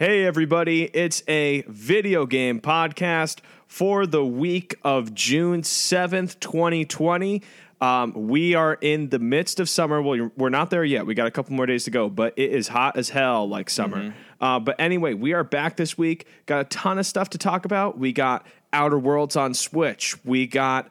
Hey, 0.00 0.24
everybody, 0.24 0.84
it's 0.84 1.24
a 1.26 1.64
video 1.66 2.24
game 2.24 2.60
podcast 2.60 3.40
for 3.66 4.06
the 4.06 4.24
week 4.24 4.76
of 4.84 5.12
June 5.12 5.62
7th, 5.62 6.38
2020. 6.38 7.42
Um, 7.80 8.12
we 8.14 8.54
are 8.54 8.74
in 8.74 9.08
the 9.08 9.18
midst 9.18 9.58
of 9.58 9.68
summer. 9.68 10.00
Well, 10.00 10.30
we're 10.36 10.50
not 10.50 10.70
there 10.70 10.84
yet. 10.84 11.04
We 11.04 11.16
got 11.16 11.26
a 11.26 11.32
couple 11.32 11.54
more 11.54 11.66
days 11.66 11.82
to 11.86 11.90
go, 11.90 12.08
but 12.08 12.32
it 12.36 12.52
is 12.52 12.68
hot 12.68 12.96
as 12.96 13.08
hell 13.08 13.48
like 13.48 13.68
summer. 13.68 14.14
Uh, 14.40 14.60
but 14.60 14.78
anyway, 14.78 15.14
we 15.14 15.32
are 15.32 15.42
back 15.42 15.76
this 15.76 15.98
week. 15.98 16.28
Got 16.46 16.60
a 16.60 16.64
ton 16.66 17.00
of 17.00 17.06
stuff 17.06 17.30
to 17.30 17.38
talk 17.38 17.64
about. 17.64 17.98
We 17.98 18.12
got 18.12 18.46
Outer 18.72 19.00
Worlds 19.00 19.34
on 19.34 19.52
Switch. 19.52 20.14
We 20.24 20.46
got 20.46 20.88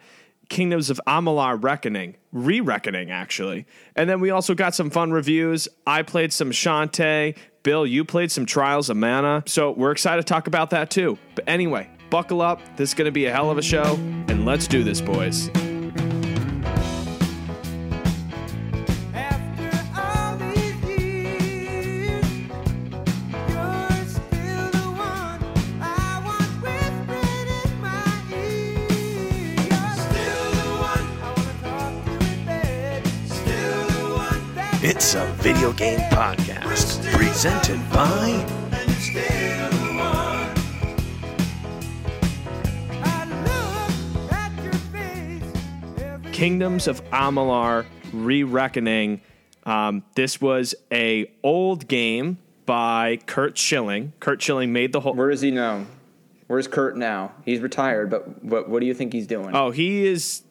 Kingdoms 0.49 0.89
of 0.89 0.99
Amalur 1.07 1.61
Reckoning, 1.61 2.15
re 2.31 2.61
Reckoning, 2.61 3.11
actually. 3.11 3.65
And 3.95 4.09
then 4.09 4.19
we 4.19 4.29
also 4.29 4.53
got 4.53 4.73
some 4.73 4.89
fun 4.89 5.11
reviews. 5.11 5.67
I 5.85 6.03
played 6.03 6.31
some 6.31 6.51
Shantae. 6.51 7.37
Bill, 7.63 7.85
you 7.85 8.05
played 8.05 8.31
some 8.31 8.45
Trials 8.45 8.89
of 8.89 8.97
Mana. 8.97 9.43
So 9.45 9.71
we're 9.71 9.91
excited 9.91 10.25
to 10.25 10.33
talk 10.33 10.47
about 10.47 10.69
that 10.69 10.89
too. 10.89 11.17
But 11.35 11.45
anyway, 11.47 11.89
buckle 12.09 12.41
up. 12.41 12.61
This 12.77 12.91
is 12.91 12.93
going 12.93 13.07
to 13.07 13.11
be 13.11 13.25
a 13.25 13.31
hell 13.31 13.51
of 13.51 13.57
a 13.57 13.61
show. 13.61 13.95
And 14.29 14.45
let's 14.45 14.67
do 14.67 14.83
this, 14.83 15.01
boys. 15.01 15.49
It's 35.07 35.15
a 35.15 35.25
video 35.35 35.71
game 35.71 35.99
podcast 36.11 37.01
presented 37.13 37.79
by 37.91 38.27
and 38.73 38.89
you're 38.89 38.99
still 38.99 39.69
the 39.69 39.93
one. 39.95 40.51
I 43.01 43.23
look 44.19 44.33
at 44.33 44.51
your 44.61 44.73
face 44.73 45.43
every 46.01 46.31
Kingdoms 46.33 46.89
of 46.89 47.01
Amalur 47.11 47.85
re 48.11 48.43
Reckoning. 48.43 49.21
Um, 49.63 50.03
this 50.15 50.41
was 50.41 50.75
a 50.91 51.31
old 51.41 51.87
game 51.87 52.37
by 52.65 53.19
Curt 53.27 53.57
Schilling. 53.57 54.11
Curt 54.19 54.41
Schilling 54.41 54.73
made 54.73 54.91
the 54.91 54.99
whole. 54.99 55.13
Where 55.13 55.31
is 55.31 55.39
he 55.39 55.51
now? 55.51 55.85
Where's 56.47 56.67
Curt 56.67 56.97
now? 56.97 57.31
He's 57.45 57.61
retired, 57.61 58.09
but 58.09 58.43
what 58.43 58.67
what 58.67 58.81
do 58.81 58.85
you 58.85 58.93
think 58.93 59.13
he's 59.13 59.25
doing? 59.25 59.55
Oh, 59.55 59.71
he 59.71 60.05
is. 60.05 60.43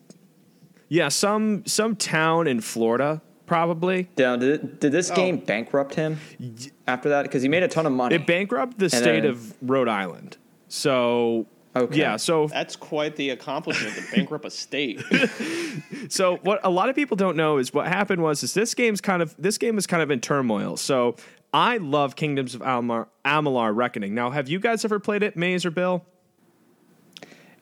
Yeah, 0.89 1.09
some 1.09 1.67
some 1.67 1.95
town 1.95 2.47
in 2.47 2.63
Florida, 2.63 3.21
probably. 3.47 4.05
Down 4.17 4.39
did, 4.41 4.81
did 4.81 4.93
this 4.93 5.11
oh. 5.11 5.15
game 5.15 5.39
bankrupt 5.39 5.95
him 5.95 6.19
after 6.87 7.09
that? 7.11 7.23
Because 7.23 7.43
he 7.43 7.49
made 7.49 7.63
a 7.63 7.69
ton 7.69 7.87
of 7.87 7.93
money. 7.93 8.17
It 8.17 8.27
bankrupted 8.27 8.79
the 8.79 8.91
state 8.91 9.23
then- 9.23 9.27
of 9.27 9.55
Rhode 9.63 9.89
Island. 9.89 10.37
So 10.69 11.47
Okay. 11.77 11.99
yeah, 11.99 12.17
so 12.17 12.47
That's 12.47 12.75
quite 12.75 13.17
the 13.17 13.31
accomplishment 13.31 13.95
to 13.97 14.17
bankrupt 14.17 14.47
a 14.47 14.51
state. 14.51 15.03
so 16.09 16.37
what 16.37 16.61
a 16.65 16.71
lot 16.71 16.89
of 16.89 16.97
people 16.97 17.17
don't 17.17 17.37
know 17.37 17.59
is 17.59 17.75
what 17.75 17.87
happened 17.87 18.23
was 18.23 18.43
is 18.43 18.55
this 18.55 18.73
game's 18.75 19.03
kind 19.03 19.21
of 19.21 19.35
this 19.39 19.59
game 19.59 19.77
is 19.77 19.87
kind 19.87 20.03
of 20.03 20.11
in 20.11 20.21
turmoil. 20.21 20.79
So 20.79 21.17
I 21.53 21.77
love 21.77 22.17
Kingdoms 22.17 22.55
of 22.55 22.63
Amalur, 22.63 23.09
Amalur 23.25 23.77
Reckoning. 23.77 24.15
Now, 24.15 24.31
have 24.31 24.49
you 24.49 24.59
guys 24.59 24.85
ever 24.85 24.99
played 24.99 25.23
it, 25.23 25.37
Maze 25.37 25.67
or 25.67 25.71
Bill? 25.71 26.05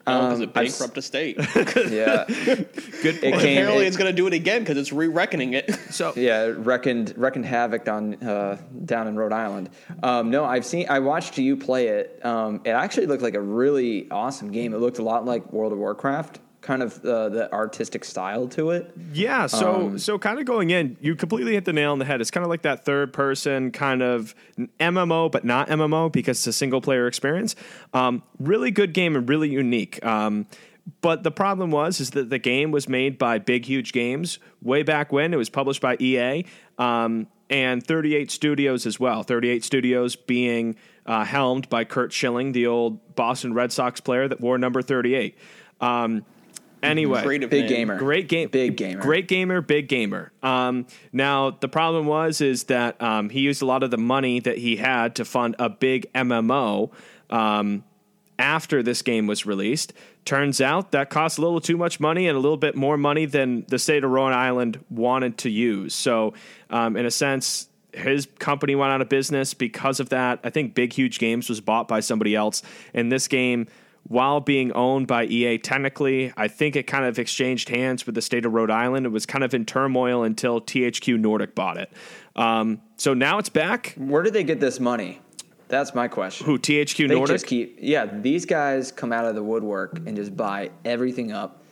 Because 0.04 0.36
Um, 0.36 0.42
it 0.42 0.48
I've 0.48 0.52
bankrupt 0.52 0.98
a 0.98 1.02
state. 1.02 1.36
yeah, 1.88 2.24
Good. 2.44 2.68
it 3.02 3.20
came. 3.22 3.34
Apparently, 3.34 3.84
it- 3.84 3.88
it's 3.88 3.96
going 3.96 4.10
to 4.10 4.16
do 4.16 4.26
it 4.26 4.34
again 4.34 4.60
because 4.62 4.76
it's 4.76 4.92
re-reckoning 4.92 5.54
it. 5.54 5.70
So 5.94 6.12
yeah, 6.16 6.46
it 6.46 6.58
reckoned 6.58 7.14
reckoned 7.16 7.46
havoc 7.46 7.88
on 7.88 8.14
uh, 8.22 8.58
down 8.84 9.06
in 9.06 9.16
Rhode 9.16 9.32
Island. 9.32 9.70
Um, 10.02 10.30
no, 10.30 10.44
I've 10.44 10.66
seen. 10.66 10.86
I 10.90 10.98
watched 10.98 11.38
you 11.38 11.56
play 11.56 11.88
it. 11.88 12.20
Um, 12.24 12.60
it 12.64 12.70
actually 12.70 13.06
looked 13.06 13.22
like 13.22 13.34
a 13.34 13.40
really 13.40 14.10
awesome 14.10 14.50
game. 14.50 14.74
It 14.74 14.78
looked 14.78 14.98
a 14.98 15.02
lot 15.04 15.24
like 15.24 15.52
World 15.52 15.72
of 15.72 15.78
Warcraft, 15.78 16.40
kind 16.64 16.82
of 16.82 17.04
uh, 17.04 17.28
the 17.28 17.52
artistic 17.52 18.04
style 18.04 18.48
to 18.48 18.70
it. 18.70 18.92
Yeah, 19.12 19.46
so 19.46 19.74
Um, 19.74 19.98
so 19.98 20.18
kind 20.18 20.38
of 20.38 20.46
going 20.46 20.70
in, 20.70 20.96
you 21.00 21.14
completely 21.14 21.52
hit 21.52 21.66
the 21.66 21.72
nail 21.72 21.92
on 21.92 21.98
the 21.98 22.04
head. 22.04 22.20
It's 22.20 22.30
kind 22.30 22.42
of 22.42 22.50
like 22.50 22.62
that 22.62 22.84
third 22.84 23.12
person 23.12 23.70
kind 23.70 24.02
of 24.02 24.34
MMO, 24.80 25.30
but 25.30 25.44
not 25.44 25.68
MMO 25.68 26.10
because 26.10 26.38
it's 26.38 26.46
a 26.46 26.52
single 26.52 26.80
player 26.80 27.06
experience. 27.06 27.54
Um, 27.92 28.22
really 28.40 28.70
good 28.70 28.94
game 28.94 29.14
and 29.14 29.28
really 29.28 29.50
unique. 29.50 30.04
Um, 30.04 30.46
but 31.00 31.22
the 31.22 31.30
problem 31.30 31.70
was 31.70 32.00
is 32.00 32.10
that 32.10 32.30
the 32.30 32.38
game 32.38 32.70
was 32.70 32.88
made 32.88 33.18
by 33.18 33.38
Big 33.38 33.66
Huge 33.66 33.92
Games 33.92 34.38
way 34.62 34.82
back 34.82 35.12
when. 35.12 35.32
It 35.32 35.36
was 35.36 35.50
published 35.50 35.80
by 35.80 35.96
EA 36.00 36.44
um, 36.78 37.26
and 37.50 37.86
38 37.86 38.30
Studios 38.30 38.86
as 38.86 38.98
well. 38.98 39.22
38 39.22 39.64
Studios 39.64 40.16
being 40.16 40.76
uh, 41.06 41.24
helmed 41.24 41.68
by 41.68 41.84
Curt 41.84 42.12
Schilling, 42.12 42.52
the 42.52 42.66
old 42.66 43.14
Boston 43.14 43.52
Red 43.52 43.70
Sox 43.70 44.00
player 44.00 44.28
that 44.28 44.40
wore 44.40 44.56
number 44.58 44.80
38. 44.82 45.36
Um, 45.80 46.24
anyway, 46.84 47.22
Creative 47.22 47.50
Big 47.50 47.62
name. 47.64 47.68
gamer. 47.88 47.98
Great 47.98 48.28
game, 48.28 48.48
Big 48.48 48.76
gamer. 48.76 49.00
Great 49.00 49.28
gamer, 49.28 49.60
big 49.60 49.88
gamer. 49.88 50.32
Um, 50.42 50.86
now 51.12 51.50
the 51.50 51.68
problem 51.68 52.06
was 52.06 52.40
is 52.40 52.64
that 52.64 53.00
um, 53.02 53.30
he 53.30 53.40
used 53.40 53.62
a 53.62 53.66
lot 53.66 53.82
of 53.82 53.90
the 53.90 53.98
money 53.98 54.40
that 54.40 54.58
he 54.58 54.76
had 54.76 55.14
to 55.16 55.24
fund 55.24 55.56
a 55.58 55.68
big 55.68 56.12
MMO 56.14 56.90
um, 57.30 57.84
after 58.38 58.82
this 58.82 59.02
game 59.02 59.26
was 59.26 59.46
released. 59.46 59.92
Turns 60.24 60.60
out 60.60 60.92
that 60.92 61.10
cost 61.10 61.38
a 61.38 61.40
little 61.42 61.60
too 61.60 61.76
much 61.76 62.00
money 62.00 62.26
and 62.28 62.36
a 62.36 62.40
little 62.40 62.56
bit 62.56 62.74
more 62.74 62.96
money 62.96 63.26
than 63.26 63.64
the 63.68 63.78
state 63.78 64.04
of 64.04 64.10
Rhode 64.10 64.32
Island 64.32 64.82
wanted 64.90 65.36
to 65.38 65.50
use. 65.50 65.94
So, 65.94 66.34
um, 66.70 66.96
in 66.96 67.06
a 67.06 67.10
sense. 67.10 67.68
His 67.92 68.26
company 68.40 68.74
went 68.74 68.90
out 68.90 69.00
of 69.02 69.08
business 69.08 69.54
because 69.54 70.00
of 70.00 70.08
that. 70.08 70.40
I 70.42 70.50
think 70.50 70.74
Big 70.74 70.92
Huge 70.92 71.20
Games 71.20 71.48
was 71.48 71.60
bought 71.60 71.86
by 71.86 72.00
somebody 72.00 72.34
else. 72.34 72.60
And 72.92 73.12
this 73.12 73.28
game, 73.28 73.68
while 74.06 74.40
being 74.40 74.70
owned 74.72 75.06
by 75.06 75.24
EA 75.24 75.58
technically, 75.58 76.32
I 76.36 76.48
think 76.48 76.76
it 76.76 76.84
kind 76.86 77.04
of 77.04 77.18
exchanged 77.18 77.68
hands 77.70 78.06
with 78.06 78.14
the 78.14 78.22
state 78.22 78.44
of 78.44 78.52
Rhode 78.52 78.70
Island. 78.70 79.06
It 79.06 79.10
was 79.10 79.24
kind 79.26 79.42
of 79.44 79.54
in 79.54 79.64
turmoil 79.64 80.22
until 80.24 80.60
THQ 80.60 81.18
Nordic 81.18 81.54
bought 81.54 81.78
it. 81.78 81.90
Um, 82.36 82.80
so 82.96 83.14
now 83.14 83.38
it's 83.38 83.48
back. 83.48 83.94
Where 83.96 84.22
did 84.22 84.32
they 84.34 84.44
get 84.44 84.60
this 84.60 84.78
money? 84.78 85.20
That's 85.68 85.94
my 85.94 86.08
question. 86.08 86.44
Who 86.46 86.58
THQ 86.58 87.08
They 87.08 87.14
Nordic? 87.14 87.34
just 87.36 87.46
keep 87.46 87.78
yeah. 87.80 88.04
These 88.06 88.44
guys 88.44 88.92
come 88.92 89.12
out 89.12 89.24
of 89.24 89.34
the 89.34 89.42
woodwork 89.42 89.96
and 90.06 90.14
just 90.14 90.36
buy 90.36 90.70
everything 90.84 91.32
up, 91.32 91.62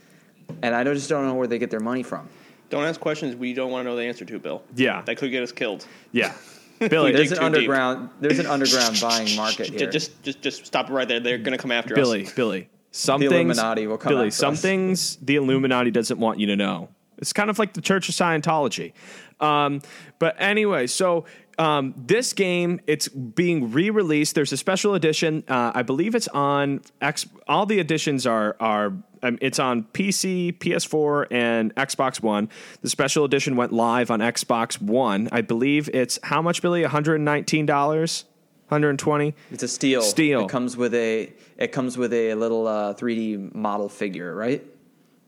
and 0.63 0.75
I 0.75 0.83
just 0.85 1.09
don't 1.11 1.27
know 1.27 1.35
where 1.35 1.47
they 1.47 1.59
get 1.59 1.71
their 1.71 1.81
money 1.81 2.03
from. 2.03 2.29
Don't 2.71 2.85
ask 2.85 2.99
questions 2.99 3.37
we 3.37 3.53
don't 3.53 3.71
want 3.71 3.85
to 3.85 3.91
know 3.91 3.97
the 3.97 4.05
answer 4.05 4.25
to, 4.25 4.39
Bill. 4.39 4.63
Yeah. 4.75 5.03
That 5.03 5.19
could 5.19 5.31
get 5.31 5.43
us 5.43 5.53
killed. 5.53 5.87
yeah, 6.11 6.33
Billy. 6.91 7.13
There's 7.13 7.33
an 7.33 7.39
too 7.39 7.45
deep. 7.45 7.47
underground. 7.59 8.11
There's 8.21 8.39
an 8.39 8.47
underground 8.47 8.99
buying 9.03 9.35
market 9.37 9.69
here. 9.69 9.91
Just, 9.91 10.23
just, 10.23 10.41
just 10.43 10.67
stop 10.67 10.91
right 10.91 11.07
there. 11.09 11.21
They're 11.21 11.39
going 11.39 11.53
to 11.57 11.59
come 11.59 11.73
after 11.73 11.95
Billy, 11.95 12.25
us. 12.27 12.33
Billy. 12.33 12.69
Some 12.91 13.21
The 13.21 13.29
things, 13.29 13.57
Illuminati 13.59 13.87
will 13.87 13.97
come 13.99 14.13
Billy, 14.13 14.27
after 14.27 14.37
some 14.37 14.53
us. 14.55 14.61
things 14.63 15.17
the 15.17 15.37
Illuminati 15.37 15.91
doesn't 15.91 16.19
want 16.19 16.39
you 16.39 16.47
to 16.49 16.57
know. 16.57 16.91
It's 17.19 17.33
kind 17.33 17.49
of 17.51 17.59
like 17.59 17.73
the 17.73 17.81
Church 17.81 18.09
of 18.09 18.15
Scientology. 18.15 18.93
Um, 19.41 19.81
but 20.19 20.37
anyway, 20.39 20.87
so 20.87 21.25
um, 21.59 21.95
this 21.97 22.33
game 22.33 22.81
it's 22.87 23.09
being 23.09 23.73
re-released. 23.73 24.35
There's 24.35 24.53
a 24.53 24.57
special 24.57 24.95
edition. 24.95 25.45
Uh, 25.49 25.73
I 25.75 25.83
believe 25.83 26.15
it's 26.15 26.29
on 26.29 26.81
X. 27.01 27.27
All 27.49 27.67
the 27.67 27.79
editions 27.79 28.27
are 28.27 28.57
are. 28.61 28.93
Um, 29.25 29.39
it's 29.41 29.61
on 29.61 29.85
PC, 29.85 30.59
PS4, 30.59 31.29
and 31.31 31.73
Xbox 31.77 32.21
One. 32.21 32.49
The 32.81 32.91
special 32.91 33.25
edition 33.25 33.55
went 33.55 33.73
live 33.73 34.11
on 34.11 34.19
Xbox 34.19 34.81
One. 34.83 35.29
I 35.31 35.43
believe 35.43 35.89
it's 35.95 36.19
how 36.25 36.43
much, 36.43 36.61
Billy? 36.61 36.83
One 36.83 36.91
hundred 36.91 37.21
nineteen 37.21 37.67
dollars. 37.67 38.25
120 38.69 39.35
It's 39.51 39.63
a 39.63 39.69
steel. 39.69 40.01
Steel. 40.01 40.47
It 40.47 40.49
comes 40.49 40.79
with 40.79 40.95
a. 40.95 41.31
It 41.59 41.73
comes 41.73 41.99
with 41.99 42.15
a 42.15 42.35
little 42.35 42.67
uh, 42.67 42.95
3D 42.95 43.55
model 43.55 43.91
figure, 43.91 44.35
right? 44.35 44.65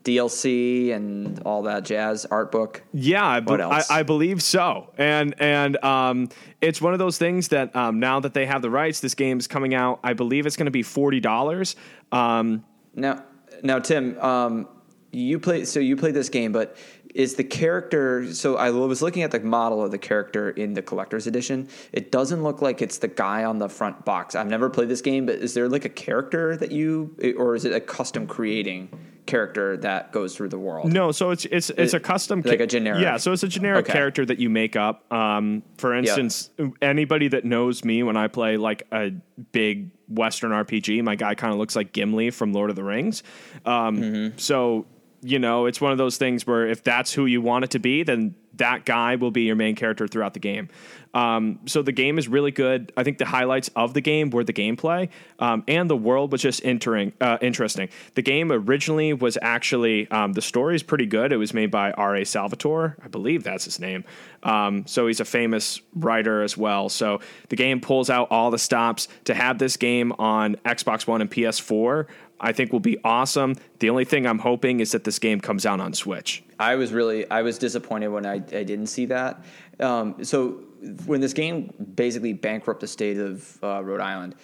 DLC 0.05 0.93
and 0.93 1.41
all 1.43 1.63
that 1.63 1.83
jazz, 1.83 2.25
art 2.25 2.51
book. 2.51 2.83
Yeah, 2.93 3.25
I, 3.25 3.39
be- 3.39 3.61
I? 3.61 3.81
I 3.89 4.03
believe 4.03 4.41
so. 4.41 4.93
And 4.97 5.35
and 5.41 5.83
um, 5.83 6.29
it's 6.61 6.79
one 6.79 6.93
of 6.93 6.99
those 6.99 7.17
things 7.17 7.49
that 7.49 7.75
um, 7.75 7.99
now 7.99 8.19
that 8.21 8.33
they 8.33 8.45
have 8.45 8.61
the 8.61 8.69
rights, 8.69 8.99
this 9.01 9.15
game's 9.15 9.47
coming 9.47 9.73
out. 9.73 9.99
I 10.03 10.13
believe 10.13 10.45
it's 10.45 10.55
going 10.55 10.65
to 10.65 10.71
be 10.71 10.83
forty 10.83 11.19
dollars. 11.19 11.75
Um, 12.11 12.63
Now, 12.93 13.23
now, 13.63 13.79
Tim, 13.79 14.17
um, 14.19 14.67
you 15.11 15.39
play. 15.39 15.65
So 15.65 15.79
you 15.79 15.97
played 15.97 16.13
this 16.13 16.29
game, 16.29 16.51
but 16.51 16.77
is 17.15 17.35
the 17.35 17.43
character? 17.43 18.31
So 18.33 18.57
I 18.57 18.69
was 18.69 19.01
looking 19.01 19.23
at 19.23 19.31
the 19.31 19.39
model 19.39 19.83
of 19.83 19.89
the 19.89 19.97
character 19.97 20.51
in 20.51 20.73
the 20.73 20.81
collector's 20.83 21.25
edition. 21.25 21.67
It 21.93 22.11
doesn't 22.11 22.43
look 22.43 22.61
like 22.61 22.81
it's 22.81 22.99
the 22.99 23.07
guy 23.07 23.43
on 23.43 23.57
the 23.57 23.69
front 23.69 24.05
box. 24.05 24.35
I've 24.35 24.47
never 24.47 24.69
played 24.69 24.89
this 24.89 25.01
game, 25.01 25.25
but 25.25 25.35
is 25.35 25.53
there 25.55 25.67
like 25.67 25.85
a 25.85 25.89
character 25.89 26.55
that 26.57 26.71
you, 26.71 27.15
or 27.37 27.55
is 27.55 27.65
it 27.65 27.71
a 27.73 27.79
custom 27.79 28.27
creating 28.27 28.89
character 29.25 29.77
that 29.77 30.11
goes 30.11 30.35
through 30.35 30.49
the 30.49 30.59
world? 30.59 30.91
no, 30.91 31.11
so 31.11 31.31
it's 31.31 31.45
it's 31.45 31.69
it's 31.71 31.93
a 31.93 31.97
It- 31.97 32.03
custom, 32.03 32.41
like 32.45 32.59
a 32.59 32.67
generic? 32.67 33.01
Yeah, 33.01 33.17
so 33.17 33.31
it's 33.31 33.43
a 33.43 33.47
generic 33.47 33.85
Okay. 33.85 33.93
character 33.93 34.25
that 34.25 34.39
you 34.39 34.49
make 34.49 34.75
up. 34.75 35.11
Um, 35.11 35.63
for 35.77 35.93
instance, 35.95 36.49
anybody 36.81 37.27
that 37.29 37.45
knows 37.45 37.83
me 37.83 38.03
when 38.03 38.17
I 38.17 38.27
play 38.27 38.57
like 38.57 38.83
a 38.91 39.11
big 39.51 39.91
Western 40.07 40.51
RPG, 40.51 41.01
my 41.03 41.15
guy 41.15 41.35
kind 41.35 41.51
of 41.53 41.59
looks 41.59 41.75
like 41.75 41.91
Gimli 41.93 42.29
from 42.29 42.53
Lord 42.53 42.69
of 42.69 42.75
the 42.75 42.83
Rings. 42.83 43.23
Um, 43.65 43.97
Mm-hmm. 43.97 44.37
So 44.37 44.85
you 45.21 45.39
know, 45.39 45.65
it's 45.65 45.81
one 45.81 45.91
of 45.91 45.97
those 45.97 46.17
things 46.17 46.45
where 46.45 46.67
if 46.67 46.83
that's 46.83 47.11
who 47.11 47.25
you 47.25 47.41
want 47.41 47.63
it 47.63 47.71
to 47.71 47.79
be, 47.79 48.03
then 48.03 48.35
that 48.57 48.85
guy 48.85 49.15
will 49.15 49.31
be 49.31 49.41
your 49.41 49.55
main 49.55 49.73
character 49.75 50.07
throughout 50.07 50.35
the 50.35 50.39
game. 50.39 50.69
Um, 51.15 51.59
so 51.65 51.81
the 51.81 51.93
game 51.93 52.19
is 52.19 52.27
really 52.27 52.51
good. 52.51 52.91
I 52.97 53.03
think 53.03 53.17
the 53.17 53.25
highlights 53.25 53.69
of 53.75 53.93
the 53.93 54.01
game 54.01 54.29
were 54.29 54.43
the 54.43 54.53
gameplay 54.53 55.09
um, 55.39 55.63
and 55.67 55.89
the 55.89 55.95
world 55.95 56.33
was 56.33 56.41
just 56.41 56.63
entering, 56.65 57.13
uh, 57.21 57.37
interesting. 57.41 57.89
The 58.15 58.21
game 58.21 58.51
originally 58.51 59.13
was 59.13 59.37
actually 59.41 60.11
um, 60.11 60.33
the 60.33 60.41
story 60.41 60.75
is 60.75 60.83
pretty 60.83 61.05
good. 61.05 61.31
It 61.31 61.37
was 61.37 61.53
made 61.53 61.71
by 61.71 61.91
R.A. 61.91 62.25
Salvatore, 62.25 62.97
I 63.01 63.07
believe 63.07 63.43
that's 63.43 63.63
his 63.63 63.79
name. 63.79 64.03
Um, 64.43 64.85
so 64.85 65.07
he's 65.07 65.21
a 65.21 65.25
famous 65.25 65.81
writer 65.95 66.43
as 66.43 66.57
well. 66.57 66.89
So 66.89 67.21
the 67.47 67.55
game 67.55 67.79
pulls 67.79 68.09
out 68.09 68.27
all 68.29 68.51
the 68.51 68.59
stops 68.59 69.07
to 69.23 69.33
have 69.33 69.57
this 69.57 69.77
game 69.77 70.11
on 70.19 70.55
Xbox 70.65 71.07
One 71.07 71.21
and 71.21 71.31
PS4. 71.31 72.07
I 72.39 72.51
think 72.51 72.73
will 72.73 72.81
be 72.81 72.97
awesome. 73.03 73.55
The 73.79 73.89
only 73.89 74.03
thing 74.03 74.27
I'm 74.27 74.39
hoping 74.39 74.81
is 74.81 74.91
that 74.91 75.05
this 75.05 75.19
game 75.19 75.39
comes 75.39 75.65
out 75.65 75.79
on 75.79 75.93
Switch. 75.93 76.43
I 76.59 76.75
was 76.75 76.91
really 76.91 77.29
I 77.31 77.41
was 77.41 77.57
disappointed 77.57 78.09
when 78.09 78.25
I, 78.25 78.35
I 78.35 78.37
didn't 78.39 78.87
see 78.87 79.05
that. 79.05 79.43
Um, 79.79 80.23
so 80.23 80.63
when 81.05 81.21
this 81.21 81.33
game 81.33 81.73
basically 81.95 82.33
bankrupted 82.33 82.83
the 82.83 82.87
state 82.87 83.17
of 83.17 83.63
uh, 83.63 83.83
Rhode 83.83 84.01
Island, 84.01 84.35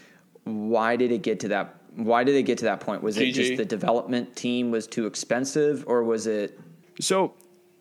why 0.44 0.95
did 0.95 1.12
it 1.12 1.22
get 1.22 1.39
to 1.42 1.48
that? 1.50 1.75
Why 1.95 2.24
did 2.24 2.36
it 2.36 2.44
get 2.44 2.57
to 2.60 2.66
that 2.66 2.80
point? 2.80 3.04
Was 3.04 3.18
it 3.18 3.31
just 3.31 3.57
the 3.57 3.66
development 3.66 4.36
team 4.36 4.72
was 4.72 4.88
too 4.88 5.06
expensive, 5.06 5.83
or 5.88 6.04
was 6.04 6.28
it? 6.28 6.60
So 7.00 7.33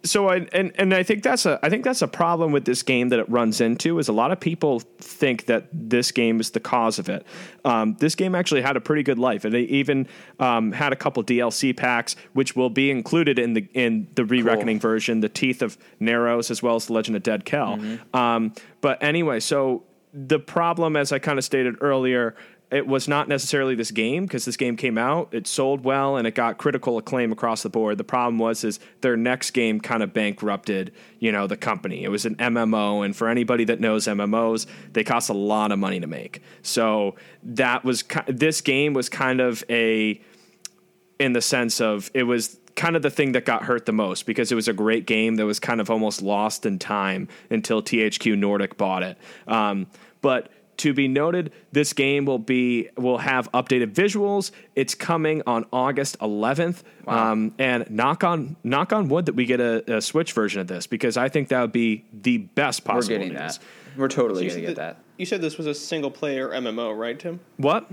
so 0.02 0.28
I 0.28 0.46
and 0.52 0.72
and 0.76 0.94
I 0.94 1.02
think 1.02 1.22
that's 1.22 1.46
a 1.46 1.58
I 1.62 1.68
think 1.68 1.84
that's 1.84 2.02
a 2.02 2.08
problem 2.08 2.52
with 2.52 2.64
this 2.64 2.82
game 2.82 3.10
that 3.10 3.18
it 3.18 3.28
runs 3.28 3.60
into 3.60 3.98
is 3.98 4.08
a 4.08 4.12
lot 4.12 4.32
of 4.32 4.40
people 4.40 4.80
think 4.98 5.46
that 5.46 5.66
this 5.72 6.10
game 6.10 6.40
is 6.40 6.50
the 6.50 6.60
cause 6.60 6.98
of 6.98 7.08
it. 7.08 7.26
Um, 7.64 7.96
this 8.00 8.14
game 8.14 8.34
actually 8.34 8.62
had 8.62 8.76
a 8.76 8.80
pretty 8.80 9.02
good 9.02 9.18
life, 9.18 9.44
and 9.44 9.54
it 9.54 9.68
even 9.68 10.08
um, 10.38 10.72
had 10.72 10.92
a 10.92 10.96
couple 10.96 11.22
DLC 11.22 11.76
packs, 11.76 12.16
which 12.32 12.56
will 12.56 12.70
be 12.70 12.90
included 12.90 13.38
in 13.38 13.52
the 13.52 13.68
in 13.74 14.08
the 14.14 14.24
re-reckoning 14.24 14.80
version, 14.80 15.20
the 15.20 15.28
Teeth 15.28 15.60
of 15.60 15.76
Naros, 16.00 16.50
as 16.50 16.62
well 16.62 16.76
as 16.76 16.86
the 16.86 16.92
Legend 16.94 17.16
of 17.16 17.22
Dead 17.22 17.44
Kel. 17.44 17.78
Um, 18.14 18.54
but 18.80 19.02
anyway, 19.02 19.40
so 19.40 19.84
the 20.14 20.38
problem, 20.38 20.96
as 20.96 21.12
I 21.12 21.18
kind 21.18 21.38
of 21.38 21.44
stated 21.44 21.76
earlier, 21.80 22.34
it 22.70 22.86
was 22.86 23.08
not 23.08 23.28
necessarily 23.28 23.74
this 23.74 23.90
game 23.90 24.26
because 24.26 24.44
this 24.44 24.56
game 24.56 24.76
came 24.76 24.96
out, 24.96 25.28
it 25.32 25.46
sold 25.46 25.82
well, 25.82 26.16
and 26.16 26.26
it 26.26 26.34
got 26.34 26.56
critical 26.56 26.98
acclaim 26.98 27.32
across 27.32 27.62
the 27.62 27.68
board. 27.68 27.98
The 27.98 28.04
problem 28.04 28.38
was 28.38 28.62
is 28.62 28.78
their 29.00 29.16
next 29.16 29.50
game 29.50 29.80
kind 29.80 30.02
of 30.02 30.12
bankrupted, 30.12 30.92
you 31.18 31.32
know, 31.32 31.46
the 31.46 31.56
company. 31.56 32.04
It 32.04 32.10
was 32.10 32.26
an 32.26 32.36
MMO, 32.36 33.04
and 33.04 33.14
for 33.14 33.28
anybody 33.28 33.64
that 33.64 33.80
knows 33.80 34.06
MMOs, 34.06 34.66
they 34.92 35.02
cost 35.02 35.30
a 35.30 35.34
lot 35.34 35.72
of 35.72 35.78
money 35.78 35.98
to 35.98 36.06
make. 36.06 36.42
So 36.62 37.16
that 37.42 37.84
was 37.84 38.04
this 38.28 38.60
game 38.60 38.94
was 38.94 39.08
kind 39.08 39.40
of 39.40 39.64
a 39.68 40.20
in 41.18 41.32
the 41.32 41.42
sense 41.42 41.80
of 41.80 42.10
it 42.14 42.22
was 42.22 42.58
kind 42.76 42.94
of 42.94 43.02
the 43.02 43.10
thing 43.10 43.32
that 43.32 43.44
got 43.44 43.64
hurt 43.64 43.84
the 43.84 43.92
most 43.92 44.26
because 44.26 44.50
it 44.52 44.54
was 44.54 44.68
a 44.68 44.72
great 44.72 45.06
game 45.06 45.36
that 45.36 45.44
was 45.44 45.58
kind 45.58 45.80
of 45.80 45.90
almost 45.90 46.22
lost 46.22 46.64
in 46.64 46.78
time 46.78 47.28
until 47.50 47.82
THQ 47.82 48.38
Nordic 48.38 48.78
bought 48.78 49.02
it. 49.02 49.18
Um, 49.46 49.88
but 50.22 50.50
to 50.80 50.92
be 50.92 51.08
noted, 51.08 51.52
this 51.72 51.92
game 51.92 52.24
will 52.24 52.38
be 52.38 52.88
will 52.96 53.18
have 53.18 53.50
updated 53.52 53.92
visuals. 53.92 54.50
It's 54.74 54.94
coming 54.94 55.42
on 55.46 55.64
August 55.72 56.18
11th, 56.20 56.82
um, 57.06 57.54
and 57.58 57.88
knock 57.90 58.24
on 58.24 58.56
knock 58.64 58.92
on 58.92 59.08
wood 59.08 59.26
that 59.26 59.34
we 59.34 59.44
get 59.46 59.60
a, 59.60 59.96
a 59.96 60.00
Switch 60.02 60.32
version 60.32 60.60
of 60.60 60.66
this 60.66 60.86
because 60.86 61.16
I 61.16 61.28
think 61.28 61.48
that 61.48 61.60
would 61.60 61.72
be 61.72 62.04
the 62.12 62.38
best 62.38 62.84
possible. 62.84 63.14
We're 63.16 63.24
getting 63.28 63.38
news. 63.42 63.58
that. 63.58 63.64
We're 63.96 64.08
totally 64.08 64.44
You 64.44 64.50
gonna 64.50 64.60
said 64.60 64.66
get 64.68 64.76
that- 64.76 64.96
that. 64.96 65.04
You 65.18 65.26
said 65.26 65.42
this 65.42 65.58
was 65.58 65.66
a 65.66 65.74
single 65.74 66.10
player 66.10 66.48
MMO, 66.48 66.96
right, 66.98 67.18
Tim? 67.18 67.40
What? 67.58 67.86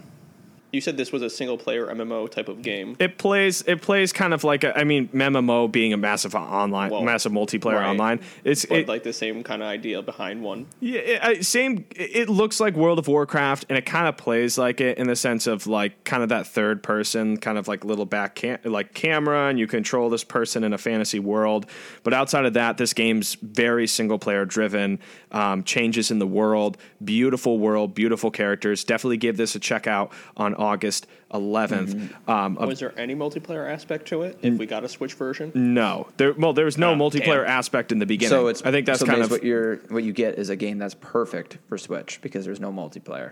You 0.71 0.81
said 0.81 0.97
this 0.97 1.13
was 1.13 1.21
a 1.21 1.29
single 1.29 1.57
player 1.57 1.87
MMO 1.87 2.29
type 2.29 2.49
of 2.49 2.61
game. 2.61 2.97
It 2.99 3.17
plays. 3.17 3.61
It 3.61 3.81
plays 3.81 4.11
kind 4.11 4.33
of 4.33 4.43
like 4.43 4.65
a, 4.65 4.77
I 4.77 4.83
mean, 4.83 5.07
MMO 5.09 5.71
being 5.71 5.93
a 5.93 5.97
massive 5.97 6.35
online, 6.35 6.91
Well, 6.91 7.03
massive 7.03 7.31
multiplayer 7.31 7.75
right. 7.75 7.89
online. 7.89 8.19
It's 8.43 8.65
it, 8.65 8.87
like 8.87 9.03
the 9.03 9.13
same 9.13 9.43
kind 9.43 9.61
of 9.61 9.69
idea 9.69 10.01
behind 10.01 10.43
one. 10.43 10.67
Yeah, 10.81 10.99
it, 10.99 11.45
same. 11.45 11.85
It 11.95 12.27
looks 12.27 12.59
like 12.59 12.75
World 12.75 12.99
of 12.99 13.07
Warcraft, 13.07 13.67
and 13.69 13.77
it 13.77 13.85
kind 13.85 14.07
of 14.07 14.17
plays 14.17 14.57
like 14.57 14.81
it 14.81 14.97
in 14.97 15.07
the 15.07 15.15
sense 15.15 15.47
of 15.47 15.67
like 15.67 16.03
kind 16.03 16.21
of 16.21 16.29
that 16.29 16.47
third 16.47 16.83
person, 16.83 17.37
kind 17.37 17.57
of 17.57 17.69
like 17.69 17.85
little 17.85 18.05
back 18.05 18.35
cam- 18.35 18.59
like 18.65 18.93
camera, 18.93 19.47
and 19.47 19.57
you 19.57 19.67
control 19.67 20.09
this 20.09 20.25
person 20.25 20.65
in 20.65 20.73
a 20.73 20.77
fantasy 20.77 21.19
world. 21.19 21.65
But 22.03 22.13
outside 22.13 22.45
of 22.45 22.53
that, 22.53 22.77
this 22.77 22.93
game's 22.93 23.35
very 23.35 23.87
single 23.87 24.19
player 24.19 24.43
driven. 24.43 24.99
Um, 25.31 25.63
changes 25.63 26.11
in 26.11 26.19
the 26.19 26.27
world, 26.27 26.77
beautiful 27.03 27.57
world, 27.59 27.93
beautiful 27.93 28.31
characters. 28.31 28.83
Definitely 28.83 29.17
give 29.17 29.37
this 29.37 29.55
a 29.55 29.59
check 29.59 29.87
out 29.87 30.11
on 30.35 30.56
August 30.57 31.07
11th. 31.33 32.12
Um, 32.27 32.56
Was 32.56 32.80
there 32.80 32.98
any 33.00 33.15
multiplayer 33.15 33.69
aspect 33.71 34.07
to 34.09 34.24
it? 34.24 34.39
If 34.42 34.57
we 34.57 34.65
got 34.65 34.83
a 34.83 34.89
Switch 34.89 35.13
version, 35.13 35.51
no, 35.56 36.07
there. 36.18 36.33
Well, 36.33 36.54
there 36.54 36.65
was 36.65 36.77
no 36.77 36.92
Ah, 36.92 36.95
multiplayer 36.95 37.44
damn. 37.45 37.57
aspect 37.57 37.92
in 37.92 38.00
the 38.00 38.06
beginning. 38.06 38.30
So 38.30 38.48
it's 38.48 38.62
I 38.63 38.71
think 38.71 38.86
that's 38.86 39.00
so 39.00 39.06
kind 39.06 39.21
of 39.21 39.31
what 39.31 39.44
you're 39.44 39.77
what 39.89 40.04
you 40.04 40.13
get 40.13 40.36
is 40.39 40.50
a 40.50 40.56
game 40.56 40.77
that's 40.77 40.95
perfect 40.95 41.57
for 41.68 41.77
Switch 41.77 42.19
because 42.21 42.45
there's 42.45 42.59
no 42.59 42.71
multiplayer. 42.71 43.31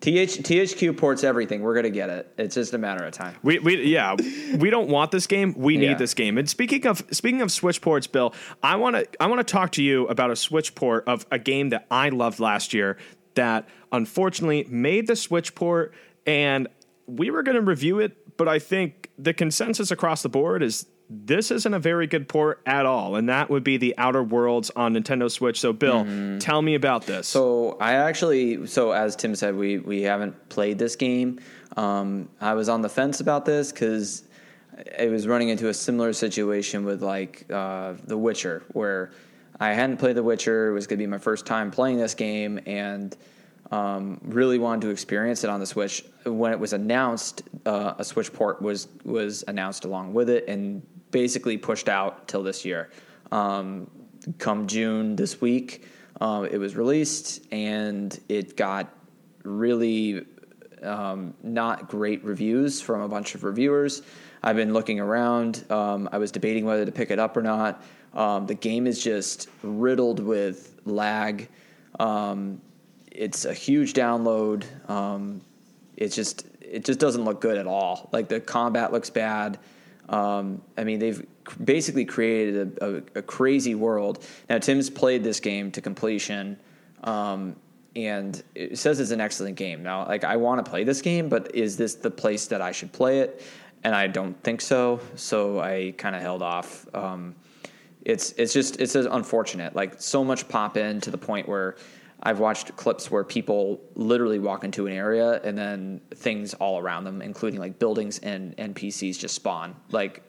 TH, 0.00 0.42
THQ 0.42 0.98
ports 0.98 1.24
everything. 1.24 1.62
We're 1.62 1.74
gonna 1.74 1.88
get 1.88 2.10
it. 2.10 2.30
It's 2.36 2.56
just 2.56 2.74
a 2.74 2.78
matter 2.78 3.04
of 3.06 3.12
time. 3.12 3.36
We, 3.42 3.58
we 3.60 3.84
yeah 3.84 4.14
we 4.58 4.68
don't 4.68 4.88
want 4.90 5.10
this 5.12 5.26
game 5.26 5.54
we 5.56 5.78
need 5.78 5.86
Yeah. 5.86 5.94
this 5.94 6.12
game 6.12 6.36
and 6.36 6.48
speaking 6.50 6.86
of 6.86 7.02
speaking 7.10 7.40
of 7.40 7.50
switch 7.50 7.80
ports 7.80 8.06
bill 8.06 8.34
i 8.62 8.76
want 8.76 8.96
to 8.96 9.08
i 9.22 9.26
want 9.26 9.38
to 9.46 9.50
talk 9.50 9.72
to 9.72 9.82
you 9.82 10.06
about 10.08 10.30
a 10.30 10.36
switch 10.36 10.74
port 10.74 11.04
of 11.08 11.24
a 11.30 11.38
game 11.38 11.70
that 11.70 11.86
i 11.90 12.10
loved 12.10 12.38
last 12.38 12.74
year 12.74 12.98
that 13.34 13.66
unfortunately 13.92 14.66
made 14.68 15.06
the 15.06 15.16
switch 15.16 15.54
port 15.54 15.94
and 16.26 16.68
we 17.06 17.30
were 17.30 17.42
going 17.42 17.56
to 17.56 17.62
review 17.62 17.98
it 17.98 18.36
but 18.36 18.48
i 18.48 18.58
think 18.58 19.10
the 19.18 19.32
consensus 19.34 19.90
across 19.90 20.22
the 20.22 20.28
board 20.28 20.62
is 20.62 20.86
this 21.10 21.50
isn't 21.50 21.74
a 21.74 21.78
very 21.78 22.06
good 22.06 22.28
port 22.28 22.60
at 22.64 22.86
all 22.86 23.14
and 23.16 23.28
that 23.28 23.50
would 23.50 23.62
be 23.62 23.76
the 23.76 23.94
outer 23.98 24.22
worlds 24.22 24.70
on 24.74 24.94
nintendo 24.94 25.30
switch 25.30 25.60
so 25.60 25.72
bill 25.72 26.04
tell 26.38 26.62
me 26.62 26.74
about 26.74 27.04
this 27.06 27.28
So 27.28 27.76
I 27.78 27.94
actually, 27.94 28.66
so 28.66 28.92
as 28.92 29.14
Tim 29.14 29.34
said, 29.34 29.54
we 29.54 29.78
we 29.78 30.02
haven't 30.02 30.48
played 30.48 30.78
this 30.78 30.96
game. 30.96 31.40
Um, 31.76 32.28
I 32.40 32.54
was 32.54 32.68
on 32.68 32.80
the 32.80 32.88
fence 32.88 33.20
about 33.20 33.44
this 33.44 33.70
because 33.70 34.22
it 34.98 35.10
was 35.10 35.26
running 35.28 35.50
into 35.50 35.68
a 35.68 35.74
similar 35.74 36.12
situation 36.12 36.84
with 36.84 37.02
like 37.02 37.44
uh, 37.52 37.94
The 38.06 38.16
Witcher, 38.16 38.62
where 38.72 39.10
I 39.60 39.72
hadn't 39.74 39.98
played 39.98 40.16
The 40.16 40.22
Witcher. 40.22 40.70
It 40.70 40.72
was 40.72 40.86
going 40.86 40.98
to 40.98 41.02
be 41.02 41.06
my 41.06 41.18
first 41.18 41.44
time 41.46 41.70
playing 41.70 41.98
this 41.98 42.14
game, 42.14 42.58
and 42.66 43.14
um, 43.74 44.20
really 44.22 44.58
wanted 44.58 44.82
to 44.82 44.90
experience 44.90 45.42
it 45.42 45.50
on 45.50 45.58
the 45.58 45.66
Switch. 45.66 46.04
When 46.24 46.52
it 46.52 46.60
was 46.60 46.72
announced, 46.72 47.42
uh, 47.66 47.94
a 47.98 48.04
Switch 48.04 48.32
port 48.32 48.62
was 48.62 48.86
was 49.04 49.42
announced 49.48 49.84
along 49.84 50.14
with 50.14 50.30
it, 50.30 50.46
and 50.46 50.82
basically 51.10 51.56
pushed 51.58 51.88
out 51.88 52.28
till 52.28 52.44
this 52.44 52.64
year. 52.64 52.90
Um, 53.32 53.90
come 54.38 54.68
June 54.68 55.16
this 55.16 55.40
week, 55.40 55.86
uh, 56.20 56.46
it 56.48 56.58
was 56.58 56.76
released, 56.76 57.46
and 57.52 58.18
it 58.28 58.56
got 58.56 58.94
really 59.42 60.24
um, 60.82 61.34
not 61.42 61.88
great 61.88 62.24
reviews 62.24 62.80
from 62.80 63.00
a 63.00 63.08
bunch 63.08 63.34
of 63.34 63.42
reviewers. 63.42 64.02
I've 64.42 64.56
been 64.56 64.72
looking 64.72 65.00
around. 65.00 65.64
Um, 65.70 66.08
I 66.12 66.18
was 66.18 66.30
debating 66.30 66.64
whether 66.64 66.84
to 66.84 66.92
pick 66.92 67.10
it 67.10 67.18
up 67.18 67.36
or 67.36 67.42
not. 67.42 67.82
Um, 68.12 68.46
the 68.46 68.54
game 68.54 68.86
is 68.86 69.02
just 69.02 69.48
riddled 69.62 70.20
with 70.20 70.80
lag. 70.84 71.48
Um, 71.98 72.60
it's 73.14 73.44
a 73.44 73.54
huge 73.54 73.94
download. 73.94 74.64
Um, 74.90 75.40
it's 75.96 76.16
just 76.16 76.46
it 76.60 76.84
just 76.84 76.98
doesn't 76.98 77.24
look 77.24 77.40
good 77.40 77.56
at 77.56 77.66
all. 77.66 78.08
Like 78.12 78.28
the 78.28 78.40
combat 78.40 78.92
looks 78.92 79.10
bad. 79.10 79.58
Um, 80.08 80.60
I 80.76 80.84
mean, 80.84 80.98
they've 80.98 81.24
basically 81.62 82.04
created 82.04 82.78
a, 82.80 82.96
a, 82.96 83.02
a 83.16 83.22
crazy 83.22 83.74
world. 83.74 84.24
Now, 84.50 84.58
Tim's 84.58 84.90
played 84.90 85.24
this 85.24 85.40
game 85.40 85.70
to 85.72 85.80
completion, 85.80 86.58
um, 87.04 87.56
and 87.96 88.42
it 88.54 88.76
says 88.78 89.00
it's 89.00 89.12
an 89.12 89.20
excellent 89.20 89.56
game. 89.56 89.82
Now, 89.82 90.06
like 90.06 90.24
I 90.24 90.36
want 90.36 90.64
to 90.64 90.68
play 90.68 90.84
this 90.84 91.00
game, 91.00 91.28
but 91.28 91.54
is 91.54 91.76
this 91.76 91.94
the 91.94 92.10
place 92.10 92.48
that 92.48 92.60
I 92.60 92.72
should 92.72 92.92
play 92.92 93.20
it? 93.20 93.42
And 93.84 93.94
I 93.94 94.06
don't 94.06 94.34
think 94.42 94.60
so. 94.60 95.00
So 95.14 95.60
I 95.60 95.94
kind 95.96 96.16
of 96.16 96.22
held 96.22 96.42
off. 96.42 96.86
Um, 96.94 97.34
it's 98.04 98.32
it's 98.32 98.52
just 98.52 98.80
it's 98.80 98.94
unfortunate. 98.94 99.74
Like 99.74 100.00
so 100.00 100.24
much 100.24 100.48
pop 100.48 100.76
in 100.76 101.00
to 101.02 101.10
the 101.10 101.18
point 101.18 101.48
where 101.48 101.76
I've 102.22 102.38
watched 102.40 102.74
clips 102.76 103.10
where 103.10 103.24
people 103.24 103.80
literally 103.94 104.38
walk 104.38 104.64
into 104.64 104.86
an 104.86 104.92
area 104.92 105.40
and 105.42 105.58
then 105.58 106.00
things 106.14 106.54
all 106.54 106.78
around 106.78 107.04
them, 107.04 107.20
including 107.20 107.60
like 107.60 107.78
buildings 107.78 108.18
and 108.18 108.56
NPCs, 108.56 109.18
just 109.18 109.34
spawn 109.34 109.76
like 109.90 110.22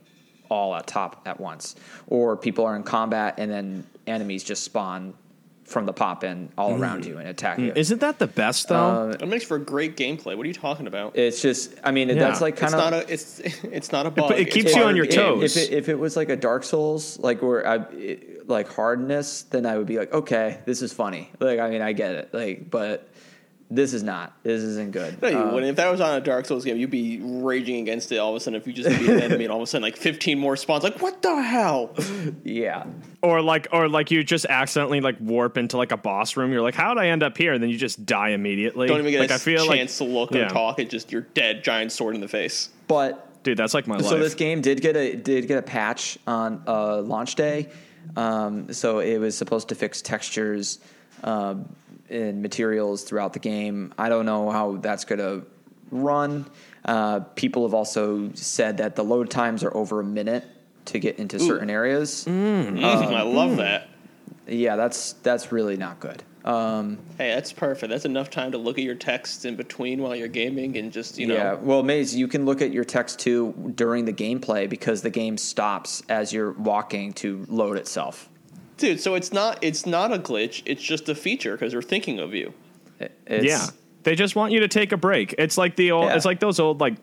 all 0.50 0.76
at 0.76 0.88
top 0.88 1.22
at 1.26 1.40
once, 1.40 1.76
or 2.08 2.36
people 2.38 2.66
are 2.66 2.76
in 2.76 2.84
combat 2.84 3.36
and 3.38 3.50
then 3.52 3.86
enemies 4.08 4.44
just 4.44 4.64
spawn 4.64 5.14
from 5.64 5.88
the 5.88 5.94
pop 5.94 6.24
in 6.24 6.50
all 6.60 6.74
mm. 6.74 6.80
around 6.80 7.06
you 7.06 7.18
and 7.18 7.28
attack 7.28 7.58
you. 7.58 7.72
Mm. 7.72 7.78
isn't 7.78 8.02
that 8.02 8.20
the 8.20 8.28
best 8.28 8.68
though 8.70 9.10
uh, 9.10 9.18
it 9.20 9.28
makes 9.28 9.44
for 9.46 9.58
great 9.58 9.98
gameplay. 9.98 10.38
What 10.38 10.44
are 10.44 10.48
you 10.48 10.54
talking 10.54 10.86
about? 10.86 11.18
It's 11.18 11.42
just, 11.42 11.74
I 11.84 11.90
mean, 11.90 12.10
Yeah. 12.10 12.16
that's 12.16 12.40
like 12.40 12.54
It's 12.54 12.62
kind 12.62 12.74
not 12.74 12.94
of. 12.94 13.10
a 13.10 13.14
it's 13.14 13.40
it's 13.64 13.92
not 13.92 14.06
a 14.06 14.12
bug. 14.12 14.32
it 14.34 14.42
It's 14.42 14.54
keeps 14.54 14.74
part 14.74 14.76
you 14.76 14.84
of 14.84 14.90
on 14.90 14.96
your 14.96 15.06
game. 15.08 15.16
toes. 15.40 15.58
If 15.58 15.64
it, 15.72 15.74
if 15.74 15.90
it 15.90 15.98
was 15.98 16.16
like 16.16 16.30
a 16.30 16.36
Dark 16.36 16.64
Souls, 16.64 17.18
like 17.20 17.42
where 17.42 17.68
I 17.68 17.78
like 18.48 18.68
hardness, 18.74 19.44
then 19.44 19.66
I 19.66 19.78
would 19.78 19.88
be 19.88 19.98
like, 19.98 20.14
okay, 20.14 20.60
this 20.66 20.82
is 20.82 20.94
funny. 20.94 21.32
Like, 21.40 21.60
I 21.60 21.70
mean, 21.70 21.82
I 21.82 21.94
get 21.94 22.16
it. 22.16 22.34
Like, 22.34 22.70
but 22.70 23.10
This 23.68 23.96
is 23.96 24.04
not. 24.04 24.32
This 24.44 24.62
isn't 24.62 24.92
good. 24.92 25.20
No, 25.24 25.28
you 25.28 25.38
Um, 25.40 25.52
wouldn't. 25.52 25.72
If 25.72 25.78
that 25.78 25.90
was 25.92 26.00
on 26.00 26.16
a 26.16 26.22
Dark 26.22 26.46
Souls 26.46 26.64
game, 26.64 26.78
you'd 26.78 26.92
be 26.92 27.20
raging 27.20 27.82
against 27.82 28.12
it 28.12 28.18
all 28.18 28.30
of 28.30 28.36
a 28.36 28.40
sudden 28.40 28.62
if 28.62 28.68
you 28.68 28.74
just 28.74 28.88
beat 28.90 29.10
an 29.10 29.20
enemy 29.20 29.46
and 29.46 29.52
all 29.52 29.58
of 29.58 29.64
a 29.64 29.68
sudden 29.68 29.82
like 29.82 29.98
15 29.98 30.38
more 30.38 30.56
spawns. 30.56 30.84
Like, 30.84 31.02
what 31.02 31.24
the 31.24 31.42
hell? 31.42 31.96
yeah. 32.44 32.86
Or 33.24 33.42
like, 33.42 33.68
or 33.72 33.90
like 33.90 34.12
you 34.12 34.24
just 34.24 34.46
accidentally 34.46 35.02
like 35.02 35.16
warp 35.20 35.58
into 35.58 35.78
like 35.78 35.92
a 35.92 35.98
boss 35.98 36.38
room. 36.38 36.52
You're 36.52 36.62
like, 36.62 36.76
how 36.76 36.94
did 36.94 37.02
I 37.02 37.08
end 37.08 37.24
up 37.24 37.36
here? 37.38 37.54
And 37.54 37.64
then 37.64 37.72
you 37.72 37.78
just 37.78 38.06
die 38.06 38.30
immediately. 38.30 38.88
Don't 38.88 39.00
even 39.00 39.12
get 39.12 39.22
like, 39.22 39.32
a 39.32 39.34
I 39.34 39.38
feel 39.40 39.66
chance 39.66 40.00
like, 40.00 40.10
to 40.10 40.14
look 40.14 40.32
yeah. 40.32 40.46
or 40.46 40.50
talk. 40.50 40.78
It 40.78 40.92
just 40.92 41.12
you're 41.12 41.22
dead, 41.22 41.64
giant 41.64 41.92
sword 41.92 42.14
in 42.14 42.22
the 42.22 42.28
face. 42.28 42.70
But 42.88 43.42
dude. 43.42 43.58
That's 43.58 43.74
like 43.74 43.88
my 43.88 43.98
so 43.98 44.04
life. 44.04 44.12
So 44.12 44.20
this 44.20 44.36
game 44.36 44.62
did 44.62 44.82
get 44.82 44.96
a 44.96 45.16
did 45.16 45.48
get 45.48 45.58
a 45.58 45.64
patch 45.64 46.20
on 46.28 46.62
uh, 46.68 47.02
launch 47.02 47.34
day. 47.34 47.70
Um, 48.16 48.72
so 48.74 49.00
it 49.00 49.18
was 49.18 49.38
supposed 49.38 49.70
to 49.70 49.76
fix 49.76 50.02
textures 50.02 50.80
um, 51.24 51.68
and 52.10 52.42
materials 52.42 53.04
throughout 53.04 53.34
the 53.34 53.40
game. 53.40 53.94
I 53.98 54.10
don't 54.10 54.26
know 54.26 54.50
how 54.52 54.78
that's 54.78 55.06
going 55.06 55.20
to 55.20 55.46
run. 55.92 56.46
Uh, 56.84 57.22
people 57.36 57.64
have 57.64 57.74
also 57.74 58.32
said 58.34 58.78
that 58.78 58.96
the 58.96 59.04
load 59.04 59.30
times 59.30 59.64
are 59.64 59.76
over 59.76 60.00
a 60.00 60.04
minute 60.04 60.44
to 60.86 61.00
get 61.00 61.18
into 61.18 61.40
certain 61.40 61.70
areas. 61.70 62.26
Mm, 62.28 62.84
I 62.84 63.22
Um, 63.22 63.36
love 63.36 63.58
that. 63.58 63.90
Yeah, 64.48 64.76
that's 64.76 65.14
that's 65.24 65.52
really 65.52 65.78
not 65.78 66.00
good. 66.00 66.22
Um, 66.46 67.00
Hey, 67.18 67.34
that's 67.34 67.52
perfect. 67.52 67.90
That's 67.90 68.06
enough 68.06 68.30
time 68.30 68.52
to 68.52 68.58
look 68.58 68.78
at 68.78 68.84
your 68.84 68.96
texts 68.96 69.46
in 69.46 69.56
between 69.56 70.02
while 70.02 70.16
you're 70.16 70.28
gaming 70.28 70.78
and 70.78 70.92
just 70.92 71.18
you 71.18 71.28
know. 71.28 71.34
yeah, 71.34 71.54
well, 71.56 71.82
Maze, 71.84 72.16
you 72.16 72.28
can 72.28 72.46
look 72.46 72.62
at 72.62 72.72
your 72.72 72.86
text 72.86 73.20
too 73.20 73.74
during 73.76 74.06
the 74.06 74.14
gameplay 74.14 74.70
because 74.70 75.02
the 75.02 75.10
game 75.10 75.38
stops 75.38 76.04
as 76.08 76.32
you're 76.32 76.52
walking 76.54 77.14
to 77.14 77.46
load 77.50 77.78
itself. 77.78 78.30
Dude, 78.78 79.00
so 79.00 79.16
it's 79.16 79.34
not 79.34 79.58
it's 79.64 79.86
not 79.86 80.14
a 80.14 80.20
glitch. 80.20 80.62
It's 80.66 80.84
just 80.84 81.10
a 81.10 81.16
feature 81.16 81.54
because 81.54 81.72
they're 81.72 81.82
thinking 81.82 82.20
of 82.20 82.34
you. 82.34 82.54
It's, 83.26 83.46
yeah. 83.46 83.66
They 84.06 84.16
just 84.16 84.36
want 84.36 84.54
you 84.54 84.62
to 84.62 84.68
take 84.70 84.92
a 84.94 84.98
break. 84.98 85.36
It's 85.38 85.58
like 85.58 85.76
the 85.76 85.92
old. 85.92 86.06
Yeah. 86.06 86.16
It's 86.16 86.24
like 86.26 86.40
those 86.40 86.60
old 86.60 86.80
like 86.80 86.96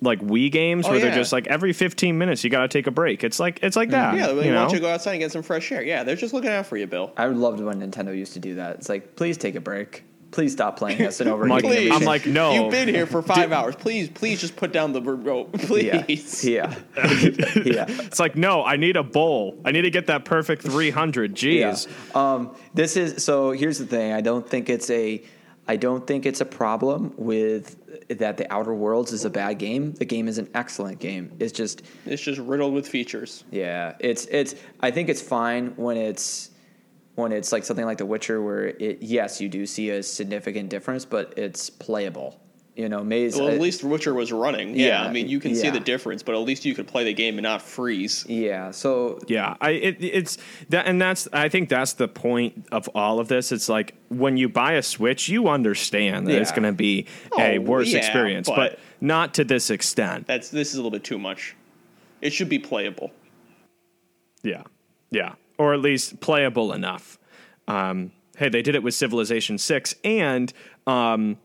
like 0.00 0.20
Wii 0.20 0.52
games 0.52 0.86
Oh, 0.86 0.90
where 0.90 0.98
yeah. 0.98 1.06
they're 1.06 1.14
just 1.16 1.32
like 1.32 1.46
every 1.48 1.72
15 1.72 2.16
minutes 2.16 2.44
you 2.44 2.50
got 2.50 2.60
to 2.60 2.68
take 2.68 2.86
a 2.86 2.90
break. 2.92 3.24
It's 3.24 3.40
like 3.40 3.58
it's 3.62 3.76
like 3.76 3.90
that. 3.90 4.14
Yeah, 4.14 4.26
they 4.28 4.48
you 4.48 4.54
want 4.54 4.68
know? 4.68 4.68
you 4.68 4.74
to 4.76 4.80
go 4.80 4.90
outside 4.90 5.12
and 5.12 5.20
get 5.20 5.32
some 5.32 5.42
fresh 5.42 5.72
air. 5.72 5.82
Yeah, 5.82 6.04
they're 6.04 6.14
just 6.16 6.32
looking 6.34 6.50
out 6.50 6.66
for 6.66 6.76
you, 6.76 6.86
Bill. 6.86 7.12
I 7.16 7.26
loved 7.26 7.60
when 7.60 7.80
Nintendo 7.80 8.16
used 8.16 8.34
to 8.34 8.38
do 8.40 8.54
that. 8.56 8.76
It's 8.76 8.88
like, 8.88 9.16
please 9.16 9.36
take 9.38 9.54
a 9.56 9.60
break. 9.60 10.04
Please 10.32 10.50
stop 10.52 10.76
playing 10.76 10.98
this 10.98 11.20
and 11.20 11.30
over. 11.30 11.44
I'm 11.44 11.48
like- 11.48 11.64
Please. 11.64 11.92
I'm 11.92 12.02
like, 12.02 12.26
no. 12.26 12.52
You've 12.52 12.70
been 12.72 12.88
here 12.88 13.06
for 13.06 13.22
five 13.22 13.52
hours. 13.58 13.76
Please, 13.76 14.10
please 14.10 14.40
just 14.40 14.56
put 14.56 14.72
down 14.72 14.92
the 14.92 15.00
remote. 15.00 15.48
yeah, 15.70 16.02
Please. 16.02 16.44
yeah, 16.44 16.74
yeah. 16.96 17.86
It's 17.88 18.18
like 18.18 18.36
no, 18.36 18.64
I 18.64 18.76
need 18.76 18.96
a 18.96 19.02
bowl. 19.04 19.58
I 19.64 19.70
need 19.70 19.82
to 19.82 19.90
get 19.90 20.08
that 20.08 20.24
perfect 20.24 20.62
300. 20.62 21.34
Jeez. 21.36 21.86
Yeah. 21.86 22.32
Um, 22.34 22.54
this 22.74 22.96
is 22.96 23.24
so. 23.24 23.52
Here's 23.52 23.78
the 23.78 23.86
thing. 23.86 24.12
I 24.12 24.20
don't 24.20 24.46
think 24.46 24.68
it's 24.68 24.90
a. 24.90 25.22
I 25.66 25.76
don't 25.76 26.06
think 26.06 26.26
it's 26.26 26.40
a 26.40 26.44
problem 26.44 27.14
with 27.16 28.08
that. 28.18 28.36
The 28.36 28.52
Outer 28.52 28.74
Worlds 28.74 29.12
is 29.12 29.24
a 29.24 29.30
bad 29.30 29.58
game. 29.58 29.92
The 29.92 30.04
game 30.04 30.28
is 30.28 30.38
an 30.38 30.48
excellent 30.54 30.98
game. 30.98 31.32
It's 31.38 31.52
just 31.52 31.82
It's 32.04 32.22
just 32.22 32.38
riddled 32.40 32.74
with 32.74 32.86
features. 32.86 33.44
yeah. 33.50 33.94
It's 33.98 34.26
it's. 34.26 34.54
I 34.80 34.90
think 34.90 35.08
it's 35.08 35.22
fine 35.22 35.68
when 35.76 35.96
it's 35.96 36.50
when 37.14 37.32
it's 37.32 37.52
like 37.52 37.64
something 37.64 37.86
like 37.86 37.98
The 37.98 38.06
Witcher, 38.06 38.42
where 38.42 38.66
it 38.66 38.98
yes, 39.02 39.40
you 39.40 39.48
do 39.48 39.64
see 39.66 39.90
a 39.90 40.02
significant 40.02 40.68
difference, 40.68 41.04
but 41.04 41.32
it's 41.38 41.70
playable. 41.70 42.40
You 42.76 42.88
know, 42.88 43.04
Maze. 43.04 43.36
Well, 43.36 43.46
uh, 43.46 43.52
at 43.52 43.60
least 43.60 43.84
Witcher 43.84 44.12
was 44.14 44.32
running. 44.32 44.74
Yeah, 44.74 44.86
Yeah, 44.86 45.02
I 45.04 45.12
mean, 45.12 45.28
you 45.28 45.38
can 45.38 45.54
see 45.54 45.70
the 45.70 45.78
difference, 45.78 46.24
but 46.24 46.34
at 46.34 46.38
least 46.38 46.64
you 46.64 46.74
could 46.74 46.88
play 46.88 47.04
the 47.04 47.12
game 47.14 47.38
and 47.38 47.44
not 47.44 47.62
freeze. 47.62 48.26
yeah. 48.28 48.72
So 48.72 49.20
Yeah, 49.28 49.54
I 49.60 49.70
it, 49.70 49.96
it's 50.00 50.38
that, 50.70 50.86
and 50.86 51.00
that's 51.00 51.28
I 51.32 51.48
think 51.48 51.68
that's 51.68 51.92
the 51.92 52.08
point 52.08 52.66
of 52.72 52.88
all 52.92 53.20
of 53.20 53.28
this. 53.28 53.52
It's 53.52 53.68
like 53.68 53.94
when 54.08 54.36
you 54.36 54.48
buy 54.48 54.72
a 54.72 54.82
Switch, 54.82 55.28
you 55.28 55.46
understand 55.48 56.26
that 56.26 56.40
it's 56.40 56.50
going 56.50 56.64
to 56.64 56.72
be 56.72 57.06
a 57.38 57.58
Oh, 57.58 57.60
worse 57.60 57.92
yeah, 57.92 57.98
experience, 57.98 58.48
but- 58.48 58.56
but, 58.56 58.78
not 59.00 59.34
to 59.34 59.44
this 59.44 59.70
extent. 59.70 60.26
That's 60.26 60.48
this 60.48 60.70
is 60.70 60.74
a 60.74 60.78
little 60.78 60.90
bit 60.90 61.04
too 61.04 61.18
much. 61.18 61.54
It 62.22 62.32
should 62.32 62.48
be 62.48 62.58
playable. 62.58 63.12
Yeah, 64.42 64.62
yeah, 65.10 65.34
or 65.58 65.74
at 65.74 65.80
least 65.80 66.20
playable 66.20 66.72
enough. 66.72 67.18
Um, 67.68 68.12
hey, 68.36 68.48
they 68.48 68.62
did 68.62 68.74
it 68.74 68.82
with 68.82 68.94
Civilization 68.94 69.58
Six 69.58 69.94
and 70.04 70.52
um, 70.86 71.38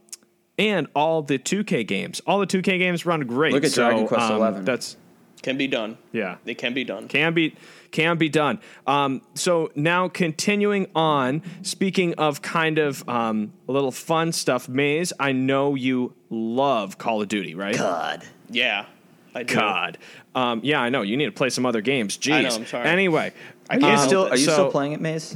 and 0.59 0.87
all 0.93 1.23
the 1.23 1.39
2K 1.39 1.87
games. 1.87 2.21
All 2.27 2.39
the 2.39 2.45
2K 2.45 2.77
games 2.77 3.05
run 3.05 3.21
great. 3.21 3.53
Look 3.53 3.63
at 3.63 3.71
so, 3.71 3.85
Dragon 3.89 4.07
Quest 4.07 4.29
um, 4.29 4.37
11. 4.37 4.65
That's 4.65 4.97
Can 5.41 5.57
be 5.57 5.67
done. 5.67 5.97
yeah. 6.11 6.35
It 6.45 6.57
can 6.59 6.73
be 6.73 6.83
done. 6.83 7.07
can 7.07 7.33
be 7.33 7.55
can 7.91 8.17
be 8.17 8.29
done. 8.29 8.59
Um, 8.85 9.21
so 9.33 9.71
now 9.73 10.09
continuing 10.09 10.87
on, 10.93 11.41
speaking 11.63 12.13
of 12.15 12.43
kind 12.43 12.77
of 12.77 13.07
um, 13.09 13.53
a 13.67 13.71
little 13.71 13.91
fun 13.91 14.31
stuff, 14.31 14.69
Maze. 14.69 15.11
I 15.19 15.31
know 15.31 15.73
you 15.73 16.13
love 16.29 16.99
Call 16.99 17.21
of 17.21 17.29
Duty, 17.29 17.55
right? 17.55 17.75
God. 17.75 18.23
Yeah. 18.49 18.85
I 19.33 19.43
do. 19.43 19.55
God, 19.55 19.97
um, 20.33 20.59
yeah, 20.63 20.81
I 20.81 20.89
know. 20.89 21.03
You 21.03 21.15
need 21.15 21.25
to 21.25 21.31
play 21.31 21.49
some 21.49 21.65
other 21.65 21.81
games. 21.81 22.17
Jeez. 22.17 22.33
I 22.33 22.41
know, 22.41 22.55
I'm 22.55 22.65
sorry. 22.65 22.87
Anyway, 22.87 23.31
I 23.69 23.75
Are 23.75 23.77
you 23.79 23.85
can't 23.85 24.01
um, 24.01 24.07
still 24.07 24.21
help 24.21 24.33
are 24.33 24.37
you 24.37 24.45
so- 24.45 24.53
still 24.53 24.71
playing 24.71 24.93
it, 24.93 25.01
Maze? 25.01 25.35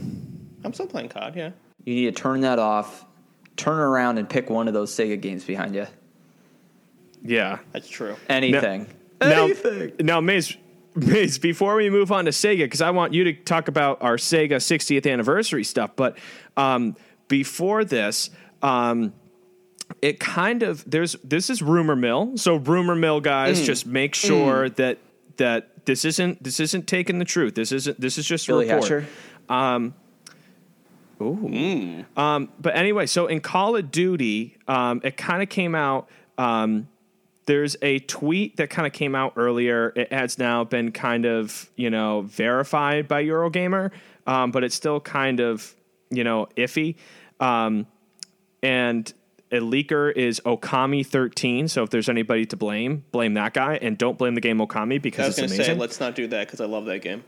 I'm 0.63 0.73
still 0.73 0.87
playing 0.87 1.09
COD, 1.09 1.35
yeah. 1.35 1.51
You 1.85 1.95
need 1.95 2.15
to 2.15 2.21
turn 2.21 2.41
that 2.41 2.57
off, 2.59 3.05
turn 3.57 3.79
around, 3.79 4.17
and 4.17 4.29
pick 4.29 4.49
one 4.49 4.67
of 4.67 4.73
those 4.73 4.91
Sega 4.91 5.19
games 5.19 5.43
behind 5.43 5.75
you. 5.75 5.87
Yeah. 7.23 7.59
That's 7.71 7.87
true. 7.87 8.15
Anything. 8.29 8.87
Now, 9.21 9.45
Anything. 9.45 9.93
now, 9.99 10.15
now 10.15 10.21
Maze, 10.21 10.57
Maze, 10.95 11.37
before 11.37 11.75
we 11.75 11.89
move 11.89 12.11
on 12.11 12.25
to 12.25 12.31
Sega, 12.31 12.59
because 12.59 12.81
I 12.81 12.89
want 12.91 13.13
you 13.13 13.23
to 13.25 13.33
talk 13.33 13.67
about 13.67 14.01
our 14.01 14.17
Sega 14.17 14.55
60th 14.57 15.09
anniversary 15.11 15.63
stuff, 15.63 15.91
but 15.95 16.17
um, 16.57 16.95
before 17.29 17.85
this, 17.85 18.29
um, 18.61 19.13
it 20.01 20.19
kind 20.19 20.63
of 20.63 20.89
there's 20.89 21.13
this 21.23 21.49
is 21.49 21.61
rumor 21.61 21.95
mill. 21.95 22.35
So 22.37 22.55
rumor 22.55 22.95
mill 22.95 23.21
guys, 23.21 23.61
Mm. 23.61 23.65
just 23.65 23.85
make 23.85 24.15
sure 24.15 24.69
that 24.69 24.97
that 25.37 25.85
this 25.85 26.03
isn't 26.05 26.43
this 26.43 26.59
isn't 26.59 26.87
taking 26.87 27.19
the 27.19 27.25
truth. 27.25 27.53
This 27.55 27.71
isn't 27.71 27.99
this 27.99 28.17
is 28.17 28.25
just 28.25 28.47
a 28.47 28.51
Billy 28.51 28.71
report. 28.71 29.05
Hatcher. 31.31 32.05
Um, 32.17 32.49
but 32.59 32.75
anyway, 32.75 33.05
so 33.05 33.27
in 33.27 33.39
Call 33.39 33.75
of 33.75 33.91
Duty, 33.91 34.57
um, 34.67 35.01
it 35.03 35.17
kind 35.17 35.41
of 35.41 35.49
came 35.49 35.75
out. 35.75 36.09
Um, 36.37 36.87
there's 37.45 37.75
a 37.81 37.99
tweet 37.99 38.57
that 38.57 38.69
kind 38.69 38.87
of 38.87 38.93
came 38.93 39.15
out 39.15 39.33
earlier. 39.35 39.91
It 39.95 40.11
has 40.13 40.37
now 40.37 40.63
been 40.63 40.91
kind 40.91 41.25
of 41.25 41.69
you 41.75 41.89
know 41.89 42.21
verified 42.21 43.07
by 43.07 43.23
Eurogamer, 43.23 43.91
um, 44.27 44.51
but 44.51 44.63
it's 44.63 44.75
still 44.75 44.99
kind 44.99 45.39
of 45.39 45.75
you 46.09 46.23
know 46.23 46.47
iffy. 46.55 46.95
Um, 47.39 47.87
and 48.61 49.13
a 49.51 49.59
leaker 49.59 50.11
is 50.11 50.39
Okami13. 50.45 51.69
So 51.69 51.83
if 51.83 51.91
there's 51.91 52.09
anybody 52.09 52.45
to 52.47 52.57
blame, 52.57 53.05
blame 53.11 53.35
that 53.35 53.53
guy, 53.53 53.75
and 53.81 53.97
don't 53.97 54.17
blame 54.17 54.35
the 54.35 54.41
game 54.41 54.57
Okami 54.57 55.01
because 55.01 55.25
I 55.25 55.27
was 55.27 55.37
it's 55.37 55.39
going 55.39 55.49
to 55.49 55.55
amazing. 55.55 55.75
say, 55.75 55.79
let's 55.79 55.99
not 55.99 56.15
do 56.15 56.27
that 56.27 56.47
because 56.47 56.59
I 56.59 56.65
love 56.65 56.85
that 56.85 56.99
game. 56.99 57.23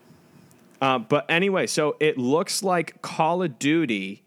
Uh, 0.81 0.99
but 0.99 1.25
anyway, 1.29 1.67
so 1.67 1.95
it 1.99 2.17
looks 2.17 2.63
like 2.63 3.01
Call 3.01 3.43
of 3.43 3.57
Duty 3.59 4.23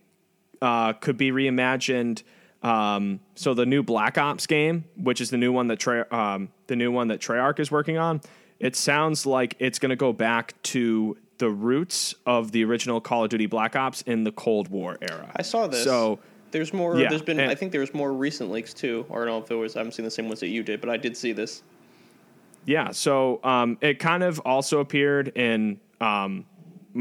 uh, 0.62 0.92
could 0.94 1.16
be 1.16 1.30
reimagined. 1.30 2.22
Um, 2.62 3.20
so 3.34 3.54
the 3.54 3.66
new 3.66 3.82
Black 3.82 4.18
Ops 4.18 4.46
game, 4.46 4.84
which 4.96 5.20
is 5.20 5.30
the 5.30 5.36
new 5.36 5.52
one 5.52 5.68
that 5.68 5.78
Trey, 5.78 6.04
um, 6.10 6.48
the 6.66 6.76
new 6.76 6.90
one 6.90 7.08
that 7.08 7.20
Treyarch 7.20 7.60
is 7.60 7.70
working 7.70 7.98
on, 7.98 8.20
it 8.58 8.74
sounds 8.74 9.26
like 9.26 9.54
it's 9.58 9.78
going 9.78 9.90
to 9.90 9.96
go 9.96 10.12
back 10.12 10.60
to 10.64 11.16
the 11.38 11.48
roots 11.48 12.14
of 12.26 12.50
the 12.50 12.64
original 12.64 13.00
Call 13.00 13.24
of 13.24 13.30
Duty 13.30 13.46
Black 13.46 13.76
Ops 13.76 14.02
in 14.02 14.24
the 14.24 14.32
Cold 14.32 14.68
War 14.68 14.98
era. 15.00 15.30
I 15.36 15.42
saw 15.42 15.68
this. 15.68 15.84
So 15.84 16.18
there's 16.50 16.72
more. 16.72 16.98
Yeah, 16.98 17.08
there's 17.08 17.22
been. 17.22 17.38
I 17.38 17.54
think 17.54 17.70
there's 17.70 17.94
more 17.94 18.12
recent 18.12 18.50
leaks 18.50 18.74
too. 18.74 19.06
Or 19.08 19.22
I 19.22 19.26
don't 19.26 19.34
know 19.34 19.42
if 19.42 19.46
there 19.46 19.58
was. 19.58 19.76
I 19.76 19.80
haven't 19.80 19.92
seen 19.92 20.04
the 20.04 20.10
same 20.10 20.26
ones 20.26 20.40
that 20.40 20.48
you 20.48 20.62
did, 20.62 20.80
but 20.80 20.90
I 20.90 20.96
did 20.96 21.16
see 21.16 21.32
this. 21.32 21.62
Yeah, 22.64 22.90
so 22.90 23.40
um, 23.44 23.78
it 23.80 23.98
kind 23.98 24.22
of 24.22 24.40
also 24.40 24.80
appeared 24.80 25.28
in 25.28 25.80
um, 26.00 26.46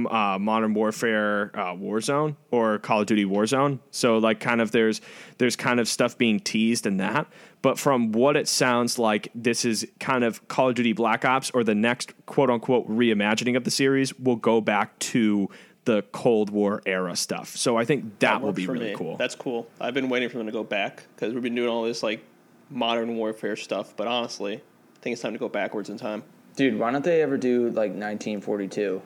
uh, 0.10 0.38
Modern 0.40 0.74
Warfare 0.74 1.52
uh, 1.54 1.74
Warzone 1.74 2.36
or 2.52 2.78
Call 2.80 3.02
of 3.02 3.08
Duty 3.08 3.26
Warzone. 3.26 3.80
So 3.92 4.18
like, 4.18 4.40
kind 4.40 4.62
of 4.62 4.72
there's 4.72 5.02
there's 5.38 5.56
kind 5.56 5.80
of 5.80 5.88
stuff 5.88 6.18
being 6.18 6.40
teased 6.40 6.86
in 6.86 6.98
that. 6.98 7.28
But 7.62 7.80
from 7.80 8.12
what 8.12 8.38
it 8.38 8.48
sounds 8.48 9.00
like, 9.00 9.30
this 9.34 9.66
is 9.66 9.88
kind 10.00 10.24
of 10.24 10.48
Call 10.48 10.70
of 10.70 10.76
Duty 10.76 10.94
Black 10.94 11.26
Ops 11.26 11.50
or 11.52 11.64
the 11.64 11.76
next 11.76 12.14
quote 12.26 12.50
unquote 12.50 12.88
reimagining 12.88 13.58
of 13.58 13.64
the 13.64 13.72
series 13.72 14.18
will 14.20 14.36
go 14.36 14.62
back 14.62 14.98
to 15.00 15.50
the 15.86 16.04
Cold 16.12 16.50
War 16.50 16.82
era 16.86 17.16
stuff. 17.16 17.56
So 17.56 17.78
I 17.78 17.86
think 17.86 18.20
that, 18.20 18.42
will 18.42 18.52
be 18.52 18.68
really 18.68 18.90
me. 18.90 18.96
cool. 18.96 19.16
That's 19.16 19.36
cool. 19.36 19.68
I've 19.80 19.94
been 19.94 20.10
waiting 20.10 20.30
for 20.30 20.38
them 20.38 20.46
to 20.46 20.52
go 20.52 20.64
back 20.64 21.04
because 21.16 21.34
we've 21.34 21.44
been 21.44 21.56
doing 21.56 21.70
all 21.70 21.84
this 21.84 22.04
like 22.04 22.24
modern 22.70 23.16
warfare 23.16 23.56
stuff. 23.56 23.96
But 23.96 24.08
honestly, 24.08 24.56
I 24.56 25.00
think 25.00 25.14
it's 25.14 25.22
time 25.22 25.34
to 25.34 25.40
go 25.40 25.48
backwards 25.48 25.90
in 25.90 25.98
time. 25.98 26.24
Dude, 26.58 26.78
why 26.78 26.92
don't 26.92 27.04
they 27.06 27.22
ever 27.22 27.38
do 27.38 27.68
like 27.68 27.92
1942? 27.92 29.02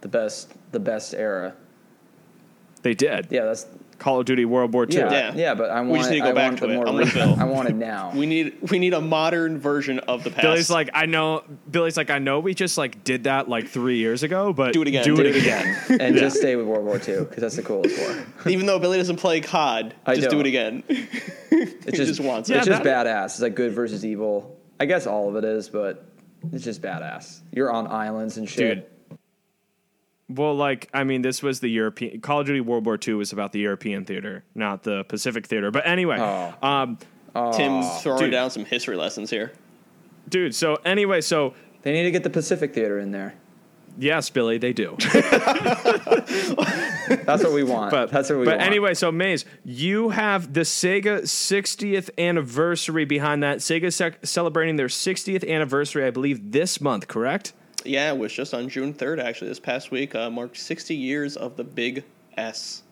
The 0.00 0.08
best 0.08 0.50
the 0.72 0.80
best 0.80 1.12
era. 1.12 1.54
they 2.82 2.94
did. 2.94 3.28
Yeah, 3.30 3.44
that's 3.44 3.66
Call 3.98 4.20
of 4.20 4.26
Duty 4.26 4.44
World 4.44 4.72
War 4.74 4.84
II. 4.90 4.96
Yeah, 4.98 5.10
Yeah. 5.12 5.32
yeah, 5.34 5.54
but 5.54 5.70
I 5.70 5.80
want 5.80 5.90
We 5.92 5.98
just 5.98 6.10
need 6.10 6.16
to 6.18 6.24
go 6.24 6.30
I 6.30 6.32
back 6.34 6.46
want 6.50 6.58
to 6.58 6.66
the 6.66 6.72
it. 6.72 6.76
more 6.76 6.88
I'm 6.88 6.94
with 6.96 7.14
Bill. 7.14 7.36
I 7.38 7.44
want 7.44 7.68
it 7.68 7.74
now. 7.76 8.12
We 8.14 8.26
need 8.26 8.58
we 8.70 8.78
need 8.78 8.92
a 8.92 9.00
modern 9.00 9.58
version 9.58 9.98
of 10.00 10.22
the 10.24 10.30
past. 10.30 10.42
Billy's 10.42 10.68
like, 10.70 10.90
I 10.94 11.06
know. 11.06 11.42
Billy's 11.70 11.96
like, 11.96 12.10
I 12.10 12.18
know. 12.18 12.40
We 12.40 12.54
just 12.54 12.76
like 12.76 13.02
did 13.04 13.24
that 13.24 13.48
like 13.48 13.68
three 13.68 13.96
years 13.98 14.22
ago, 14.22 14.52
but 14.52 14.72
Do 14.72 14.82
it 14.82 14.88
again. 14.88 15.04
Do, 15.04 15.16
Do 15.16 15.22
it 15.22 15.34
it 15.34 15.36
again. 15.42 16.00
and 16.00 16.16
just 16.24 16.36
stay 16.36 16.54
with 16.56 16.66
World 16.66 16.84
War 16.84 16.96
II 16.96 17.20
because 17.24 17.40
that's 17.40 17.56
the 17.56 17.62
coolest 17.62 17.98
war. 17.98 18.24
even 18.52 18.66
though 18.66 18.78
Billy 18.78 18.98
doesn't 18.98 19.16
play 19.16 19.40
COD, 19.40 19.94
I 20.06 20.14
just 20.16 20.28
do 20.28 20.36
don't. 20.36 20.46
it 20.46 20.48
again. 20.48 20.82
It's 20.88 21.84
He 21.86 21.90
just, 21.92 22.08
just 22.08 22.20
wants 22.20 22.50
Yeah, 22.50 22.58
it's 22.58 22.66
just 22.66 22.82
badass. 22.82 23.24
It's 23.26 23.40
like 23.40 23.54
good 23.54 23.72
versus 23.72 24.04
evil. 24.04 24.58
I 24.78 24.84
guess 24.86 25.06
all 25.06 25.28
of 25.28 25.36
it 25.36 25.44
is, 25.44 25.68
but 25.68 26.04
it's 26.52 26.64
just 26.64 26.80
badass. 26.82 27.40
You're 27.52 27.70
on 27.72 27.86
islands 27.86 28.36
and 28.36 28.48
shit. 28.48 28.88
Dude. 29.10 29.18
Well, 30.28 30.54
like, 30.54 30.88
I 30.94 31.04
mean, 31.04 31.20
this 31.22 31.42
was 31.42 31.60
the 31.60 31.68
European 31.68 32.20
Call 32.20 32.40
of 32.40 32.46
Duty 32.46 32.60
World 32.60 32.86
War 32.86 32.98
II 33.06 33.14
was 33.14 33.32
about 33.32 33.52
the 33.52 33.58
European 33.60 34.04
theater, 34.06 34.42
not 34.54 34.82
the 34.82 35.04
Pacific 35.04 35.46
theater. 35.46 35.70
But 35.70 35.86
anyway, 35.86 36.16
Oh. 36.18 36.54
um, 36.66 36.98
Tim's 37.52 38.00
throwing 38.02 38.20
dude. 38.20 38.30
down 38.30 38.50
some 38.50 38.64
history 38.64 38.96
lessons 38.96 39.28
here. 39.30 39.52
dude. 40.28 40.54
So 40.54 40.76
anyway, 40.84 41.20
so 41.20 41.52
They 41.82 41.92
need 41.92 42.04
to 42.04 42.10
get 42.10 42.22
the 42.22 42.30
Pacific 42.30 42.72
Theater 42.74 42.98
in 42.98 43.10
there. 43.10 43.34
Yes, 43.98 44.30
Billy, 44.30 44.58
they 44.58 44.72
do. 44.72 44.96
That's 47.24 47.42
what 47.44 47.52
we 47.52 47.62
want. 47.64 47.90
But 47.90 48.10
that's 48.10 48.30
what 48.30 48.38
we 48.38 48.44
But 48.44 48.58
want. 48.58 48.66
anyway, 48.66 48.94
so 48.94 49.12
Maze, 49.12 49.44
you 49.64 50.10
have 50.10 50.52
the 50.54 50.60
Sega 50.62 51.22
60th 51.22 52.10
anniversary 52.18 53.04
behind 53.04 53.42
that. 53.42 53.58
Sega 53.58 53.92
sec- 53.92 54.24
celebrating 54.24 54.76
their 54.76 54.86
60th 54.88 55.48
anniversary, 55.48 56.04
I 56.04 56.10
believe, 56.10 56.52
this 56.52 56.80
month. 56.80 57.08
Correct? 57.08 57.52
Yeah, 57.84 58.10
it 58.12 58.18
was 58.18 58.32
just 58.32 58.54
on 58.54 58.68
June 58.70 58.94
3rd, 58.94 59.22
actually, 59.22 59.48
this 59.48 59.60
past 59.60 59.90
week. 59.90 60.14
Uh, 60.14 60.30
marked 60.30 60.56
60 60.56 60.94
years 60.94 61.36
of 61.36 61.56
the 61.56 61.64
Big 61.64 62.04
S. 62.38 62.82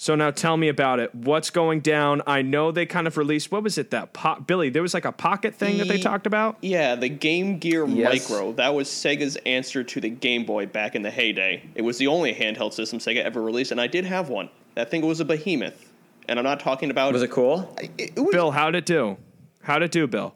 So 0.00 0.14
now 0.14 0.30
tell 0.30 0.56
me 0.56 0.68
about 0.68 1.00
it. 1.00 1.12
What's 1.12 1.50
going 1.50 1.80
down? 1.80 2.22
I 2.24 2.40
know 2.40 2.70
they 2.70 2.86
kind 2.86 3.08
of 3.08 3.16
released. 3.16 3.50
What 3.50 3.64
was 3.64 3.78
it? 3.78 3.90
That 3.90 4.12
po- 4.12 4.38
Billy? 4.40 4.70
There 4.70 4.80
was 4.80 4.94
like 4.94 5.04
a 5.04 5.10
pocket 5.10 5.56
thing 5.56 5.78
that 5.78 5.88
they 5.88 5.98
talked 5.98 6.24
about. 6.24 6.56
Yeah, 6.62 6.94
the 6.94 7.08
Game 7.08 7.58
Gear 7.58 7.84
Yes. 7.84 8.30
Micro. 8.30 8.52
That 8.52 8.74
was 8.74 8.88
Sega's 8.88 9.34
answer 9.44 9.82
to 9.82 10.00
the 10.00 10.08
Game 10.08 10.44
Boy 10.46 10.66
back 10.66 10.94
in 10.94 11.02
the 11.02 11.10
heyday. 11.10 11.64
It 11.74 11.82
was 11.82 11.98
the 11.98 12.06
only 12.06 12.32
handheld 12.32 12.74
system 12.74 13.00
Sega 13.00 13.24
ever 13.24 13.42
released, 13.42 13.72
and 13.72 13.80
I 13.80 13.88
did 13.88 14.04
have 14.04 14.28
one. 14.28 14.50
That 14.76 14.88
thing 14.88 15.04
was 15.04 15.18
a 15.18 15.24
behemoth. 15.24 15.92
And 16.28 16.38
I'm 16.38 16.44
not 16.44 16.60
talking 16.60 16.90
about. 16.92 17.12
was 17.12 17.22
it 17.24 17.32
cool? 17.32 17.74
It, 17.80 17.90
it 18.16 18.20
was, 18.20 18.32
Bill, 18.32 18.52
how'd 18.52 18.76
it 18.76 18.86
do? 18.86 19.16
How'd 19.62 19.82
it 19.82 19.90
do, 19.90 20.06
Bill? 20.06 20.32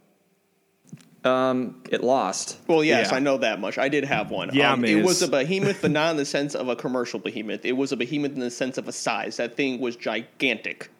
Um, 1.24 1.80
it 1.90 2.02
lost. 2.02 2.58
Well, 2.66 2.82
yes, 2.82 3.10
Yeah. 3.10 3.16
I 3.16 3.20
know 3.20 3.38
that 3.38 3.60
much. 3.60 3.78
I 3.78 3.88
did 3.88 4.04
have 4.04 4.30
one. 4.30 4.50
Yeah, 4.52 4.72
um, 4.72 4.84
it 4.84 5.04
was 5.04 5.22
a 5.22 5.28
behemoth, 5.28 5.80
but 5.80 5.92
not 5.92 6.10
in 6.10 6.16
the 6.16 6.24
sense 6.24 6.54
of 6.56 6.68
a 6.68 6.74
commercial 6.74 7.20
behemoth. 7.20 7.64
It 7.64 7.72
was 7.76 7.92
a 7.92 7.96
behemoth 7.96 8.32
in 8.32 8.40
the 8.40 8.50
sense 8.50 8.76
of 8.76 8.88
a 8.88 8.92
size. 8.92 9.36
That 9.36 9.56
thing 9.56 9.80
was 9.80 9.94
gigantic. 9.94 10.90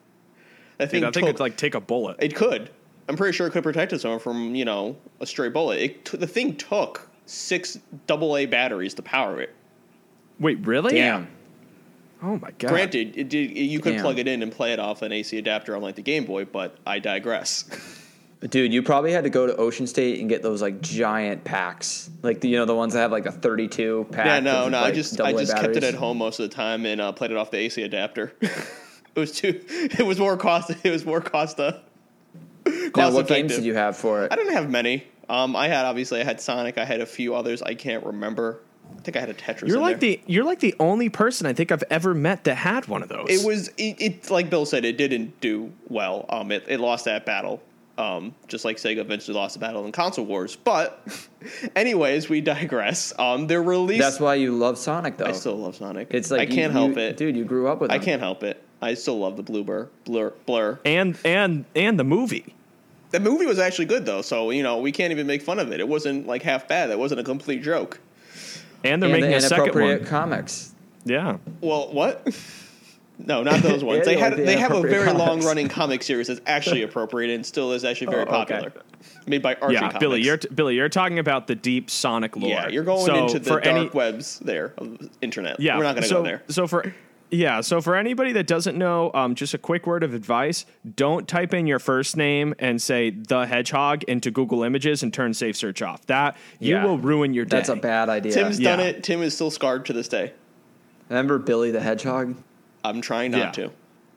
That 0.78 0.90
thing 0.90 1.00
Dude, 1.00 1.08
I 1.08 1.12
think 1.12 1.24
took, 1.24 1.28
it'd 1.30 1.40
like 1.40 1.56
take 1.56 1.74
a 1.74 1.80
bullet. 1.80 2.16
It 2.20 2.36
could. 2.36 2.70
I'm 3.08 3.16
pretty 3.16 3.36
sure 3.36 3.48
it 3.48 3.50
could 3.50 3.64
protect 3.64 3.98
someone 4.00 4.20
from 4.20 4.54
you 4.54 4.64
know 4.64 4.96
a 5.20 5.26
stray 5.26 5.48
bullet. 5.48 5.80
It 5.80 6.04
t- 6.04 6.16
the 6.16 6.26
thing 6.28 6.56
took 6.56 7.08
six 7.26 7.78
AA 8.08 8.46
batteries 8.46 8.94
to 8.94 9.02
power 9.02 9.40
it. 9.40 9.52
Wait, 10.38 10.64
really? 10.66 10.94
Damn. 10.94 11.28
Oh 12.22 12.38
my 12.38 12.52
god. 12.58 12.68
Granted, 12.70 13.16
it 13.16 13.28
did, 13.28 13.56
you 13.56 13.80
could 13.80 13.94
Damn. 13.94 14.02
plug 14.02 14.18
it 14.20 14.28
in 14.28 14.42
and 14.44 14.52
play 14.52 14.72
it 14.72 14.78
off 14.78 15.02
an 15.02 15.10
AC 15.10 15.36
adapter 15.36 15.74
on 15.74 15.82
like 15.82 15.96
the 15.96 16.02
Game 16.02 16.24
Boy, 16.24 16.44
but 16.44 16.76
I 16.86 17.00
digress. 17.00 17.64
Dude, 18.48 18.72
you 18.72 18.82
probably 18.82 19.12
had 19.12 19.24
to 19.24 19.30
go 19.30 19.46
to 19.46 19.54
Ocean 19.56 19.86
State 19.86 20.18
and 20.18 20.28
get 20.28 20.42
those 20.42 20.60
like 20.60 20.80
giant 20.80 21.44
packs, 21.44 22.10
like 22.22 22.40
the, 22.40 22.48
you 22.48 22.56
know 22.56 22.64
the 22.64 22.74
ones 22.74 22.94
that 22.94 23.00
have 23.00 23.12
like 23.12 23.26
a 23.26 23.32
32 23.32 24.08
pack. 24.10 24.26
yeah, 24.26 24.40
no, 24.40 24.64
of, 24.64 24.72
no. 24.72 24.80
I 24.80 24.90
just 24.90 25.20
I 25.20 25.32
AA 25.32 25.38
just 25.38 25.56
kept 25.56 25.76
it 25.76 25.84
at 25.84 25.94
home 25.94 26.18
most 26.18 26.40
of 26.40 26.50
the 26.50 26.54
time 26.54 26.84
and 26.84 27.00
uh, 27.00 27.12
played 27.12 27.30
it 27.30 27.36
off 27.36 27.52
the 27.52 27.58
AC 27.58 27.80
adapter. 27.82 28.32
it 28.40 28.60
was 29.14 29.32
too. 29.32 29.64
It 29.68 30.04
was 30.04 30.18
more 30.18 30.36
cost. 30.36 30.72
It 30.82 30.90
was 30.90 31.04
more 31.04 31.20
cost. 31.20 31.60
Uh, 31.60 31.78
Now, 32.66 32.90
cost 32.90 33.14
what 33.14 33.28
games 33.28 33.54
did 33.54 33.64
you 33.64 33.74
have 33.74 33.96
for 33.96 34.24
it? 34.24 34.32
I 34.32 34.36
didn't 34.36 34.54
have 34.54 34.68
many. 34.68 35.06
Um, 35.28 35.54
I 35.54 35.68
had 35.68 35.84
obviously 35.84 36.20
I 36.20 36.24
had 36.24 36.40
Sonic. 36.40 36.78
I 36.78 36.84
had 36.84 37.00
a 37.00 37.06
few 37.06 37.34
others. 37.34 37.62
I 37.62 37.74
can't 37.74 38.04
remember. 38.04 38.60
I 38.90 39.00
think 39.00 39.16
I 39.16 39.20
had 39.20 39.30
a 39.30 39.34
Tetris. 39.34 39.68
You're 39.68 39.76
in 39.76 39.82
like 39.82 40.00
there. 40.00 40.16
the 40.16 40.20
you're 40.26 40.44
like 40.44 40.58
the 40.60 40.74
only 40.80 41.08
person 41.08 41.46
I 41.46 41.52
think 41.52 41.72
I've 41.72 41.84
ever 41.90 42.12
met 42.12 42.44
that 42.44 42.56
had 42.56 42.88
one 42.88 43.02
of 43.02 43.08
those. 43.08 43.26
It 43.30 43.46
was 43.46 43.68
it, 43.78 43.96
it 44.00 44.30
like 44.30 44.50
Bill 44.50 44.66
said. 44.66 44.84
It 44.84 44.98
didn't 44.98 45.40
do 45.40 45.72
well. 45.88 46.26
Um, 46.28 46.50
it, 46.50 46.64
it 46.68 46.80
lost 46.80 47.04
that 47.04 47.24
battle. 47.24 47.62
Um, 48.02 48.34
just 48.48 48.64
like 48.64 48.78
Sega 48.78 48.98
eventually 48.98 49.36
lost 49.36 49.54
the 49.54 49.60
battle 49.60 49.84
in 49.86 49.92
console 49.92 50.24
wars. 50.24 50.56
But, 50.56 51.06
anyways, 51.76 52.28
we 52.28 52.40
digress. 52.40 53.12
Um, 53.18 53.46
they're 53.46 53.62
released. 53.62 54.00
That's 54.00 54.18
why 54.20 54.34
you 54.36 54.52
love 54.56 54.76
Sonic, 54.78 55.18
though. 55.18 55.26
I 55.26 55.32
still 55.32 55.56
love 55.56 55.76
Sonic. 55.76 56.08
it's 56.10 56.30
like 56.30 56.40
I 56.40 56.42
you- 56.44 56.48
can't 56.54 56.72
you- 56.72 56.78
help 56.80 56.96
it, 56.96 57.16
dude. 57.16 57.36
You 57.36 57.44
grew 57.44 57.68
up 57.68 57.80
with. 57.80 57.90
It. 57.90 57.94
I 57.94 57.98
them. 57.98 58.04
can't 58.04 58.20
help 58.22 58.42
it. 58.42 58.62
I 58.80 58.94
still 58.94 59.18
love 59.20 59.36
the 59.36 59.42
Blue 59.44 59.62
Blur, 59.62 59.88
Blur, 60.04 60.32
Blur. 60.46 60.80
and 60.84 61.16
and 61.24 61.64
and 61.76 61.96
the 62.00 62.02
movie. 62.04 62.54
The 63.10 63.20
movie 63.20 63.46
was 63.46 63.60
actually 63.60 63.84
good 63.84 64.04
though, 64.06 64.22
so 64.22 64.50
you 64.50 64.64
know 64.64 64.78
we 64.78 64.90
can't 64.90 65.12
even 65.12 65.26
make 65.28 65.42
fun 65.42 65.60
of 65.60 65.70
it. 65.70 65.78
It 65.78 65.86
wasn't 65.86 66.26
like 66.26 66.42
half 66.42 66.66
bad. 66.66 66.90
That 66.90 66.98
wasn't 66.98 67.20
a 67.20 67.24
complete 67.24 67.62
joke. 67.62 68.00
And 68.82 69.00
they're 69.00 69.10
And 69.10 69.20
making 69.20 69.30
the 69.30 69.36
a 69.36 69.40
second 69.40 69.64
inappropriate 69.66 70.00
one. 70.00 70.08
comics. 70.08 70.74
Yeah. 71.04 71.36
Well, 71.60 71.92
what? 71.92 72.26
No, 73.18 73.42
not 73.42 73.60
those 73.62 73.84
ones. 73.84 74.04
They 74.04 74.16
had 74.18 74.36
they 74.36 74.56
have 74.56 74.72
a 74.72 74.76
inappropriate 74.76 75.04
very 75.04 75.18
long 75.18 75.42
running 75.44 75.68
comic 75.68 76.02
series 76.02 76.26
that's 76.28 76.40
actually 76.46 76.82
appropriate 76.88 77.32
and 77.34 77.44
still 77.46 77.72
is 77.72 77.84
actually 77.84 78.08
very 78.08 78.22
Oh, 78.26 78.42
okay. 78.42 78.54
popular. 78.54 78.72
Made 79.26 79.42
by 79.42 79.54
Archie 79.56 79.74
yeah, 79.74 79.80
Comics. 79.80 79.98
Billy, 79.98 80.22
you're 80.22 80.36
t- 80.36 80.48
Billy, 80.52 80.74
you're 80.76 80.88
talking 80.88 81.18
about 81.18 81.46
the 81.46 81.54
deep 81.54 81.90
Sonic 81.90 82.36
lore. 82.36 82.50
yeah, 82.50 82.68
you're 82.68 82.84
going 82.84 83.06
So 83.06 83.14
into 83.14 83.38
the 83.38 83.44
for 83.50 83.60
dark 83.60 83.66
any, 83.66 83.88
webs 83.90 84.38
there 84.40 84.74
of 84.78 85.08
internet. 85.20 85.60
Yeah, 85.60 85.76
we're 85.76 85.84
not 85.84 85.94
going 85.94 86.02
to 86.02 86.08
so, 86.08 86.16
go 86.16 86.22
there. 86.24 86.42
So 86.48 86.66
for 86.66 86.92
yeah, 87.30 87.62
so 87.62 87.80
for 87.80 87.96
anybody 87.96 88.32
that 88.32 88.46
doesn't 88.46 88.76
know, 88.76 89.10
um, 89.14 89.34
just 89.34 89.54
a 89.54 89.58
quick 89.58 89.86
word 89.86 90.02
of 90.02 90.12
advice: 90.14 90.66
don't 90.96 91.26
type 91.26 91.54
in 91.54 91.66
your 91.66 91.78
first 91.78 92.16
name 92.16 92.54
and 92.58 92.80
say 92.82 93.10
the 93.10 93.46
hedgehog 93.46 94.02
into 94.04 94.30
Google 94.30 94.62
Images 94.64 95.02
and 95.02 95.14
turn 95.14 95.32
safe 95.32 95.56
search 95.56 95.80
off. 95.82 96.04
That 96.06 96.36
you 96.60 96.76
will 96.76 96.98
ruin 96.98 97.32
your 97.34 97.44
day. 97.44 97.56
That's 97.56 97.68
a 97.68 97.76
bad 97.76 98.08
idea. 98.08 98.32
Tim's 98.32 98.58
done 98.58 98.80
it. 98.80 99.02
Tim 99.04 99.22
is 99.22 99.34
still 99.34 99.50
scarred 99.50 99.86
to 99.86 99.92
this 99.92 100.08
day. 100.08 100.32
Remember 101.08 101.38
Billy 101.38 101.70
the 101.70 101.80
Hedgehog? 101.80 102.36
I'm 102.84 103.00
trying 103.00 103.30
not 103.32 103.38
Yeah. 103.58 103.64
to. 103.66 103.72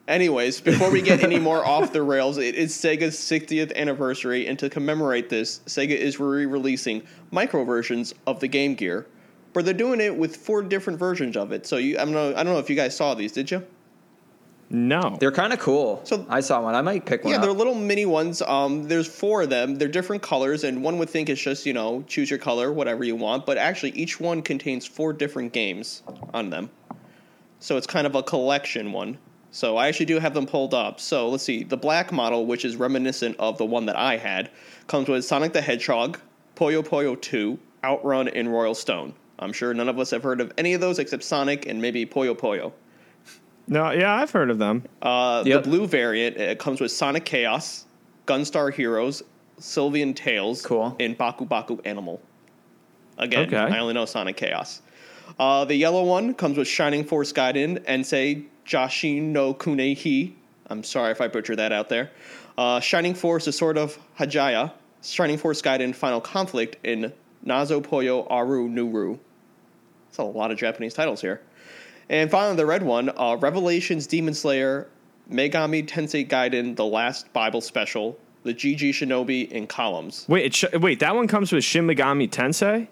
Anyways, 0.07 0.61
before 0.61 0.91
we 0.91 1.01
get 1.01 1.23
any 1.23 1.39
more 1.39 1.65
off 1.65 1.91
the 1.91 2.03
rails, 2.03 2.37
it 2.37 2.53
is 2.55 2.73
Sega's 2.73 3.15
60th 3.17 3.75
anniversary, 3.75 4.45
and 4.45 4.57
to 4.59 4.69
commemorate 4.69 5.29
this, 5.29 5.61
Sega 5.65 5.97
is 5.97 6.19
re-releasing 6.19 7.01
micro 7.31 7.63
versions 7.63 8.13
of 8.27 8.39
the 8.39 8.47
Game 8.47 8.75
Gear, 8.75 9.07
but 9.53 9.65
they're 9.65 9.73
doing 9.73 9.99
it 10.01 10.15
with 10.15 10.35
four 10.35 10.61
different 10.61 10.99
versions 10.99 11.35
of 11.35 11.51
it. 11.51 11.65
So 11.65 11.77
you, 11.77 11.95
I 11.97 12.05
don't 12.05 12.13
know, 12.13 12.29
I 12.35 12.43
don't 12.43 12.53
know 12.53 12.59
if 12.59 12.69
you 12.69 12.75
guys 12.75 12.95
saw 12.95 13.15
these, 13.15 13.31
did 13.31 13.49
you? 13.49 13.63
no. 14.69 15.15
They're 15.19 15.31
kind 15.31 15.53
of 15.53 15.59
cool. 15.59 16.01
So- 16.03 16.25
I 16.29 16.39
saw 16.41 16.61
one. 16.61 16.75
I 16.75 16.81
might 16.81 17.05
pick 17.05 17.23
one 17.23 17.31
Yeah, 17.31 17.37
up. 17.37 17.43
they're 17.43 17.51
little 17.53 17.75
mini 17.75 18.05
ones. 18.05 18.41
Um, 18.41 18.87
there's 18.87 19.07
four 19.07 19.43
of 19.43 19.49
them. 19.49 19.75
They're 19.75 19.87
different 19.87 20.21
colors, 20.23 20.63
and 20.63 20.83
one 20.83 20.97
would 20.97 21.09
think 21.09 21.29
it's 21.29 21.41
just 21.41 21.65
you 21.65 21.73
know 21.73 22.03
choose 22.07 22.29
your 22.29 22.39
color, 22.39 22.71
whatever 22.73 23.03
you 23.03 23.15
want. 23.15 23.45
But 23.45 23.57
actually, 23.57 23.91
each 23.91 24.19
one 24.19 24.41
contains 24.41 24.85
four 24.85 25.13
different 25.13 25.53
games 25.53 26.01
on 26.33 26.49
them, 26.49 26.69
so 27.65 27.77
it's 27.77 27.87
kind 27.87 28.05
of 28.05 28.13
a 28.13 28.21
collection 28.21 28.91
one. 28.91 29.17
So 29.49 29.75
I 29.75 29.87
actually 29.87 30.05
do 30.05 30.19
have 30.19 30.35
them 30.35 30.45
pulled 30.45 30.75
up. 30.75 30.99
So 30.99 31.29
let's 31.29 31.43
see. 31.43 31.63
The 31.63 31.77
black 31.77 32.11
model, 32.11 32.45
which 32.45 32.63
is 32.63 32.75
reminiscent 32.75 33.37
of 33.39 33.57
the 33.57 33.65
one 33.65 33.87
that 33.87 33.95
I 33.95 34.17
had, 34.17 34.51
comes 34.85 35.07
with 35.09 35.25
Sonic 35.25 35.51
the 35.51 35.61
Hedgehog, 35.61 36.19
Puyo 36.55 36.83
Puyo 36.85 37.19
2, 37.19 37.57
Outrun, 37.83 38.27
and 38.27 38.51
Royal 38.53 38.75
Stone. 38.75 39.15
I'm 39.39 39.51
sure 39.51 39.73
none 39.73 39.89
of 39.89 39.97
us 39.97 40.11
have 40.11 40.21
heard 40.21 40.41
of 40.41 40.53
any 40.59 40.73
of 40.75 40.81
those 40.81 40.99
except 40.99 41.23
Sonic 41.23 41.65
and 41.65 41.81
maybe 41.81 42.05
Poyo 42.05 42.37
Poyo. 42.37 42.71
No, 43.67 43.89
yeah, 43.89 44.13
I've 44.13 44.29
heard 44.29 44.51
of 44.51 44.59
them. 44.59 44.83
Uh, 45.01 45.41
Yep. 45.43 45.63
The 45.63 45.69
blue 45.69 45.87
variant 45.87 46.37
it 46.37 46.59
comes 46.59 46.79
with 46.79 46.91
Sonic 46.91 47.25
Chaos, 47.25 47.85
Gunstar 48.27 48.71
Heroes, 48.71 49.23
Sylvian 49.59 50.15
Tales, 50.15 50.61
Cool. 50.61 50.95
and 50.99 51.17
Baku 51.17 51.45
Baku 51.45 51.79
Animal. 51.83 52.21
Again, 53.17 53.47
Okay. 53.47 53.57
I 53.57 53.79
only 53.79 53.95
know 53.95 54.05
Sonic 54.05 54.37
Chaos. 54.37 54.81
Uh, 55.37 55.65
the 55.65 55.75
yellow 55.75 56.03
one 56.03 56.33
comes 56.33 56.57
with 56.57 56.67
Shining 56.67 57.03
Force 57.03 57.33
Gaiden, 57.33 57.83
Ensei 57.85 58.45
Jashin 58.65 59.23
no 59.23 59.53
Kunehi. 59.53 60.33
I'm 60.67 60.83
sorry 60.83 61.11
if 61.11 61.21
I 61.21 61.27
butchered 61.27 61.59
that 61.59 61.71
out 61.71 61.89
there. 61.89 62.11
Uh, 62.57 62.79
Shining 62.79 63.13
Force, 63.13 63.47
a 63.47 63.51
sort 63.51 63.77
of 63.77 63.97
Hajaya. 64.17 64.71
Shining 65.03 65.37
Force 65.37 65.61
Gaiden, 65.61 65.93
Final 65.93 66.21
Conflict, 66.21 66.77
in 66.83 67.13
Nazo 67.45 67.81
Poyo 67.81 68.25
Aru 68.31 68.69
Nuru. 68.69 69.19
That's 70.07 70.17
a 70.17 70.23
lot 70.23 70.51
of 70.51 70.57
Japanese 70.57 70.93
titles 70.93 71.21
here. 71.21 71.41
And 72.09 72.31
finally, 72.31 72.55
the 72.55 72.65
red 72.65 72.83
one, 72.83 73.11
uh, 73.15 73.35
Revelations 73.39 74.07
Demon 74.07 74.33
Slayer, 74.33 74.87
Megami 75.29 75.85
Tensei 75.87 76.27
Gaiden, 76.27 76.75
The 76.75 76.85
Last 76.85 77.31
Bible 77.33 77.61
Special, 77.61 78.17
the 78.43 78.53
GG 78.53 78.89
Shinobi 78.89 79.51
in 79.51 79.67
columns. 79.67 80.25
Wait, 80.27 80.45
it 80.45 80.55
sh- 80.55 80.73
wait, 80.73 80.99
that 80.99 81.15
one 81.15 81.27
comes 81.27 81.51
with 81.51 81.63
Shin 81.63 81.85
Megami 81.85 82.29
Tensei. 82.29 82.87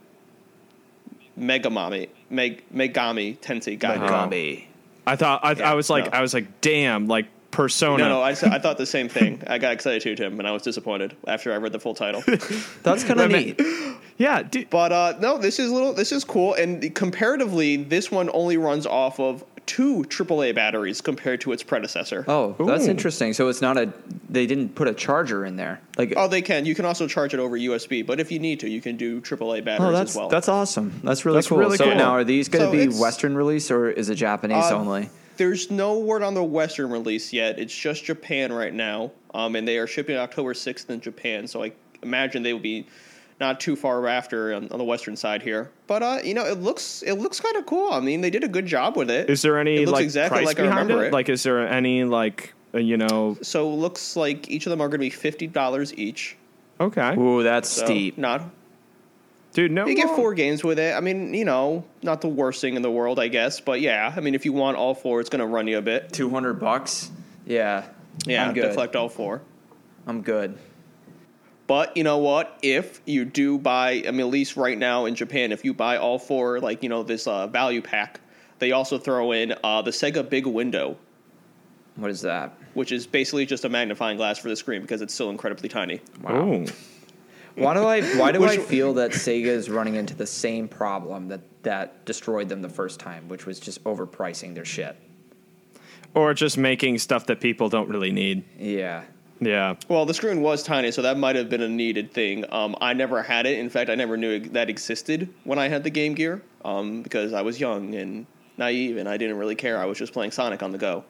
Megamami, 1.39 2.10
Meg, 2.30 2.63
Megami 2.74 3.38
Tensei 3.39 3.78
Gaiden. 3.78 4.08
Megami. 4.08 4.65
I 5.06 5.15
thought 5.15 5.43
I, 5.43 5.54
Yeah, 5.54 5.72
I 5.72 5.74
was 5.74 5.89
like 5.89 6.06
no. 6.06 6.17
I 6.17 6.22
was 6.22 6.34
like, 6.34 6.62
damn, 6.62 7.08
like 7.08 7.28
Persona. 7.52 8.04
No, 8.04 8.10
no, 8.10 8.22
I, 8.22 8.30
I 8.32 8.60
thought 8.60 8.78
the 8.78 8.86
same 8.86 9.08
thing. 9.08 9.41
I 9.48 9.60
got 9.60 9.74
excited 9.74 10.02
too, 10.02 10.15
Tim, 10.15 10.39
and 10.39 10.48
I 10.48 10.52
was 10.52 10.63
disappointed 10.63 11.15
after 11.28 11.54
I 11.54 11.58
read 11.58 11.72
the 11.72 11.80
full 11.80 11.93
title. 11.93 12.24
That's 12.84 13.04
kind 13.04 13.19
of 13.19 13.32
Wait 13.32 13.60
a 13.60 13.63
neat. 13.63 13.98
yeah, 14.17 14.41
dude, 14.41 14.69
But 14.72 14.91
uh, 14.91 15.13
no, 15.19 15.38
this 15.38 15.60
is 15.60 15.72
little. 15.72 15.93
This 15.93 16.12
is 16.12 16.24
cool, 16.24 16.56
and 16.56 16.93
comparatively, 16.96 17.78
this 17.78 18.10
one 18.10 18.30
only 18.34 18.58
runs 18.58 18.88
off 18.88 19.19
of 19.19 19.43
two 19.65 20.04
AAA 20.10 20.54
batteries 20.56 21.02
compared 21.02 21.41
to 21.41 21.52
its 21.52 21.63
predecessor. 21.63 22.26
Oh, 22.28 22.56
that's 22.65 22.86
Ooh. 22.88 22.89
interesting. 22.91 23.34
So 23.34 23.47
it's 23.47 23.62
not 23.62 23.78
a. 23.78 23.91
They 24.30 24.45
didn't 24.45 24.76
put 24.76 24.88
a 24.88 24.93
charger 24.93 25.45
in 25.45 25.56
there. 25.56 25.80
Like, 25.97 26.13
Oh, 26.17 26.28
they 26.28 26.41
can. 26.41 26.65
You 26.65 26.76
can 26.76 26.86
also 26.86 27.08
charge 27.08 27.34
it 27.34 27.39
over 27.39 27.58
USB, 27.58 28.06
but 28.06 28.19
if 28.19 28.32
you 28.32 28.39
need 28.39 28.60
to, 28.62 28.69
you 28.69 28.82
can 28.82 28.97
do 28.97 29.21
AAA 29.21 29.63
batteries 29.63 29.88
oh, 29.89 29.91
that's 29.91 30.12
as 30.12 30.17
well. 30.17 30.30
that's 30.30 30.49
awesome. 30.49 30.99
That's 31.04 31.26
really 31.26 31.38
That's 31.38 31.47
cool. 31.47 31.58
really 31.60 31.78
so 31.78 31.86
cool. 31.86 31.95
now, 31.95 32.12
are 32.12 32.23
these 32.23 32.49
going 32.49 32.71
to 32.71 32.78
So 32.86 32.91
be 32.93 32.99
Western 32.99 33.36
release 33.36 33.69
or 33.71 33.89
is 33.89 34.10
it 34.10 34.15
Japanese 34.15 34.65
Uh, 34.71 34.78
only? 34.78 35.10
There's 35.38 35.71
no 35.71 35.97
word 35.99 36.21
on 36.21 36.36
the 36.36 36.43
Western 36.43 36.91
release 36.91 37.34
yet. 37.34 37.58
It's 37.58 37.76
just 37.76 38.04
Japan 38.04 38.54
right 38.54 38.73
now, 38.73 39.12
um, 39.34 39.56
and 39.56 39.67
they 39.67 39.78
are 39.80 39.88
shipping 39.88 40.15
October 40.15 40.54
6th 40.54 40.89
in 40.91 41.02
Japan. 41.02 41.47
So 41.47 41.63
I 41.63 41.71
imagine 42.04 42.43
they 42.43 42.54
will 42.54 42.60
be 42.60 42.86
not 43.39 43.60
too 43.60 43.76
far 43.76 44.08
after 44.08 44.54
on, 44.54 44.69
on 44.69 44.78
the 44.78 44.84
Western 44.84 45.15
side 45.15 45.41
here. 45.41 45.69
But 45.88 46.04
uh, 46.04 46.19
you 46.24 46.34
know, 46.34 46.46
it 46.46 46.60
looks 46.60 47.04
it 47.04 47.13
looks 47.13 47.39
kind 47.39 47.56
of 47.56 47.65
cool. 47.65 47.91
I 47.91 48.00
mean, 48.00 48.22
they 48.22 48.30
did 48.30 48.43
a 48.43 48.48
good 48.48 48.65
job 48.65 48.96
with 48.96 49.10
it. 49.10 49.30
Is 49.30 49.41
there 49.41 49.58
any 49.60 49.76
It 49.76 49.86
looks 49.88 49.91
like 49.93 50.04
exactly 50.04 50.38
price 50.39 50.48
like 50.48 50.60
I 50.60 50.63
behind 50.63 50.88
remember 50.89 51.06
it? 51.06 51.08
it. 51.08 51.13
Like, 51.13 51.30
is 51.30 51.43
there 51.43 51.67
any 51.67 52.04
like 52.04 52.54
uh, 52.74 52.80
you 52.80 52.98
know? 52.98 53.38
so 53.41 53.69
it 53.72 53.76
looks 53.76 54.15
like 54.15 54.50
each 54.50 54.65
of 54.65 54.69
them 54.69 54.82
are 54.82 54.88
going 54.88 55.00
to 55.00 55.06
be 55.06 55.10
fifty 55.10 55.48
dollars 55.48 55.93
each. 55.96 56.38
Okay, 56.80 57.15
Ooh, 57.17 57.43
that's 57.43 57.69
So 57.69 57.86
steep. 57.86 58.17
Not 58.17 58.50
dude, 59.54 59.72
no. 59.72 59.86
you 59.86 59.96
get 59.96 60.15
four 60.15 60.34
games 60.34 60.63
with 60.63 60.80
it. 60.80 60.96
I 60.96 61.00
mean, 61.00 61.34
you 61.34 61.46
know, 61.46 61.86
not 62.02 62.22
the 62.22 62.28
worst 62.28 62.62
thing 62.62 62.76
in 62.76 62.82
the 62.82 62.91
world, 62.91 63.19
I 63.19 63.28
guess. 63.28 63.60
But 63.60 63.80
yeah, 63.82 64.12
I 64.15 64.19
mean, 64.19 64.36
if 64.36 64.43
you 64.46 64.54
want 64.54 64.78
all 64.78 64.96
four, 64.96 65.19
it's 65.22 65.30
going 65.30 65.39
to 65.41 65.46
run 65.46 65.67
you 65.67 65.78
a 65.78 65.82
bit. 65.82 66.12
Two 66.12 66.30
hundred 66.30 66.56
bucks. 66.56 67.12
Yeah. 67.46 67.86
Yeah, 68.26 68.48
I'm 68.48 68.54
to 68.54 68.62
good. 68.62 68.74
collect 68.74 68.96
all 68.96 69.10
four. 69.10 69.41
I'm 70.08 70.22
good. 70.22 70.58
But 71.65 71.95
you 71.95 72.04
know 72.04 72.17
what? 72.17 72.58
If 72.62 73.02
you 73.06 73.26
do 73.26 73.58
buy, 73.58 74.04
I 74.08 74.12
mean, 74.12 74.21
at 74.21 74.28
least 74.28 74.58
right 74.58 74.78
now 74.78 75.06
in 75.06 75.15
Japan, 75.15 75.52
if 75.52 75.63
you 75.63 75.73
buy 75.73 75.97
all 75.97 76.19
four, 76.19 76.60
like 76.60 76.84
you 76.84 76.89
know, 76.89 77.04
this 77.04 77.26
uh, 77.26 77.47
value 77.47 77.82
pack, 77.82 78.19
they 78.60 78.71
also 78.71 78.97
throw 78.97 79.32
in 79.32 79.54
uh, 79.63 79.82
the 79.82 79.91
Sega 79.91 80.28
Big 80.30 80.45
Window, 80.45 80.97
What 81.95 82.12
is 82.12 82.21
that? 82.21 82.58
which 82.73 82.91
is 82.91 83.06
basically 83.08 83.45
just 83.45 83.65
a 83.65 83.69
magnifying 83.69 84.17
glass 84.17 84.39
for 84.39 84.49
the 84.49 84.56
screen 84.56 84.82
because 84.82 85.02
it's 85.02 85.13
still 85.13 85.30
incredibly 85.30 85.69
tiny. 85.69 86.02
Ooh. 86.30 86.65
Why 87.56 87.73
do 87.76 87.84
I 87.86 88.02
why 88.17 88.32
do 88.32 88.43
I 88.43 88.58
feel 88.58 88.95
that 88.95 89.12
Sega 89.12 89.45
is 89.45 89.69
running 89.69 89.95
into 89.95 90.15
the 90.15 90.26
same 90.26 90.67
problem 90.67 91.28
that 91.28 91.41
that 91.62 92.04
destroyed 92.04 92.49
them 92.49 92.62
the 92.62 92.69
first 92.69 92.99
time, 92.99 93.30
which 93.30 93.45
was 93.45 93.60
just 93.60 93.84
overpricing 93.84 94.56
their 94.56 94.65
shit? 94.65 94.95
Or 96.15 96.34
just 96.34 96.58
making 96.58 96.97
stuff 96.97 97.28
that 97.28 97.39
people 97.39 97.69
don't 97.69 97.89
really 97.89 98.12
need. 98.12 98.43
Yeah. 98.58 99.04
Yeah. 99.39 99.76
Well, 99.89 100.06
the 100.06 100.13
screen 100.13 100.41
was 100.41 100.63
tiny, 100.63 100.91
so 100.91 101.02
that 101.02 101.17
might 101.17 101.36
have 101.36 101.50
been 101.50 101.62
a 101.62 101.67
needed 101.67 102.12
thing. 102.13 102.46
Um, 102.52 102.76
I 102.80 102.93
never 102.93 103.22
had 103.22 103.46
it. 103.46 103.60
In 103.60 103.69
fact, 103.69 103.89
I 103.89 103.96
never 103.96 104.17
knew 104.17 104.39
that 104.39 104.69
existed 104.69 105.34
when 105.43 105.60
I 105.60 105.67
had 105.67 105.84
the 105.84 105.89
Game 105.89 106.13
Gear 106.13 106.41
um, 106.63 107.02
because 107.02 107.34
I 107.34 107.41
was 107.41 107.60
young 107.60 107.96
and 107.96 108.26
naive 108.58 108.98
and 108.98 109.10
I 109.10 109.17
didn't 109.17 109.38
really 109.38 109.56
care. 109.56 109.78
I 109.78 109.86
was 109.86 109.98
just 109.98 110.13
playing 110.13 110.32
Sonic 110.32 110.63
on 110.63 110.72
the 110.72 110.78
go. 110.78 111.04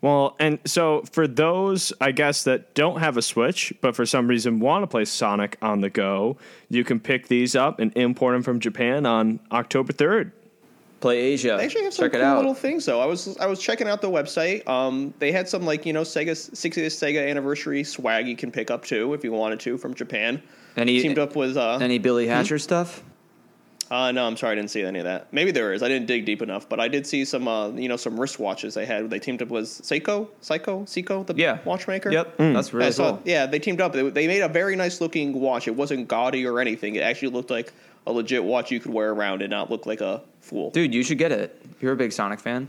Well, 0.00 0.34
and 0.38 0.58
so 0.64 1.02
for 1.12 1.28
those, 1.28 1.92
I 2.00 2.10
guess, 2.12 2.44
that 2.44 2.74
don't 2.74 3.00
have 3.00 3.16
a 3.16 3.22
Switch, 3.22 3.72
but 3.82 3.94
for 3.94 4.06
some 4.06 4.28
reason 4.28 4.60
want 4.60 4.82
to 4.82 4.86
play 4.86 5.04
Sonic 5.04 5.58
on 5.60 5.80
the 5.80 5.90
go, 5.90 6.38
you 6.70 6.84
can 6.84 7.00
pick 7.00 7.28
these 7.28 7.54
up 7.54 7.78
and 7.80 7.94
import 7.96 8.34
them 8.34 8.42
from 8.42 8.60
Japan 8.60 9.04
on 9.04 9.40
October 9.52 9.92
3rd. 9.92 10.32
Play 11.00 11.18
Asia. 11.18 11.56
They 11.58 11.64
actually 11.64 11.84
have 11.84 11.94
some 11.94 12.10
Check 12.10 12.20
cool 12.20 12.36
little 12.36 12.54
things 12.54 12.84
though. 12.84 13.00
I 13.00 13.06
was 13.06 13.36
I 13.38 13.46
was 13.46 13.58
checking 13.58 13.88
out 13.88 14.02
the 14.02 14.10
website. 14.10 14.68
Um, 14.68 15.14
they 15.18 15.32
had 15.32 15.48
some 15.48 15.64
like 15.64 15.86
you 15.86 15.92
know 15.94 16.02
Sega 16.02 16.32
60th 16.32 16.86
Sega 16.86 17.28
anniversary 17.28 17.82
swag 17.84 18.28
you 18.28 18.36
can 18.36 18.50
pick 18.52 18.70
up 18.70 18.84
too 18.84 19.14
if 19.14 19.24
you 19.24 19.32
wanted 19.32 19.60
to 19.60 19.78
from 19.78 19.94
Japan. 19.94 20.42
Any 20.76 21.00
Teamed 21.00 21.18
up 21.18 21.34
with 21.36 21.56
uh, 21.56 21.78
any 21.80 21.98
Billy 21.98 22.26
Hatcher 22.26 22.58
stuff? 22.58 23.02
uh 23.90 24.12
no, 24.12 24.24
I'm 24.24 24.36
sorry, 24.36 24.52
I 24.52 24.54
didn't 24.54 24.70
see 24.70 24.82
any 24.84 25.00
of 25.00 25.04
that. 25.06 25.32
Maybe 25.32 25.50
there 25.50 25.72
is. 25.72 25.82
I 25.82 25.88
didn't 25.88 26.06
dig 26.06 26.24
deep 26.24 26.42
enough, 26.42 26.68
but 26.68 26.78
I 26.78 26.86
did 26.86 27.06
see 27.06 27.24
some 27.24 27.48
uh 27.48 27.70
you 27.70 27.88
know 27.88 27.96
some 27.96 28.16
wristwatches 28.18 28.74
they 28.74 28.84
had. 28.86 29.08
They 29.10 29.18
teamed 29.18 29.40
up 29.42 29.48
with 29.48 29.64
Seiko, 29.64 30.28
Seiko, 30.42 30.82
Seiko, 30.84 31.26
the 31.26 31.34
Yeah. 31.34 31.58
watchmaker. 31.64 32.12
Yep. 32.12 32.36
That's 32.36 32.72
I 32.72 32.76
really 32.76 32.92
saw- 32.92 33.10
cool. 33.12 33.22
yeah, 33.24 33.46
they 33.46 33.58
teamed 33.58 33.80
up. 33.80 33.92
They, 33.92 34.08
they 34.10 34.26
made 34.28 34.42
a 34.42 34.48
very 34.48 34.76
nice 34.76 35.00
looking 35.00 35.32
watch. 35.32 35.66
It 35.66 35.74
wasn't 35.74 36.06
gaudy 36.08 36.46
or 36.46 36.60
anything. 36.60 36.94
It 36.94 37.00
actually 37.00 37.28
looked 37.32 37.50
like 37.50 37.72
a 38.06 38.12
legit 38.12 38.44
watch 38.44 38.70
you 38.70 38.78
could 38.80 38.92
wear 38.92 39.10
around 39.12 39.42
and 39.42 39.50
not 39.50 39.70
look 39.70 39.86
like 39.86 40.00
a 40.00 40.22
fool. 40.50 40.70
Dude, 40.70 40.92
you 40.92 41.02
should 41.02 41.18
get 41.18 41.32
it. 41.32 41.62
You're 41.80 41.92
a 41.92 41.96
big 41.96 42.12
Sonic 42.12 42.40
fan. 42.40 42.68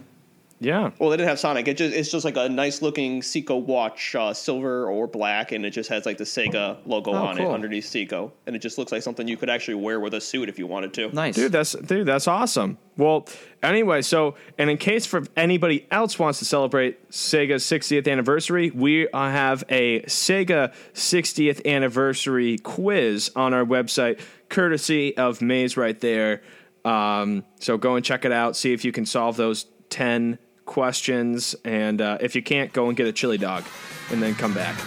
Yeah. 0.64 0.92
Well, 1.00 1.10
they 1.10 1.18
didn't 1.18 1.30
have 1.30 1.40
Sonic. 1.40 1.68
It 1.68 1.76
just 1.76 1.96
it's 1.96 2.12
just 2.12 2.24
like 2.24 2.38
a 2.38 2.48
nice 2.48 2.84
looking 2.84 3.22
Seiko 3.22 3.60
watch, 3.60 4.14
uh, 4.14 4.32
silver 4.32 4.86
or 4.88 5.08
black, 5.08 5.54
and 5.54 5.66
it 5.66 5.72
just 5.72 5.90
has 5.90 6.06
like 6.06 6.20
the 6.20 6.24
Sega 6.24 6.78
logo 6.86 7.14
Oh, 7.14 7.16
on 7.16 7.40
it 7.40 7.48
underneath 7.48 7.86
Seiko, 7.86 8.32
and 8.46 8.56
it 8.56 8.60
just 8.60 8.78
looks 8.78 8.92
like 8.92 9.02
something 9.02 9.28
you 9.28 9.38
could 9.38 9.50
actually 9.50 9.74
wear 9.74 10.00
with 10.00 10.14
a 10.14 10.22
suit 10.22 10.50
if 10.50 10.60
you 10.60 10.68
wanted 10.68 10.94
to. 10.94 11.10
Nice. 11.16 11.34
Dude, 11.34 11.52
that's 11.52 11.72
dude, 11.72 12.06
that's 12.06 12.28
awesome. 12.28 12.78
Well, 12.96 13.28
anyway, 13.64 14.04
so 14.04 14.36
and 14.60 14.70
in 14.70 14.78
case 14.78 15.08
for 15.08 15.24
anybody 15.36 15.88
else 15.90 16.20
wants 16.20 16.38
to 16.40 16.46
celebrate 16.46 17.10
Sega's 17.10 17.64
60th 17.64 18.08
anniversary, 18.08 18.70
we 18.70 19.10
uh, 19.10 19.32
have 19.32 19.64
a 19.68 20.02
Sega 20.02 20.76
60th 20.94 21.66
anniversary 21.66 22.60
quiz 22.60 23.32
on 23.36 23.56
our 23.56 23.66
website, 23.66 24.22
courtesy 24.50 25.18
of 25.18 25.42
Maze 25.42 25.76
right 25.76 26.00
there. 26.02 26.44
Um, 26.86 27.46
so 27.60 27.78
go 27.78 27.96
and 27.96 28.04
check 28.04 28.26
it 28.26 28.32
out. 28.32 28.56
See 28.56 28.74
if 28.74 28.84
you 28.84 28.92
can 28.92 29.06
solve 29.06 29.38
those 29.38 29.66
10 29.90 30.40
questions, 30.66 31.56
and 31.66 32.02
uh, 32.02 32.18
if 32.22 32.36
you 32.36 32.42
can't, 32.42 32.72
go 32.74 32.88
and 32.88 32.98
get 32.98 33.08
a 33.08 33.12
chili 33.12 33.38
dog, 33.38 33.64
and 34.10 34.22
then 34.22 34.36
come 34.36 34.54
back. 34.54 34.80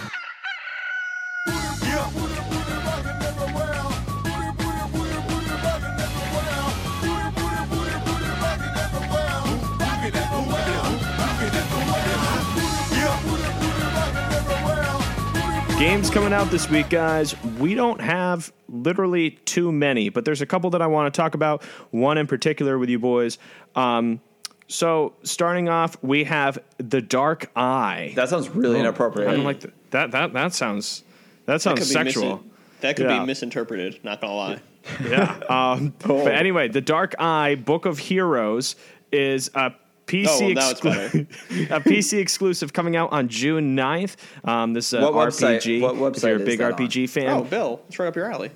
Games 15.95 16.09
coming 16.09 16.33
out 16.33 16.51
this 16.51 16.69
week, 16.69 16.89
guys. 16.89 17.41
We 17.57 17.73
don't 17.73 18.01
have 18.01 18.51
literally 18.67 19.31
too 19.45 19.71
many, 19.71 20.09
but 20.09 20.25
there's 20.25 20.41
a 20.41 20.45
couple 20.45 20.69
that 20.71 20.81
I 20.81 20.87
want 20.87 21.13
to 21.13 21.17
talk 21.17 21.35
about. 21.35 21.63
One 21.91 22.17
in 22.17 22.27
particular 22.27 22.77
with 22.77 22.89
you 22.89 22.99
boys. 22.99 23.37
Um, 23.77 24.19
so, 24.67 25.13
starting 25.23 25.69
off, 25.69 25.95
we 26.03 26.25
have 26.25 26.59
The 26.79 27.01
Dark 27.01 27.49
Eye. 27.55 28.11
That 28.17 28.27
sounds 28.27 28.49
really 28.49 28.81
inappropriate. 28.81 29.29
I 29.29 29.35
don't 29.37 29.45
like 29.45 29.61
the, 29.61 29.71
that. 29.91 30.11
That 30.11 30.33
that 30.33 30.53
sounds 30.53 31.05
that 31.45 31.53
That 31.53 31.61
sounds 31.61 31.79
could 31.79 31.87
be 31.87 31.93
sexual. 32.11 32.37
misi- 32.39 32.49
that 32.81 32.97
could 32.97 33.05
Yeah. 33.05 33.19
be 33.21 33.25
misinterpreted. 33.27 34.03
Not 34.03 34.19
gonna 34.19 34.35
lie. 34.35 34.59
yeah. 35.01 35.39
Um, 35.49 35.93
Oh. 36.03 36.25
But 36.25 36.33
anyway, 36.35 36.67
The 36.67 36.81
Dark 36.81 37.15
Eye 37.19 37.55
Book 37.55 37.85
of 37.85 37.99
Heroes 37.99 38.75
is 39.13 39.49
a 39.55 39.71
PC 40.07 40.27
Oh, 40.27 40.53
well, 40.55 40.73
exclu- 40.73 41.69
a 41.71 41.79
PC 41.81 42.19
exclusive 42.19 42.73
coming 42.73 42.95
out 42.95 43.11
on 43.11 43.27
June 43.27 43.75
9th. 43.75 44.15
Um, 44.43 44.73
this 44.73 44.87
is 44.93 44.93
a 44.93 45.01
What 45.11 45.13
website- 45.29 45.59
RPG. 45.61 45.99
what 45.99 46.15
if 46.17 46.23
you're 46.23 46.35
a 46.35 46.39
big 46.39 46.59
that 46.59 46.73
RPG 46.77 47.09
fan, 47.09 47.29
Oh, 47.29 47.43
Bill, 47.43 47.81
it's 47.87 47.97
right 47.99 48.07
up 48.07 48.15
your 48.15 48.31
alley. 48.31 48.51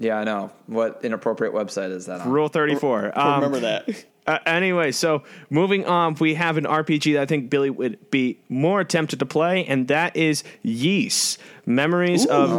Yeah, 0.00 0.16
I 0.18 0.24
know. 0.24 0.52
What 0.66 1.00
inappropriate 1.02 1.52
website 1.54 1.90
is 1.90 2.06
that 2.06 2.20
on? 2.20 2.30
Rule 2.30 2.48
34. 2.48 3.18
Um, 3.18 3.34
Remember 3.42 3.60
that. 3.60 4.04
Uh, 4.28 4.38
anyway, 4.44 4.92
so 4.92 5.22
moving 5.48 5.86
on, 5.86 6.14
we 6.20 6.34
have 6.34 6.58
an 6.58 6.64
RPG 6.64 7.14
that 7.14 7.22
I 7.22 7.24
think 7.24 7.48
Billy 7.48 7.70
would 7.70 8.10
be 8.10 8.38
more 8.50 8.84
tempted 8.84 9.20
to 9.20 9.24
play, 9.24 9.64
and 9.64 9.88
that 9.88 10.14
is 10.18 10.44
Ys 10.62 11.38
Memories 11.64 12.26
of, 12.26 12.50
Is 12.50 12.52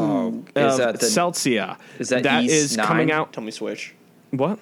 of 0.56 0.78
that 0.80 1.00
the- 1.00 1.06
Celceta. 1.06 1.78
is 2.00 2.10
that 2.10 2.24
that 2.24 2.44
Ys 2.46 2.72
is 2.72 2.76
coming 2.76 3.12
out? 3.12 3.34
Tell 3.34 3.44
me 3.44 3.52
switch. 3.52 3.94
What? 4.32 4.58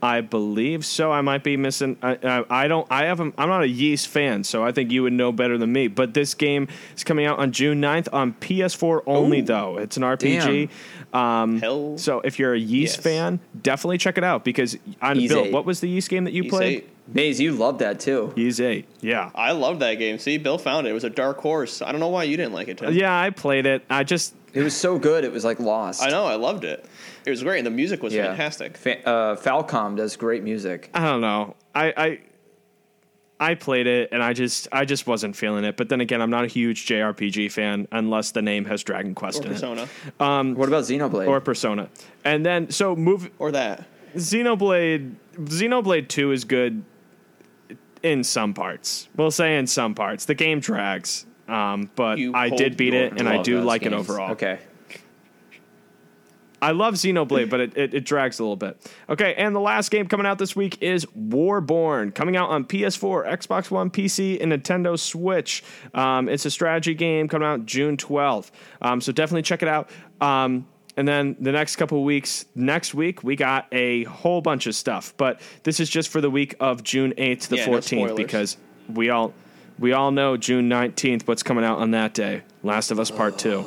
I 0.00 0.20
believe 0.20 0.84
so. 0.84 1.10
I 1.10 1.20
might 1.22 1.42
be 1.42 1.56
missing. 1.56 1.96
I, 2.02 2.18
I, 2.22 2.64
I 2.64 2.68
don't. 2.68 2.86
I 2.90 3.06
haven't. 3.06 3.34
I'm 3.36 3.48
not 3.48 3.62
a 3.62 3.68
Ys 3.68 4.06
fan, 4.06 4.44
so 4.44 4.64
I 4.64 4.72
think 4.72 4.92
you 4.92 5.02
would 5.02 5.12
know 5.12 5.32
better 5.32 5.58
than 5.58 5.72
me. 5.72 5.88
But 5.88 6.14
this 6.14 6.34
game 6.34 6.68
is 6.96 7.04
coming 7.04 7.26
out 7.26 7.38
on 7.38 7.52
June 7.52 7.80
9th 7.80 8.08
on 8.12 8.34
PS4 8.34 9.02
only, 9.06 9.40
though. 9.40 9.78
It's 9.78 9.96
an 9.96 10.04
RPG. 10.04 10.70
Um, 11.12 11.58
Hell. 11.60 11.96
so 11.98 12.20
if 12.20 12.38
you're 12.38 12.54
a 12.54 12.58
Ys 12.58 12.92
yes. 12.92 12.96
fan, 12.96 13.40
definitely 13.60 13.98
check 13.98 14.18
it 14.18 14.24
out 14.24 14.44
because 14.44 14.76
on 15.00 15.16
Bill, 15.26 15.46
8. 15.46 15.52
what 15.52 15.64
was 15.64 15.80
the 15.80 15.88
Ys 15.88 16.06
game 16.06 16.24
that 16.24 16.32
you 16.32 16.48
played? 16.48 16.78
8. 16.78 16.88
Maze, 17.14 17.40
you 17.40 17.52
love 17.52 17.78
that 17.78 18.00
too. 18.00 18.32
Ys 18.36 18.60
8. 18.60 18.86
Yeah. 19.00 19.30
I 19.34 19.52
love 19.52 19.78
that 19.78 19.94
game. 19.94 20.18
See, 20.18 20.36
Bill 20.36 20.58
found 20.58 20.86
it. 20.86 20.90
It 20.90 20.92
was 20.92 21.04
a 21.04 21.10
dark 21.10 21.38
horse. 21.38 21.80
I 21.80 21.90
don't 21.90 22.00
know 22.00 22.08
why 22.08 22.24
you 22.24 22.36
didn't 22.36 22.52
like 22.52 22.68
it, 22.68 22.78
Tim. 22.78 22.92
Yeah, 22.92 23.18
I 23.18 23.30
played 23.30 23.64
it. 23.64 23.82
I 23.88 24.04
just 24.04 24.34
It 24.52 24.62
was 24.62 24.76
so 24.76 24.98
good. 24.98 25.24
It 25.24 25.32
was 25.32 25.44
like 25.44 25.58
lost. 25.58 26.02
I 26.02 26.10
know. 26.10 26.26
I 26.26 26.34
loved 26.34 26.64
it. 26.64 26.84
It 27.26 27.30
was 27.30 27.42
great, 27.42 27.58
and 27.58 27.66
the 27.66 27.70
music 27.70 28.02
was 28.02 28.14
Yeah. 28.14 28.26
fantastic. 28.28 28.76
Fa- 28.76 29.06
uh, 29.08 29.36
Falcom 29.36 29.96
does 29.96 30.16
great 30.16 30.42
music. 30.42 30.90
I 30.94 31.04
don't 31.04 31.20
know. 31.20 31.54
I, 31.74 31.92
I 31.96 32.18
I 33.40 33.54
played 33.54 33.86
it 33.86 34.08
and 34.10 34.20
I 34.22 34.32
just 34.32 34.66
I 34.72 34.84
just 34.84 35.06
wasn't 35.06 35.36
feeling 35.36 35.62
it. 35.64 35.76
But 35.76 35.88
then 35.88 36.00
again, 36.00 36.20
I'm 36.20 36.30
not 36.30 36.44
a 36.44 36.48
huge 36.48 36.86
JRPG 36.86 37.52
fan 37.52 37.86
unless 37.92 38.32
the 38.32 38.42
name 38.42 38.64
has 38.64 38.82
Dragon 38.82 39.14
Quest 39.14 39.44
Or 39.44 39.46
in 39.46 39.52
Persona. 39.52 39.82
it 39.82 40.12
What 40.56 40.68
about 40.68 40.84
Xenoblade? 40.84 41.28
or 41.28 41.40
Persona. 41.40 41.88
And 42.24 42.44
then 42.44 42.70
so 42.70 42.96
move 42.96 43.30
Or 43.38 43.52
that. 43.52 43.84
Xenoblade 44.16 45.14
Xenoblade 45.36 46.08
2 46.08 46.32
is 46.32 46.44
good 46.44 46.82
in 48.02 48.24
some 48.24 48.54
parts. 48.54 49.08
We'll 49.16 49.30
say 49.30 49.56
in 49.56 49.66
some 49.68 49.94
parts. 49.94 50.24
The 50.24 50.34
game 50.34 50.58
drags. 50.58 51.24
Um, 51.46 51.90
but 51.94 52.18
You 52.18 52.34
I 52.34 52.50
did 52.50 52.76
beat 52.76 52.92
it 52.94 53.12
and 53.18 53.28
I 53.28 53.40
do 53.42 53.56
those 53.58 53.64
like 53.64 53.86
it 53.86 53.92
overall. 53.92 54.32
Okay. 54.32 54.58
I 56.60 56.72
love 56.72 56.94
Xenoblade, 56.94 57.48
but 57.50 57.60
it, 57.60 57.76
it, 57.76 57.94
it 57.94 58.04
drags 58.04 58.38
a 58.40 58.42
little 58.42 58.56
bit. 58.56 58.76
Okay, 59.08 59.34
and 59.34 59.54
the 59.54 59.60
last 59.60 59.90
game 59.90 60.08
coming 60.08 60.26
out 60.26 60.38
this 60.38 60.56
week 60.56 60.82
is 60.82 61.06
Warborn, 61.14 62.10
coming 62.12 62.36
out 62.36 62.50
on 62.50 62.64
PS4, 62.64 63.28
Xbox 63.28 63.70
One, 63.70 63.90
PC, 63.90 64.42
and 64.42 64.52
Nintendo 64.52 64.98
Switch. 64.98 65.62
Um, 65.94 66.28
it's 66.28 66.44
a 66.46 66.50
strategy 66.50 66.94
game 66.94 67.28
coming 67.28 67.46
out 67.46 67.64
June 67.64 67.96
12th. 67.96 68.50
Um, 68.82 69.00
so 69.00 69.12
definitely 69.12 69.42
check 69.42 69.62
it 69.62 69.68
out. 69.68 69.88
Um, 70.20 70.66
and 70.96 71.06
then 71.06 71.36
the 71.38 71.52
next 71.52 71.76
couple 71.76 71.98
of 71.98 72.04
weeks, 72.04 72.44
next 72.56 72.92
week, 72.92 73.22
we 73.22 73.36
got 73.36 73.68
a 73.70 74.02
whole 74.04 74.40
bunch 74.40 74.66
of 74.66 74.74
stuff. 74.74 75.14
But 75.16 75.40
this 75.62 75.78
is 75.78 75.88
just 75.88 76.08
for 76.08 76.20
the 76.20 76.30
week 76.30 76.56
of 76.58 76.82
June 76.82 77.12
8th 77.16 77.42
to 77.42 77.50
the 77.50 77.56
Yeah, 77.58 77.68
14th 77.68 77.84
spoilers. 77.84 78.16
because 78.16 78.56
we 78.92 79.10
all 79.10 79.32
we 79.78 79.92
all 79.92 80.10
know 80.10 80.36
June 80.36 80.68
19th 80.68 81.28
what's 81.28 81.44
coming 81.44 81.64
out 81.64 81.78
on 81.78 81.92
that 81.92 82.14
day. 82.14 82.42
Last 82.64 82.90
of 82.90 82.98
Us 82.98 83.12
Part 83.12 83.38
2. 83.38 83.64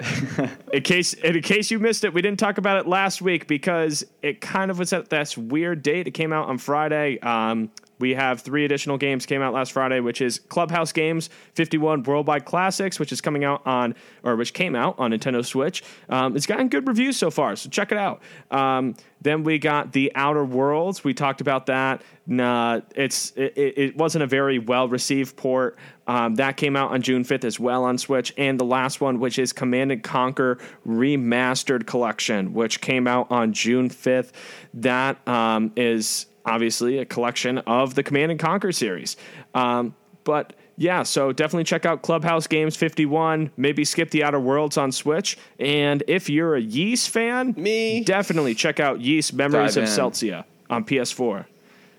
In 0.72 0.82
case 0.82 1.12
in 1.14 1.40
case 1.42 1.70
you 1.70 1.78
missed 1.78 2.04
it, 2.04 2.14
we 2.14 2.22
didn't 2.22 2.38
talk 2.38 2.58
about 2.58 2.78
it 2.78 2.86
last 2.86 3.20
week 3.20 3.46
because 3.46 4.04
it 4.22 4.40
kind 4.40 4.70
of 4.70 4.78
was 4.78 4.92
at 4.92 5.10
this 5.10 5.36
weird 5.36 5.82
date. 5.82 6.06
It 6.06 6.12
came 6.12 6.32
out 6.32 6.48
on 6.48 6.58
Friday. 6.58 7.18
Um, 7.20 7.70
we 8.00 8.14
have 8.14 8.40
three 8.40 8.64
additional 8.64 8.98
games 8.98 9.26
came 9.26 9.42
out 9.42 9.52
last 9.52 9.72
Friday, 9.72 10.00
which 10.00 10.20
is 10.20 10.38
Clubhouse 10.38 10.90
Games 10.92 11.30
51 11.54 12.02
Worldwide 12.02 12.44
Classics, 12.44 12.98
which 12.98 13.12
is 13.12 13.20
coming 13.20 13.44
out 13.44 13.64
on 13.66 13.94
or 14.24 14.36
which 14.36 14.54
came 14.54 14.74
out 14.74 14.98
on 14.98 15.12
Nintendo 15.12 15.44
Switch. 15.44 15.84
Um, 16.08 16.34
it's 16.36 16.46
gotten 16.46 16.68
good 16.68 16.88
reviews 16.88 17.16
so 17.16 17.30
far, 17.30 17.54
so 17.56 17.68
check 17.68 17.92
it 17.92 17.98
out. 17.98 18.22
Um, 18.50 18.94
then 19.22 19.44
we 19.44 19.58
got 19.58 19.92
The 19.92 20.12
Outer 20.14 20.44
Worlds. 20.44 21.04
We 21.04 21.12
talked 21.12 21.40
about 21.40 21.66
that. 21.66 22.02
Nah, 22.26 22.80
it's 22.96 23.32
it, 23.36 23.52
it 23.56 23.96
wasn't 23.96 24.24
a 24.24 24.26
very 24.26 24.58
well 24.58 24.88
received 24.88 25.36
port. 25.36 25.78
Um, 26.06 26.36
that 26.36 26.56
came 26.56 26.74
out 26.74 26.90
on 26.90 27.02
June 27.02 27.22
5th 27.22 27.44
as 27.44 27.60
well 27.60 27.84
on 27.84 27.98
Switch. 27.98 28.32
And 28.38 28.58
the 28.58 28.64
last 28.64 29.00
one, 29.00 29.20
which 29.20 29.38
is 29.38 29.52
Command 29.52 29.92
and 29.92 30.02
Conquer 30.02 30.58
Remastered 30.86 31.86
Collection, 31.86 32.54
which 32.54 32.80
came 32.80 33.06
out 33.06 33.30
on 33.30 33.52
June 33.52 33.90
5th. 33.90 34.32
That 34.74 35.26
um, 35.28 35.72
is 35.76 36.26
obviously 36.44 36.98
a 36.98 37.04
collection 37.04 37.58
of 37.58 37.94
the 37.94 38.02
Command 38.02 38.30
and 38.30 38.40
Conquer 38.40 38.72
series. 38.72 39.16
Um, 39.54 39.94
but 40.24 40.52
yeah, 40.76 41.02
so 41.02 41.32
definitely 41.32 41.64
check 41.64 41.84
out 41.84 42.02
Clubhouse 42.02 42.46
Games 42.46 42.76
51. 42.76 43.50
Maybe 43.56 43.84
skip 43.84 44.10
the 44.10 44.24
Outer 44.24 44.40
Worlds 44.40 44.76
on 44.78 44.92
Switch. 44.92 45.36
And 45.58 46.02
if 46.08 46.30
you're 46.30 46.56
a 46.56 46.60
Ys 46.60 47.06
fan, 47.06 47.54
Me. 47.56 48.02
definitely 48.02 48.54
check 48.54 48.80
out 48.80 49.00
Ys 49.00 49.32
Memories 49.32 49.74
Dive 49.74 49.84
of 49.84 49.90
in. 49.90 49.94
Celceta 49.96 50.44
on 50.70 50.84
PS4. 50.84 51.44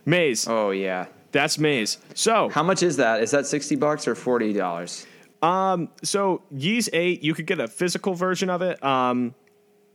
Maze, 0.06 0.47
Oh 0.47 0.71
yeah. 0.71 1.06
that's 1.32 1.60
Maze. 1.60 1.99
So 2.15 2.49
How 2.49 2.63
much 2.63 2.82
is 2.82 2.97
that? 2.97 3.21
Is 3.21 3.30
that 3.32 3.45
sixty 3.45 3.75
bucks 3.75 4.08
or 4.08 4.15
forty 4.15 4.51
dollars? 4.51 5.06
Um, 5.43 5.89
so 6.04 6.41
Ys 6.51 6.89
8, 6.91 7.21
you 7.23 7.34
could 7.36 7.45
get 7.47 7.60
a 7.60 7.67
physical 7.67 8.13
version 8.15 8.49
of 8.49 8.62
it. 8.63 8.84
Um, 8.84 9.36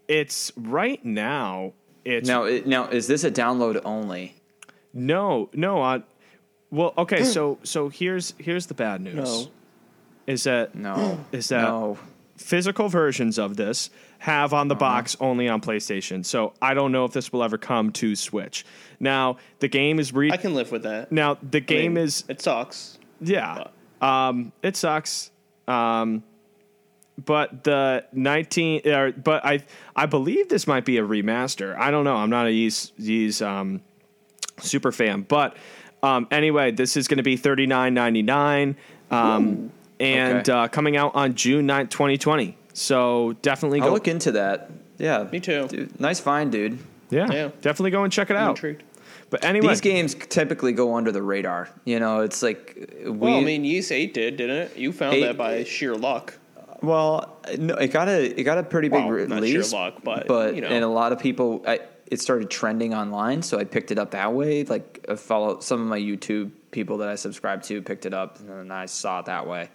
it's 0.08 0.52
right 0.56 1.04
now. 1.04 1.72
It's 2.04 2.28
Now, 2.28 2.44
it, 2.44 2.66
now 2.68 2.86
is 2.88 3.08
this 3.08 3.24
a 3.24 3.30
download 3.32 3.80
only? 3.84 4.35
No, 4.96 5.48
no. 5.52 5.82
Uh, 5.82 5.98
well, 6.70 6.94
okay. 6.98 7.22
so 7.24 7.58
so 7.62 7.88
here's 7.88 8.34
here's 8.38 8.66
the 8.66 8.74
bad 8.74 9.00
news. 9.00 9.14
No. 9.14 9.46
Is 10.26 10.44
that 10.44 10.74
No. 10.74 11.20
is 11.32 11.48
that 11.50 11.62
no. 11.62 11.98
physical 12.36 12.88
versions 12.88 13.38
of 13.38 13.56
this 13.56 13.90
have 14.18 14.52
on 14.52 14.68
the 14.68 14.74
Uh-huh. 14.74 14.80
box 14.80 15.16
only 15.20 15.48
on 15.48 15.60
PlayStation. 15.60 16.24
So 16.24 16.52
I 16.60 16.74
don't 16.74 16.90
know 16.90 17.04
if 17.04 17.12
this 17.12 17.32
will 17.32 17.42
ever 17.44 17.58
come 17.58 17.92
to 17.92 18.16
Switch. 18.16 18.64
Now 18.98 19.36
the 19.60 19.68
game 19.68 19.98
is 20.00 20.12
re- 20.12 20.32
I 20.32 20.36
can 20.36 20.54
live 20.54 20.72
with 20.72 20.82
that. 20.84 21.12
now 21.12 21.36
the 21.42 21.58
I 21.58 21.60
game 21.60 21.94
mean, 21.94 22.04
is 22.04 22.24
It 22.28 22.40
sucks. 22.42 22.98
Yeah. 23.20 23.64
Um, 24.00 24.52
it 24.62 24.76
sucks. 24.76 25.30
Um, 25.68 26.22
but 27.24 27.64
the 27.64 28.04
19 28.12 28.82
or 28.88 29.12
but 29.12 29.44
I 29.44 29.64
I 29.94 30.06
believe 30.06 30.48
this 30.48 30.66
might 30.66 30.84
be 30.84 30.98
a 30.98 31.02
remaster. 31.02 31.76
I 31.76 31.90
don't 31.90 32.04
know. 32.04 32.16
I'm 32.16 32.28
not 32.30 32.46
a 32.46 32.50
Ys, 32.50 32.92
Ys 32.98 33.40
um 33.40 33.80
super 34.58 34.92
fan, 34.92 35.22
but 35.22 35.56
um 36.02 36.26
anyway, 36.30 36.70
this 36.70 36.96
is 36.96 37.08
going 37.08 37.16
to 37.18 37.22
be 37.22 37.36
39.99 37.38 38.74
um 39.10 39.70
and 39.98 40.38
Okay. 40.48 40.52
uh, 40.52 40.68
coming 40.68 40.96
out 40.96 41.14
on 41.14 41.34
June 41.34 41.66
9th, 41.66 41.88
2020. 41.90 42.56
So 42.74 43.34
definitely 43.40 43.80
I'll 43.80 43.88
go 43.88 43.94
look 43.94 44.08
into 44.08 44.32
that. 44.32 44.70
Yeah. 44.98 45.26
Me 45.32 45.40
too. 45.40 45.66
Dude, 45.68 45.98
nice 46.00 46.20
find, 46.20 46.52
dude. 46.52 46.78
yeah, 47.10 47.30
Yeah. 47.32 47.48
definitely 47.62 47.92
go 47.92 48.04
and 48.04 48.12
check 48.12 48.28
it 48.30 48.34
I'm 48.36 48.42
out. 48.42 48.50
intrigued. 48.50 48.82
But 49.30 49.44
anyway, 49.44 49.68
These 49.68 49.80
games 49.80 50.14
typically 50.14 50.72
go 50.72 50.94
under 50.94 51.10
the 51.12 51.22
radar. 51.22 51.68
You 51.84 51.98
know, 51.98 52.20
it's 52.20 52.42
like 52.42 52.76
we. 53.04 53.10
Well, 53.10 53.36
I 53.38 53.42
mean, 53.44 53.64
Ys 53.64 53.90
8 53.90 54.12
did, 54.14 54.36
didn't 54.36 54.56
it? 54.56 54.76
You 54.76 54.92
found 54.92 55.14
Eight- 55.16 55.22
that 55.24 55.36
by 55.38 55.64
sheer 55.64 55.94
luck. 55.96 56.34
Well, 56.82 57.36
no, 57.58 57.74
it 57.76 57.88
got 57.88 58.08
a 58.08 58.38
it 58.38 58.44
got 58.44 58.58
a 58.58 58.62
pretty 58.62 58.88
big 58.88 59.04
Well, 59.04 59.26
not 59.26 59.42
sheer 59.42 59.54
release, 59.54 59.72
luck, 59.72 59.94
but, 60.04 60.54
you 60.54 60.60
know. 60.60 60.68
and 60.68 60.84
a 60.84 60.88
lot 60.88 61.10
of 61.12 61.18
people, 61.18 61.64
I, 61.66 61.80
it 62.08 62.20
started 62.20 62.50
trending 62.50 62.94
online, 62.94 63.42
so 63.42 63.58
I 63.58 63.64
picked 63.64 63.90
it 63.90 63.98
up 63.98 64.12
that 64.12 64.32
way. 64.32 64.64
Like, 64.64 65.04
I 65.08 65.16
follow 65.16 65.60
some 65.60 65.80
of 65.80 65.86
my 65.88 65.98
YouTube 65.98 66.50
people 66.70 66.98
that 66.98 67.08
I 67.08 67.14
subscribe 67.16 67.62
to 67.64 67.82
picked 67.82 68.06
it 68.06 68.14
up, 68.14 68.38
and 68.38 68.48
then 68.48 68.70
I 68.70 68.86
saw 68.86 69.20
it 69.20 69.26
that 69.26 69.46
way. 69.46 69.68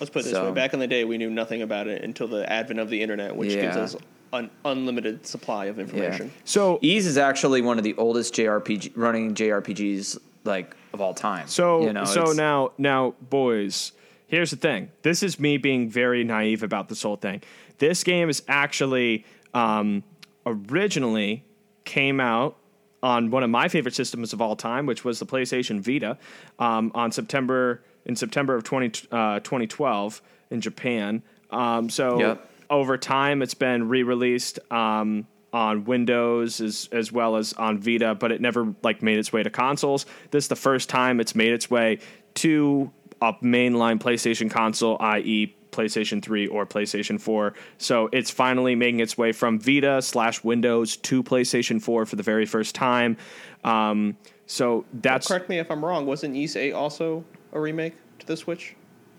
Let's 0.00 0.10
put 0.10 0.20
it 0.20 0.24
this 0.24 0.32
So- 0.32 0.46
way. 0.46 0.52
Back 0.52 0.72
in 0.74 0.80
the 0.80 0.86
day, 0.86 1.04
we 1.04 1.18
knew 1.18 1.30
nothing 1.30 1.62
about 1.62 1.86
it 1.86 2.02
until 2.02 2.26
the 2.26 2.50
advent 2.50 2.80
of 2.80 2.88
the 2.90 3.00
internet, 3.02 3.36
which 3.36 3.50
gives 3.50 3.76
us 3.76 3.96
an 4.32 4.50
unlimited 4.64 5.24
supply 5.26 5.66
of 5.66 5.78
information. 5.78 6.32
so 6.44 6.78
Ys 6.82 7.06
is 7.06 7.16
actually 7.16 7.62
one 7.62 7.78
of 7.78 7.84
the 7.84 7.94
oldest 7.96 8.34
JRPG 8.34 8.90
running 8.96 9.32
JRPGs 9.34 10.18
like 10.42 10.74
of 10.92 11.00
all 11.00 11.14
time. 11.14 11.46
So 11.46 11.82
you 11.82 11.92
know, 11.92 12.04
so 12.04 12.32
now 12.32 12.72
now 12.76 13.14
boys, 13.30 13.92
here's 14.26 14.50
the 14.50 14.56
thing. 14.56 14.90
This 15.02 15.22
is 15.22 15.38
me 15.38 15.56
being 15.56 15.88
very 15.88 16.24
naive 16.24 16.64
about 16.64 16.88
this 16.88 17.02
whole 17.02 17.14
thing. 17.16 17.42
This 17.78 18.02
game 18.02 18.28
is 18.28 18.42
actually 18.48 19.24
um, 19.54 20.02
originally 20.44 21.44
came 21.84 22.20
out 22.20 22.56
on 23.02 23.30
one 23.30 23.42
of 23.42 23.50
my 23.50 23.68
favorite 23.68 23.94
systems 23.94 24.32
of 24.32 24.40
all 24.40 24.56
time, 24.56 24.86
which 24.86 25.04
was 25.04 25.18
the 25.18 25.26
PlayStation 25.26 25.80
Vita, 25.80 26.16
um, 26.58 26.90
on 26.94 27.12
September 27.12 27.82
in 28.06 28.16
September 28.16 28.54
of 28.54 28.64
20, 28.64 29.08
uh, 29.12 29.40
2012 29.40 30.20
in 30.50 30.60
Japan. 30.60 31.22
Um, 31.50 31.88
so 31.88 32.18
Yep. 32.18 32.50
over 32.68 32.98
time, 32.98 33.40
it's 33.42 33.54
been 33.54 33.88
re-released 33.88 34.58
um, 34.70 35.26
on 35.54 35.84
Windows 35.84 36.60
as 36.60 36.88
as 36.92 37.12
well 37.12 37.36
as 37.36 37.52
on 37.54 37.78
Vita, 37.78 38.14
but 38.14 38.32
it 38.32 38.40
never 38.40 38.74
like 38.82 39.02
made 39.02 39.18
its 39.18 39.32
way 39.32 39.42
to 39.42 39.50
consoles. 39.50 40.04
This 40.32 40.44
is 40.44 40.48
the 40.48 40.56
first 40.56 40.88
time 40.88 41.20
it's 41.20 41.34
made 41.34 41.52
its 41.52 41.70
way 41.70 41.98
to 42.34 42.90
a 43.22 43.32
mainline 43.34 43.98
PlayStation 43.98 44.50
console, 44.50 44.96
i.e. 45.00 45.54
PlayStation 45.74 46.22
3 46.22 46.46
or 46.46 46.66
PlayStation 46.66 47.20
4. 47.20 47.54
So 47.78 48.08
it's 48.12 48.30
finally 48.30 48.74
making 48.74 49.00
its 49.00 49.18
way 49.18 49.32
from 49.32 49.58
Vita 49.58 50.00
slash 50.00 50.44
Windows 50.44 50.96
to 50.98 51.22
PlayStation 51.22 51.82
4 51.82 52.06
for 52.06 52.16
the 52.16 52.22
very 52.22 52.46
first 52.46 52.74
time. 52.74 53.16
Um, 53.64 54.16
so 54.46 54.84
that's 54.92 55.26
Correct 55.26 55.48
me 55.48 55.58
if 55.58 55.70
I'm 55.70 55.84
wrong. 55.84 56.06
Wasn't 56.06 56.36
Ys 56.36 56.56
8 56.56 56.72
also 56.72 57.24
a 57.52 57.60
remake 57.60 57.94
to 58.20 58.26
the 58.26 58.36
Switch? 58.36 58.76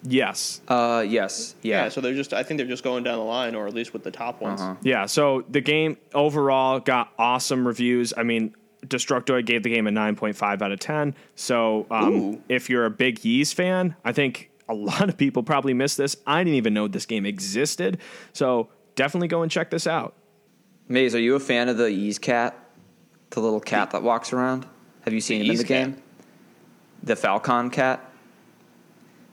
yes, 0.07 0.61
uh, 0.67 1.03
yes, 1.07 1.55
yeah, 1.61 1.89
So 1.89 1.99
they're 2.01 2.13
just, 2.13 2.33
I 2.33 2.43
think 2.43 2.59
they're 2.59 2.67
just 2.67 2.83
going 2.83 3.03
down 3.03 3.17
the 3.17 3.23
line, 3.23 3.55
or 3.55 3.67
at 3.67 3.73
least 3.73 3.93
with 3.93 4.03
the 4.03 4.11
top 4.11 4.41
ones. 4.41 4.61
Uh-huh. 4.61 4.75
Yeah, 4.83 5.05
so 5.05 5.43
the 5.49 5.61
game 5.61 5.97
overall 6.13 6.79
got 6.79 7.11
awesome 7.17 7.65
reviews. 7.65 8.13
I 8.15 8.23
mean, 8.23 8.55
Destructoid 8.85 9.45
gave 9.45 9.63
the 9.63 9.69
game 9.69 9.87
a 9.87 9.91
9.5 9.91 10.61
out 10.61 10.71
of 10.71 10.79
10. 10.79 11.15
So 11.35 11.87
um, 11.89 12.43
if 12.49 12.69
you're 12.69 12.85
a 12.85 12.91
big 12.91 13.25
Ys 13.25 13.53
fan, 13.53 13.95
I 14.03 14.11
think 14.11 14.51
a 14.67 14.73
lot 14.73 15.09
of 15.09 15.17
people 15.17 15.43
probably 15.43 15.73
missed 15.73 15.97
this. 15.97 16.15
I 16.25 16.43
didn't 16.43 16.55
even 16.55 16.73
know 16.73 16.87
this 16.87 17.05
game 17.05 17.25
existed. 17.25 17.99
So 18.33 18.69
definitely 18.95 19.27
go 19.27 19.41
and 19.41 19.51
check 19.51 19.69
this 19.69 19.87
out. 19.87 20.15
Maze, 20.87 21.15
are 21.15 21.19
you 21.19 21.35
a 21.35 21.39
fan 21.39 21.69
of 21.69 21.77
the 21.77 21.89
Ys 21.89 22.19
cat, 22.19 22.57
the 23.31 23.39
little 23.39 23.59
cat 23.59 23.91
that 23.91 24.03
walks 24.03 24.33
around? 24.33 24.65
Have 25.01 25.13
you 25.13 25.21
seen 25.21 25.41
him 25.41 25.47
in 25.47 25.53
Ys 25.53 25.59
the 25.59 25.65
game? 25.65 26.01
The 27.03 27.15
Falcom 27.15 27.71
cat. 27.71 28.11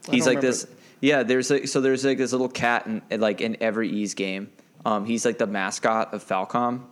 I 0.07 0.11
He's 0.11 0.25
like 0.25 0.37
remember. 0.37 0.47
this. 0.47 0.67
Yeah, 1.01 1.23
there's 1.23 1.49
like 1.49 1.67
so 1.67 1.81
there's 1.81 2.03
like 2.05 2.17
this 2.17 2.31
little 2.31 2.49
cat 2.49 2.85
in 2.87 3.01
in, 3.09 3.19
like 3.21 3.41
in 3.41 3.57
every 3.61 3.89
Ys 3.89 4.13
game. 4.13 4.51
Um, 4.85 5.05
he's 5.05 5.25
like 5.25 5.37
the 5.37 5.47
mascot 5.47 6.13
of 6.13 6.23
Falcom, 6.23 6.83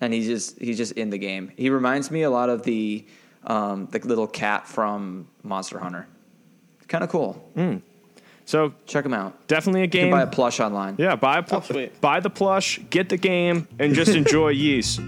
and 0.00 0.12
he's 0.12 0.26
just 0.26 0.58
he's 0.58 0.76
just 0.76 0.92
in 0.92 1.10
the 1.10 1.18
game. 1.18 1.52
He 1.56 1.70
reminds 1.70 2.10
me 2.10 2.22
a 2.22 2.30
lot 2.30 2.48
of 2.48 2.62
the 2.62 3.06
um, 3.44 3.86
the 3.90 3.98
little 4.00 4.26
cat 4.26 4.66
from 4.66 5.28
Monster 5.42 5.78
Hunter. 5.78 6.06
Kind 6.88 7.04
of 7.04 7.10
cool. 7.10 7.32
Hmm. 7.54 7.76
So 8.44 8.72
Check 8.86 9.02
them 9.02 9.12
out. 9.14 9.46
definitely 9.48 9.80
a 9.80 9.84
You 9.84 9.90
can 9.90 10.00
game. 10.02 10.10
buy 10.12 10.22
a 10.22 10.26
plush 10.28 10.60
online. 10.60 10.94
yeah, 10.98 11.16
buy 11.16 11.38
a 11.38 11.42
pl- 11.42 11.64
Oh, 11.68 11.88
buy 12.00 12.20
the 12.20 12.30
plush, 12.30 12.78
get 12.90 13.08
the 13.08 13.16
game, 13.16 13.66
and 13.80 13.92
just 13.94 14.14
enjoy 14.22 14.52
Ys. 14.52 15.00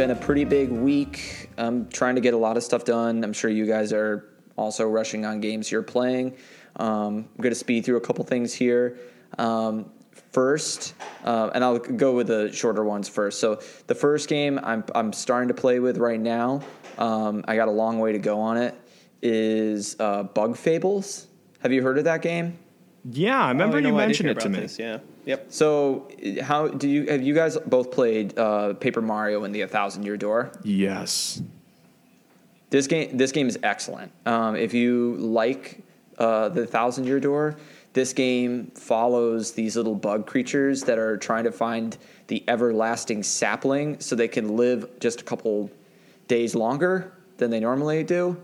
Been 0.00 0.12
a 0.12 0.16
pretty 0.16 0.44
big 0.44 0.70
week. 0.70 1.50
I'm 1.58 1.86
trying 1.90 2.14
to 2.14 2.22
get 2.22 2.32
a 2.32 2.36
lot 2.38 2.56
of 2.56 2.62
stuff 2.62 2.86
done. 2.86 3.22
I'm 3.22 3.34
sure 3.34 3.50
you 3.50 3.66
guys 3.66 3.92
are 3.92 4.30
also 4.56 4.88
rushing 4.88 5.26
on 5.26 5.42
games 5.42 5.70
you're 5.70 5.82
playing. 5.82 6.38
Um, 6.76 7.28
I'm 7.36 7.42
going 7.42 7.50
to 7.50 7.54
speed 7.54 7.84
through 7.84 7.98
a 7.98 8.00
couple 8.00 8.24
things 8.24 8.54
here. 8.54 8.98
Um, 9.36 9.90
first, 10.32 10.94
uh, 11.22 11.50
and 11.54 11.62
I'll 11.62 11.78
go 11.78 12.14
with 12.16 12.28
the 12.28 12.50
shorter 12.50 12.82
ones 12.82 13.10
first. 13.10 13.40
So 13.40 13.60
the 13.88 13.94
first 13.94 14.26
game 14.30 14.58
I'm 14.62 14.84
I'm 14.94 15.12
starting 15.12 15.48
to 15.48 15.54
play 15.54 15.80
with 15.80 15.98
right 15.98 16.18
now. 16.18 16.62
Um, 16.96 17.44
I 17.46 17.54
got 17.56 17.68
a 17.68 17.70
long 17.70 17.98
way 17.98 18.12
to 18.12 18.18
go 18.18 18.40
on 18.40 18.56
it. 18.56 18.74
Is 19.20 19.96
uh, 20.00 20.22
Bug 20.22 20.56
Fables? 20.56 21.26
Have 21.58 21.74
you 21.74 21.82
heard 21.82 21.98
of 21.98 22.04
that 22.04 22.22
game? 22.22 22.58
Yeah, 23.04 23.44
I 23.44 23.48
remember 23.50 23.76
Oh, 23.76 23.80
you 23.80 23.88
know, 23.90 23.98
I 23.98 24.00
did 24.00 24.06
mentioned 24.06 24.30
it 24.30 24.40
to 24.40 24.48
me. 24.48 24.60
this, 24.60 24.78
Yeah. 24.78 25.00
Yep. 25.26 25.46
So 25.50 26.08
how 26.42 26.68
do 26.68 26.88
you 26.88 27.06
have 27.06 27.22
you 27.22 27.34
guys 27.34 27.56
both 27.58 27.90
played 27.90 28.38
uh, 28.38 28.74
Paper 28.74 29.02
Mario 29.02 29.44
and 29.44 29.54
the 29.54 29.62
A 29.62 29.68
Thousand 29.68 30.04
Year 30.04 30.16
Door? 30.16 30.52
Yes. 30.62 31.42
This 32.70 32.86
game, 32.86 33.16
this 33.16 33.32
game 33.32 33.48
is 33.48 33.58
excellent. 33.62 34.12
Um, 34.26 34.54
if 34.54 34.72
you 34.72 35.16
like 35.18 35.80
uh, 36.18 36.48
the 36.50 36.66
Thousand 36.66 37.04
Year 37.04 37.18
Door, 37.18 37.56
this 37.92 38.12
game 38.12 38.70
follows 38.76 39.52
these 39.52 39.76
little 39.76 39.96
bug 39.96 40.26
creatures 40.26 40.84
that 40.84 40.96
are 40.96 41.16
trying 41.16 41.44
to 41.44 41.52
find 41.52 41.98
the 42.28 42.44
everlasting 42.46 43.24
sapling, 43.24 43.98
so 43.98 44.14
they 44.14 44.28
can 44.28 44.56
live 44.56 44.88
just 45.00 45.20
a 45.20 45.24
couple 45.24 45.68
days 46.28 46.54
longer 46.54 47.12
than 47.38 47.50
they 47.50 47.58
normally 47.58 48.04
do. 48.04 48.36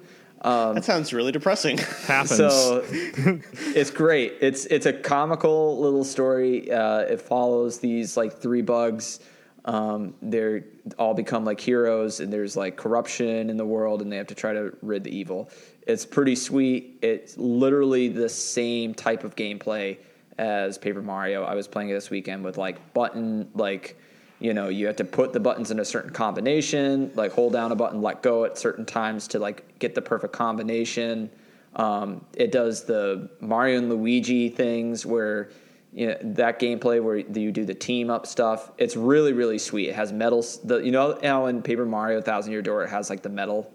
That 0.46 0.84
sounds 0.84 1.12
really 1.12 1.32
depressing. 1.32 1.78
Happens. 1.78 2.36
So 2.36 2.84
it's 2.90 3.90
great. 3.90 4.34
It's 4.40 4.66
it's 4.66 4.86
a 4.86 4.92
comical 4.92 5.78
little 5.80 6.04
story. 6.04 6.70
Uh, 6.70 7.00
it 7.00 7.20
follows 7.20 7.78
these 7.78 8.16
like 8.16 8.32
three 8.32 8.62
bugs. 8.62 9.20
Um, 9.64 10.14
they're 10.22 10.64
all 10.98 11.14
become 11.14 11.44
like 11.44 11.60
heroes, 11.60 12.20
and 12.20 12.32
there's 12.32 12.56
like 12.56 12.76
corruption 12.76 13.50
in 13.50 13.56
the 13.56 13.66
world, 13.66 14.02
and 14.02 14.12
they 14.12 14.16
have 14.16 14.28
to 14.28 14.34
try 14.34 14.52
to 14.52 14.76
rid 14.82 15.02
the 15.02 15.14
evil. 15.14 15.50
It's 15.86 16.06
pretty 16.06 16.36
sweet. 16.36 16.98
It's 17.02 17.36
literally 17.36 18.08
the 18.08 18.28
same 18.28 18.94
type 18.94 19.24
of 19.24 19.34
gameplay 19.34 19.98
as 20.38 20.78
Paper 20.78 21.02
Mario. 21.02 21.42
I 21.42 21.54
was 21.54 21.66
playing 21.66 21.90
it 21.90 21.94
this 21.94 22.10
weekend 22.10 22.44
with 22.44 22.56
like 22.56 22.94
button 22.94 23.48
like 23.54 23.98
you 24.40 24.52
know 24.52 24.68
you 24.68 24.86
have 24.86 24.96
to 24.96 25.04
put 25.04 25.32
the 25.32 25.40
buttons 25.40 25.70
in 25.70 25.80
a 25.80 25.84
certain 25.84 26.10
combination 26.10 27.10
like 27.14 27.32
hold 27.32 27.52
down 27.52 27.72
a 27.72 27.76
button 27.76 28.02
let 28.02 28.22
go 28.22 28.44
at 28.44 28.58
certain 28.58 28.84
times 28.84 29.28
to 29.28 29.38
like 29.38 29.78
get 29.78 29.94
the 29.94 30.02
perfect 30.02 30.32
combination 30.32 31.30
um, 31.76 32.24
it 32.34 32.52
does 32.52 32.84
the 32.84 33.28
mario 33.40 33.78
and 33.78 33.88
luigi 33.88 34.48
things 34.48 35.04
where 35.06 35.50
you 35.92 36.08
know 36.08 36.16
that 36.22 36.60
gameplay 36.60 37.02
where 37.02 37.16
you 37.16 37.52
do 37.52 37.64
the 37.64 37.74
team 37.74 38.10
up 38.10 38.26
stuff 38.26 38.70
it's 38.78 38.96
really 38.96 39.32
really 39.32 39.58
sweet 39.58 39.88
it 39.88 39.94
has 39.94 40.12
medals 40.12 40.58
the 40.62 40.78
you 40.78 40.90
know 40.90 41.18
how 41.22 41.46
in 41.46 41.62
paper 41.62 41.86
mario 41.86 42.20
thousand 42.20 42.52
year 42.52 42.62
door 42.62 42.84
it 42.84 42.90
has 42.90 43.08
like 43.08 43.22
the 43.22 43.28
medal 43.28 43.70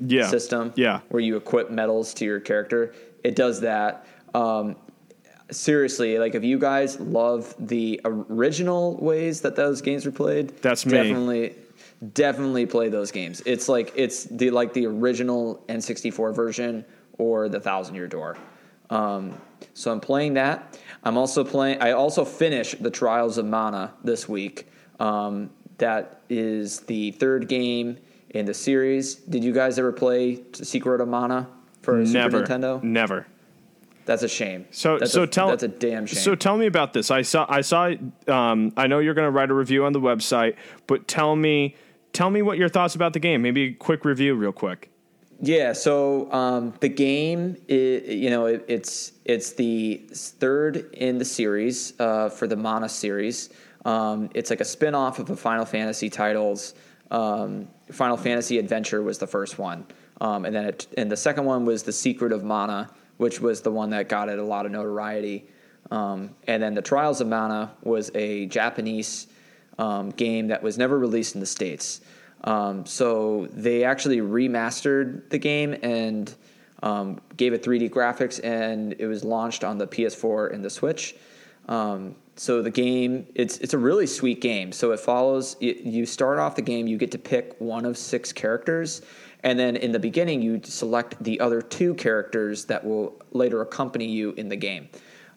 yeah. 0.00 0.28
system 0.28 0.72
Yeah. 0.76 1.00
where 1.08 1.20
you 1.20 1.36
equip 1.36 1.70
medals 1.70 2.14
to 2.14 2.24
your 2.24 2.40
character 2.40 2.94
it 3.24 3.34
does 3.36 3.60
that 3.60 4.06
um, 4.34 4.76
seriously 5.50 6.18
like 6.18 6.34
if 6.34 6.44
you 6.44 6.58
guys 6.58 7.00
love 7.00 7.54
the 7.58 8.00
original 8.04 8.96
ways 8.98 9.40
that 9.40 9.56
those 9.56 9.80
games 9.80 10.04
were 10.04 10.12
played 10.12 10.48
That's 10.58 10.84
me. 10.84 10.92
definitely 10.92 11.54
definitely 12.12 12.66
play 12.66 12.88
those 12.88 13.10
games 13.10 13.42
it's 13.46 13.68
like 13.68 13.92
it's 13.96 14.24
the 14.24 14.50
like 14.50 14.72
the 14.74 14.86
original 14.86 15.64
n64 15.68 16.34
version 16.34 16.84
or 17.18 17.48
the 17.48 17.60
thousand 17.60 17.94
year 17.94 18.06
door 18.06 18.36
um, 18.90 19.34
so 19.74 19.90
i'm 19.90 20.00
playing 20.00 20.34
that 20.34 20.78
i'm 21.04 21.16
also 21.16 21.42
playing 21.44 21.80
i 21.80 21.92
also 21.92 22.24
finished 22.24 22.82
the 22.82 22.90
trials 22.90 23.38
of 23.38 23.46
mana 23.46 23.92
this 24.04 24.28
week 24.28 24.68
um, 25.00 25.50
that 25.78 26.20
is 26.28 26.80
the 26.80 27.12
third 27.12 27.48
game 27.48 27.96
in 28.30 28.44
the 28.44 28.54
series 28.54 29.14
did 29.14 29.42
you 29.42 29.52
guys 29.52 29.78
ever 29.78 29.92
play 29.92 30.42
secret 30.52 31.00
of 31.00 31.08
mana 31.08 31.48
for 31.82 31.96
Never. 31.98 32.44
super 32.44 32.46
nintendo 32.46 32.82
Never. 32.82 33.26
That's 34.08 34.22
a 34.22 34.28
shame. 34.28 34.64
So 34.70 34.98
that's 34.98 35.12
so 35.12 35.24
a, 35.24 35.26
tell 35.26 35.48
that's 35.48 35.62
a 35.62 35.68
damn 35.68 36.06
shame. 36.06 36.18
So 36.18 36.34
tell 36.34 36.56
me 36.56 36.64
about 36.64 36.94
this. 36.94 37.10
I 37.10 37.20
saw 37.20 37.44
I 37.46 37.60
saw 37.60 37.92
um, 38.26 38.72
I 38.74 38.86
know 38.86 39.00
you're 39.00 39.12
going 39.12 39.26
to 39.26 39.30
write 39.30 39.50
a 39.50 39.54
review 39.54 39.84
on 39.84 39.92
the 39.92 40.00
website, 40.00 40.56
but 40.86 41.06
tell 41.06 41.36
me 41.36 41.76
tell 42.14 42.30
me 42.30 42.40
what 42.40 42.56
your 42.56 42.70
thoughts 42.70 42.94
about 42.94 43.12
the 43.12 43.20
game. 43.20 43.42
Maybe 43.42 43.64
a 43.64 43.72
quick 43.74 44.06
review 44.06 44.34
real 44.34 44.50
quick. 44.50 44.90
yeah. 45.42 45.74
So 45.74 46.32
um, 46.32 46.72
the 46.80 46.88
game, 46.88 47.58
i 47.68 47.72
you 47.74 48.30
know, 48.30 48.46
it, 48.46 48.64
it's 48.66 49.12
it's 49.26 49.52
the 49.52 50.02
third 50.10 50.88
in 50.94 51.18
the 51.18 51.24
series 51.26 51.92
uh, 52.00 52.30
for 52.30 52.46
the 52.46 52.56
Mana 52.56 52.88
series. 52.88 53.50
Um, 53.84 54.30
it's 54.34 54.48
like 54.48 54.62
a 54.62 54.64
spin 54.64 54.94
off 54.94 55.18
of 55.18 55.26
the 55.26 55.36
Final 55.36 55.66
Fantasy 55.66 56.08
titles. 56.08 56.72
Um, 57.10 57.68
Final 57.92 58.16
Fantasy 58.16 58.58
Adventure 58.58 59.02
was 59.02 59.18
the 59.18 59.26
first 59.26 59.58
one, 59.58 59.86
um, 60.22 60.46
and 60.46 60.56
then 60.56 60.64
it, 60.64 60.86
and 60.96 61.12
the 61.12 61.16
second 61.16 61.44
one 61.44 61.66
was 61.66 61.82
the 61.82 61.92
Secret 61.92 62.32
of 62.32 62.42
Mana, 62.42 62.90
which 63.18 63.40
was 63.40 63.60
the 63.60 63.70
one 63.70 63.90
that 63.90 64.08
got 64.08 64.28
it 64.28 64.38
a 64.38 64.44
lot 64.44 64.66
of 64.66 64.72
notoriety. 64.72 65.46
Um, 65.90 66.34
and 66.46 66.62
then 66.62 66.74
the 66.74 66.82
Trials 66.82 67.20
of 67.20 67.28
Mana 67.28 67.72
was 67.82 68.10
a 68.14 68.46
Japanese 68.46 69.26
um, 69.78 70.10
game 70.10 70.48
that 70.48 70.62
was 70.62 70.78
never 70.78 70.98
released 70.98 71.34
in 71.34 71.40
the 71.40 71.46
states. 71.46 72.00
Um, 72.44 72.86
so 72.86 73.48
they 73.52 73.84
actually 73.84 74.18
remastered 74.18 75.28
the 75.30 75.38
game 75.38 75.76
and 75.82 76.34
um, 76.82 77.20
gave 77.36 77.52
it 77.52 77.62
3D 77.62 77.90
graphics, 77.90 78.42
and 78.42 78.94
it 78.98 79.06
was 79.06 79.24
launched 79.24 79.64
on 79.64 79.78
the 79.78 79.86
PS4 79.86 80.52
and 80.52 80.64
the 80.64 80.70
Switch. 80.70 81.16
Um, 81.68 82.14
so 82.36 82.62
the 82.62 82.70
game, 82.70 83.26
it's 83.34 83.58
it's 83.58 83.74
a 83.74 83.78
really 83.78 84.06
sweet 84.06 84.40
game. 84.40 84.70
So 84.70 84.92
it 84.92 85.00
follows. 85.00 85.56
You, 85.58 85.74
you 85.82 86.06
start 86.06 86.38
off 86.38 86.54
the 86.54 86.62
game, 86.62 86.86
you 86.86 86.96
get 86.96 87.10
to 87.12 87.18
pick 87.18 87.56
one 87.58 87.84
of 87.84 87.98
six 87.98 88.32
characters, 88.32 89.02
and 89.44 89.58
then 89.58 89.76
in 89.76 89.92
the 89.92 89.98
beginning, 89.98 90.42
you 90.42 90.60
select 90.64 91.22
the 91.22 91.40
other 91.40 91.62
two 91.62 91.94
characters 91.94 92.64
that 92.66 92.84
will 92.84 93.20
later 93.32 93.60
accompany 93.60 94.06
you 94.06 94.32
in 94.32 94.48
the 94.48 94.56
game. 94.56 94.88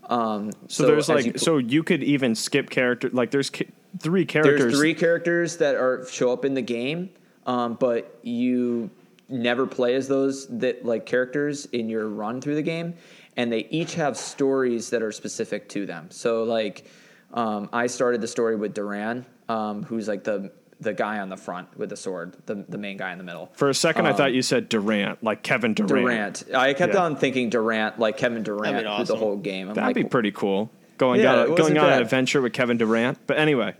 Um, 0.10 0.52
So, 0.68 0.88
there's 0.88 1.08
like 1.08 1.26
you 1.26 1.34
so 1.38 1.58
you 1.58 1.84
could 1.84 2.04
even 2.04 2.36
skip 2.36 2.70
character 2.70 3.10
like 3.12 3.32
there's 3.32 3.50
ca- 3.50 3.70
three 4.00 4.26
characters. 4.26 4.60
there's 4.60 4.78
three 4.78 4.94
characters 4.94 5.58
that 5.58 5.76
are 5.76 6.06
show 6.10 6.34
up 6.34 6.44
in 6.44 6.54
the 6.54 6.62
game, 6.62 7.10
um, 7.46 7.76
but 7.80 8.20
you 8.24 8.90
never 9.30 9.66
play 9.66 9.96
as 9.96 10.08
those 10.08 10.48
that 10.48 10.84
like 10.84 11.06
characters 11.06 11.66
in 11.68 11.88
your 11.88 12.08
run 12.10 12.42
through 12.42 12.56
the 12.56 12.62
game, 12.62 12.96
and 13.38 13.52
they 13.52 13.68
each 13.70 13.94
have 13.96 14.18
stories 14.18 14.90
that 14.90 15.02
are 15.02 15.12
specific 15.12 15.70
to 15.70 15.86
them. 15.86 16.10
So 16.10 16.44
like, 16.44 16.86
um, 17.34 17.70
I 17.72 17.88
started 17.88 18.20
the 18.20 18.28
story 18.28 18.56
with 18.56 18.74
Duran, 18.74 19.26
um, 19.48 19.84
who's 19.84 20.08
like 20.08 20.24
the 20.24 20.52
the 20.82 20.94
guy 20.94 21.20
on 21.20 21.30
the 21.30 21.38
front 21.38 21.78
with 21.78 21.89
the 21.89 21.96
sword, 21.96 22.36
the 22.48 22.65
the 22.67 22.78
main 22.78 22.98
guy 22.98 23.12
in 23.12 23.17
the 23.17 23.24
middle. 23.24 23.50
For 23.54 23.70
a 23.70 23.74
second, 23.74 24.08
I 24.08 24.13
thought 24.13 24.34
you 24.34 24.41
said 24.41 24.67
Durant, 24.67 25.24
like 25.24 25.44
Kevin 25.44 25.74
Durant. 25.74 25.91
Um, 25.91 26.04
Durant. 26.06 26.44
I 26.56 26.74
kept 26.74 26.94
Yeah. 26.96 27.04
on 27.04 27.15
thinking 27.15 27.50
Durant, 27.50 28.00
like 28.00 28.17
Kevin 28.17 28.44
Durant, 28.44 28.84
That'd 28.84 29.08
through 29.08 29.15
the 29.15 29.20
whole 29.20 29.38
game. 29.38 29.70
I'm 29.70 29.76
That'd 29.76 29.96
like, 29.96 29.96
be 29.96 30.10
pretty 30.10 30.32
cool. 30.32 30.70
Going 30.98 31.22
Yeah, 31.22 31.32
on 31.41 31.46
going 31.48 31.60
wasn't 31.60 31.78
on 31.80 31.94
an 31.94 32.02
adventure 32.02 32.41
with 32.41 32.54
Kevin 32.54 32.78
Durant. 32.78 33.17
But 33.28 33.38
anyway, 33.38 33.76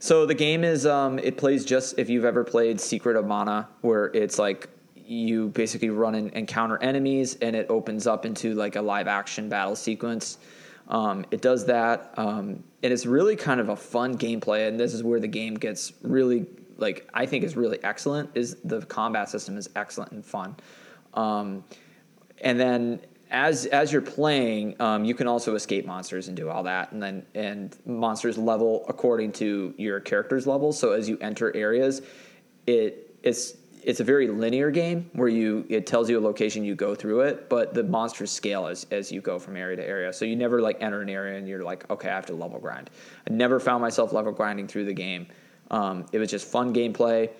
So 0.00 0.26
the 0.26 0.34
game 0.34 0.64
is 0.64 0.84
um, 0.86 1.18
it 1.20 1.36
plays 1.36 1.64
just 1.64 1.98
if 1.98 2.10
you've 2.10 2.24
ever 2.24 2.44
played 2.44 2.80
Secret 2.80 3.16
of 3.16 3.24
Mana, 3.26 3.68
where 3.82 4.06
it's 4.06 4.38
like 4.38 4.68
you 4.96 5.48
basically 5.48 5.90
run 5.90 6.14
and 6.14 6.30
encounter 6.32 6.78
enemies, 6.82 7.36
and 7.40 7.54
it 7.56 7.66
opens 7.68 8.06
up 8.06 8.24
into 8.26 8.54
like 8.54 8.76
a 8.76 8.82
live 8.82 9.06
action 9.08 9.48
battle 9.48 9.76
sequence. 9.76 10.38
Um, 10.88 11.24
it 11.30 11.40
does 11.40 11.66
that, 11.66 12.12
um, 12.16 12.64
and 12.82 12.92
it's 12.92 13.06
really 13.06 13.36
kind 13.36 13.60
of 13.60 13.68
a 13.68 13.76
fun 13.76 14.18
gameplay. 14.18 14.68
And 14.68 14.78
this 14.78 14.94
is 14.94 15.02
where 15.02 15.20
the 15.20 15.28
game 15.28 15.54
gets 15.54 15.92
really 16.02 16.46
like 16.76 17.08
I 17.14 17.26
think 17.26 17.44
is 17.44 17.56
really 17.56 17.82
excellent. 17.84 18.30
Is 18.34 18.56
the 18.64 18.82
combat 18.82 19.28
system 19.28 19.56
is 19.56 19.70
excellent 19.76 20.12
and 20.12 20.24
fun. 20.24 20.56
Um, 21.14 21.64
and 22.40 22.58
then 22.58 23.00
as 23.30 23.66
as 23.66 23.92
you're 23.92 24.02
playing, 24.02 24.80
um, 24.80 25.04
you 25.04 25.14
can 25.14 25.26
also 25.26 25.54
escape 25.54 25.86
monsters 25.86 26.28
and 26.28 26.36
do 26.36 26.50
all 26.50 26.62
that, 26.64 26.92
and 26.92 27.02
then 27.02 27.24
and 27.34 27.76
monsters 27.86 28.36
level 28.36 28.84
according 28.88 29.32
to 29.32 29.74
your 29.78 30.00
character's 30.00 30.46
level. 30.46 30.72
So 30.72 30.92
as 30.92 31.08
you 31.08 31.16
enter 31.20 31.54
areas, 31.56 32.02
it 32.66 33.16
it's 33.22 33.56
it's 33.84 34.00
a 34.00 34.04
very 34.04 34.28
linear 34.28 34.70
game 34.70 35.10
where 35.12 35.28
you 35.28 35.64
it 35.68 35.86
tells 35.86 36.08
you 36.08 36.18
a 36.18 36.20
location, 36.20 36.64
you 36.64 36.74
go 36.74 36.94
through 36.94 37.22
it, 37.22 37.48
but 37.48 37.74
the 37.74 37.82
monsters 37.82 38.30
scale 38.30 38.66
as 38.66 38.86
as 38.90 39.12
you 39.12 39.20
go 39.20 39.38
from 39.38 39.56
area 39.56 39.76
to 39.76 39.86
area. 39.86 40.12
So 40.12 40.24
you 40.24 40.36
never 40.36 40.60
like 40.60 40.80
enter 40.80 41.02
an 41.02 41.08
area 41.08 41.38
and 41.38 41.48
you're 41.48 41.62
like, 41.62 41.88
okay, 41.90 42.08
I 42.08 42.14
have 42.14 42.26
to 42.26 42.34
level 42.34 42.58
grind. 42.58 42.90
I 43.28 43.32
never 43.32 43.60
found 43.60 43.82
myself 43.82 44.12
level 44.12 44.32
grinding 44.32 44.68
through 44.68 44.86
the 44.86 44.94
game. 44.94 45.26
Um, 45.70 46.06
it 46.12 46.18
was 46.18 46.30
just 46.30 46.46
fun 46.46 46.74
gameplay 46.74 47.30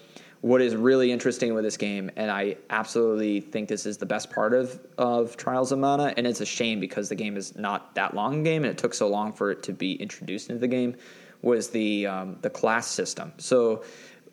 what 0.43 0.61
is 0.61 0.75
really 0.75 1.13
interesting 1.13 1.55
with 1.55 1.63
this 1.63 1.77
game, 1.77 2.11
and 2.17 2.29
I 2.29 2.57
absolutely 2.69 3.41
think 3.41 3.69
this 3.69 3.87
is 3.87 3.97
the 3.97 4.07
best 4.07 4.29
part 4.29 4.53
of, 4.53 4.81
of 4.99 5.37
Trials 5.37 5.71
of 5.71 5.79
Mana, 5.79 6.13
and 6.17 6.27
it's 6.27 6.41
a 6.41 6.47
shame 6.47 6.81
because 6.81 7.09
the 7.09 7.15
game 7.15 7.37
is 7.37 7.55
not 7.55 7.95
that 7.95 8.15
long 8.15 8.41
a 8.41 8.43
game, 8.43 8.65
and 8.65 8.71
it 8.73 8.77
took 8.77 8.93
so 8.93 9.07
long 9.09 9.33
for 9.33 9.53
it 9.53 9.63
to 9.63 9.73
be 9.73 9.95
introduced 9.95 10.51
into 10.51 10.59
the 10.59 10.67
game, 10.67 10.97
was 11.43 11.71
the 11.71 12.09
um, 12.09 12.39
the 12.43 12.51
class 12.51 12.89
system. 12.89 13.33
So, 13.39 13.85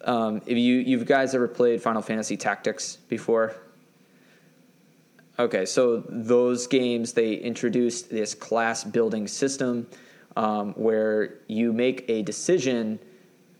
um, 0.03 0.41
if 0.45 0.57
you 0.57 0.75
you 0.75 1.03
guys 1.03 1.35
ever 1.35 1.47
played 1.47 1.81
Final 1.81 2.01
Fantasy 2.01 2.38
Tactics 2.38 2.97
before? 3.07 3.55
Okay, 5.38 5.65
so 5.65 6.03
those 6.09 6.67
games 6.67 7.13
they 7.13 7.33
introduced 7.33 8.09
this 8.09 8.35
class 8.35 8.83
building 8.83 9.27
system 9.27 9.88
um, 10.35 10.73
where 10.73 11.35
you 11.47 11.71
make 11.74 12.05
a 12.09 12.21
decision 12.24 12.99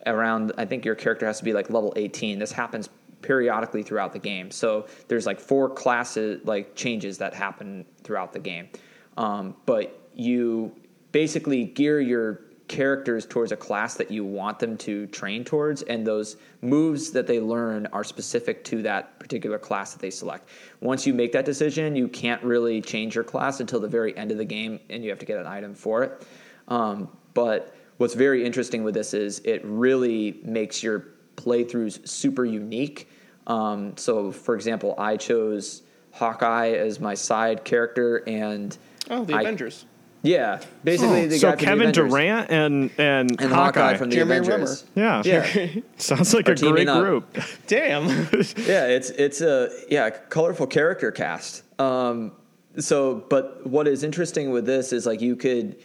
around. 0.06 0.52
I 0.58 0.66
think 0.66 0.86
your 0.86 0.96
character 0.96 1.26
has 1.26 1.38
to 1.40 1.44
be 1.44 1.54
like 1.54 1.70
level 1.70 1.94
eighteen. 1.96 2.40
This 2.40 2.52
happens 2.52 2.90
periodically 3.22 3.84
throughout 3.84 4.14
the 4.14 4.20
game. 4.20 4.50
So 4.50 4.88
there's 5.10 5.26
like 5.26 5.40
four 5.40 5.70
classes 5.70 6.42
like 6.46 6.76
changes 6.76 7.18
that 7.18 7.34
happen 7.34 7.86
throughout 8.04 8.32
the 8.32 8.40
game. 8.40 8.70
Um, 9.18 9.56
but 9.66 10.10
you 10.14 10.74
basically 11.12 11.66
gear 11.66 12.00
your 12.00 12.42
characters 12.80 13.26
towards 13.26 13.52
a 13.52 13.58
class 13.58 13.96
that 13.96 14.10
you 14.10 14.24
want 14.24 14.60
them 14.60 14.78
to 14.78 15.08
train 15.08 15.44
towards 15.44 15.82
and 15.84 16.06
those 16.08 16.38
moves 16.62 17.12
that 17.12 17.28
they 17.28 17.40
learn 17.42 17.88
are 17.88 18.04
specific 18.04 18.64
to 18.64 18.82
that 18.84 19.20
particular 19.20 19.58
class 19.58 19.92
that 19.92 20.00
they 20.00 20.12
select. 20.12 20.48
Once 20.80 21.06
you 21.06 21.14
make 21.14 21.32
that 21.34 21.44
decision 21.46 21.96
you 21.96 22.08
can't 22.08 22.42
really 22.44 22.80
change 22.80 23.16
your 23.16 23.24
class 23.24 23.60
until 23.60 23.80
the 23.80 23.88
very 23.88 24.16
end 24.16 24.32
of 24.32 24.38
the 24.38 24.46
game 24.46 24.80
and 24.90 25.04
you 25.04 25.10
have 25.10 25.20
to 25.20 25.26
get 25.26 25.38
an 25.40 25.48
item 25.48 25.74
for 25.74 26.04
it. 26.04 26.26
Um, 26.68 27.10
but 27.34 27.76
what's 27.98 28.14
very 28.14 28.46
interesting 28.46 28.84
with 28.84 28.94
this 28.94 29.14
is 29.14 29.40
it 29.40 29.62
really 29.66 30.40
makes 30.44 30.82
your 30.84 31.08
playthroughs 31.36 32.08
super 32.08 32.46
unique. 32.46 33.10
Um, 33.48 33.98
so 33.98 34.32
for 34.32 34.54
example 34.56 34.94
i 35.00 35.18
chose 35.18 35.82
hawkeye 36.12 36.70
as 36.72 37.00
my 37.00 37.16
side 37.16 37.64
character 37.66 38.18
and 38.28 38.78
Oh, 39.10 39.26
the 39.26 39.34
I- 39.34 39.42
Avengers. 39.42 39.86
Yeah 40.22 40.60
basically 40.84 41.28
the 41.28 41.36
Oh, 41.36 41.38
so 41.38 41.52
guy 41.52 41.56
from 41.56 41.60
the 41.60 41.66
Kevin 41.66 41.82
Avengers. 41.82 42.10
Durant 42.12 42.52
and 42.52 42.92
and, 42.98 43.32
and 43.42 43.52
Hawkeye, 43.52 43.56
Hawkeye. 43.56 43.98
from 43.98 44.10
the 44.10 44.16
Jeremy 44.18 44.38
Avengers. 44.38 44.86
yeah, 44.96 45.22
Yeah, 45.26 45.68
sounds 45.98 46.34
like 46.34 46.50
Are 46.50 46.54
a 46.54 46.56
great 46.56 46.68
teaming 46.68 46.90
up. 46.90 47.02
group. 47.04 47.38
Damn. 47.68 48.08
yeah, 48.58 48.88
it's 48.88 49.10
it's 49.12 49.42
a 49.42 49.70
yeah 49.90 50.10
colorful 50.10 50.68
character 50.68 51.12
cast. 51.12 51.64
Um, 51.80 52.34
so, 52.78 53.24
but 53.30 53.66
what 53.66 53.88
is 53.88 54.04
interesting 54.04 54.52
with 54.52 54.66
this 54.66 54.92
is 54.94 55.06
like 55.06 55.22
you 55.22 55.36
could 55.36 55.78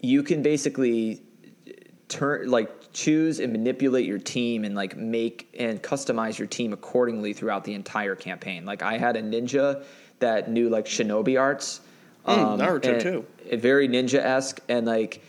you 0.00 0.22
can 0.22 0.42
basically 0.42 1.22
turn 2.08 2.48
like 2.50 2.92
choose 2.92 3.38
and 3.38 3.52
manipulate 3.52 4.04
your 4.04 4.18
team 4.18 4.64
and 4.64 4.74
like 4.74 4.96
make 4.96 5.54
and 5.58 5.80
customize 5.82 6.38
your 6.38 6.48
team 6.48 6.72
accordingly 6.72 7.32
throughout 7.32 7.62
the 7.64 7.74
entire 7.74 8.16
campaign. 8.16 8.64
Like 8.64 8.82
I 8.82 8.98
had 8.98 9.16
a 9.16 9.22
ninja 9.22 9.84
that 10.18 10.50
knew 10.50 10.68
like 10.68 10.86
shinobi 10.86 11.40
arts. 11.40 11.80
Mm, 12.26 12.58
Naruto 12.58 12.92
and- 12.92 13.00
too. 13.00 13.24
uh, 13.52 13.56
very 13.56 13.88
ninja 13.88 14.18
esque 14.18 14.60
and 14.68 14.86
like 14.86 15.22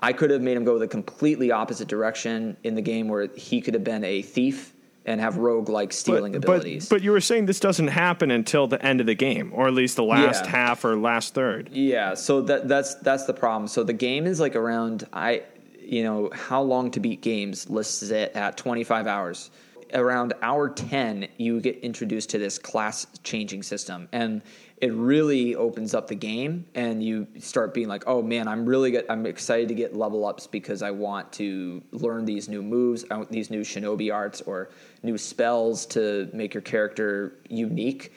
I 0.00 0.12
could 0.12 0.30
have 0.30 0.42
made 0.42 0.56
him 0.56 0.64
go 0.64 0.78
the 0.78 0.88
completely 0.88 1.52
opposite 1.52 1.86
direction 1.86 2.56
in 2.64 2.74
the 2.74 2.82
game 2.82 3.06
where 3.08 3.28
he 3.36 3.60
could 3.60 3.74
have 3.74 3.84
been 3.84 4.02
a 4.02 4.22
thief 4.22 4.72
and 5.04 5.20
have 5.20 5.36
rogue 5.36 5.68
like 5.68 5.92
stealing 5.92 6.32
but, 6.32 6.44
abilities. 6.44 6.88
But, 6.88 6.96
but 6.96 7.02
you 7.02 7.10
were 7.12 7.20
saying 7.20 7.46
this 7.46 7.60
doesn't 7.60 7.88
happen 7.88 8.30
until 8.30 8.66
the 8.66 8.84
end 8.84 9.00
of 9.00 9.06
the 9.06 9.14
game, 9.14 9.50
or 9.54 9.66
at 9.68 9.74
least 9.74 9.96
the 9.96 10.04
last 10.04 10.44
Yeah. 10.44 10.50
half 10.50 10.84
or 10.84 10.96
last 10.96 11.34
third. 11.34 11.70
yeah, 11.72 12.14
so 12.14 12.40
that 12.42 12.66
that's 12.68 12.94
that's 12.96 13.24
the 13.26 13.34
problem. 13.34 13.68
So 13.68 13.84
the 13.84 13.92
game 13.92 14.26
is 14.26 14.40
like 14.40 14.56
around 14.56 15.06
I 15.12 15.42
you 15.84 16.04
know, 16.04 16.30
how 16.32 16.62
long 16.62 16.90
to 16.92 17.00
beat 17.00 17.20
games 17.20 17.68
lists 17.68 18.02
it 18.10 18.32
at 18.36 18.56
25 18.56 19.06
hours. 19.08 19.50
Around 19.92 20.32
hour 20.40 20.70
10, 20.70 21.26
you 21.36 21.60
get 21.60 21.76
introduced 21.80 22.30
to 22.30 22.38
this 22.38 22.58
class 22.58 23.06
changing 23.24 23.62
system 23.64 24.08
and 24.12 24.40
it 24.82 24.92
really 24.94 25.54
opens 25.54 25.94
up 25.94 26.08
the 26.08 26.14
game 26.14 26.66
and 26.74 27.04
you 27.04 27.24
start 27.38 27.72
being 27.72 27.86
like, 27.86 28.02
"Oh 28.08 28.20
man, 28.20 28.48
I'm 28.48 28.66
really 28.66 28.90
good. 28.90 29.06
I'm 29.08 29.26
excited 29.26 29.68
to 29.68 29.74
get 29.74 29.94
level 29.96 30.26
ups 30.26 30.48
because 30.48 30.82
I 30.82 30.90
want 30.90 31.32
to 31.34 31.80
learn 31.92 32.24
these 32.24 32.48
new 32.48 32.62
moves, 32.62 33.04
I 33.08 33.16
want 33.16 33.30
these 33.30 33.48
new 33.48 33.60
shinobi 33.60 34.12
arts 34.12 34.40
or 34.40 34.70
new 35.04 35.16
spells 35.16 35.86
to 35.86 36.28
make 36.32 36.52
your 36.52 36.62
character 36.62 37.34
unique." 37.48 38.12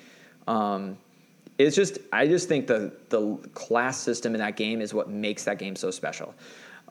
Um, 0.48 0.98
it's 1.60 1.76
just 1.76 2.00
I 2.12 2.28
just 2.28 2.48
think 2.48 2.66
the 2.66 2.92
the 3.10 3.36
class 3.54 4.00
system 4.00 4.34
in 4.34 4.40
that 4.40 4.56
game 4.58 4.82
is 4.82 4.92
what 4.92 5.08
makes 5.08 5.44
that 5.44 5.60
game 5.60 5.76
so 5.76 5.92
special. 5.92 6.34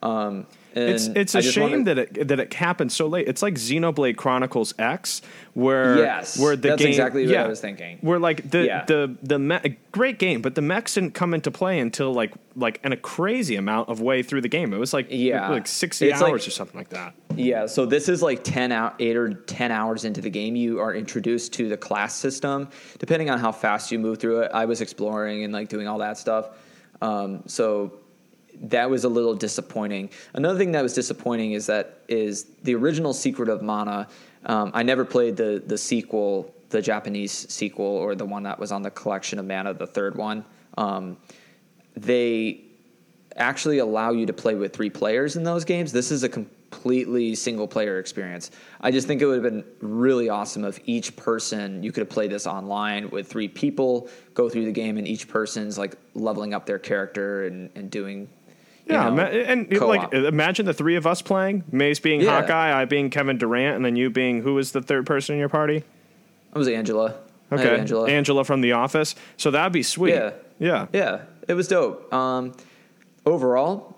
Um, 0.03 0.45
It's 0.73 1.07
it's 1.07 1.33
a 1.35 1.41
shame 1.41 1.85
that 1.85 1.97
it 1.97 2.27
that 2.27 2.37
it 2.39 2.53
happened 2.53 2.91
so 2.91 3.07
late. 3.07 3.29
It's 3.29 3.41
like 3.41 3.53
Xenoblade 3.53 4.17
Chronicles 4.17 4.73
X, 4.77 5.21
where 5.53 5.97
Yes, 5.97 6.37
where 6.37 6.57
the 6.57 6.67
that's 6.69 6.81
game 6.81 6.89
exactly 6.89 7.25
what 7.25 7.33
I 7.35 7.41
yeah, 7.43 7.47
was 7.47 7.61
thinking. 7.61 7.97
Where 8.01 8.19
like 8.19 8.51
the 8.51 8.65
Yeah. 8.65 8.83
the 8.85 9.15
the 9.23 9.39
me- 9.39 9.77
great 9.93 10.19
game, 10.19 10.41
but 10.41 10.53
the 10.55 10.61
mechs 10.61 10.95
didn't 10.95 11.13
come 11.13 11.33
into 11.33 11.49
play 11.49 11.79
until 11.79 12.13
like 12.13 12.33
like 12.57 12.81
in 12.83 12.91
a 12.91 12.97
crazy 12.97 13.55
amount 13.55 13.87
of 13.87 14.01
way 14.01 14.21
through 14.21 14.41
the 14.41 14.49
game. 14.49 14.73
It 14.73 14.77
was 14.77 14.93
like 14.93 15.07
Yeah. 15.09 15.49
like 15.49 15.65
sixty 15.65 16.09
It's 16.09 16.21
hours 16.21 16.31
like- 16.41 16.47
or 16.47 16.51
something 16.51 16.77
like 16.77 16.89
that. 16.89 17.13
Yeah, 17.37 17.65
so 17.65 17.85
this 17.85 18.07
is 18.09 18.21
like 18.21 18.43
10 18.45 18.71
out 18.71 18.95
8 18.99 19.17
or 19.17 19.33
10 19.33 19.69
hours 19.71 20.05
into 20.05 20.21
the 20.21 20.29
game 20.29 20.55
you 20.55 20.79
are 20.79 20.93
introduced 20.95 21.51
to 21.53 21.67
the 21.67 21.75
class 21.75 22.15
system 22.15 22.69
depending 22.99 23.29
on 23.29 23.39
how 23.39 23.51
fast 23.51 23.91
you 23.91 23.99
move 23.99 24.19
through 24.19 24.41
it. 24.41 24.51
I 24.53 24.63
was 24.65 24.79
exploring 24.81 25.43
and 25.43 25.51
like 25.51 25.67
doing 25.67 25.85
all 25.87 25.97
that 25.99 26.17
stuff. 26.17 26.49
Um, 27.01 27.43
so 27.45 27.91
that 28.61 28.89
was 28.89 29.03
a 29.03 29.09
little 29.09 29.33
disappointing. 29.33 30.09
Another 30.33 30.57
thing 30.57 30.71
that 30.73 30.83
was 30.83 30.93
disappointing 30.93 31.53
is 31.53 31.65
that 31.67 31.99
is 32.07 32.45
the 32.63 32.75
original 32.75 33.13
Secret 33.13 33.49
of 33.49 33.61
Mana. 33.61 34.07
Um, 34.45 34.71
I 34.73 34.83
never 34.83 35.05
played 35.05 35.37
the 35.37 35.63
the 35.65 35.77
sequel, 35.77 36.53
the 36.69 36.81
Japanese 36.81 37.31
sequel, 37.31 37.85
or 37.85 38.15
the 38.15 38.25
one 38.25 38.43
that 38.43 38.59
was 38.59 38.71
on 38.71 38.81
the 38.81 38.91
Collection 38.91 39.39
of 39.39 39.45
Mana, 39.45 39.73
the 39.73 39.87
third 39.87 40.15
one. 40.15 40.45
Um, 40.77 41.17
they 41.95 42.61
actually 43.35 43.79
allow 43.79 44.11
you 44.11 44.25
to 44.25 44.33
play 44.33 44.55
with 44.55 44.73
three 44.73 44.89
players 44.89 45.35
in 45.35 45.43
those 45.43 45.65
games. 45.65 45.91
This 45.91 46.11
is 46.11 46.23
a 46.23 46.29
completely 46.29 47.35
single 47.35 47.67
player 47.67 47.99
experience. 47.99 48.51
I 48.81 48.91
just 48.91 49.07
think 49.07 49.21
it 49.21 49.25
would 49.25 49.43
have 49.43 49.53
been 49.53 49.63
really 49.81 50.29
awesome 50.29 50.65
if 50.65 50.79
each 50.85 51.15
person 51.15 51.83
you 51.83 51.91
could 51.91 52.01
have 52.01 52.09
played 52.09 52.31
this 52.31 52.47
online 52.47 53.09
with 53.09 53.27
three 53.27 53.47
people, 53.47 54.09
go 54.33 54.49
through 54.49 54.65
the 54.65 54.71
game, 54.71 54.97
and 54.97 55.07
each 55.07 55.27
person's 55.27 55.77
like 55.77 55.95
leveling 56.13 56.53
up 56.53 56.65
their 56.65 56.79
character 56.79 57.45
and, 57.45 57.69
and 57.75 57.91
doing. 57.91 58.29
Yeah, 58.87 59.05
know, 59.09 59.15
ma- 59.15 59.23
and 59.23 59.69
co-op. 59.71 60.11
like 60.11 60.13
imagine 60.13 60.65
the 60.65 60.73
three 60.73 60.95
of 60.95 61.07
us 61.07 61.21
playing, 61.21 61.63
Mace 61.71 61.99
being 61.99 62.21
Yeah. 62.21 62.41
Hawkeye, 62.41 62.81
I 62.81 62.85
being 62.85 63.09
Kevin 63.09 63.37
Durant, 63.37 63.75
and 63.75 63.83
then 63.85 63.95
you 63.95 64.09
being 64.09 64.41
who 64.43 64.53
was 64.53 64.71
the 64.73 64.81
third 64.81 65.05
person 65.05 65.33
in 65.33 65.39
your 65.39 65.49
party? 65.49 65.83
I 66.53 66.57
was 66.59 66.67
Angela. 66.67 67.15
Okay, 67.51 67.77
Angela. 67.79 68.09
Angela 68.09 68.43
from 68.43 68.61
The 68.61 68.71
Office. 68.73 69.15
So 69.37 69.51
that'd 69.51 69.73
be 69.73 69.83
sweet. 69.83 70.13
Yeah. 70.13 70.31
yeah. 70.59 70.87
Yeah, 70.93 71.21
it 71.47 71.53
was 71.53 71.67
dope. 71.67 72.11
Um, 72.13 72.53
overall, 73.25 73.97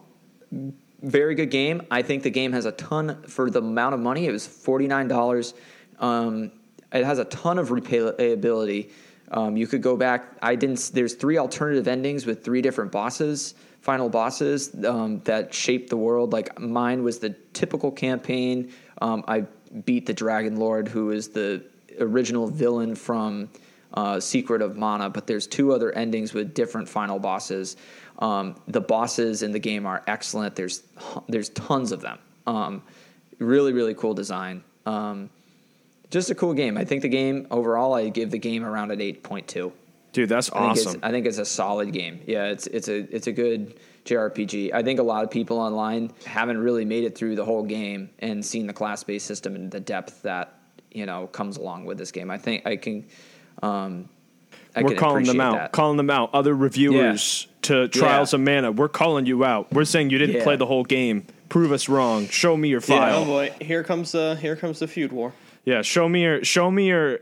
very 1.01 1.35
good 1.35 1.51
game. 1.51 1.81
I 1.91 2.01
think 2.01 2.23
the 2.23 2.29
game 2.29 2.51
has 2.53 2.65
a 2.65 2.71
ton 2.71 3.23
for 3.27 3.49
the 3.49 3.59
amount 3.59 3.93
of 3.95 3.99
money. 4.01 4.25
It 4.25 4.31
was 4.31 4.47
forty 4.47 4.87
nine 4.87 5.07
dollars. 5.07 5.53
Um, 5.99 6.51
it 6.93 7.03
has 7.05 7.19
a 7.19 7.25
ton 7.25 7.59
of 7.59 7.69
replayability. 7.69 8.89
Um, 9.31 9.57
you 9.57 9.67
could 9.67 9.81
go 9.81 9.97
back. 9.97 10.37
I 10.41 10.55
didn't. 10.55 10.91
There's 10.93 11.13
three 11.13 11.37
alternative 11.37 11.87
endings 11.87 12.25
with 12.25 12.43
three 12.43 12.61
different 12.61 12.91
bosses, 12.91 13.55
final 13.87 14.09
bosses 14.09 14.75
um, 14.85 15.21
that 15.21 15.53
shape 15.53 15.89
the 15.89 15.95
world. 15.95 16.33
Like 16.33 16.59
mine 16.59 17.03
was 17.03 17.19
the 17.19 17.29
typical 17.53 17.89
campaign. 17.89 18.73
Um, 19.01 19.23
I 19.29 19.45
beat 19.85 20.05
the 20.05 20.13
Dragon 20.13 20.57
Lord, 20.57 20.89
who 20.89 21.11
is 21.11 21.29
the 21.29 21.63
original 21.97 22.47
villain 22.49 22.95
from 22.95 23.49
uh, 23.93 24.19
Secret 24.19 24.61
of 24.61 24.75
Mana, 24.75 25.09
but 25.09 25.25
there's 25.25 25.47
two 25.47 25.71
other 25.71 25.93
endings 25.93 26.33
with 26.33 26.53
different 26.53 26.89
final 26.89 27.17
bosses. 27.17 27.77
Um, 28.19 28.55
the 28.67 28.81
bosses 28.81 29.41
in 29.41 29.53
the 29.53 29.59
game 29.59 29.85
are 29.85 30.03
excellent. 30.05 30.57
There's 30.57 30.83
there's 31.29 31.47
tons 31.47 31.93
of 31.93 32.01
them. 32.01 32.19
Um, 32.45 32.83
really, 33.39 33.71
really 33.71 33.93
cool 33.93 34.13
design. 34.13 34.65
Um, 34.85 35.29
just 36.11 36.29
a 36.29 36.35
cool 36.35 36.53
game. 36.53 36.77
I 36.77 36.83
think 36.83 37.03
the 37.03 37.09
game 37.21 37.47
overall, 37.51 37.93
I 37.93 38.09
give 38.09 38.31
the 38.31 38.37
game 38.37 38.65
around 38.65 38.91
an 38.91 38.99
eight 38.99 39.23
point 39.23 39.47
two. 39.47 39.71
Dude, 40.17 40.29
that's 40.29 40.49
I 40.49 40.57
think 40.59 40.71
awesome. 40.71 40.95
It's, 40.95 41.03
I 41.03 41.11
think 41.11 41.27
it's 41.27 41.37
a 41.37 41.45
solid 41.45 41.93
game. 41.93 42.21
Yeah, 42.25 42.45
it's 42.45 42.65
it's 42.65 42.87
a 42.87 42.95
it's 43.15 43.27
a 43.27 43.31
good 43.31 43.79
JRPG. 44.03 44.73
I 44.73 44.81
think 44.81 44.99
a 44.99 45.03
lot 45.03 45.23
of 45.23 45.29
people 45.29 45.59
online 45.59 46.11
haven't 46.25 46.57
really 46.57 46.85
made 46.85 47.03
it 47.03 47.15
through 47.15 47.35
the 47.35 47.45
whole 47.45 47.61
game 47.61 48.09
and 48.17 48.43
seen 48.43 48.65
the 48.65 48.73
class 48.73 49.03
based 49.03 49.27
system 49.27 49.53
and 49.55 49.69
the 49.69 49.79
depth 49.79 50.23
that 50.23 50.55
you 50.91 51.05
know 51.05 51.27
comes 51.27 51.57
along 51.57 51.85
with 51.85 51.99
this 51.99 52.11
game. 52.11 52.31
I 52.31 52.39
think 52.39 52.65
I 52.65 52.77
can. 52.77 53.05
Um, 53.61 54.09
I 54.75 54.81
We're 54.81 54.89
can 54.89 54.97
calling 54.97 55.25
them 55.25 55.39
out. 55.39 55.53
that. 55.53 55.71
Calling 55.71 55.97
them 55.97 56.09
out. 56.09 56.31
Other 56.33 56.55
reviewers 56.55 57.45
to 57.63 57.87
Trials 57.89 58.33
Yeah. 58.33 58.37
of 58.39 58.41
Mana. 58.43 58.71
We're 58.71 58.89
calling 58.89 59.27
you 59.27 59.45
out. 59.45 59.71
We're 59.71 59.85
saying 59.85 60.09
you 60.09 60.17
didn't 60.17 60.37
Yeah. 60.37 60.43
play 60.43 60.55
the 60.55 60.65
whole 60.65 60.83
game. 60.83 61.27
Prove 61.49 61.71
us 61.71 61.87
wrong. 61.87 62.27
Show 62.27 62.57
me 62.57 62.69
your 62.69 62.79
Oh 62.79 62.81
file. 62.81 63.25
boy, 63.25 63.51
here 63.61 63.83
comes 63.83 64.13
the 64.13 64.35
here 64.41 64.55
comes 64.55 64.79
the 64.79 64.87
feud 64.87 65.11
war. 65.11 65.33
Yeah, 65.67 65.81
show 65.81 66.07
me 66.07 66.21
your 66.23 66.45
show 66.45 66.71
me 66.71 66.87
your 66.87 67.17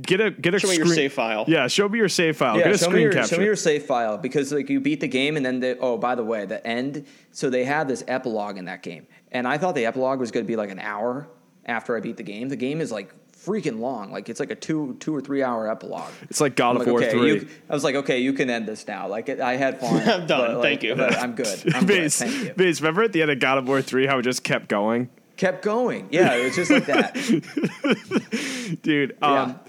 get 0.00 0.18
a 0.22 0.30
get 0.30 0.54
a 0.54 0.58
Show 0.58 0.68
me 0.68 0.76
your 0.76 0.86
screen- 0.86 0.94
save 0.96 1.12
file. 1.12 1.44
Yeah, 1.46 1.66
show 1.68 1.86
me 1.90 1.98
your 1.98 2.08
save 2.08 2.34
file. 2.38 2.56
Yeah, 2.56 2.64
get 2.64 2.74
a 2.76 2.78
show 2.78 2.84
screen 2.86 2.94
me, 2.96 3.02
your, 3.02 3.12
capture. 3.12 3.34
show 3.34 3.38
me 3.38 3.44
your 3.44 3.54
save 3.56 3.82
file 3.84 4.16
because 4.16 4.50
like 4.50 4.70
you 4.70 4.80
beat 4.80 5.00
the 5.00 5.08
game 5.08 5.36
and 5.36 5.44
then 5.44 5.60
they, 5.60 5.76
oh 5.78 5.98
by 5.98 6.14
the 6.14 6.24
way 6.24 6.46
the 6.46 6.66
end 6.66 7.04
so 7.32 7.50
they 7.50 7.64
had 7.64 7.86
this 7.86 8.02
epilogue 8.08 8.56
in 8.56 8.64
that 8.64 8.82
game 8.82 9.06
and 9.30 9.46
I 9.46 9.58
thought 9.58 9.74
the 9.74 9.84
epilogue 9.84 10.20
was 10.20 10.30
going 10.30 10.46
to 10.46 10.48
be 10.48 10.56
like 10.56 10.70
an 10.70 10.78
hour 10.78 11.28
after 11.66 11.94
I 11.96 12.00
beat 12.00 12.16
the 12.16 12.22
game. 12.22 12.48
The 12.48 12.56
game 12.56 12.80
is 12.80 12.90
like 12.90 13.12
freaking 13.36 13.78
long, 13.78 14.10
like 14.10 14.30
it's 14.30 14.40
like 14.40 14.50
a 14.50 14.54
two 14.54 14.96
two 14.98 15.14
or 15.14 15.20
three 15.20 15.42
hour 15.42 15.70
epilogue. 15.70 16.10
it's 16.30 16.40
like 16.40 16.56
God 16.56 16.70
I'm 16.70 16.76
of 16.76 16.80
like, 16.86 16.88
War 16.88 17.02
okay, 17.02 17.10
three. 17.10 17.34
you- 17.34 17.48
I 17.68 17.74
was 17.74 17.84
like, 17.84 17.94
okay, 17.96 18.20
you 18.20 18.32
can 18.32 18.48
end 18.48 18.66
this 18.66 18.88
now. 18.88 19.06
Like, 19.06 19.28
it, 19.28 19.38
I 19.38 19.56
had 19.56 19.80
fun. 19.80 19.96
I'm 20.08 20.26
done. 20.26 20.28
but, 20.28 20.54
like, 20.54 20.62
Thank 20.62 20.82
you. 20.82 20.94
But 20.94 21.14
I'm 21.18 21.34
good. 21.34 21.74
I'm 21.74 21.84
good. 21.84 22.10
Thank 22.10 22.42
you. 22.42 22.54
Base, 22.54 22.80
remember 22.80 23.02
at 23.02 23.12
the 23.12 23.20
end 23.20 23.30
of 23.30 23.38
God 23.38 23.58
of 23.58 23.68
War 23.68 23.82
3 23.82 24.06
how 24.06 24.18
it 24.20 24.22
just 24.22 24.42
kept 24.42 24.68
going? 24.68 25.10
Kept 25.36 25.62
going. 25.62 26.08
Yeah, 26.10 26.34
it 26.34 26.44
was 26.44 26.54
just 26.56 26.70
like 26.70 26.86
that. 26.86 27.14
Dude, 28.82 29.16
Yeah. 29.20 29.42
um, 29.42 29.60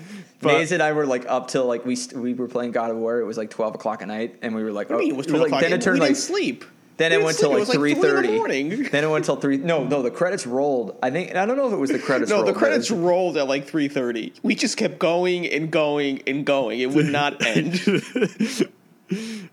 but- 0.42 0.54
Maze 0.54 0.72
and 0.72 0.82
I 0.84 0.92
were 0.94 1.06
like 1.06 1.26
up 1.28 1.48
till 1.50 1.66
like 1.66 1.86
we 1.86 1.96
st- 1.96 2.22
we 2.22 2.34
were 2.34 2.48
playing 2.48 2.72
God 2.72 2.92
of 2.92 2.98
War. 2.98 3.20
It 3.20 3.26
was 3.26 3.38
like 3.38 3.50
twelve 3.50 3.76
o'clock 3.76 4.02
at 4.02 4.08
night, 4.08 4.38
and 4.42 4.56
we 4.56 4.64
were 4.64 4.72
like, 4.72 4.90
What 4.90 4.98
oh, 4.98 5.00
do 5.00 5.06
you 5.06 5.12
mean 5.12 5.16
it 5.16 5.18
was 5.18 5.26
we 5.28 5.34
were, 5.34 5.40
12 5.40 5.52
like, 5.52 5.60
o'clock? 5.60 5.70
Then 5.70 5.80
it 5.80 5.82
turned 5.84 5.96
we 5.96 6.00
like 6.02 6.10
didn't 6.10 6.20
sleep. 6.20 6.64
Then 6.98 7.12
it 7.12 7.22
went 7.22 7.38
didn't 7.38 7.40
till 7.40 7.50
like 7.52 7.58
It 7.58 7.60
was 7.68 7.70
three 7.76 7.94
like 7.94 8.02
three 8.02 8.10
in 8.10 8.16
the 8.16 8.22
thirty. 8.22 8.36
morning. 8.38 8.84
Then 8.92 9.04
it 9.04 9.08
went 9.10 9.26
till 9.26 9.36
three. 9.36 9.58
No, 9.58 9.84
no, 9.84 10.02
the 10.02 10.10
credits 10.12 10.48
rolled. 10.48 10.96
I 11.04 11.10
think 11.12 11.36
I 11.36 11.46
don't 11.46 11.58
know 11.58 11.68
if 11.68 11.74
it 11.74 11.78
was 11.78 11.90
the 11.92 12.00
credits. 12.00 12.30
No, 12.30 12.38
rolled, 12.38 12.48
the 12.48 12.54
credits 12.54 12.90
was- 12.90 13.00
rolled 13.00 13.38
at 13.38 13.48
like 13.48 13.68
3:30. 13.70 14.34
We 14.44 14.56
just 14.56 14.78
kept 14.78 14.98
going 15.00 15.46
and 15.48 15.70
going 15.72 16.22
and 16.28 16.46
going. 16.46 16.80
It 16.80 16.92
would 16.92 17.08
not 17.08 17.46
end. 17.46 17.82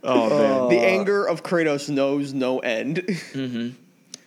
Oh 0.02 0.28
man. 0.30 0.68
the 0.68 0.80
anger 0.84 1.24
of 1.26 1.42
Kratos 1.42 1.88
knows 1.88 2.32
no 2.32 2.58
end. 2.60 3.04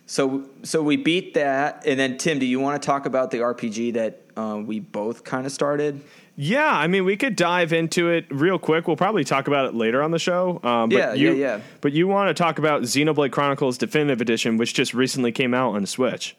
So 0.08 0.49
so 0.64 0.82
we 0.82 0.95
beat 0.95 1.34
that, 1.36 1.84
and 1.86 1.99
then 1.99 2.18
Tim, 2.18 2.39
do 2.39 2.45
you 2.45 2.60
want 2.60 2.82
to 2.82 2.86
talk 2.86 3.05
about 3.05 3.30
the 3.30 3.39
RPG 3.39 3.93
that 3.93 4.22
uh, 4.38 4.58
we 4.66 4.80
both 4.80 5.24
kind 5.26 5.45
of 5.45 5.51
started? 5.51 6.01
Yeah, 6.39 6.70
I 6.72 6.88
mean, 6.88 7.03
we 7.03 7.18
could 7.18 7.36
dive 7.36 7.74
into 7.74 8.10
it 8.10 8.26
real 8.30 8.60
quick. 8.60 8.88
We'll 8.88 8.95
probably 8.95 9.24
talk 9.24 9.47
about 9.47 9.66
it 9.66 9.74
later 9.74 10.01
on 10.03 10.12
the 10.12 10.20
show. 10.20 10.60
Um, 10.64 10.89
but 10.89 10.97
Yeah, 10.97 11.14
you, 11.14 11.34
yeah, 11.34 11.58
yeah. 11.58 11.62
But 11.82 11.93
you 11.93 12.08
want 12.08 12.30
to 12.30 12.36
talk 12.41 12.60
about 12.60 12.84
Xenoblade 12.84 13.32
Chronicles 13.32 13.78
Definitive 13.78 14.22
Edition, 14.22 14.58
which 14.58 14.76
just 14.76 14.93
recently 14.93 15.32
came 15.32 15.55
out 15.55 15.76
on 15.76 15.86
Switch. 15.88 16.38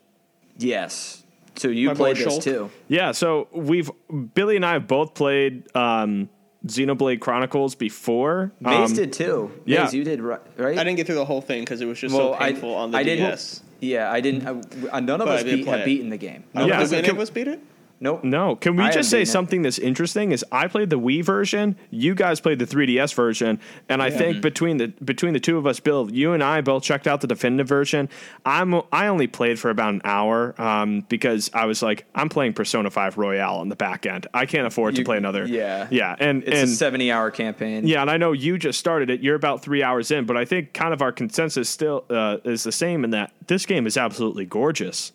Yes. 0.57 1.25
So 1.57 1.67
you 1.67 1.89
My 1.89 1.95
played 1.95 2.17
this 2.17 2.39
Shulk. 2.39 2.43
too. 2.45 2.71
Yeah, 2.87 3.11
so 3.11 3.49
we've 3.53 3.91
Billy 4.35 4.55
and 4.55 4.65
I 4.65 4.75
have 4.75 4.87
both 4.87 5.15
played 5.15 5.67
um, 5.77 6.29
Xenoblade 6.67 7.21
Chronicles 7.21 7.75
before. 7.75 8.53
Maze 8.61 8.91
Um, 8.91 8.97
did 8.97 9.13
too. 9.13 9.51
yeah. 9.65 9.85
Maze, 9.85 9.95
you 9.95 10.05
did 10.05 10.21
right. 10.21 10.41
I 10.59 10.73
didn't 10.75 10.97
get 10.97 11.07
through 11.07 11.15
the 11.17 11.25
whole 11.25 11.41
thing 11.41 11.61
because 11.63 11.81
it 11.81 11.87
was 11.87 11.99
just 12.01 12.15
so 12.15 12.35
painful 12.35 12.75
on 12.75 12.91
the 12.91 12.99
I 12.99 13.03
didn't. 13.05 13.27
DS. 13.31 13.63
Yeah, 13.81 14.11
I 14.11 14.21
didn't. 14.21 14.45
I, 14.93 14.99
none 15.01 15.21
of 15.21 15.27
But 15.29 15.39
us 15.39 15.45
did 15.45 15.57
beat, 15.59 15.67
have 15.69 15.81
it. 15.81 15.85
beaten 15.85 16.11
the 16.11 16.17
game. 16.17 16.43
I 16.55 16.61
None 16.61 16.69
Yeah, 16.69 16.77
of 16.79 16.83
us- 16.83 16.91
so 16.91 16.97
any 16.99 17.09
of 17.09 17.19
us 17.21 17.31
beat 17.31 17.47
it. 17.49 17.61
Nope. 18.01 18.23
No, 18.23 18.55
can 18.57 18.77
we 18.77 18.85
I 18.85 18.93
just 18.93 19.11
say 19.11 19.19
beaten 19.19 19.29
it. 19.29 19.33
something 19.33 19.63
that's 19.63 19.79
interesting? 19.79 20.33
Is 20.33 20.45
I 20.53 20.69
played 20.69 20.91
the 20.91 20.99
Wii 21.01 21.25
version, 21.25 21.77
you 21.91 22.15
guys 22.15 22.41
played 22.41 22.59
the 22.61 22.67
3DS 22.67 23.13
version, 23.15 23.59
and 23.89 24.01
I 24.03 24.11
think 24.11 24.41
between 24.41 24.77
the 24.77 24.89
between 25.05 25.33
the 25.33 25.41
two 25.41 25.59
of 25.59 25.67
us, 25.67 25.81
Bill, 25.81 26.09
you 26.13 26.33
and 26.33 26.43
I 26.43 26.61
both 26.61 26.83
checked 26.85 27.07
out 27.09 27.21
the 27.21 27.27
definitive 27.27 27.67
version. 27.69 28.09
I'm 28.47 28.75
I 28.93 29.09
only 29.09 29.27
played 29.27 29.59
for 29.59 29.71
about 29.71 29.95
an 29.95 30.01
hour 30.05 30.55
um, 30.61 31.01
because 31.09 31.51
I 31.53 31.67
was 31.67 31.83
like, 31.83 32.07
I'm 32.15 32.29
playing 32.29 32.53
Persona 32.53 32.91
5 32.91 33.19
Royal 33.19 33.57
on 33.59 33.69
the 33.69 33.77
back 33.77 34.07
end. 34.07 34.27
I 34.33 34.47
can't 34.47 34.67
afford 34.67 34.95
to 34.97 35.05
play 35.05 35.17
another. 35.17 35.45
yeah. 35.47 35.89
yeah, 35.91 36.15
and 36.21 36.43
It's 36.45 36.57
and 36.61 36.69
a 36.71 36.73
seventy-hour 36.73 37.31
campaign. 37.33 37.87
yeah, 37.87 38.01
and 38.01 38.11
I 38.11 38.17
know 38.17 38.33
you 38.33 38.59
just 38.59 38.79
started 38.79 39.11
it. 39.11 39.21
You're 39.21 39.35
about 39.37 39.63
three 39.63 39.83
hours 39.83 40.11
in, 40.11 40.25
but 40.25 40.37
I 40.37 40.45
think 40.45 40.73
kind 40.73 40.93
of 40.95 41.03
our 41.03 41.11
consensus 41.13 41.69
still 41.69 42.05
uh, 42.11 42.37
is 42.45 42.63
the 42.63 42.73
same 42.73 43.03
in 43.05 43.11
that 43.11 43.33
this 43.49 43.67
game 43.67 43.87
is 43.87 43.97
absolutely 43.97 44.45
gorgeous. 44.45 45.13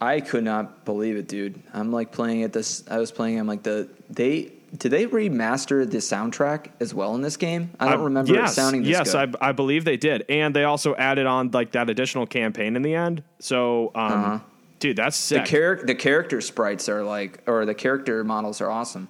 I 0.00 0.20
could 0.20 0.44
not 0.44 0.84
believe 0.84 1.16
it, 1.16 1.26
dude. 1.28 1.60
I'm 1.74 1.90
like 1.92 2.12
playing 2.12 2.40
it. 2.40 2.52
This 2.52 2.84
I 2.88 2.98
was 2.98 3.10
playing. 3.10 3.38
I'm 3.38 3.46
like 3.48 3.62
the 3.64 3.88
they 4.10 4.52
did 4.76 4.90
they 4.92 5.06
remaster 5.06 5.90
the 5.90 5.96
soundtrack 5.98 6.66
as 6.78 6.92
well 6.94 7.14
in 7.14 7.22
this 7.22 7.36
game? 7.36 7.70
I 7.80 7.88
don't 7.90 8.00
I- 8.00 8.04
remember 8.04 8.32
yes, 8.34 8.52
it 8.52 8.54
sounding 8.54 8.82
this 8.82 8.90
yes, 8.90 9.12
good. 9.12 9.34
I, 9.40 9.48
I 9.48 9.52
believe 9.52 9.84
they 9.84 9.96
did, 9.96 10.24
and 10.28 10.54
they 10.54 10.64
also 10.64 10.94
added 10.94 11.26
on 11.26 11.50
like 11.52 11.72
that 11.72 11.88
additional 11.90 12.26
campaign 12.26 12.76
in 12.76 12.82
the 12.82 12.94
end. 12.94 13.22
So, 13.40 13.90
um, 13.94 14.42
dude, 14.78 14.96
that's 14.96 15.32
Uh-huh. 15.32 15.40
the 15.42 15.46
sick. 15.46 15.52
char- 15.52 15.86
the 15.86 15.94
character 15.94 16.40
sprites 16.40 16.88
are 16.88 17.02
like, 17.02 17.40
or 17.48 17.64
the 17.66 17.74
character 17.74 18.22
models 18.24 18.60
are 18.60 18.70
awesome. 18.70 19.08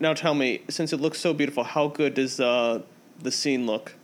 Now 0.00 0.14
tell 0.14 0.34
me, 0.34 0.62
since 0.70 0.92
it 0.92 1.00
looks 1.00 1.18
so 1.20 1.34
beautiful, 1.34 1.64
how 1.64 1.88
good 1.88 2.14
does 2.14 2.38
uh, 2.40 2.80
the 3.20 3.32
scene 3.32 3.66
look? 3.66 3.94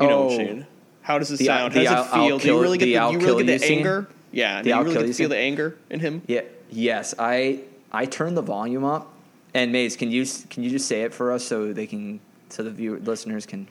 You 0.00 0.08
know, 0.08 0.28
Oh. 0.30 0.36
Shane. 0.36 0.66
How 1.02 1.18
does 1.18 1.30
it 1.30 1.38
The- 1.38 1.44
sound? 1.44 1.74
the 1.74 1.84
How 1.84 1.94
I'll- 1.94 1.96
does 2.02 2.06
it 2.06 2.10
feel? 2.10 2.20
I'll 2.32 2.38
do 2.38 2.48
you 2.48 2.60
really 2.62 2.78
get 2.78 2.86
the 2.86 2.92
the, 2.94 3.10
you 3.10 3.18
really 3.18 3.44
get 3.44 3.60
the 3.60 3.66
scene? 3.66 4.06
Anger? 4.32 4.38
Yeah. 4.38 4.58
The 4.58 4.62
do 4.62 4.68
you 4.70 4.74
really 4.76 4.92
kill 4.92 5.02
get 5.02 5.06
you 5.08 5.12
to 5.12 5.18
feel 5.18 5.28
the 5.28 5.36
anger 5.38 5.76
in 5.90 6.00
him? 6.00 6.22
Yeah. 6.26 6.42
Yes, 6.70 7.14
I 7.18 7.60
I 7.92 8.06
turned 8.06 8.36
the 8.36 8.42
volume 8.42 8.84
up. 8.84 9.08
And 9.54 9.70
Maze, 9.72 9.96
can 9.96 10.10
you 10.10 10.24
can 10.50 10.62
you 10.62 10.70
just 10.70 10.86
say 10.88 11.02
it 11.02 11.12
for 11.12 11.32
us 11.32 11.44
so 11.44 11.72
they 11.72 11.86
can 11.86 12.20
so 12.48 12.62
the 12.62 12.70
viewer 12.70 12.98
listeners 12.98 13.44
can 13.46 13.68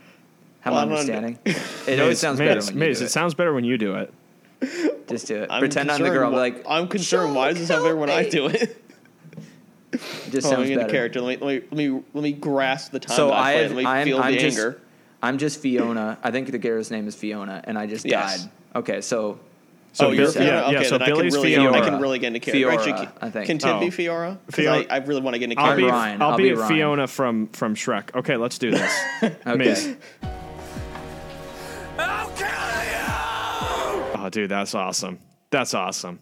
have 0.62 0.74
Well, 0.74 0.84
an 0.84 0.90
I'm 0.90 0.94
not- 0.94 1.00
understanding? 1.00 1.40
It 1.88 2.00
always 2.00 2.20
sounds 2.20 2.38
Maze, 2.40 2.48
better 2.48 2.62
when 2.62 2.74
you 2.76 2.94
do 2.94 3.00
it 3.00 3.02
it. 3.02 3.10
sounds 3.10 3.34
better 3.34 3.54
when 3.54 3.64
you 3.64 3.78
do 3.80 3.96
it. 3.96 4.14
Just 5.10 5.26
do 5.28 5.38
it. 5.42 5.48
I'm 5.50 5.60
Pretend 5.60 5.90
I'm 5.90 5.98
the 6.00 6.10
concerned 6.10 6.20
girl. 6.20 6.32
wh- 6.32 6.36
Like 6.36 6.64
I'm 6.70 6.88
concerned. 6.88 7.34
Why 7.36 7.50
does 7.50 7.58
this 7.58 7.68
sound 7.70 7.84
better 7.84 7.96
when 7.96 8.12
I 8.12 8.30
do 8.30 8.46
it? 8.48 8.78
It 9.94 10.00
just 10.32 10.46
Oh, 10.48 10.50
let 10.52 10.56
sounds 10.58 10.60
me 10.60 10.68
get 10.70 10.76
better. 10.76 10.88
the 10.88 10.94
character. 10.94 11.22
Let 11.22 11.42
me, 11.42 11.46
let 11.46 11.62
me 11.62 11.68
let 11.72 11.78
me 11.96 12.04
let 12.14 12.24
me 12.24 12.32
grasp 12.34 12.92
the 12.92 13.00
time. 13.00 13.16
So 13.18 13.28
that 13.28 13.34
I 13.34 13.40
I 13.40 13.54
play. 13.54 13.64
have, 13.64 13.72
Let 13.72 13.78
me 13.78 13.86
I'm, 13.88 14.06
feel 14.08 14.20
I'm 14.22 14.32
the 14.34 14.40
just, 14.40 14.58
anger. 14.58 14.82
I'm 15.24 15.38
just 15.38 15.60
Fiona. 15.60 16.18
I 16.24 16.32
think 16.32 16.52
the 16.52 16.58
girl's 16.60 16.92
name 16.92 17.08
is 17.08 17.16
Fiona, 17.16 17.62
and 17.66 17.78
I 17.78 17.88
just 17.88 18.06
Yes. 18.06 18.44
died. 18.44 18.52
Okay, 18.76 19.02
so 19.02 19.40
So 19.94 20.08
oh, 20.08 20.12
you're 20.12 20.24
Bill- 20.26 20.32
Fiona. 20.34 20.48
yeah, 20.48 20.64
okay, 20.68 20.74
yeah, 20.74 20.84
so 20.84 20.98
then 20.98 21.02
I 21.02 21.06
can 21.06 21.16
Billy's 21.18 21.34
really, 21.36 21.56
Fiona. 21.56 21.78
I 21.78 21.82
can 21.82 22.00
really 22.02 22.20
get 22.20 22.28
into 22.28 22.40
character. 22.40 22.68
Fiora, 22.70 22.74
Actually, 22.98 23.10
I 23.22 23.30
think. 23.30 23.46
Can 23.48 23.58
Tim 23.58 23.76
Oh. 23.76 23.80
be 23.82 23.88
Fiora? 23.88 24.38
Because 24.46 24.64
Fiona- 24.64 24.86
I, 24.90 24.96
I 24.96 24.98
really 25.00 25.22
want 25.22 25.34
to 25.36 25.40
get 25.40 25.50
into 25.52 25.60
I'll 25.62 25.68
character. 25.68 25.86
be, 25.86 25.92
Ryan. 25.92 26.22
I'll 26.22 26.32
I'll 26.32 26.38
be, 26.38 26.44
be 26.44 26.54
Ryan. 26.54 26.70
Fiona 26.76 27.08
from 27.08 27.48
from 27.48 27.76
Shrek. 27.76 28.16
Okay, 28.16 28.38
let's 28.38 28.58
do 28.58 28.72
this. 28.72 29.00
okay. 29.24 29.56
Maze. 29.56 29.96
Oh, 34.24 34.30
dude, 34.32 34.50
that's 34.50 34.76
awesome. 34.76 35.20
That's 35.50 35.74
awesome. 35.74 36.20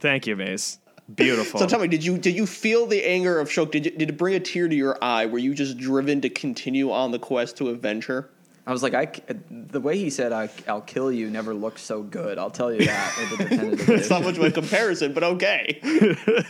Thank 0.00 0.26
you, 0.26 0.34
Maze. 0.36 0.78
Beautiful. 1.14 1.60
So 1.60 1.66
tell 1.66 1.78
me, 1.80 1.88
did 1.88 2.04
you 2.04 2.18
did 2.18 2.34
you 2.34 2.46
feel 2.46 2.86
the 2.86 3.02
anger 3.06 3.38
of 3.40 3.48
Shulk? 3.48 3.70
Did 3.70 3.86
you, 3.86 3.92
did 3.92 4.10
it 4.10 4.18
bring 4.18 4.34
a 4.34 4.40
tear 4.40 4.68
to 4.68 4.74
your 4.74 4.98
eye? 5.02 5.24
Were 5.26 5.38
you 5.38 5.54
just 5.54 5.78
driven 5.78 6.20
to 6.22 6.28
continue 6.28 6.90
on 6.92 7.12
the 7.12 7.18
quest 7.18 7.56
to 7.58 7.68
avenge 7.70 8.06
her? 8.06 8.28
I 8.68 8.72
was 8.72 8.82
like, 8.82 8.92
I 8.94 9.06
c- 9.10 9.22
the 9.50 9.80
way 9.80 9.96
he 9.98 10.10
said 10.10 10.30
I, 10.30 10.50
"I'll 10.68 10.82
kill 10.82 11.10
you" 11.10 11.30
never 11.30 11.54
looked 11.54 11.80
so 11.80 12.02
good. 12.02 12.38
I'll 12.38 12.50
tell 12.50 12.70
you 12.72 12.84
that. 12.84 13.16
with 13.18 13.38
the 13.38 13.44
definitive 13.48 13.88
It's 13.88 14.10
not 14.10 14.22
much 14.22 14.36
of 14.36 14.44
a 14.44 14.50
comparison, 14.50 15.14
but 15.14 15.24
okay. 15.24 15.80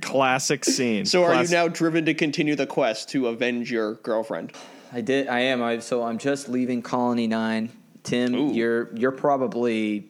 Classic 0.00 0.64
scene. 0.64 1.04
So 1.04 1.24
are 1.24 1.42
you 1.42 1.48
now 1.50 1.68
driven 1.68 2.04
to 2.06 2.14
continue 2.14 2.54
the 2.54 2.66
quest 2.66 3.10
to 3.10 3.26
avenge 3.28 3.70
your 3.70 3.94
girlfriend? 3.96 4.52
I 4.92 5.02
did. 5.02 5.28
I 5.28 5.40
am. 5.40 5.62
I 5.62 5.80
so 5.80 6.02
I'm 6.04 6.16
just 6.18 6.48
leaving 6.48 6.80
Colony 6.80 7.26
Nine. 7.26 7.70
Tim, 8.02 8.34
Ooh. 8.34 8.52
you're 8.52 8.94
you're 8.96 9.12
probably 9.12 10.08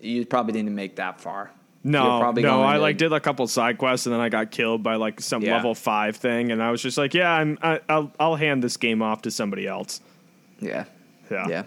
you 0.00 0.24
probably 0.24 0.54
didn't 0.54 0.74
make 0.74 0.96
that 0.96 1.20
far. 1.20 1.50
No, 1.84 2.18
probably 2.20 2.42
no, 2.42 2.62
I 2.64 2.74
to- 2.74 2.80
like 2.80 2.96
did 2.96 3.12
a 3.12 3.20
couple 3.20 3.46
side 3.48 3.76
quests 3.78 4.06
and 4.06 4.14
then 4.14 4.20
I 4.20 4.28
got 4.28 4.50
killed 4.50 4.82
by 4.82 4.96
like 4.96 5.20
some 5.20 5.42
Yeah. 5.42 5.56
level 5.56 5.74
five 5.74 6.16
thing, 6.16 6.50
and 6.50 6.62
I 6.62 6.70
was 6.70 6.80
just 6.82 6.96
like, 6.98 7.12
yeah, 7.14 7.30
I'm, 7.30 7.58
I, 7.62 7.80
I'll, 7.88 8.12
I'll 8.18 8.34
hand 8.34 8.62
this 8.64 8.76
game 8.76 9.00
off 9.02 9.22
to 9.22 9.30
somebody 9.30 9.66
else. 9.66 10.00
Yeah. 10.60 10.84
Yeah, 11.30 11.46
Yeah. 11.48 11.62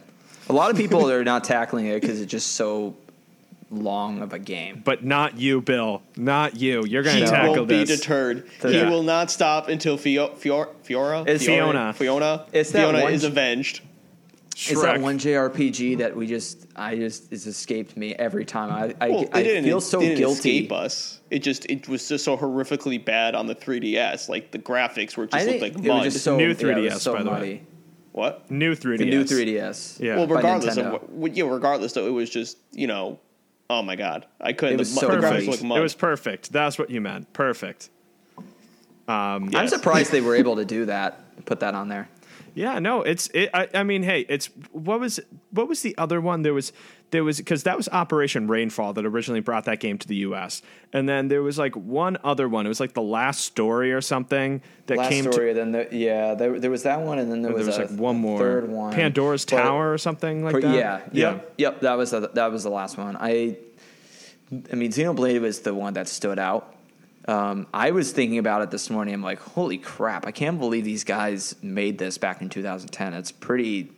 A 0.50 0.54
lot 0.54 0.72
of 0.72 0.78
people 0.78 1.10
are 1.10 1.24
not 1.24 1.44
tackling 1.44 1.86
it 1.86 2.02
because 2.02 2.20
it's 2.20 2.32
just 2.32 2.54
so 2.54 2.96
long 3.70 4.22
of 4.22 4.34
a 4.34 4.40
game. 4.40 4.82
But 4.84 5.06
not 5.06 5.38
you, 5.40 5.62
Bill. 5.62 6.02
Not 6.18 6.58
you. 6.60 6.84
You're 6.86 7.04
gonna 7.04 7.20
He 7.20 7.26
tackle 7.26 7.56
won't 7.56 7.68
be 7.70 7.84
this. 7.86 8.00
deterred. 8.02 8.50
Yeah. 8.64 8.70
He 8.86 8.90
will 8.90 9.04
not 9.04 9.32
stop 9.32 9.70
until 9.70 9.98
Fio, 9.98 10.30
Fior, 10.36 10.68
Fiora, 10.84 11.28
It's 11.28 11.46
Fiona. 11.46 11.94
Fiona, 11.94 12.46
It's 12.52 12.72
that 12.72 12.80
Fiona 12.80 13.04
one- 13.04 13.14
is 13.14 13.24
avenged. 13.24 13.82
Is 14.70 14.82
that 14.82 15.00
one 15.02 15.18
JRPG 15.18 16.00
that 16.00 16.16
we 16.16 16.28
just 16.28 16.68
I 16.76 16.96
just 16.96 17.32
it's 17.32 17.48
escaped 17.48 17.96
me 17.98 18.14
every 18.16 18.44
time. 18.46 18.72
I 18.72 18.94
I, 19.04 19.10
Well, 19.10 19.26
I 19.32 19.40
it 19.40 19.44
didn't, 19.44 19.64
feel 19.64 19.78
it 19.78 19.82
so 19.82 20.00
didn't 20.02 20.18
guilty. 20.18 20.58
escape 20.58 20.72
us. 20.72 21.20
It 21.32 21.40
just 21.40 21.66
it 21.68 21.88
was 21.88 22.08
just 22.10 22.26
so 22.26 22.38
horrifically 22.38 23.04
bad 23.04 23.34
on 23.34 23.48
the 23.48 23.56
3DS. 23.56 24.28
Like 24.28 24.52
the 24.52 24.60
graphics 24.60 25.16
were 25.18 25.26
just 25.28 25.48
looked 25.48 25.62
like 25.62 25.74
it 25.76 25.84
mud. 25.86 26.04
was 26.06 26.14
just 26.14 26.26
so 26.26 26.36
New 26.38 26.46
yeah, 26.48 26.52
it 26.52 26.58
3DS, 26.60 26.94
was 26.94 27.02
so 27.02 27.14
by 27.16 27.24
the 27.24 27.32
way. 27.32 27.62
Muddy. 28.14 28.36
what? 28.36 28.52
New 28.52 28.76
3DS. 28.76 28.98
The 28.98 29.06
new 29.06 29.24
3DS. 29.24 30.00
Yeah. 30.00 30.16
Well, 30.18 30.28
regardless 30.28 30.78
of 30.78 30.92
what, 30.92 31.10
what- 31.10 31.36
yeah, 31.38 31.46
regardless 31.46 31.94
though, 31.94 32.08
it 32.08 32.12
was 32.12 32.30
just 32.30 32.58
you 32.72 32.88
know, 32.88 33.20
oh 33.70 33.82
my 33.82 33.96
god, 33.96 34.26
I 34.40 34.54
couldn't. 34.54 34.76
It 34.76 34.80
was 34.80 34.94
the, 34.94 35.00
so 35.02 35.10
mu- 35.10 35.16
the 35.16 35.28
graphics 35.28 35.48
look 35.48 35.64
mud. 35.64 35.78
It 35.78 35.82
was 35.82 35.96
perfect. 35.96 36.52
That's 36.52 36.78
what 36.78 36.90
you 36.90 37.02
meant. 37.02 37.32
Perfect. 37.34 37.90
Um, 39.08 39.50
I'm 39.56 39.68
surprised 39.68 40.12
they 40.12 40.22
were 40.30 40.36
able 40.36 40.56
to 40.58 40.66
do 40.66 40.86
that. 40.86 41.46
Put 41.46 41.60
that 41.62 41.74
on 41.74 41.90
there. 41.90 42.08
Yeah, 42.54 42.80
no, 42.80 43.02
it's 43.02 43.28
it. 43.34 43.50
I, 43.54 43.68
I 43.74 43.84
mean, 43.84 44.04
hey, 44.04 44.26
it's 44.28 44.48
what 44.72 45.00
was 45.00 45.20
what 45.52 45.68
was 45.68 45.82
the 45.82 45.98
other 45.98 46.20
one? 46.20 46.42
There 46.42 46.54
was 46.54 46.74
there 47.12 47.24
was 47.24 47.38
because 47.38 47.64
that 47.64 47.78
was 47.78 47.88
Operation 47.90 48.48
Rainfall 48.48 48.94
that 48.94 49.06
originally 49.06 49.42
brought 49.42 49.66
that 49.66 49.80
game 49.80 49.98
to 49.98 50.08
the 50.08 50.16
U.S. 50.18 50.62
And 50.94 51.08
then 51.08 51.28
there 51.28 51.44
was 51.44 51.58
like 51.58 51.76
one 51.76 52.18
other 52.24 52.50
one. 52.50 52.66
It 52.66 52.70
was 52.70 52.80
like 52.80 52.94
the 52.94 53.02
last 53.02 53.42
story 53.42 53.92
or 53.94 54.02
something 54.02 54.62
that 54.88 54.98
Last 54.98 55.10
came 55.10 55.32
story, 55.32 55.54
then 55.54 55.72
the, 55.74 55.88
yeah, 55.92 56.34
there, 56.36 56.60
there 56.60 56.72
was 56.72 56.84
that 56.84 57.02
one, 57.02 57.20
and 57.20 57.32
then 57.32 57.42
there 57.42 57.52
to. 57.52 57.58
There 57.58 57.66
was, 57.66 57.78
was 57.78 57.90
a, 57.90 57.94
like 57.94 58.00
one 58.02 58.18
more 58.18 58.40
third 58.40 58.70
one, 58.70 58.94
Pandora's 58.94 59.46
But- 59.46 59.58
Tower 59.58 59.94
or 59.94 59.98
something 59.98 60.44
like 60.44 60.54
but 60.54 60.62
that. 60.64 60.76
yeah, 60.76 61.02
yep, 61.12 61.54
yep. 61.58 61.82
That 61.82 61.98
was 61.98 62.12
the, 62.12 62.30
that 62.34 62.52
was 62.52 62.64
the 62.64 62.70
last 62.72 62.98
one. 62.98 63.16
I, 63.18 63.58
I 64.72 64.76
mean, 64.76 64.92
Xenoblade 64.92 65.42
was 65.42 65.60
the 65.62 65.74
one 65.74 65.94
that 65.94 66.08
stood 66.08 66.40
out. 66.40 66.76
Um, 67.28 67.68
I 67.74 67.92
was 67.92 68.12
thinking 68.12 68.40
about 68.40 68.64
it 68.64 68.72
this 68.72 68.90
morning. 68.90 69.14
I'm 69.14 69.22
like, 69.22 69.40
holy 69.40 69.78
crap! 69.78 70.26
I 70.26 70.32
can't 70.32 70.60
believe 70.60 70.84
these 70.86 71.04
guys 71.04 71.56
made 71.62 71.98
this 71.98 72.18
back 72.18 72.42
in 72.42 72.50
2010. 72.50 73.14
It's 73.14 73.32
pretty. 73.32 73.92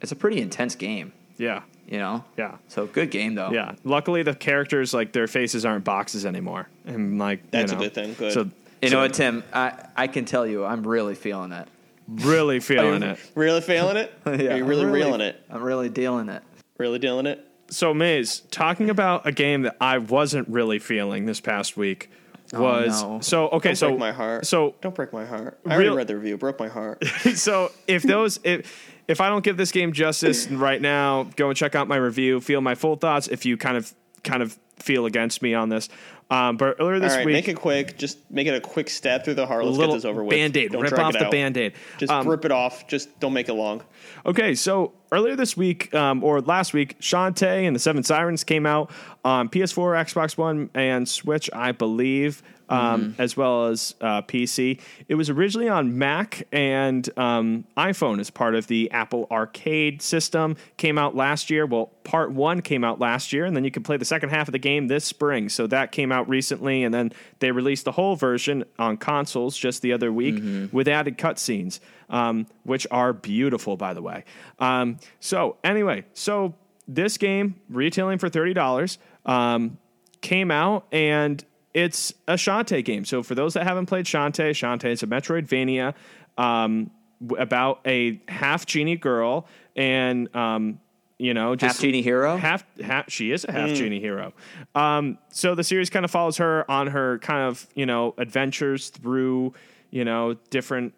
It's 0.00 0.10
a 0.10 0.16
pretty 0.16 0.40
intense 0.40 0.74
game, 0.74 1.12
yeah, 1.38 1.62
you 1.86 1.98
know. 1.98 2.24
yeah. 2.36 2.56
So 2.68 2.86
good 2.86 3.10
game 3.10 3.34
though. 3.34 3.50
Yeah. 3.50 3.74
Luckily, 3.84 4.22
the 4.22 4.34
characters 4.34 4.94
like 4.94 5.12
their 5.12 5.26
faces 5.26 5.64
aren't 5.64 5.84
boxes 5.84 6.24
anymore, 6.26 6.68
and 6.84 7.18
like 7.18 7.50
That's 7.50 7.72
a 7.72 7.74
you 7.74 7.78
know, 7.80 7.84
good 7.84 7.94
thing. 7.94 8.14
Good. 8.14 8.32
So 8.32 8.50
You 8.82 8.88
so 8.88 8.96
know 8.96 9.02
what, 9.02 9.14
Tim? 9.14 9.44
I 9.52 9.86
I 9.96 10.06
can 10.06 10.24
tell 10.24 10.46
you, 10.46 10.64
I'm 10.64 10.86
really 10.86 11.14
feeling 11.14 11.52
it. 11.52 11.68
really 12.08 12.60
feeling 12.70 13.02
it. 13.02 13.18
Really 13.34 13.60
feeling 13.60 13.96
it? 13.96 14.12
Are 14.26 14.34
you 14.34 14.50
I'm 14.50 14.66
really, 14.66 14.86
reeling 14.86 15.20
it? 15.20 15.40
I'm 15.50 15.62
really 15.62 15.88
dealing 15.88 16.28
it. 16.28 16.42
Really 16.78 16.98
dealing 16.98 17.26
it? 17.26 17.46
So, 17.68 17.94
Maze, 17.94 18.40
talking 18.50 18.90
about 18.90 19.26
a 19.26 19.32
game 19.32 19.62
that 19.62 19.76
I 19.80 19.98
wasn't 19.98 20.48
really 20.48 20.78
feeling 20.78 21.24
this 21.24 21.40
past 21.40 21.76
week 21.76 22.10
oh, 22.54 22.60
was 22.60 23.02
no. 23.02 23.20
so 23.20 23.48
okay. 23.48 23.70
Don't 23.70 23.76
so 23.76 23.88
break 23.88 23.98
my 23.98 24.12
heart. 24.12 24.46
So 24.46 24.74
don't 24.80 24.94
break 24.94 25.12
my 25.12 25.24
heart. 25.24 25.58
I 25.66 25.74
already 25.74 25.90
read 25.90 26.06
the 26.06 26.16
review. 26.16 26.36
Broke 26.36 26.58
my 26.58 26.68
heart. 26.68 27.04
so 27.34 27.72
if 27.86 28.02
those 28.02 28.40
if 28.44 28.91
if 29.08 29.20
I 29.20 29.28
don't 29.28 29.44
give 29.44 29.56
this 29.56 29.72
game 29.72 29.92
justice 29.92 30.46
right 30.50 30.80
now, 30.80 31.24
go 31.36 31.48
and 31.48 31.56
check 31.56 31.74
out 31.74 31.88
my 31.88 31.96
review. 31.96 32.40
Feel 32.40 32.60
my 32.60 32.74
full 32.74 32.96
thoughts. 32.96 33.28
If 33.28 33.44
you 33.44 33.56
kind 33.56 33.76
of 33.76 33.92
kind 34.24 34.42
of 34.42 34.58
feel 34.78 35.06
against 35.06 35.42
me 35.42 35.54
on 35.54 35.68
this, 35.68 35.88
um, 36.30 36.56
but 36.56 36.76
earlier 36.80 36.98
this 36.98 37.12
right, 37.14 37.26
week, 37.26 37.34
make 37.34 37.48
it 37.48 37.56
quick. 37.56 37.98
Just 37.98 38.18
make 38.30 38.46
it 38.46 38.54
a 38.54 38.60
quick 38.60 38.88
stab 38.88 39.22
through 39.22 39.34
the 39.34 39.46
heart. 39.46 39.66
Let's 39.66 39.76
get 39.76 39.90
this 39.92 40.04
over 40.06 40.24
with. 40.24 40.30
band-aid, 40.34 40.72
Don't 40.72 40.80
rip 40.80 40.98
off 40.98 41.12
the 41.12 41.26
out. 41.26 41.30
band-aid. 41.30 41.74
Just 41.98 42.10
Um, 42.10 42.26
rip 42.26 42.46
it 42.46 42.50
off. 42.50 42.86
Just 42.88 43.20
don't 43.20 43.34
make 43.34 43.50
it 43.50 43.52
long. 43.52 43.82
Okay, 44.24 44.54
so 44.54 44.92
earlier 45.12 45.36
this 45.36 45.58
week, 45.58 45.94
um, 45.94 46.24
or 46.24 46.40
last 46.40 46.72
week, 46.72 46.98
Shantae 47.00 47.66
and 47.66 47.76
the 47.76 47.80
Seven 47.80 48.02
Sirens 48.02 48.44
came 48.44 48.64
out 48.64 48.90
on 49.24 49.50
PS4, 49.50 49.94
Xbox 49.94 50.38
One, 50.38 50.70
and 50.74 51.06
Switch, 51.06 51.50
I 51.52 51.70
believe, 51.72 52.42
um, 52.72 53.14
as 53.18 53.36
well 53.36 53.66
as 53.66 53.94
uh, 54.00 54.22
PC. 54.22 54.80
It 55.08 55.14
was 55.14 55.30
originally 55.30 55.68
on 55.68 55.98
Mac 55.98 56.46
and 56.52 57.08
um, 57.18 57.64
iPhone 57.76 58.20
as 58.20 58.30
part 58.30 58.54
of 58.54 58.66
the 58.66 58.90
Apple 58.90 59.26
Arcade 59.30 60.02
system. 60.02 60.56
Came 60.76 60.98
out 60.98 61.14
last 61.14 61.50
year. 61.50 61.66
Well, 61.66 61.86
part 62.04 62.32
one 62.32 62.62
came 62.62 62.84
out 62.84 62.98
last 63.00 63.32
year, 63.32 63.44
and 63.44 63.56
then 63.56 63.64
you 63.64 63.70
can 63.70 63.82
play 63.82 63.96
the 63.96 64.04
second 64.04 64.30
half 64.30 64.48
of 64.48 64.52
the 64.52 64.58
game 64.58 64.88
this 64.88 65.04
spring. 65.04 65.48
So 65.48 65.66
that 65.68 65.92
came 65.92 66.12
out 66.12 66.28
recently, 66.28 66.84
and 66.84 66.92
then 66.92 67.12
they 67.40 67.50
released 67.50 67.84
the 67.84 67.92
whole 67.92 68.16
version 68.16 68.64
on 68.78 68.96
consoles 68.96 69.56
just 69.56 69.82
the 69.82 69.92
other 69.92 70.12
week 70.12 70.42
with 70.72 70.88
added 70.88 71.18
cutscenes 71.18 71.80
um, 72.12 72.46
which 72.62 72.86
are 72.90 73.12
beautiful, 73.12 73.76
by 73.76 73.94
the 73.94 74.02
way. 74.02 74.24
Um, 74.60 74.98
so, 75.18 75.56
anyway, 75.64 76.04
so 76.12 76.54
this 76.86 77.16
game, 77.18 77.56
retailing 77.68 78.18
for 78.18 78.28
$30, 78.28 78.98
um, 79.24 79.78
came 80.20 80.50
out 80.50 80.86
and 80.92 81.44
it's 81.74 82.12
a 82.28 82.34
Shantae 82.34 82.84
game. 82.84 83.04
So, 83.04 83.22
for 83.22 83.34
those 83.34 83.54
that 83.54 83.64
haven't 83.64 83.86
played 83.86 84.06
Shantae, 84.06 84.50
Shantae 84.50 84.90
is 84.90 85.02
a 85.02 85.06
Metroidvania 85.06 85.94
um, 86.36 86.90
about 87.38 87.80
a 87.86 88.20
half 88.28 88.66
genie 88.66 88.96
girl 88.96 89.46
and. 89.76 90.34
Um, 90.34 90.80
you 91.18 91.34
know, 91.34 91.54
just 91.54 91.76
Half 91.76 91.82
genie 91.82 92.02
hero? 92.02 92.36
Half, 92.36 92.64
half 92.80 93.08
she 93.08 93.30
is 93.30 93.44
a 93.44 93.52
half 93.52 93.68
genie 93.68 94.00
hero. 94.00 94.32
Um, 94.74 95.18
so 95.28 95.54
the 95.54 95.62
series 95.62 95.88
kind 95.88 96.04
of 96.04 96.10
follows 96.10 96.38
her 96.38 96.68
on 96.68 96.88
her 96.88 97.20
kind 97.20 97.46
of 97.46 97.64
you 97.76 97.86
know 97.86 98.12
adventures 98.18 98.88
through 98.88 99.54
you 99.90 100.04
know 100.04 100.34
different 100.50 100.94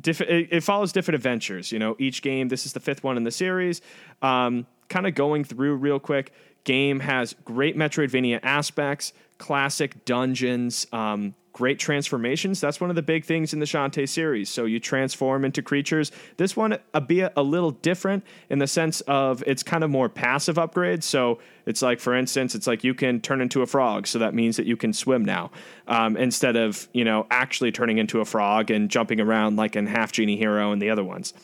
diff- 0.00 0.20
it, 0.20 0.48
it 0.50 0.64
follows 0.64 0.92
different 0.92 1.16
adventures. 1.16 1.72
You 1.72 1.78
know, 1.78 1.96
each 1.98 2.22
game. 2.22 2.48
This 2.48 2.66
is 2.66 2.72
the 2.72 2.80
fifth 2.80 3.04
one 3.04 3.16
in 3.16 3.24
the 3.24 3.30
series. 3.30 3.80
Um, 4.22 4.66
kind 4.88 5.06
of 5.06 5.14
going 5.14 5.44
through 5.44 5.76
real 5.76 6.00
quick. 6.00 6.32
Game 6.64 7.00
has 7.00 7.34
great 7.44 7.76
Metroidvania 7.76 8.40
aspects, 8.42 9.12
classic 9.38 10.04
dungeons, 10.04 10.86
um, 10.92 11.34
great 11.52 11.78
transformations. 11.78 12.60
That's 12.60 12.80
one 12.80 12.90
of 12.90 12.96
the 12.96 13.02
big 13.02 13.24
things 13.24 13.52
in 13.52 13.58
the 13.60 13.66
Shantae 13.66 14.08
series. 14.08 14.48
So 14.48 14.64
you 14.64 14.78
transform 14.78 15.44
into 15.44 15.62
creatures. 15.62 16.12
This 16.36 16.56
one 16.56 16.78
a 16.94 17.00
bit 17.00 17.32
a 17.36 17.42
little 17.42 17.72
different 17.72 18.24
in 18.48 18.58
the 18.58 18.66
sense 18.66 19.00
of 19.02 19.42
it's 19.46 19.62
kind 19.62 19.82
of 19.82 19.90
more 19.90 20.08
passive 20.08 20.56
upgrades. 20.56 21.02
So 21.02 21.40
it's 21.66 21.82
like, 21.82 22.00
for 22.00 22.14
instance, 22.14 22.54
it's 22.54 22.66
like 22.66 22.84
you 22.84 22.94
can 22.94 23.20
turn 23.20 23.40
into 23.40 23.62
a 23.62 23.66
frog, 23.66 24.06
so 24.06 24.18
that 24.20 24.34
means 24.34 24.56
that 24.56 24.66
you 24.66 24.76
can 24.76 24.92
swim 24.92 25.24
now, 25.24 25.50
um, 25.86 26.16
instead 26.16 26.56
of 26.56 26.88
you 26.92 27.04
know 27.04 27.26
actually 27.30 27.72
turning 27.72 27.98
into 27.98 28.20
a 28.20 28.24
frog 28.24 28.70
and 28.70 28.90
jumping 28.90 29.20
around 29.20 29.56
like 29.56 29.76
in 29.76 29.86
Half 29.86 30.12
Genie 30.12 30.36
Hero 30.36 30.72
and 30.72 30.80
the 30.80 30.90
other 30.90 31.04
ones. 31.04 31.34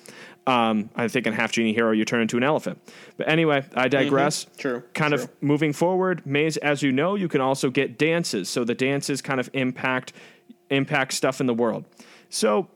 Um, 0.46 0.90
I 0.94 1.08
think 1.08 1.26
in 1.26 1.32
Half 1.32 1.52
Genie 1.52 1.72
Hero 1.72 1.90
you 1.90 2.04
turn 2.04 2.22
into 2.22 2.36
an 2.36 2.44
elephant. 2.44 2.78
But 3.16 3.28
anyway, 3.28 3.64
I 3.74 3.88
digress. 3.88 4.46
True, 4.56 4.82
Kind 4.94 5.12
true. 5.12 5.24
of 5.24 5.30
moving 5.42 5.72
forward, 5.72 6.24
Maze, 6.24 6.56
as 6.58 6.82
you 6.82 6.92
know, 6.92 7.16
you 7.16 7.26
can 7.26 7.40
also 7.40 7.68
get 7.68 7.98
dances. 7.98 8.48
So 8.48 8.62
the 8.62 8.74
dances 8.74 9.20
kind 9.20 9.40
of 9.40 9.50
impact 9.54 10.12
impact 10.70 11.12
stuff 11.14 11.40
in 11.40 11.46
the 11.46 11.54
world. 11.54 11.84
So 12.28 12.68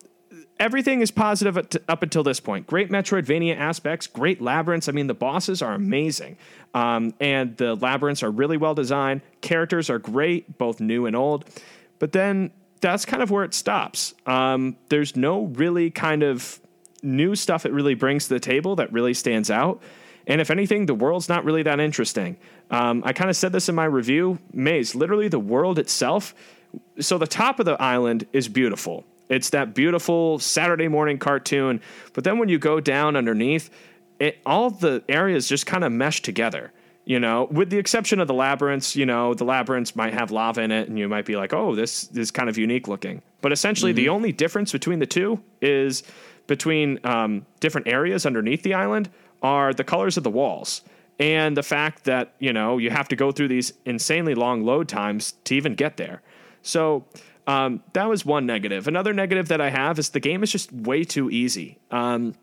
everything 0.58 1.00
is 1.00 1.10
positive 1.10 1.56
up 1.88 2.02
until 2.02 2.22
this 2.22 2.38
point. 2.40 2.66
Great 2.66 2.90
Metroidvania 2.90 3.56
aspects, 3.56 4.06
great 4.06 4.40
labyrinths. 4.40 4.88
I 4.88 4.92
mean, 4.92 5.06
the 5.06 5.14
bosses 5.14 5.62
are 5.62 5.72
amazing, 5.74 6.36
um, 6.74 7.14
and 7.20 7.56
the 7.56 7.74
labyrinths 7.74 8.22
are 8.22 8.30
really 8.30 8.56
well 8.56 8.74
designed. 8.74 9.22
Characters 9.40 9.90
are 9.90 9.98
great, 9.98 10.58
both 10.58 10.80
new 10.80 11.06
and 11.06 11.16
old. 11.16 11.44
But 11.98 12.12
then 12.12 12.50
that's 12.80 13.04
kind 13.04 13.22
of 13.22 13.30
where 13.30 13.44
it 13.44 13.54
stops. 13.54 14.14
Um, 14.26 14.76
there's 14.88 15.16
no 15.16 15.44
really 15.46 15.90
kind 15.90 16.22
of 16.22 16.60
new 17.02 17.34
stuff 17.34 17.66
it 17.66 17.72
really 17.72 17.94
brings 17.94 18.28
to 18.28 18.34
the 18.34 18.40
table 18.40 18.76
that 18.76 18.92
really 18.92 19.14
stands 19.14 19.50
out. 19.50 19.82
And 20.26 20.40
if 20.40 20.50
anything, 20.50 20.86
the 20.86 20.94
world's 20.94 21.28
not 21.28 21.44
really 21.44 21.62
that 21.62 21.80
interesting. 21.80 22.36
Um, 22.70 23.02
I 23.04 23.12
kind 23.12 23.30
of 23.30 23.36
said 23.36 23.52
this 23.52 23.68
in 23.68 23.74
my 23.74 23.86
review. 23.86 24.38
Maze, 24.52 24.94
literally, 24.94 25.28
the 25.28 25.40
world 25.40 25.78
itself. 25.78 26.34
So 27.00 27.18
the 27.18 27.26
top 27.26 27.58
of 27.58 27.66
the 27.66 27.80
island 27.80 28.26
is 28.32 28.48
beautiful. 28.48 29.04
It's 29.28 29.50
that 29.50 29.74
beautiful 29.74 30.38
Saturday 30.38 30.88
morning 30.88 31.18
cartoon. 31.18 31.80
But 32.12 32.24
then 32.24 32.38
when 32.38 32.48
you 32.48 32.58
go 32.58 32.80
down 32.80 33.16
underneath, 33.16 33.70
it, 34.18 34.38
all 34.44 34.70
the 34.70 35.02
areas 35.08 35.48
just 35.48 35.66
kind 35.66 35.84
of 35.84 35.92
mesh 35.92 36.20
together. 36.20 36.72
You 37.06 37.18
know, 37.18 37.48
with 37.50 37.70
the 37.70 37.78
exception 37.78 38.20
of 38.20 38.28
the 38.28 38.34
labyrinths, 38.34 38.94
you 38.94 39.06
know, 39.06 39.34
the 39.34 39.44
labyrinths 39.44 39.96
might 39.96 40.12
have 40.12 40.30
lava 40.30 40.60
in 40.60 40.70
it, 40.70 40.88
and 40.88 40.98
you 40.98 41.08
might 41.08 41.24
be 41.24 41.34
like, 41.34 41.52
oh, 41.52 41.74
this, 41.74 42.02
this 42.08 42.24
is 42.24 42.30
kind 42.30 42.48
of 42.48 42.58
unique 42.58 42.86
looking. 42.86 43.22
But 43.40 43.52
essentially, 43.52 43.92
the 43.92 44.10
only 44.10 44.32
difference 44.32 44.70
between 44.70 44.98
the 44.98 45.06
two 45.06 45.40
is 45.62 46.02
between 46.46 46.98
um, 47.04 47.46
different 47.60 47.88
areas 47.88 48.26
underneath 48.26 48.62
the 48.62 48.74
island 48.74 49.10
are 49.42 49.72
the 49.72 49.84
colors 49.84 50.16
of 50.16 50.22
the 50.24 50.30
walls 50.30 50.82
and 51.18 51.56
the 51.56 51.62
fact 51.62 52.04
that 52.04 52.34
you 52.38 52.52
know 52.52 52.78
you 52.78 52.90
have 52.90 53.08
to 53.08 53.16
go 53.16 53.30
through 53.32 53.48
these 53.48 53.72
insanely 53.84 54.34
long 54.34 54.64
load 54.64 54.88
times 54.88 55.32
to 55.44 55.54
even 55.54 55.74
get 55.74 55.96
there. 55.96 56.22
So 56.62 57.04
um, 57.46 57.82
that 57.92 58.08
was 58.08 58.24
one 58.24 58.46
negative. 58.46 58.88
Another 58.88 59.12
negative 59.12 59.48
that 59.48 59.60
I 59.60 59.70
have 59.70 59.98
is 59.98 60.10
the 60.10 60.20
game 60.20 60.42
is 60.42 60.50
just 60.52 60.72
way 60.72 61.04
too 61.04 61.30
easy. 61.30 61.78
Um, 61.90 62.34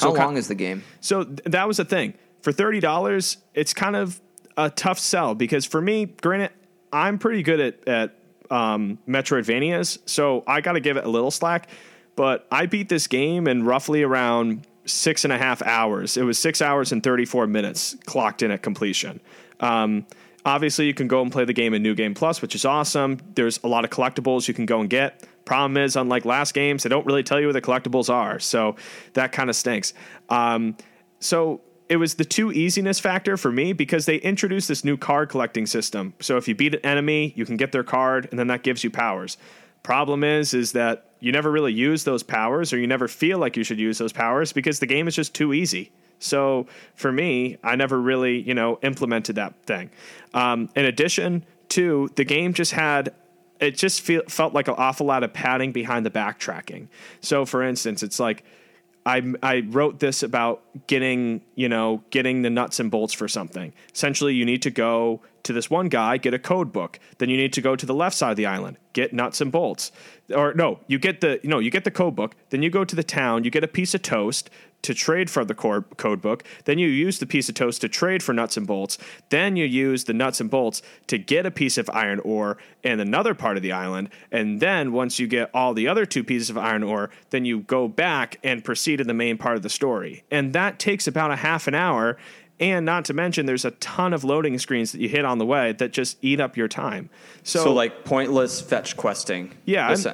How 0.00 0.12
ki- 0.12 0.18
long 0.18 0.36
is 0.36 0.48
the 0.48 0.54
game? 0.54 0.82
so 1.00 1.24
th- 1.24 1.40
that 1.44 1.66
was 1.68 1.76
the 1.78 1.84
thing. 1.84 2.14
For 2.42 2.52
thirty 2.52 2.80
dollars, 2.80 3.38
it's 3.54 3.74
kind 3.74 3.96
of 3.96 4.20
a 4.56 4.70
tough 4.70 4.98
sell 4.98 5.34
because 5.34 5.64
for 5.66 5.80
me, 5.80 6.06
granted, 6.06 6.52
I'm 6.92 7.18
pretty 7.18 7.42
good 7.42 7.60
at 7.60 7.88
at 7.88 8.16
um, 8.50 8.98
Metroidvanias, 9.08 9.98
so 10.06 10.44
I 10.46 10.60
got 10.60 10.72
to 10.72 10.80
give 10.80 10.96
it 10.96 11.04
a 11.04 11.08
little 11.08 11.30
slack. 11.30 11.68
But 12.16 12.46
I 12.50 12.66
beat 12.66 12.88
this 12.88 13.06
game 13.06 13.46
in 13.46 13.64
roughly 13.64 14.02
around 14.02 14.66
six 14.86 15.24
and 15.24 15.32
a 15.32 15.38
half 15.38 15.62
hours. 15.62 16.16
It 16.16 16.22
was 16.22 16.38
six 16.38 16.60
hours 16.60 16.92
and 16.92 17.02
thirty 17.02 17.24
four 17.24 17.46
minutes 17.46 17.96
clocked 18.06 18.42
in 18.42 18.50
at 18.50 18.62
completion. 18.62 19.20
Um, 19.60 20.06
obviously, 20.44 20.86
you 20.86 20.94
can 20.94 21.08
go 21.08 21.22
and 21.22 21.30
play 21.30 21.44
the 21.44 21.52
game 21.52 21.74
in 21.74 21.82
New 21.82 21.94
Game 21.94 22.14
Plus, 22.14 22.40
which 22.40 22.54
is 22.54 22.64
awesome. 22.64 23.18
There's 23.34 23.60
a 23.62 23.68
lot 23.68 23.84
of 23.84 23.90
collectibles 23.90 24.48
you 24.48 24.54
can 24.54 24.66
go 24.66 24.80
and 24.80 24.90
get. 24.90 25.26
Problem 25.44 25.76
is, 25.76 25.94
unlike 25.94 26.24
last 26.24 26.54
games, 26.54 26.82
they 26.82 26.88
don't 26.88 27.06
really 27.06 27.22
tell 27.22 27.38
you 27.38 27.46
where 27.46 27.52
the 27.52 27.62
collectibles 27.62 28.12
are, 28.12 28.40
so 28.40 28.76
that 29.12 29.30
kind 29.30 29.48
of 29.48 29.54
stinks. 29.54 29.94
Um, 30.28 30.76
so 31.20 31.60
it 31.88 31.98
was 31.98 32.14
the 32.14 32.24
two 32.24 32.50
easiness 32.50 32.98
factor 32.98 33.36
for 33.36 33.52
me 33.52 33.72
because 33.72 34.06
they 34.06 34.16
introduced 34.16 34.66
this 34.66 34.84
new 34.84 34.96
card 34.96 35.28
collecting 35.28 35.66
system. 35.66 36.14
So 36.20 36.36
if 36.36 36.48
you 36.48 36.54
beat 36.54 36.74
an 36.74 36.80
enemy, 36.84 37.32
you 37.36 37.44
can 37.44 37.56
get 37.56 37.70
their 37.70 37.84
card, 37.84 38.26
and 38.30 38.38
then 38.38 38.48
that 38.48 38.62
gives 38.64 38.82
you 38.82 38.90
powers. 38.90 39.36
Problem 39.84 40.24
is, 40.24 40.52
is 40.52 40.72
that 40.72 41.05
you 41.20 41.32
never 41.32 41.50
really 41.50 41.72
use 41.72 42.04
those 42.04 42.22
powers, 42.22 42.72
or 42.72 42.78
you 42.78 42.86
never 42.86 43.08
feel 43.08 43.38
like 43.38 43.56
you 43.56 43.64
should 43.64 43.78
use 43.78 43.98
those 43.98 44.12
powers 44.12 44.52
because 44.52 44.80
the 44.80 44.86
game 44.86 45.08
is 45.08 45.14
just 45.14 45.34
too 45.34 45.52
easy. 45.52 45.90
So 46.18 46.66
for 46.94 47.12
me, 47.12 47.58
I 47.62 47.76
never 47.76 48.00
really, 48.00 48.40
you 48.40 48.54
know, 48.54 48.78
implemented 48.82 49.36
that 49.36 49.54
thing. 49.64 49.90
Um, 50.34 50.70
in 50.74 50.84
addition 50.84 51.44
to 51.70 52.10
the 52.14 52.24
game, 52.24 52.54
just 52.54 52.72
had 52.72 53.14
it 53.60 53.76
just 53.76 54.02
feel, 54.02 54.22
felt 54.28 54.52
like 54.52 54.68
an 54.68 54.74
awful 54.76 55.06
lot 55.06 55.24
of 55.24 55.32
padding 55.32 55.72
behind 55.72 56.04
the 56.04 56.10
backtracking. 56.10 56.88
So 57.20 57.46
for 57.46 57.62
instance, 57.62 58.02
it's 58.02 58.20
like 58.20 58.44
I, 59.04 59.22
I 59.42 59.60
wrote 59.68 60.00
this 60.00 60.22
about 60.22 60.62
getting 60.86 61.40
you 61.54 61.68
know 61.68 62.02
getting 62.10 62.42
the 62.42 62.50
nuts 62.50 62.80
and 62.80 62.90
bolts 62.90 63.14
for 63.14 63.28
something. 63.28 63.72
Essentially, 63.94 64.34
you 64.34 64.44
need 64.44 64.62
to 64.62 64.70
go 64.70 65.20
to 65.46 65.52
this 65.52 65.70
one 65.70 65.88
guy, 65.88 66.18
get 66.18 66.34
a 66.34 66.38
code 66.38 66.72
book. 66.72 66.98
Then 67.18 67.30
you 67.30 67.36
need 67.36 67.52
to 67.54 67.60
go 67.60 67.74
to 67.74 67.86
the 67.86 67.94
left 67.94 68.16
side 68.16 68.30
of 68.30 68.36
the 68.36 68.46
island, 68.46 68.76
get 68.92 69.12
nuts 69.12 69.40
and 69.40 69.50
bolts. 69.50 69.92
Or 70.34 70.54
no, 70.54 70.80
you 70.86 70.98
get 70.98 71.20
the 71.20 71.40
no, 71.42 71.58
you 71.58 71.70
get 71.70 71.84
the 71.84 71.90
code 71.90 72.14
book. 72.14 72.36
Then 72.50 72.62
you 72.62 72.70
go 72.70 72.84
to 72.84 72.96
the 72.96 73.04
town, 73.04 73.44
you 73.44 73.50
get 73.50 73.64
a 73.64 73.68
piece 73.68 73.94
of 73.94 74.02
toast 74.02 74.50
to 74.82 74.94
trade 74.94 75.28
for 75.28 75.44
the 75.44 75.54
code 75.54 76.20
book. 76.20 76.44
Then 76.64 76.78
you 76.78 76.86
use 76.86 77.18
the 77.18 77.26
piece 77.26 77.48
of 77.48 77.56
toast 77.56 77.80
to 77.80 77.88
trade 77.88 78.22
for 78.22 78.32
nuts 78.32 78.56
and 78.56 78.66
bolts. 78.66 78.98
Then 79.30 79.56
you 79.56 79.64
use 79.64 80.04
the 80.04 80.12
nuts 80.12 80.40
and 80.40 80.48
bolts 80.48 80.80
to 81.08 81.18
get 81.18 81.44
a 81.44 81.50
piece 81.50 81.76
of 81.76 81.90
iron 81.90 82.20
ore 82.20 82.56
in 82.84 83.00
another 83.00 83.34
part 83.34 83.56
of 83.56 83.64
the 83.64 83.72
island. 83.72 84.10
And 84.30 84.60
then 84.60 84.92
once 84.92 85.18
you 85.18 85.26
get 85.26 85.50
all 85.52 85.74
the 85.74 85.88
other 85.88 86.06
two 86.06 86.22
pieces 86.22 86.50
of 86.50 86.58
iron 86.58 86.84
ore, 86.84 87.10
then 87.30 87.44
you 87.44 87.60
go 87.60 87.88
back 87.88 88.38
and 88.44 88.62
proceed 88.62 89.00
in 89.00 89.08
the 89.08 89.14
main 89.14 89.38
part 89.38 89.56
of 89.56 89.62
the 89.62 89.68
story. 89.70 90.22
And 90.30 90.52
that 90.52 90.78
takes 90.78 91.08
about 91.08 91.32
a 91.32 91.36
half 91.36 91.66
an 91.66 91.74
hour. 91.74 92.16
And 92.58 92.86
not 92.86 93.04
to 93.06 93.12
mention, 93.14 93.44
there's 93.44 93.66
a 93.66 93.70
ton 93.72 94.14
of 94.14 94.24
loading 94.24 94.58
screens 94.58 94.92
that 94.92 95.00
you 95.00 95.10
hit 95.10 95.26
on 95.26 95.36
the 95.36 95.44
way 95.44 95.72
that 95.72 95.92
just 95.92 96.16
eat 96.22 96.40
up 96.40 96.56
your 96.56 96.68
time. 96.68 97.10
So, 97.42 97.64
So, 97.64 97.72
like 97.74 98.04
pointless 98.04 98.62
fetch 98.62 98.96
questing. 98.96 99.52
yeah, 99.66 99.90
es- 99.90 100.06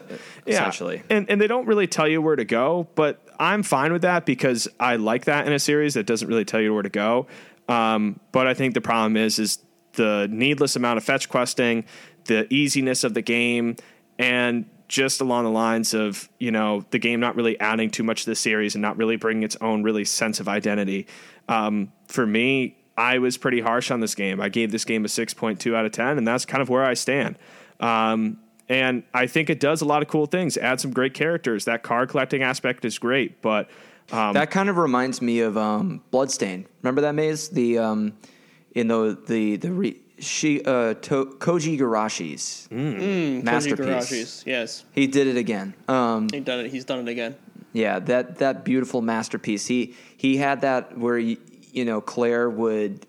essentially. 0.46 1.02
And 1.08 1.30
and 1.30 1.40
they 1.40 1.46
don't 1.46 1.66
really 1.66 1.86
tell 1.86 2.08
you 2.08 2.20
where 2.20 2.34
to 2.34 2.44
go, 2.44 2.88
but 2.96 3.24
I'm 3.38 3.62
fine 3.62 3.92
with 3.92 4.02
that 4.02 4.26
because 4.26 4.66
I 4.80 4.96
like 4.96 5.26
that 5.26 5.46
in 5.46 5.52
a 5.52 5.58
series 5.60 5.94
that 5.94 6.04
doesn't 6.06 6.26
really 6.26 6.44
tell 6.44 6.60
you 6.60 6.74
where 6.74 6.82
to 6.82 6.88
go. 6.88 7.28
Um, 7.68 8.18
but 8.32 8.46
I 8.48 8.54
think 8.54 8.74
the 8.74 8.80
problem 8.80 9.16
is 9.16 9.38
is 9.38 9.58
the 9.92 10.26
needless 10.30 10.74
amount 10.74 10.96
of 10.98 11.04
fetch 11.04 11.28
questing, 11.28 11.84
the 12.24 12.52
easiness 12.52 13.04
of 13.04 13.14
the 13.14 13.22
game, 13.22 13.76
and 14.18 14.64
just 14.92 15.22
along 15.22 15.44
the 15.44 15.50
lines 15.50 15.94
of 15.94 16.28
you 16.38 16.50
know 16.50 16.84
the 16.90 16.98
game 16.98 17.18
not 17.18 17.34
really 17.34 17.58
adding 17.58 17.88
too 17.88 18.02
much 18.02 18.24
to 18.24 18.30
the 18.30 18.36
series 18.36 18.74
and 18.74 18.82
not 18.82 18.94
really 18.98 19.16
bringing 19.16 19.42
its 19.42 19.56
own 19.62 19.82
really 19.82 20.04
sense 20.04 20.38
of 20.38 20.48
identity. 20.48 21.06
Um, 21.48 21.90
for 22.08 22.26
me, 22.26 22.76
I 22.94 23.18
was 23.18 23.38
pretty 23.38 23.62
harsh 23.62 23.90
on 23.90 24.00
this 24.00 24.14
game. 24.14 24.38
I 24.38 24.50
gave 24.50 24.70
this 24.70 24.84
game 24.84 25.06
a 25.06 25.08
six 25.08 25.32
point 25.32 25.58
two 25.60 25.74
out 25.74 25.86
of 25.86 25.92
ten, 25.92 26.18
and 26.18 26.28
that's 26.28 26.44
kind 26.44 26.60
of 26.60 26.68
where 26.68 26.84
I 26.84 26.92
stand. 26.92 27.38
Um, 27.80 28.38
and 28.68 29.02
I 29.14 29.26
think 29.26 29.48
it 29.48 29.60
does 29.60 29.80
a 29.80 29.86
lot 29.86 30.02
of 30.02 30.08
cool 30.08 30.26
things. 30.26 30.58
Add 30.58 30.78
some 30.78 30.92
great 30.92 31.14
characters. 31.14 31.64
That 31.64 31.82
card 31.82 32.10
collecting 32.10 32.42
aspect 32.42 32.84
is 32.84 32.98
great, 32.98 33.40
but 33.40 33.70
um, 34.12 34.34
That 34.34 34.50
kind 34.50 34.68
of 34.68 34.76
reminds 34.76 35.22
me 35.22 35.40
of 35.40 35.56
um, 35.56 36.02
Bloodstain. 36.10 36.66
Remember 36.82 37.00
that 37.00 37.14
maze? 37.14 37.48
The 37.48 37.78
um, 37.78 38.12
in 38.74 38.88
the 38.88 39.18
the 39.26 39.56
the 39.56 39.72
re, 39.72 40.01
she 40.22 40.62
uh, 40.64 40.94
to, 40.94 41.26
Koji 41.38 41.78
Igarashi's 41.78 42.68
Koji 42.70 43.42
masterpiece. 43.42 43.86
Igarashi's, 43.86 44.44
Yes, 44.46 44.84
He 44.92 45.06
did 45.06 45.26
it 45.26 45.36
again. 45.36 45.74
Um, 45.88 46.28
he 46.32 46.40
done 46.40 46.60
it. 46.60 46.70
He's 46.70 46.84
done 46.84 47.00
it 47.00 47.08
again. 47.10 47.34
yeah, 47.72 47.98
that 48.00 48.38
that 48.38 48.64
beautiful 48.64 49.02
masterpiece. 49.02 49.66
He 49.66 49.94
he 50.16 50.36
had 50.36 50.60
that 50.62 50.96
where 50.96 51.18
you, 51.18 51.36
you 51.72 51.84
know 51.84 52.00
Claire 52.00 52.48
would 52.48 53.06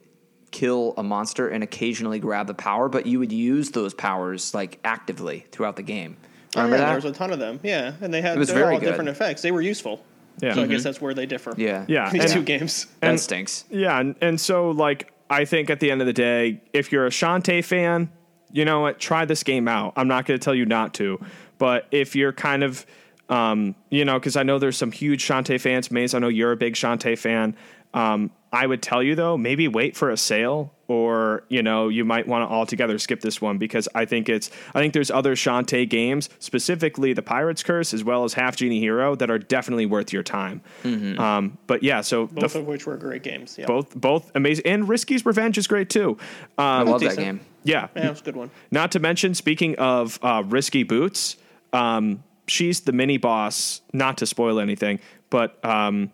kill 0.52 0.94
a 0.98 1.04
monster 1.04 1.48
and 1.50 1.64
occasionally 1.64 2.20
grab 2.20 2.48
the 2.48 2.54
power, 2.54 2.88
but 2.90 3.06
you 3.08 3.20
would 3.20 3.32
use 3.32 3.72
those 3.72 3.94
powers 3.94 4.54
like 4.54 4.80
actively 4.84 5.46
throughout 5.52 5.76
the 5.76 5.82
game. 5.84 6.16
Oh, 6.56 6.62
Remember 6.62 6.76
yeah, 6.78 6.82
that? 6.82 6.88
There 6.90 6.96
was 6.96 7.06
a 7.06 7.12
ton 7.18 7.32
of 7.34 7.40
them. 7.40 7.60
Yeah, 7.64 7.94
and 8.02 8.14
they 8.14 8.22
had 8.22 8.36
It 8.36 8.40
was 8.40 8.50
they're 8.50 8.60
very 8.60 8.74
all 8.76 8.80
good. 8.80 8.86
different 8.88 9.10
effects. 9.10 9.42
They 9.42 9.52
were 9.52 9.62
useful. 9.62 10.04
Yeah. 10.42 10.54
So 10.56 10.62
I 10.62 10.66
Mhm. 10.66 10.70
guess 10.70 10.84
that's 10.84 11.00
where 11.02 11.14
they 11.14 11.26
differ. 11.28 11.54
yeah, 11.58 11.86
Yeah, 11.88 12.10
These 12.12 12.24
and- 12.26 12.34
two 12.34 12.42
games. 12.44 12.88
that 13.02 13.20
stinks. 13.20 13.66
Yeah, 13.70 14.00
and, 14.00 14.16
and 14.22 14.40
so 14.42 14.72
like 14.72 15.12
I 15.30 15.46
think 15.46 15.70
at 15.70 15.80
the 15.80 15.92
end 15.92 16.02
of 16.02 16.08
the 16.08 16.14
day, 16.14 16.62
if 16.74 16.92
you're 16.92 17.06
a 17.06 17.10
Shantae 17.10 17.64
fan, 17.64 18.12
you 18.52 18.66
know 18.66 18.82
what, 18.82 19.00
try 19.00 19.26
this 19.26 19.44
game 19.44 19.68
out. 19.68 19.94
I'm 19.96 20.08
not 20.08 20.26
going 20.26 20.40
to 20.40 20.44
tell 20.44 20.54
you 20.54 20.66
not 20.66 20.94
to, 20.96 21.20
but 21.58 21.88
if 21.92 22.16
you're 22.16 22.34
kind 22.34 22.64
of, 22.64 22.86
um, 23.30 23.76
you 23.90 24.06
know, 24.06 24.20
because 24.20 24.36
I 24.36 24.44
know 24.44 24.60
there's 24.60 24.78
some 24.78 24.92
huge 24.92 25.26
Shantae 25.26 25.60
fans. 25.60 25.90
Maze, 25.90 26.14
I 26.14 26.20
know 26.20 26.28
you're 26.28 26.52
a 26.52 26.58
big 26.58 26.76
Shantae 26.76 27.18
fan. 27.18 27.56
Um, 27.94 28.32
I 28.52 28.68
would 28.68 28.82
tell 28.82 29.02
you 29.02 29.16
though, 29.16 29.38
maybe 29.38 29.68
wait 29.68 29.96
for 29.96 30.12
a 30.12 30.18
sale, 30.18 30.74
or 30.94 31.44
you 31.50 31.64
know, 31.64 31.90
you 31.90 32.06
might 32.06 32.28
want 32.28 32.48
to 32.48 32.54
altogether 32.54 32.98
skip 33.00 33.22
this 33.22 33.42
one 33.42 33.58
because 33.58 33.88
I 33.96 34.06
think 34.06 34.30
it's. 34.30 34.52
I 34.76 34.80
think 34.80 34.94
there's 34.94 35.10
other 35.12 35.36
Shantae 35.36 35.90
games, 35.90 36.30
specifically 36.40 37.14
the 37.14 37.22
Pirate's 37.24 37.64
Curse 37.64 37.94
as 37.94 38.04
well 38.04 38.24
as 38.24 38.34
Half 38.34 38.56
Genie 38.58 38.80
Hero, 38.80 39.16
that 39.16 39.30
are 39.32 39.40
definitely 39.40 39.86
worth 39.86 40.14
your 40.14 40.24
time. 40.24 40.62
Um, 40.86 41.58
but 41.68 41.84
yeah, 41.84 42.02
so 42.02 42.28
the 42.28 42.42
Both 42.42 42.56
of 42.56 42.68
which 42.68 42.86
were 42.86 42.98
great 42.98 43.24
games. 43.24 43.58
Yeah. 43.58 43.66
both 43.66 43.94
both 43.96 44.32
amazing 44.36 44.66
and 44.66 44.88
risky's 44.88 45.26
revenge 45.26 45.58
is 45.58 45.68
great 45.68 45.90
too 45.90 46.18
I 46.58 46.82
um, 46.82 46.88
love 46.90 47.02
that 47.02 47.16
game. 47.18 47.40
yeah 47.64 47.88
Yeah, 47.96 48.08
it 48.08 48.10
was 48.10 48.22
a 48.22 48.24
good 48.24 48.36
one. 48.36 48.52
not 48.72 48.92
to 48.94 49.00
mention 49.00 49.34
speaking 49.36 49.76
of 49.78 50.20
uh, 50.22 50.44
risky 50.46 50.84
boots 50.84 51.38
um, 51.72 52.24
she's 52.48 52.82
the 52.82 52.92
mini 52.92 53.18
boss 53.18 53.82
not 53.94 54.18
to 54.18 54.26
spoil 54.26 54.60
anything 54.60 55.00
but 55.30 55.64
um, 55.64 56.12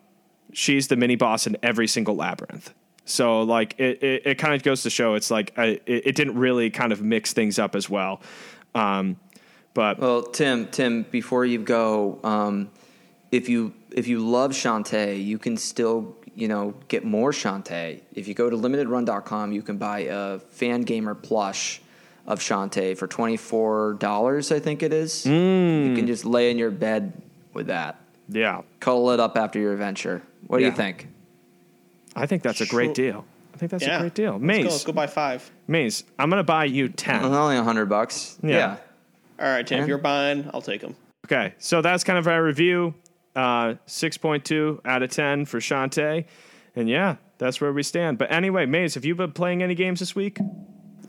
she's 0.52 0.88
the 0.88 0.96
mini 0.96 1.16
boss 1.16 1.46
in 1.46 1.56
every 1.62 1.86
single 1.88 2.16
labyrinth 2.16 2.72
so 3.04 3.42
like 3.42 3.74
it, 3.78 4.02
it, 4.02 4.26
it 4.26 4.34
kind 4.38 4.54
of 4.54 4.62
goes 4.62 4.82
to 4.82 4.90
show 4.90 5.14
it's 5.14 5.30
like 5.30 5.52
I, 5.58 5.64
it, 5.86 6.06
it 6.06 6.14
didn't 6.16 6.36
really 6.38 6.70
kind 6.70 6.92
of 6.92 7.02
mix 7.02 7.32
things 7.32 7.58
up 7.58 7.74
as 7.74 7.88
well 7.90 8.20
um, 8.74 9.16
but 9.74 9.98
Well, 9.98 10.22
Tim, 10.22 10.66
Tim, 10.68 11.04
before 11.10 11.44
you 11.44 11.58
go, 11.60 12.18
um, 12.24 12.70
if 13.30 13.48
you 13.48 13.72
if 13.92 14.06
you 14.08 14.18
love 14.20 14.50
Shantae, 14.52 15.24
you 15.24 15.38
can 15.38 15.56
still 15.56 16.16
you 16.34 16.48
know 16.48 16.74
get 16.88 17.04
more 17.04 17.30
Shantae. 17.32 18.00
If 18.14 18.26
you 18.28 18.34
go 18.34 18.50
to 18.50 18.56
limitedrun.com, 18.56 19.52
you 19.52 19.62
can 19.62 19.76
buy 19.78 20.00
a 20.00 20.38
Fangamer 20.38 21.20
plush 21.20 21.80
of 22.26 22.40
Shantae 22.40 22.96
for 22.96 23.06
twenty 23.06 23.36
four 23.36 23.94
dollars. 23.94 24.50
I 24.52 24.58
think 24.60 24.82
it 24.82 24.92
is. 24.92 25.24
You 25.26 25.94
can 25.96 26.06
just 26.06 26.24
lay 26.24 26.50
in 26.50 26.58
your 26.58 26.70
bed 26.70 27.20
with 27.54 27.68
that, 27.68 28.00
yeah 28.28 28.62
cuddle 28.80 29.10
it 29.10 29.20
up 29.20 29.36
after 29.36 29.58
your 29.58 29.72
adventure. 29.72 30.22
What 30.46 30.58
do 30.58 30.64
Yeah. 30.64 30.70
you 30.70 30.76
think? 30.76 31.08
I 32.16 32.26
think 32.26 32.42
that's 32.42 32.60
a 32.60 32.66
great 32.66 32.96
Sure. 32.96 33.12
deal 33.12 33.24
I 33.54 33.56
think 33.56 33.70
that's 33.72 33.84
yeah. 33.84 33.96
a 33.98 34.00
great 34.00 34.14
deal 34.14 34.32
Let's 34.32 34.42
Maze 34.42 34.64
go, 34.64 34.70
let's 34.70 34.84
go 34.84 34.92
buy 34.92 35.06
five. 35.06 35.50
Maze 35.68 36.04
I'm 36.18 36.30
gonna 36.30 36.42
buy 36.44 36.64
you 36.64 36.88
10 36.88 37.24
Only 37.24 37.56
a 37.56 37.62
hundred 37.62 37.86
bucks. 37.86 38.38
Yeah. 38.42 38.50
yeah. 38.50 38.76
All 39.38 39.46
right, 39.52 39.66
Tim. 39.66 39.78
Yeah. 39.78 39.82
If 39.84 39.88
you're 39.88 39.98
buying, 39.98 40.50
I'll 40.52 40.60
take 40.62 40.80
them. 40.82 40.94
Okay, 41.26 41.54
so 41.58 41.80
that's 41.80 42.04
kind 42.04 42.18
of 42.18 42.26
our 42.28 42.42
review. 42.42 42.94
Uh, 43.34 43.74
6.2 43.86 44.80
out 44.84 45.02
of 45.02 45.10
10 45.10 45.46
for 45.46 45.60
Shantae. 45.60 46.26
And 46.76 46.88
yeah, 46.88 47.16
that's 47.38 47.60
where 47.60 47.72
we 47.72 47.82
stand. 47.82 48.18
But 48.18 48.30
anyway, 48.32 48.66
Maze, 48.66 48.94
have 48.94 49.04
you 49.04 49.14
been 49.14 49.32
playing 49.32 49.62
any 49.62 49.74
games 49.74 50.00
this 50.00 50.14
week? 50.14 50.38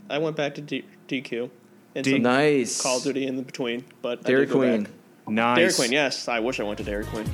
I 0.10 0.18
went 0.20 0.36
back 0.36 0.56
to 0.56 0.62
D- 0.62 0.86
DQ 1.08 1.50
and 1.96 2.06
D- 2.06 2.12
some 2.14 2.22
Nice. 2.22 2.82
Call 2.82 2.98
of 2.98 3.04
Duty 3.04 3.26
in 3.28 3.36
the 3.36 3.42
between, 3.44 3.84
but 4.02 4.20
I 4.20 4.30
Dairy 4.30 4.46
did 4.46 4.54
go 4.54 4.60
Queen. 4.60 4.84
back. 4.84 4.92
Nice. 5.28 5.58
Dairy 5.58 5.74
Queen, 5.74 5.92
yes. 5.92 6.28
I 6.28 6.40
wish 6.40 6.60
I 6.60 6.64
went 6.64 6.78
to 6.78 6.84
Dairy 6.84 7.06
Queen. 7.06 7.26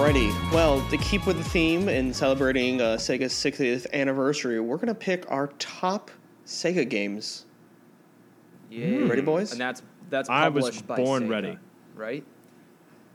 Alrighty. 0.00 0.32
Well, 0.50 0.80
to 0.88 0.96
keep 0.96 1.26
with 1.26 1.36
the 1.36 1.44
theme 1.44 1.90
and 1.90 2.16
celebrating 2.16 2.80
uh, 2.80 2.96
Sega's 2.96 3.34
60th 3.34 3.86
anniversary, 3.92 4.58
we're 4.58 4.78
gonna 4.78 4.94
pick 4.94 5.30
our 5.30 5.48
top 5.58 6.10
Sega 6.46 6.88
games. 6.88 7.44
Yeah. 8.70 9.06
Ready, 9.06 9.20
boys? 9.20 9.52
And 9.52 9.60
that's 9.60 9.82
that's 10.08 10.30
I 10.30 10.48
was 10.48 10.64
published 10.64 10.86
by 10.86 10.96
born 10.96 11.24
Sega, 11.24 11.30
ready. 11.30 11.58
right? 11.94 12.24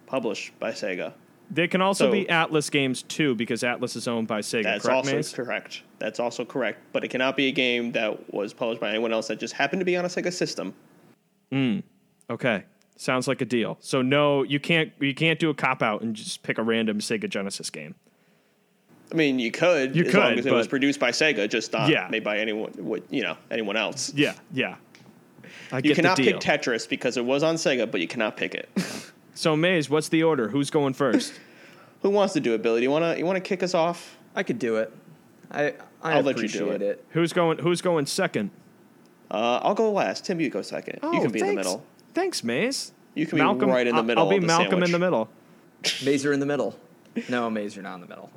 published 0.06 0.58
by 0.60 0.74
Sega. 0.74 1.14
They 1.50 1.68
can 1.68 1.82
also 1.82 2.06
So- 2.06 2.12
be 2.12 2.26
Atlus 2.26 2.70
games 2.70 3.02
too, 3.02 3.34
because 3.34 3.64
Atlus 3.64 3.96
is 3.96 4.08
owned 4.08 4.28
by 4.28 4.42
Sega. 4.42 4.62
That's 4.66 4.84
correct, 4.86 4.96
also 4.98 5.16
Maze? 5.16 5.34
correct. 5.34 5.82
That's 5.98 6.20
also 6.20 6.46
correct. 6.46 6.78
But 6.94 7.04
it 7.04 7.08
cannot 7.08 7.36
be 7.36 7.48
a 7.48 7.52
game 7.52 7.94
that 7.94 8.32
was 8.32 8.54
published 8.54 8.80
by 8.80 8.90
anyone 8.92 9.12
else 9.12 9.28
that 9.30 9.40
just 9.40 9.56
happened 9.56 9.80
to 9.82 9.86
be 9.86 9.98
on 9.98 10.06
a 10.06 10.08
Sega 10.08 10.32
system. 10.32 10.76
Hmm. 11.52 11.80
Okay, 12.30 12.64
sounds 12.96 13.28
like 13.28 13.42
a 13.42 13.46
deal. 13.46 13.78
So 13.82 14.02
no, 14.02 14.44
you 14.44 14.60
can't 14.60 14.92
you 15.00 15.14
can't 15.14 15.40
do 15.40 15.50
a 15.50 15.54
cop 15.54 15.82
out 15.84 16.02
and 16.02 16.16
just 16.16 16.44
pick 16.44 16.58
a 16.58 16.64
random 16.64 17.00
Sega 17.00 17.30
Genesis 17.30 17.70
game. 17.70 17.96
I 19.12 19.16
mean, 19.16 19.38
you 19.38 19.52
could, 19.52 19.96
You 19.96 20.04
as 20.06 20.14
long 20.14 20.30
could, 20.32 20.40
as 20.40 20.46
it 20.48 20.52
was 20.52 20.68
produced 20.68 21.00
by 21.00 21.12
Sega, 21.12 21.48
just 21.48 21.72
not 21.72 21.90
Yeah. 21.90 22.08
made 22.10 22.24
by 22.24 22.40
anyone, 22.40 22.74
you 23.12 23.22
know, 23.22 23.38
anyone 23.52 23.78
else. 23.78 24.12
Yeah, 24.16 24.34
yeah. 24.52 24.76
I 25.72 25.78
You 25.78 25.82
get 25.84 25.96
cannot 25.98 26.18
the 26.18 26.24
deal. 26.24 26.40
pick 26.40 26.42
Tetris 26.62 26.90
because 26.90 27.16
it 27.16 27.24
was 27.24 27.44
on 27.44 27.56
Sega, 27.56 27.90
but 27.90 28.02
you 28.02 28.08
cannot 28.08 28.36
pick 28.36 28.56
it. 28.56 28.68
so 29.36 29.56
Maze, 29.56 29.90
what's 29.92 30.10
the 30.10 30.24
order? 30.24 30.50
Who's 30.50 30.70
going 30.72 30.94
first? 30.94 31.34
Who 32.02 32.10
wants 32.10 32.34
to 32.34 32.40
do 32.40 32.54
it, 32.56 32.62
Billy? 32.64 32.80
Do 32.80 32.84
you 32.84 32.92
want 32.92 33.04
to 33.04 33.18
you 33.18 33.26
want 33.26 33.36
to 33.38 33.42
kick 33.42 33.62
us 33.64 33.74
off? 33.74 34.18
I 34.36 34.44
could 34.44 34.60
do 34.60 34.78
it. 34.78 34.92
I 35.52 35.74
I 36.04 36.14
I'll 36.14 36.22
let 36.24 36.38
you 36.40 36.48
do 36.48 36.70
it. 36.70 37.04
who's 37.10 37.32
going? 37.34 37.60
Who's 37.60 37.82
going 37.82 38.06
second? 38.08 38.52
Uh, 39.32 39.60
I'll 39.64 39.74
go 39.76 39.92
last. 39.92 40.26
Tim, 40.26 40.40
you 40.40 40.50
go 40.50 40.62
second. 40.62 41.00
you 41.14 41.22
can 41.22 41.32
be 41.32 41.40
in 41.40 41.46
the 41.48 41.52
Oh, 41.52 41.56
middle. 41.56 41.86
Thanks, 42.16 42.44
Maze. 42.44 42.94
You 43.14 43.28
can 43.28 43.38
be 43.38 43.66
right 43.66 43.86
in 43.86 43.94
the 43.94 44.00
I'll- 44.00 44.04
middle 44.04 44.24
I'll 44.24 44.30
be 44.30 44.38
of 44.38 44.42
the 44.42 44.48
Malcolm 44.48 44.82
in 44.82 44.92
the 44.92 44.98
middle. 45.00 45.30
Maze, 46.04 46.24
you're 46.24 46.34
in 46.34 46.40
the 46.40 46.46
middle. 46.48 46.76
No, 47.30 47.50
Maze, 47.50 47.76
you're 47.76 47.84
not 47.84 47.96
in 47.96 48.02
the 48.02 48.08
middle. 48.08 48.30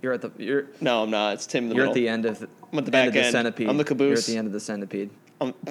You're 0.00 0.12
at 0.12 0.20
the 0.22 0.30
you're 0.38 0.66
No, 0.80 1.02
I'm 1.02 1.10
not. 1.10 1.34
It's 1.34 1.46
Tim 1.46 1.64
in 1.64 1.70
the 1.70 1.74
you're 1.76 1.84
middle. 1.86 1.92
at 1.92 1.94
the 1.96 2.08
end 2.08 2.26
of 2.26 2.38
the, 2.40 2.48
I'm 2.72 2.78
at 2.78 2.84
the 2.84 2.88
end 2.88 2.92
back 2.92 3.06
of 3.08 3.14
the 3.14 3.20
end. 3.20 3.32
centipede. 3.32 3.68
I'm 3.68 3.76
the 3.76 3.84
caboose. 3.84 4.08
You're 4.08 4.18
at 4.18 4.24
the 4.24 4.36
end 4.38 4.46
of 4.46 4.52
the 4.52 4.60
centipede. 4.60 5.10
Um, 5.40 5.54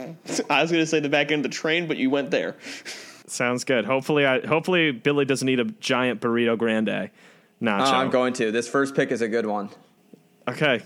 I 0.50 0.62
was 0.62 0.72
going 0.72 0.82
to 0.84 0.86
say 0.86 1.00
the 1.00 1.10
back 1.10 1.32
end 1.32 1.46
of 1.46 1.52
the 1.52 1.56
train, 1.56 1.88
but 1.88 1.98
you 1.98 2.10
went 2.10 2.32
there. 2.32 2.56
Sounds 3.28 3.64
good. 3.64 3.86
Hopefully, 3.86 4.26
I 4.26 4.46
hopefully 4.46 4.92
Billy 4.92 5.26
doesn't 5.26 5.48
eat 5.48 5.60
a 5.60 5.66
giant 5.66 6.20
burrito 6.22 6.58
grande. 6.58 7.10
Nacho. 7.62 7.80
Uh, 7.82 7.96
I'm 7.96 8.10
going 8.10 8.34
to. 8.34 8.52
This 8.52 8.68
first 8.68 8.96
pick 8.96 9.12
is 9.12 9.22
a 9.22 9.28
good 9.28 9.46
one. 9.46 9.70
Okay, 10.48 10.82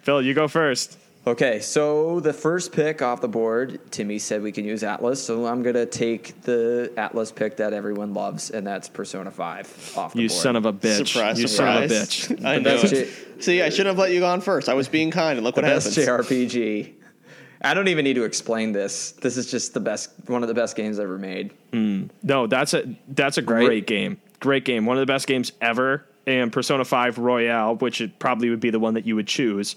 Phil, 0.00 0.22
you 0.22 0.34
go 0.34 0.48
first. 0.48 0.98
Okay, 1.26 1.58
so 1.60 2.20
the 2.20 2.34
first 2.34 2.70
pick 2.70 3.00
off 3.00 3.22
the 3.22 3.28
board, 3.28 3.80
Timmy 3.90 4.18
said 4.18 4.42
we 4.42 4.52
can 4.52 4.66
use 4.66 4.82
Atlus, 4.82 5.16
so 5.16 5.46
I'm 5.46 5.62
gonna 5.62 5.86
take 5.86 6.38
the 6.42 6.92
Atlus 6.98 7.34
pick 7.34 7.56
that 7.56 7.72
everyone 7.72 8.12
loves, 8.12 8.50
and 8.50 8.66
that's 8.66 8.90
Persona 8.90 9.30
Five 9.30 9.66
off 9.96 10.12
the 10.12 10.16
board. 10.18 10.22
You 10.22 10.28
board. 10.28 10.40
son 10.42 10.56
of 10.56 10.66
a 10.66 10.72
bitch. 10.72 11.06
Surprise, 11.08 11.40
you 11.40 11.48
surprise. 11.48 11.74
son 11.74 11.84
of 11.84 11.90
a 11.90 11.94
bitch. 11.94 12.44
I 12.46 12.58
know. 12.58 12.64
best 12.82 12.92
it. 12.92 13.08
See, 13.42 13.62
I 13.62 13.70
shouldn't 13.70 13.86
have 13.88 13.98
let 13.98 14.12
you 14.12 14.20
go 14.20 14.26
on 14.26 14.42
first. 14.42 14.68
I 14.68 14.74
was 14.74 14.86
being 14.86 15.10
kind, 15.10 15.38
and 15.38 15.44
look 15.44 15.54
the 15.54 15.62
what 15.62 15.68
best 15.68 15.96
happens. 15.96 16.28
JRPG. 16.28 16.92
I 17.62 17.72
don't 17.72 17.88
even 17.88 18.04
need 18.04 18.14
to 18.16 18.24
explain 18.24 18.72
this. 18.72 19.12
This 19.12 19.38
is 19.38 19.50
just 19.50 19.72
the 19.72 19.80
best, 19.80 20.10
one 20.26 20.42
of 20.42 20.48
the 20.48 20.54
best 20.54 20.76
games 20.76 20.98
ever 20.98 21.16
made. 21.18 21.54
Hmm. 21.72 22.08
No, 22.22 22.46
that's 22.46 22.74
a 22.74 22.84
that's 23.08 23.38
a 23.38 23.42
Right? 23.42 23.64
great 23.64 23.86
game. 23.86 24.20
Great 24.40 24.66
game. 24.66 24.84
One 24.84 24.98
of 24.98 25.00
the 25.00 25.10
best 25.10 25.26
games 25.26 25.52
ever. 25.62 26.04
And 26.26 26.52
Persona 26.52 26.84
5 26.84 27.16
Royal, 27.18 27.76
which 27.76 28.02
it 28.02 28.18
probably 28.18 28.50
would 28.50 28.60
be 28.60 28.68
the 28.68 28.78
one 28.80 28.92
that 28.94 29.06
you 29.06 29.16
would 29.16 29.26
choose. 29.26 29.76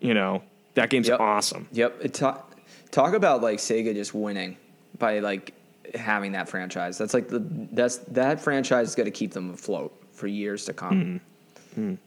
You 0.00 0.12
know, 0.14 0.42
that 0.74 0.90
game's 0.90 1.08
Yep. 1.08 1.20
awesome. 1.20 1.68
Yep. 1.72 1.98
It 2.04 2.14
ta- 2.14 2.42
talk 2.90 3.14
about 3.14 3.42
like 3.42 3.58
Sega 3.58 3.94
just 3.94 4.14
winning 4.14 4.56
by 4.98 5.18
like 5.20 5.52
having 5.94 6.32
that 6.32 6.48
franchise. 6.48 6.98
That's 6.98 7.14
like 7.14 7.28
the 7.28 7.40
that's 7.72 7.98
that 7.98 8.40
franchise 8.40 8.88
is 8.90 8.94
going 8.94 9.04
to 9.06 9.10
keep 9.10 9.32
them 9.32 9.50
afloat 9.50 9.94
for 10.12 10.26
years 10.26 10.64
to 10.66 10.72
come. 10.72 11.20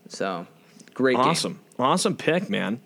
So 0.09 0.47
great 0.93 1.17
game. 1.17 1.25
Awesome. 1.25 1.59
Awesome 1.79 2.15
pick, 2.15 2.49
man. 2.49 2.79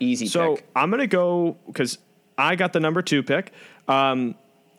Easy 0.00 0.26
So 0.26 0.56
pick. 0.56 0.66
I'm 0.76 0.90
going 0.90 1.00
to 1.00 1.06
go 1.06 1.56
because 1.66 1.98
I 2.36 2.54
got 2.56 2.72
the 2.72 2.80
number 2.80 3.02
two 3.02 3.22
pick. 3.22 3.52
Um, 3.88 4.34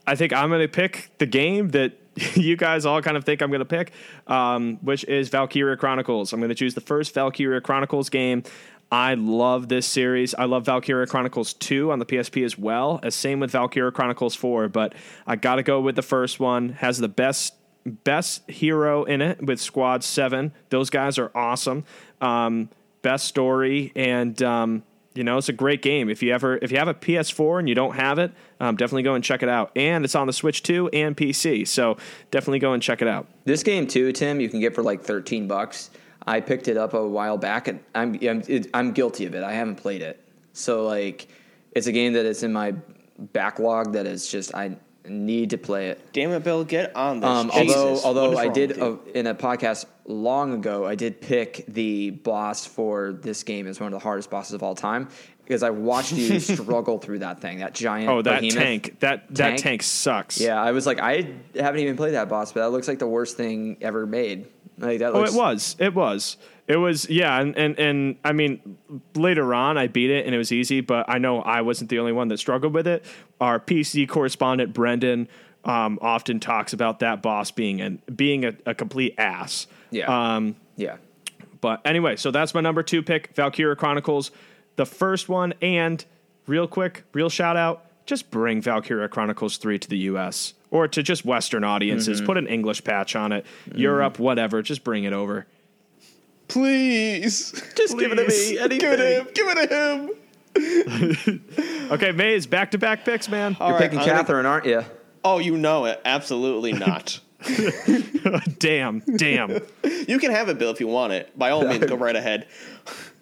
I 0.08 0.16
think 0.16 0.34
I'm 0.34 0.50
going 0.50 0.62
to 0.62 0.68
pick 0.68 1.12
the 1.18 1.26
game 1.26 1.70
that 1.70 1.93
you 2.36 2.56
guys 2.56 2.86
all 2.86 3.02
kind 3.02 3.18
of 3.18 3.24
think 3.26 3.41
I'm 3.41 3.50
going 3.50 3.60
to 3.60 3.66
pick, 3.66 3.91
um, 4.28 4.78
which 4.82 5.04
is 5.06 5.30
Valkyria 5.30 5.76
Chronicles. 5.78 6.32
I'm 6.34 6.39
going 6.39 6.50
to 6.50 6.56
choose 6.56 6.74
the 6.74 6.82
first 6.82 7.14
Valkyria 7.14 7.62
Chronicles 7.62 8.10
game. 8.10 8.43
I 8.92 9.14
love 9.14 9.70
this 9.70 9.86
series. 9.86 10.34
I 10.34 10.46
love 10.46 10.66
Valkyria 10.66 11.06
Chronicles 11.06 11.54
2 11.54 11.92
on 11.92 12.00
the 12.00 12.06
PSP 12.06 12.44
as 12.44 12.58
well, 12.58 13.00
as 13.04 13.14
same 13.14 13.40
with 13.40 13.52
Valkyria 13.52 13.92
Chronicles 13.92 14.36
4, 14.36 14.68
but 14.70 14.94
I 15.28 15.36
got 15.36 15.56
to 15.56 15.64
go 15.64 15.80
with 15.80 15.96
the 15.96 16.02
first 16.02 16.40
one. 16.40 16.70
Has 16.70 16.98
the 16.98 17.08
best 17.08 17.54
best 17.86 18.50
hero 18.50 19.04
in 19.04 19.22
it 19.22 19.42
with 19.44 19.60
Squad 19.60 20.04
7. 20.04 20.52
Those 20.70 20.90
guys 20.90 21.18
are 21.18 21.32
awesome. 21.34 21.86
Um, 22.20 22.70
best 23.02 23.26
story 23.26 23.92
and 23.96 24.42
um, 24.44 24.84
you 25.16 25.24
know, 25.24 25.38
it's 25.38 25.50
a 25.50 25.54
great 25.54 25.82
game. 25.82 26.10
If 26.10 26.22
you 26.22 26.34
ever 26.34 26.58
if 26.62 26.72
you 26.72 26.78
have 26.78 26.88
a 26.88 26.94
PS4 26.94 27.60
and 27.60 27.70
you 27.70 27.76
don't 27.76 27.96
have 27.96 28.20
it, 28.20 28.32
um, 28.60 28.76
definitely 28.76 29.04
go 29.04 29.16
and 29.16 29.24
check 29.24 29.44
it 29.44 29.50
out. 29.50 29.72
And 29.76 30.06
it's 30.06 30.16
on 30.16 30.28
the 30.28 30.34
Switch 30.34 30.64
too 30.64 30.90
and 30.90 31.16
PC, 31.18 31.68
so 31.68 31.98
definitely 32.32 32.60
go 32.60 32.74
and 32.74 32.82
check 32.82 33.02
it 33.02 33.08
out. 33.08 33.28
This 33.46 33.64
game 33.64 33.88
too, 33.88 34.12
Tim, 34.12 34.40
you 34.40 34.50
can 34.50 34.60
get 34.60 34.76
for 34.76 34.84
like 34.84 35.04
thirteen 35.04 35.48
bucks. 35.48 35.90
I 36.28 36.42
picked 36.42 36.68
it 36.68 36.78
up 36.78 36.94
a 36.94 37.08
while 37.08 37.38
back, 37.38 37.68
and 37.68 37.80
I'm 37.96 38.16
I'm, 38.22 38.44
it, 38.48 38.68
I'm 38.74 38.92
guilty 38.92 39.26
of 39.26 39.36
it. 39.36 39.44
I 39.44 39.54
haven't 39.54 39.76
played 39.76 40.02
it, 40.02 40.24
so 40.54 40.86
like 40.86 41.28
it's 41.72 41.88
a 41.88 41.92
game 41.92 42.14
that 42.14 42.26
is 42.26 42.44
in 42.44 42.54
my 42.54 42.74
backlog 43.18 43.94
that 43.94 44.06
is 44.06 44.30
just 44.30 44.56
I 44.56 44.78
need 45.08 45.50
to 45.52 45.58
play 45.58 45.90
it. 45.90 46.14
Damn 46.14 46.32
it, 46.32 46.44
Bill, 46.44 46.64
get 46.64 46.96
on 46.96 47.20
this. 47.20 47.30
Um, 47.30 47.52
although 47.52 48.00
although 48.04 48.38
I 48.38 48.48
did 48.48 48.70
with 48.70 48.78
you? 48.78 49.02
uh, 49.08 49.12
in 49.14 49.28
a 49.28 49.36
podcast 49.36 49.86
long 50.06 50.54
ago, 50.54 50.86
I 50.86 50.96
did 50.96 51.22
pick 51.22 51.66
the 51.68 52.12
boss 52.12 52.66
for 52.66 53.14
this 53.14 53.44
game 53.44 53.68
as 53.68 53.80
one 53.80 53.88
of 53.88 54.00
the 54.00 54.04
hardest 54.04 54.30
bosses 54.30 54.54
of 54.54 54.64
all 54.64 54.76
time 54.76 55.10
because 55.44 55.64
I 55.64 55.72
watched 55.72 56.14
you 56.14 56.40
struggle 56.40 57.00
through 57.00 57.20
that 57.20 57.42
thing, 57.42 57.60
that 57.60 57.74
giant. 57.74 58.10
Oh, 58.10 58.22
that 58.22 58.42
tank. 58.52 59.00
That 59.00 59.28
that 59.30 59.50
Tank? 59.50 59.62
tank 59.62 59.84
sucks. 59.84 60.40
Yeah, 60.40 60.62
I 60.62 60.72
was 60.72 60.86
like, 60.86 61.00
I 61.00 61.34
haven't 61.56 61.82
even 61.82 61.98
played 61.98 62.14
that 62.14 62.30
boss, 62.30 62.52
but 62.52 62.62
that 62.62 62.70
looks 62.70 62.88
like 62.88 63.00
the 63.00 63.08
worst 63.08 63.36
thing 63.36 63.78
ever 63.82 64.06
made. 64.06 64.48
Like 64.80 65.00
that 65.00 65.14
Oh, 65.14 65.24
it 65.24 65.34
was. 65.34 65.76
It 65.80 65.94
was. 65.94 66.38
It 66.68 66.78
was. 66.78 67.10
Yeah, 67.10 67.40
and, 67.40 67.58
and 67.58 67.80
and 67.80 68.16
I 68.24 68.32
mean, 68.32 68.78
later 69.16 69.54
on, 69.54 69.78
I 69.78 69.88
beat 69.88 70.10
it 70.10 70.26
and 70.26 70.34
it 70.34 70.38
was 70.38 70.52
easy. 70.52 70.82
But 70.82 71.06
I 71.10 71.18
know 71.18 71.42
I 71.42 71.62
wasn't 71.62 71.90
the 71.90 72.00
only 72.00 72.12
one 72.12 72.28
that 72.30 72.38
struggled 72.40 72.74
with 72.74 72.88
it. 72.88 73.04
Our 73.42 73.60
PC 73.60 74.08
correspondent 74.08 74.74
Brendan 74.74 75.28
um, 75.66 76.00
often 76.02 76.40
talks 76.40 76.72
about 76.74 77.00
that 77.00 77.22
boss 77.22 77.52
being 77.52 77.82
an 77.82 78.02
being 78.16 78.46
a, 78.46 78.54
a 78.66 78.74
complete 78.76 79.16
ass. 79.18 79.68
Yeah. 79.92 80.36
Um, 80.36 80.56
Yeah. 80.78 80.98
but 81.60 81.82
anyway, 81.86 82.16
so 82.16 82.32
that's 82.32 82.54
my 82.54 82.62
number 82.62 82.84
two 82.84 83.02
pick, 83.02 83.36
Valkyria 83.36 83.76
Chronicles, 83.76 84.32
the 84.76 84.86
first 84.86 85.28
one. 85.28 85.54
And 85.62 86.06
real 86.48 86.68
quick, 86.68 87.04
real 87.14 87.30
shout 87.30 87.58
out, 87.58 87.86
just 88.06 88.30
bring 88.32 88.62
Valkyria 88.62 89.08
Chronicles 89.10 89.58
3 89.58 89.80
to 89.80 89.90
the 89.90 89.98
US 90.14 90.54
or 90.72 90.88
to 90.88 91.04
just 91.04 91.26
Western 91.26 91.64
audiences. 91.64 92.18
Mm-hmm. 92.18 92.26
Put 92.26 92.38
an 92.38 92.48
English 92.48 92.84
patch 92.84 93.16
on 93.16 93.32
it, 93.32 93.46
mm-hmm. 93.68 93.80
Europe, 93.80 94.20
whatever. 94.20 94.62
Just 94.62 94.84
bring 94.84 95.04
it 95.04 95.14
over. 95.14 95.48
Please. 96.48 97.52
Just 97.76 97.98
give 97.98 98.12
it 98.12 98.16
to 98.16 98.26
Please. 98.26 98.52
me. 98.52 98.78
Give 98.80 98.92
it 98.92 98.98
to 98.98 99.20
him. 99.20 99.28
Give 99.34 99.48
it 99.50 99.70
to 99.70 99.76
him. 99.76 100.10
Okay, 101.92 102.12
Maze, 102.12 102.46
back 102.46 102.70
to 102.72 102.78
back 102.78 103.04
picks, 103.04 103.28
man. 103.30 103.58
All 103.60 103.70
You're 103.70 103.78
right, 103.80 103.84
picking 103.86 104.00
I'm 104.00 104.06
gonna- 104.06 104.20
Catherine, 104.20 104.46
aren't 104.46 104.66
you? 104.66 104.86
Oh, 105.24 105.40
you 105.40 105.58
know 105.58 105.86
it. 105.86 106.00
Absolutely 106.06 106.74
not. 106.74 107.20
damn, 108.60 109.00
damn. 109.00 109.60
you 110.08 110.20
can 110.20 110.30
have 110.32 110.50
it, 110.50 110.60
Bill, 110.60 110.70
if 110.70 110.80
you 110.80 110.88
want 110.88 111.14
it. 111.14 111.38
By 111.38 111.50
all 111.50 111.66
means, 111.66 111.84
go 111.86 111.96
right 111.96 112.16
ahead. 112.16 112.48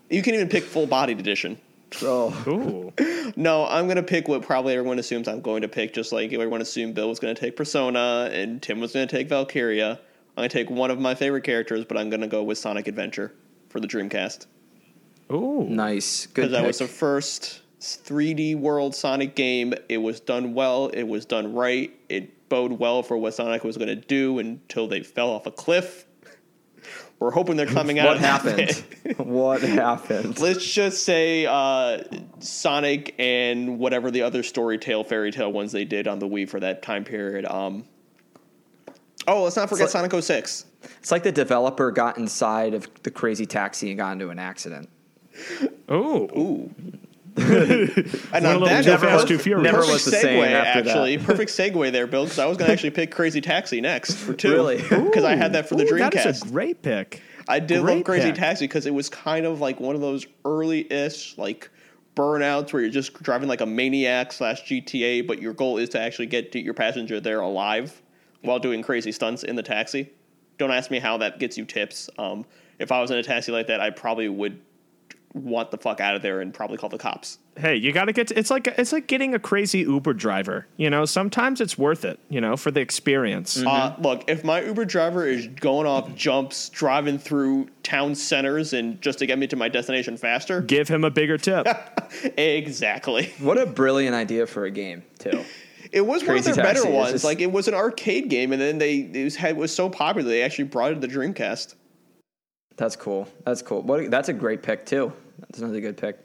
You 0.09 0.21
can 0.21 0.35
even 0.35 0.49
pick 0.49 0.63
full 0.65 0.85
bodied 0.85 1.19
edition. 1.19 1.57
Oh, 2.01 2.43
Ooh. 2.47 3.33
No, 3.35 3.67
I'm 3.67 3.85
going 3.85 3.97
to 3.97 4.03
pick 4.03 4.27
what 4.27 4.41
probably 4.41 4.73
everyone 4.73 4.99
assumes 4.99 5.27
I'm 5.27 5.41
going 5.41 5.61
to 5.61 5.67
pick, 5.67 5.93
just 5.93 6.11
like 6.11 6.31
everyone 6.33 6.61
assumed 6.61 6.95
Bill 6.95 7.09
was 7.09 7.19
going 7.19 7.35
to 7.35 7.39
take 7.39 7.55
Persona 7.55 8.29
and 8.31 8.61
Tim 8.61 8.79
was 8.79 8.93
going 8.93 9.07
to 9.07 9.15
take 9.15 9.27
Valkyria. 9.27 9.91
I'm 9.91 10.41
going 10.41 10.49
to 10.49 10.53
take 10.53 10.69
one 10.69 10.91
of 10.91 10.99
my 10.99 11.13
favorite 11.13 11.43
characters, 11.43 11.83
but 11.83 11.97
I'm 11.97 12.09
going 12.09 12.21
to 12.21 12.27
go 12.27 12.43
with 12.43 12.57
Sonic 12.57 12.87
Adventure 12.87 13.33
for 13.69 13.79
the 13.79 13.87
Dreamcast. 13.87 14.47
Ooh. 15.31 15.65
nice. 15.69 16.27
Good. 16.27 16.33
Because 16.33 16.51
that 16.51 16.65
was 16.65 16.77
the 16.79 16.87
first 16.87 17.61
3D 17.81 18.57
World 18.57 18.95
Sonic 18.95 19.35
game. 19.35 19.73
It 19.89 19.97
was 19.97 20.19
done 20.19 20.53
well, 20.53 20.87
it 20.87 21.03
was 21.03 21.25
done 21.25 21.53
right, 21.53 21.93
it 22.09 22.49
bode 22.49 22.71
well 22.71 23.03
for 23.03 23.17
what 23.17 23.33
Sonic 23.33 23.63
was 23.63 23.77
going 23.77 23.89
to 23.89 23.95
do 23.95 24.39
until 24.39 24.87
they 24.87 25.03
fell 25.03 25.29
off 25.29 25.45
a 25.45 25.51
cliff. 25.51 26.05
We're 27.19 27.31
hoping 27.31 27.55
they're 27.57 27.65
coming 27.65 27.97
out 27.97 28.07
What 28.07 28.17
of 28.17 28.21
happened? 28.21 28.85
pit. 29.03 29.17
what 29.25 29.61
happened? 29.61 30.39
Let's 30.39 30.63
just 30.63 31.03
say 31.03 31.47
uh, 31.47 32.03
Sonic 32.39 33.15
and 33.17 33.79
whatever 33.79 34.11
the 34.11 34.21
other 34.21 34.43
story 34.43 34.77
tale, 34.77 35.03
fairy 35.03 35.31
tale 35.31 35.51
ones 35.51 35.71
they 35.71 35.83
did 35.85 36.07
on 36.07 36.19
the 36.19 36.27
Wii 36.27 36.47
for 36.47 36.59
that 36.59 36.83
time 36.83 37.03
period. 37.03 37.45
Um, 37.45 37.85
oh, 39.27 39.43
let's 39.43 39.55
not 39.55 39.67
forget 39.69 39.89
So- 39.89 39.99
Sonic 39.99 40.23
06. 40.23 40.65
It's 40.99 41.11
like 41.11 41.23
the 41.23 41.31
developer 41.31 41.89
got 41.91 42.17
inside 42.19 42.73
of 42.75 42.87
the 43.03 43.09
crazy 43.11 43.45
taxi 43.47 43.89
and 43.89 43.97
got 43.97 44.11
into 44.13 44.29
an 44.29 44.37
accident. 44.39 44.87
Oh, 45.89 46.29
Ooh. 46.37 46.73
And 47.37 47.47
a 47.47 48.35
on 48.35 48.43
little 48.43 48.67
that 48.67 48.83
too 48.83 48.91
note, 48.91 48.99
fast, 48.99 49.01
perfect- 49.01 49.27
too 49.27 49.37
furious. 49.37 49.63
Never 49.63 49.77
perfect 49.77 49.93
was 49.93 50.05
the 50.05 50.11
segue, 50.11 50.21
same 50.21 50.43
after 50.43 50.81
that. 50.83 50.87
actually. 50.87 51.17
Perfect 51.27 51.51
segue 51.51 51.91
there, 51.91 52.07
Bill, 52.07 52.23
because 52.23 52.39
I 52.39 52.45
was 52.45 52.57
going 52.57 52.67
to 52.67 52.73
actually 52.73 52.91
pick 52.91 53.11
Crazy 53.11 53.41
Taxi 53.41 53.81
next 53.81 54.15
for 54.15 54.33
two. 54.33 54.51
Really? 54.51 54.77
Because 54.77 55.23
I 55.23 55.35
had 55.35 55.53
that 55.53 55.67
for 55.69 55.75
the 55.75 55.83
Ooh, 55.83 55.91
Dreamcast. 55.91 56.11
That 56.11 56.25
is 56.27 56.41
a 56.43 56.47
great 56.47 56.81
pick. 56.81 57.21
I 57.47 57.59
did 57.59 57.81
Great 57.81 57.95
love 57.97 58.03
Crazy 58.05 58.27
pick. 58.29 58.35
Taxi 58.39 58.65
because 58.67 58.85
it 58.85 58.93
was 58.93 59.09
kind 59.09 59.45
of 59.45 59.61
like 59.61 59.79
one 59.79 59.95
of 59.95 60.01
those 60.01 60.25
early-ish 60.45 61.37
like 61.37 61.69
burnouts 62.15 62.73
where 62.73 62.81
you're 62.81 62.91
just 62.91 63.13
driving 63.21 63.47
like 63.47 63.61
a 63.61 63.65
maniac 63.65 64.33
slash 64.33 64.63
GTA, 64.63 65.25
but 65.27 65.41
your 65.41 65.53
goal 65.53 65.77
is 65.77 65.89
to 65.89 65.99
actually 66.01 66.25
get 66.25 66.51
to 66.53 66.59
your 66.59 66.73
passenger 66.73 67.19
there 67.19 67.39
alive 67.41 68.01
while 68.41 68.59
doing 68.59 68.81
crazy 68.81 69.11
stunts 69.11 69.43
in 69.43 69.55
the 69.55 69.63
taxi. 69.63 70.09
Don't 70.57 70.71
ask 70.71 70.89
me 70.89 70.99
how 70.99 71.17
that 71.17 71.39
gets 71.39 71.57
you 71.57 71.65
tips. 71.65 72.09
Um, 72.17 72.45
if 72.79 72.91
I 72.91 72.99
was 73.01 73.11
in 73.11 73.17
a 73.17 73.23
taxi 73.23 73.51
like 73.51 73.67
that, 73.67 73.79
I 73.79 73.91
probably 73.91 74.27
would 74.29 74.59
want 75.33 75.71
the 75.71 75.77
fuck 75.77 75.99
out 75.99 76.15
of 76.15 76.21
there 76.21 76.41
and 76.41 76.53
probably 76.53 76.77
call 76.77 76.89
the 76.89 76.97
cops. 76.97 77.37
Hey, 77.55 77.75
you 77.75 77.91
got 77.91 78.05
to 78.05 78.13
get. 78.13 78.27
To, 78.27 78.37
it's 78.39 78.49
like 78.51 78.67
it's 78.67 78.91
like 78.91 79.07
getting 79.07 79.33
a 79.33 79.39
crazy 79.39 79.79
Uber 79.79 80.13
driver. 80.13 80.67
You 80.77 80.89
know, 80.89 81.05
sometimes 81.05 81.59
it's 81.61 81.77
worth 81.77 82.05
it. 82.05 82.19
You 82.29 82.39
know, 82.39 82.55
for 82.55 82.69
the 82.71 82.81
experience. 82.81 83.57
Uh, 83.63 83.95
look, 83.99 84.23
if 84.29 84.43
my 84.43 84.61
Uber 84.63 84.85
driver 84.85 85.25
is 85.27 85.47
going 85.47 85.87
off 85.87 86.13
jumps, 86.15 86.69
driving 86.69 87.17
through 87.17 87.67
town 87.83 88.13
centers, 88.15 88.73
and 88.73 89.01
just 89.01 89.19
to 89.19 89.25
get 89.25 89.39
me 89.39 89.47
to 89.47 89.55
my 89.55 89.69
destination 89.69 90.17
faster, 90.17 90.61
Give 90.61 90.87
him 90.87 91.03
a 91.03 91.09
bigger 91.11 91.37
tip. 91.37 91.67
exactly. 92.37 93.33
What 93.39 93.57
a 93.57 93.65
brilliant 93.65 94.15
idea 94.15 94.45
for 94.47 94.65
a 94.65 94.71
game, 94.71 95.03
too. 95.19 95.43
It 95.91 96.01
was 96.01 96.21
one 96.23 96.37
of 96.37 96.43
Crazy 96.43 96.51
their 96.51 96.63
better 96.63 96.79
Taxi 96.81 96.89
is 96.89 96.93
ones. 96.95 97.11
just- 97.13 97.23
Like 97.25 97.39
it 97.39 97.51
was 97.51 97.67
an 97.67 97.73
arcade 97.73 98.29
game, 98.29 98.51
and 98.51 98.61
then 98.61 98.77
they 98.77 98.97
it 98.99 99.23
was, 99.23 99.35
had, 99.35 99.57
was 99.57 99.73
so 99.73 99.89
popular 99.89 100.27
they 100.29 100.43
actually 100.43 100.65
brought 100.65 100.91
it 100.91 100.95
to 100.95 101.07
the 101.07 101.13
Dreamcast. 101.13 101.75
That's 102.77 102.95
cool. 102.95 103.27
That's 103.43 103.61
cool. 103.61 103.81
What? 103.81 104.09
That's 104.09 104.29
a 104.29 104.33
great 104.33 104.63
pick 104.63 104.85
too. 104.85 105.11
That's 105.39 105.59
another 105.59 105.81
good 105.81 105.97
pick. 105.97 106.19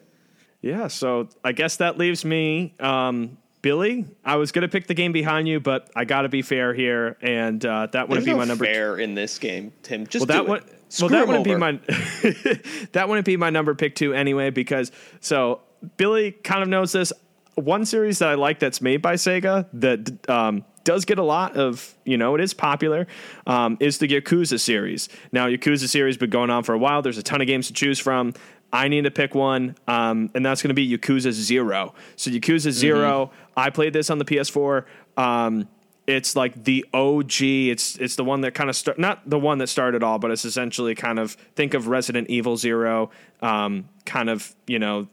Yeah, 0.60 0.86
so 0.86 1.28
I 1.42 1.52
guess 1.52 1.76
that 1.76 1.98
leaves 1.98 2.24
me, 2.24 2.74
um, 2.78 3.36
Billy. 3.62 4.04
I 4.24 4.36
was 4.36 4.52
gonna 4.52 4.68
pick 4.68 4.86
the 4.86 4.94
game 4.94 5.10
behind 5.12 5.48
you, 5.48 5.58
but 5.58 5.90
I 5.96 6.04
got 6.04 6.22
to 6.22 6.28
be 6.28 6.42
fair 6.42 6.72
here, 6.72 7.16
and 7.20 7.64
uh, 7.64 7.88
that 7.92 8.08
wouldn't 8.08 8.24
There's 8.24 8.26
be 8.26 8.30
no 8.32 8.38
my 8.38 8.44
number. 8.44 8.64
fair 8.64 8.98
in 8.98 9.14
this 9.14 9.38
game, 9.38 9.72
Tim. 9.82 10.06
Just 10.06 10.28
well, 10.28 10.38
that 10.38 10.44
do 10.44 10.50
would. 10.50 10.62
it. 10.62 10.78
Screw 10.88 11.08
well, 11.08 11.18
that 11.18 11.22
him 11.22 11.28
wouldn't 11.28 11.44
be 11.44 11.56
my. 11.56 12.86
that 12.92 13.08
wouldn't 13.08 13.26
be 13.26 13.36
my 13.36 13.50
number 13.50 13.74
pick 13.74 13.94
two 13.94 14.12
anyway, 14.12 14.50
because 14.50 14.92
so 15.20 15.62
Billy 15.96 16.32
kind 16.32 16.62
of 16.62 16.68
knows 16.68 16.92
this. 16.92 17.12
One 17.54 17.84
series 17.84 18.20
that 18.20 18.28
I 18.28 18.34
like 18.34 18.60
that's 18.60 18.80
made 18.80 19.02
by 19.02 19.14
Sega 19.14 19.66
that 19.74 20.30
um, 20.30 20.64
does 20.84 21.04
get 21.04 21.18
a 21.18 21.22
lot 21.22 21.56
of 21.56 21.94
you 22.04 22.16
know 22.16 22.34
it 22.34 22.40
is 22.40 22.54
popular 22.54 23.06
um, 23.46 23.76
is 23.80 23.98
the 23.98 24.08
Yakuza 24.08 24.60
series. 24.60 25.08
Now 25.32 25.46
Yakuza 25.46 25.88
series 25.88 26.16
been 26.16 26.30
going 26.30 26.50
on 26.50 26.64
for 26.64 26.74
a 26.74 26.78
while. 26.78 27.02
There's 27.02 27.18
a 27.18 27.22
ton 27.22 27.40
of 27.40 27.46
games 27.46 27.68
to 27.68 27.72
choose 27.72 27.98
from. 27.98 28.34
I 28.72 28.88
need 28.88 29.04
to 29.04 29.10
pick 29.10 29.34
one, 29.34 29.76
um, 29.86 30.30
and 30.34 30.44
that's 30.44 30.62
going 30.62 30.70
to 30.70 30.74
be 30.74 30.88
Yakuza 30.88 31.30
Zero. 31.32 31.94
So 32.16 32.30
Yakuza 32.30 32.70
0 32.70 33.30
I 33.54 33.68
played 33.68 33.92
this 33.92 34.08
on 34.08 34.18
the 34.18 34.24
PS4. 34.24 34.84
Um, 35.18 35.68
it's 36.06 36.34
like 36.34 36.64
the 36.64 36.84
OG. 36.92 37.42
It's 37.42 37.96
it's 37.96 38.16
the 38.16 38.24
one 38.24 38.40
that 38.40 38.54
kind 38.54 38.70
of 38.70 38.76
start 38.76 38.98
not 38.98 39.28
the 39.28 39.38
one 39.38 39.58
that 39.58 39.68
started 39.68 40.02
all, 40.02 40.18
but 40.18 40.30
it's 40.30 40.44
essentially 40.44 40.94
kind 40.94 41.18
of 41.18 41.32
think 41.54 41.74
of 41.74 41.86
Resident 41.86 42.28
Evil 42.28 42.56
Zero, 42.56 43.10
um, 43.40 43.88
kind 44.04 44.28
of 44.28 44.54
you 44.66 44.78
know 44.78 45.06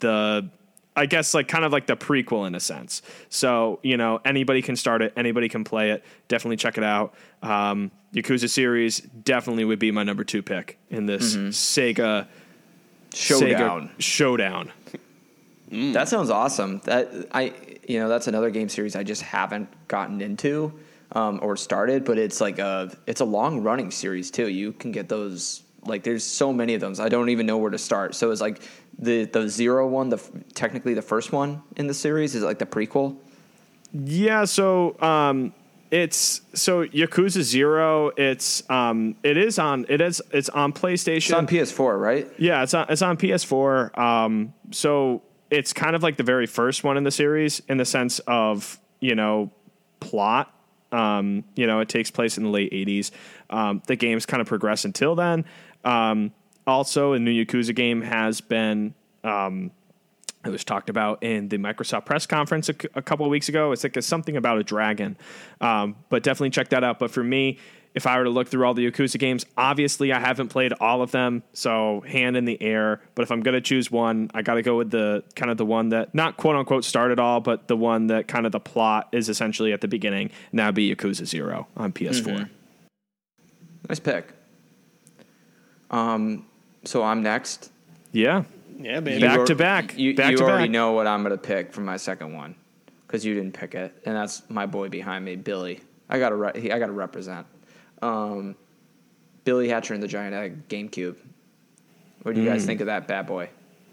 the 0.00 0.50
I 0.96 1.06
guess 1.06 1.34
like 1.34 1.48
kind 1.48 1.64
of 1.64 1.72
like 1.72 1.86
the 1.86 1.96
prequel 1.96 2.46
in 2.46 2.54
a 2.54 2.60
sense. 2.60 3.02
So 3.28 3.80
you 3.82 3.96
know 3.96 4.20
anybody 4.24 4.62
can 4.62 4.76
start 4.76 5.02
it, 5.02 5.12
anybody 5.16 5.48
can 5.48 5.64
play 5.64 5.90
it. 5.90 6.04
Definitely 6.28 6.56
check 6.56 6.78
it 6.78 6.84
out. 6.84 7.14
Um, 7.42 7.90
Yakuza 8.14 8.48
series 8.48 9.00
definitely 9.00 9.64
would 9.64 9.80
be 9.80 9.90
my 9.90 10.04
number 10.04 10.24
two 10.24 10.42
pick 10.42 10.78
in 10.90 11.06
this 11.06 11.34
Sega 11.36 12.28
Showdown. 13.14 13.88
Sega 13.88 14.00
showdown. 14.00 14.72
That 15.70 16.08
sounds 16.08 16.30
awesome. 16.30 16.80
That 16.84 17.10
I, 17.32 17.52
you 17.88 17.98
know, 17.98 18.08
that's 18.08 18.28
another 18.28 18.50
game 18.50 18.68
series 18.68 18.94
I 18.94 19.02
just 19.02 19.22
haven't 19.22 19.68
gotten 19.88 20.20
into 20.20 20.72
um, 21.12 21.40
or 21.42 21.56
started. 21.56 22.04
But 22.04 22.18
it's 22.18 22.40
like 22.40 22.58
a, 22.58 22.96
it's 23.06 23.20
a 23.20 23.24
long 23.24 23.62
running 23.62 23.90
series 23.90 24.30
too. 24.30 24.48
You 24.48 24.72
can 24.72 24.92
get 24.92 25.08
those. 25.08 25.62
Like, 25.86 26.02
there's 26.02 26.24
so 26.24 26.52
many 26.52 26.74
of 26.74 26.80
them. 26.80 26.94
I 26.98 27.08
don't 27.08 27.28
even 27.28 27.46
know 27.46 27.58
where 27.58 27.70
to 27.70 27.78
start. 27.78 28.14
So 28.14 28.30
it's 28.30 28.40
like 28.40 28.62
the 28.98 29.24
the 29.24 29.48
zero 29.48 29.86
one, 29.88 30.08
the 30.08 30.20
technically 30.54 30.94
the 30.94 31.02
first 31.02 31.32
one 31.32 31.62
in 31.76 31.86
the 31.86 31.94
series 31.94 32.34
is 32.34 32.42
like 32.42 32.58
the 32.58 32.66
prequel. 32.66 33.16
Yeah, 33.92 34.44
so 34.44 35.00
um, 35.00 35.52
it's 35.90 36.40
so 36.54 36.84
Yakuza 36.86 37.42
Zero. 37.42 38.10
It's 38.16 38.68
um, 38.68 39.14
it 39.22 39.36
is 39.36 39.58
on 39.58 39.86
it 39.88 40.00
is 40.00 40.20
it's 40.32 40.48
on 40.48 40.72
PlayStation. 40.72 41.16
It's 41.16 41.32
on 41.32 41.46
PS4, 41.46 42.00
right? 42.00 42.28
Yeah, 42.36 42.64
it's 42.64 42.74
on 42.74 42.86
it's 42.88 43.02
on 43.02 43.16
PS4. 43.16 43.96
Um, 43.96 44.54
so 44.72 45.22
it's 45.50 45.72
kind 45.72 45.94
of 45.94 46.02
like 46.02 46.16
the 46.16 46.24
very 46.24 46.46
first 46.46 46.82
one 46.82 46.96
in 46.96 47.04
the 47.04 47.12
series 47.12 47.62
in 47.68 47.76
the 47.76 47.84
sense 47.84 48.18
of 48.26 48.78
you 49.00 49.14
know 49.14 49.52
plot. 50.00 50.52
Um, 50.90 51.44
you 51.54 51.66
know, 51.66 51.80
it 51.80 51.88
takes 51.88 52.10
place 52.10 52.38
in 52.38 52.44
the 52.44 52.50
late 52.50 52.72
'80s. 52.72 53.12
Um, 53.50 53.80
the 53.86 53.94
game's 53.94 54.26
kind 54.26 54.40
of 54.40 54.48
progress 54.48 54.84
until 54.84 55.14
then. 55.14 55.44
Um, 55.84 56.32
also, 56.66 57.12
a 57.12 57.18
new 57.18 57.44
Yakuza 57.44 57.74
game 57.74 58.02
has 58.02 58.40
been. 58.40 58.94
Um, 59.22 59.70
it 60.44 60.50
was 60.50 60.64
talked 60.64 60.90
about 60.90 61.22
in 61.22 61.48
the 61.48 61.56
Microsoft 61.56 62.04
press 62.04 62.26
conference 62.26 62.68
a, 62.68 62.74
couple 62.74 63.24
of 63.24 63.30
weeks 63.30 63.48
ago. 63.48 63.72
It's 63.72 63.82
like 63.82 63.96
a, 63.96 64.02
something 64.02 64.36
about 64.36 64.58
a 64.58 64.62
dragon, 64.62 65.16
um, 65.62 65.96
but 66.10 66.22
definitely 66.22 66.50
check 66.50 66.68
that 66.68 66.84
out. 66.84 66.98
But 66.98 67.10
for 67.10 67.24
me, 67.24 67.58
if 67.94 68.06
I 68.06 68.18
were 68.18 68.24
to 68.24 68.30
look 68.30 68.48
through 68.48 68.66
all 68.66 68.74
the 68.74 68.90
Yakuza 68.90 69.18
games, 69.18 69.46
obviously 69.56 70.12
I 70.12 70.18
haven't 70.18 70.48
played 70.48 70.72
all 70.80 71.00
of 71.00 71.12
them, 71.12 71.44
so 71.52 72.02
hand 72.06 72.36
in 72.36 72.44
the 72.44 72.60
air. 72.60 73.00
But 73.14 73.22
if 73.22 73.30
I'm 73.30 73.40
gonna 73.40 73.60
choose 73.60 73.90
one, 73.90 74.30
I 74.34 74.42
got 74.42 74.54
to 74.54 74.62
go 74.62 74.76
with 74.76 74.90
the 74.90 75.22
kind 75.34 75.50
of 75.50 75.56
the 75.56 75.64
one 75.64 75.90
that 75.90 76.14
not 76.14 76.36
quote 76.36 76.56
unquote 76.56 76.84
started 76.84 77.18
all, 77.18 77.40
but 77.40 77.68
the 77.68 77.76
one 77.76 78.08
that 78.08 78.28
kind 78.28 78.44
of 78.44 78.52
the 78.52 78.60
plot 78.60 79.08
is 79.12 79.28
essentially 79.28 79.72
at 79.72 79.80
the 79.80 79.88
beginning, 79.88 80.30
and 80.50 80.58
that 80.58 80.66
would 80.66 80.74
be 80.74 80.94
Yakuza 80.94 81.24
Zero 81.24 81.68
on 81.76 81.92
PS4. 81.92 82.50
Nice 83.88 84.00
pick. 84.00 84.32
Um, 85.90 86.46
so 86.84 87.02
I'm 87.02 87.22
next. 87.22 87.70
Yeah, 88.12 88.44
Yeah, 88.78 89.00
baby. 89.00 89.20
Back 89.20 89.38
You 89.38 89.46
to 89.46 89.54
back. 89.54 89.98
You, 89.98 90.14
Back 90.14 90.30
you 90.32 90.36
to 90.38 90.42
already 90.44 90.64
back. 90.64 90.70
know 90.70 90.92
what 90.92 91.06
I'm 91.06 91.22
going 91.22 91.32
to 91.36 91.42
pick 91.42 91.72
for 91.72 91.80
my 91.80 91.96
second 91.96 92.32
one 92.34 92.54
because 93.06 93.24
you 93.24 93.34
didn't 93.34 93.52
pick 93.54 93.74
it, 93.74 93.92
and 94.04 94.14
that's 94.16 94.42
my 94.48 94.66
boy 94.66 94.88
behind 94.88 95.24
me, 95.24 95.36
Billy. 95.36 95.80
I 96.08 96.18
got 96.18 96.30
to 96.30 96.36
re- 96.36 96.70
I 96.72 96.78
got 96.78 96.86
to 96.86 96.92
represent. 96.92 97.46
Um, 98.02 98.56
Billy 99.44 99.68
Hatcher 99.68 99.94
and 99.94 100.02
the 100.02 100.08
Giant 100.08 100.34
Egg 100.34 100.68
GameCube. 100.68 101.16
What 102.22 102.34
do 102.34 102.40
you 102.40 102.48
Mm. 102.48 102.52
guys 102.52 102.64
think 102.66 102.80
of 102.80 102.86
that 102.86 103.06
bad 103.06 103.26
boy? 103.26 103.50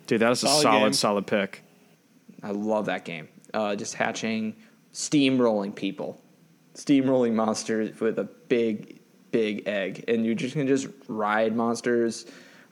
dude, 0.08 0.20
that 0.22 0.30
was 0.30 0.44
a 0.44 0.48
Solid 0.48 0.62
solid, 0.62 0.80
game. 0.88 0.94
solid 0.94 1.28
pick. 1.28 1.64
I 2.44 2.52
love 2.52 2.86
that 2.88 3.06
game. 3.06 3.28
Uh, 3.54 3.76
just 3.76 3.94
hatching, 3.96 4.56
steamrolling 4.94 5.74
people, 5.76 6.22
steamrolling 6.76 7.34
monsters 7.34 8.00
with 8.00 8.18
a 8.20 8.24
big, 8.24 9.00
big 9.32 9.68
egg, 9.68 10.06
and 10.08 10.26
you 10.26 10.36
just 10.36 10.54
can 10.54 10.68
just 10.68 10.88
ride 11.08 11.56
monsters. 11.56 12.26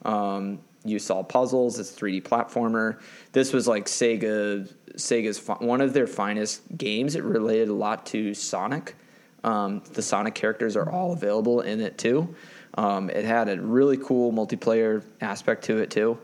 Um, 0.03 0.60
you 0.86 0.99
solve 0.99 1.28
puzzles. 1.28 1.80
It's 1.80 1.95
a 1.95 1.99
3D 1.99 2.24
platformer. 2.24 2.99
This 3.32 3.51
was 3.51 3.68
like 3.68 3.86
Sega, 3.86 4.72
Sega's 4.95 5.45
one 5.62 5.82
of 5.82 5.93
their 5.93 6.07
finest 6.07 6.62
games. 6.78 7.16
It 7.16 7.24
related 7.24 7.70
a 7.70 7.74
lot 7.74 8.05
to 8.07 8.34
Sonic. 8.34 8.95
Um, 9.43 9.84
the 9.93 10.01
Sonic 10.01 10.36
characters 10.36 10.76
are 10.76 10.89
all 10.89 11.14
available 11.14 11.62
in 11.62 11.80
it 11.80 11.97
too. 11.97 12.36
Um, 12.76 13.10
it 13.10 13.26
had 13.26 13.49
a 13.49 13.60
really 13.62 13.97
cool 13.97 14.32
multiplayer 14.32 15.03
aspect 15.22 15.66
to 15.66 15.78
it 15.78 15.89
too. 15.89 16.18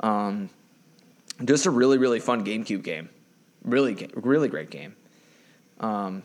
Um, 0.00 0.50
just 1.44 1.66
a 1.66 1.70
really 1.70 1.98
really 1.98 2.20
fun 2.20 2.44
GameCube 2.44 2.82
game. 2.82 3.08
Really 3.64 4.08
really 4.14 4.48
great 4.48 4.70
game. 4.70 4.96
Um, 5.80 6.22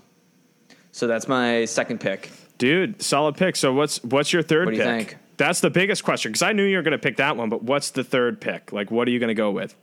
so 0.91 1.08
that's 1.08 1.28
my 1.28 1.66
second 1.66 1.99
pick. 1.99 2.30
Dude, 2.64 3.01
solid 3.01 3.36
pick. 3.36 3.57
So 3.57 3.74
what's 3.74 4.01
what's 4.05 4.32
your 4.32 4.41
third 4.41 4.68
What 4.68 4.72
do 4.76 4.78
you 4.78 4.84
pick? 4.86 5.09
think? 5.09 5.18
That's 5.36 5.59
the 5.59 5.70
biggest 5.70 6.05
question 6.05 6.32
because 6.32 6.43
I 6.43 6.53
knew 6.53 6.64
you 6.64 6.78
were 6.78 6.82
going 6.82 6.93
to 6.93 6.97
pick 6.97 7.18
that 7.18 7.36
one, 7.36 7.49
but 7.49 7.61
what's 7.61 7.91
the 7.91 8.05
third 8.05 8.39
pick? 8.39 8.72
Like, 8.72 8.89
what 8.89 9.05
are 9.05 9.11
you 9.11 9.20
going 9.20 9.28
to 9.28 9.34
go 9.34 9.51
with? 9.51 9.76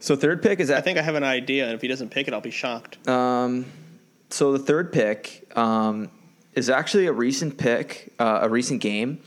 So 0.00 0.14
third 0.14 0.42
pick 0.42 0.60
is 0.60 0.70
I 0.70 0.82
think 0.82 0.98
I 0.98 1.02
have 1.02 1.14
an 1.14 1.24
idea, 1.24 1.64
and 1.64 1.74
if 1.74 1.80
he 1.80 1.88
doesn't 1.88 2.10
pick 2.10 2.28
it, 2.28 2.34
I'll 2.34 2.42
be 2.42 2.50
shocked. 2.50 3.08
um, 3.08 3.64
so 4.28 4.52
the 4.52 4.58
third 4.58 4.92
pick 4.92 5.50
um, 5.56 6.10
is 6.52 6.68
actually 6.68 7.06
a 7.06 7.12
recent 7.12 7.56
pick, 7.56 8.12
uh, 8.18 8.40
a 8.42 8.50
recent 8.50 8.82
game, 8.82 9.22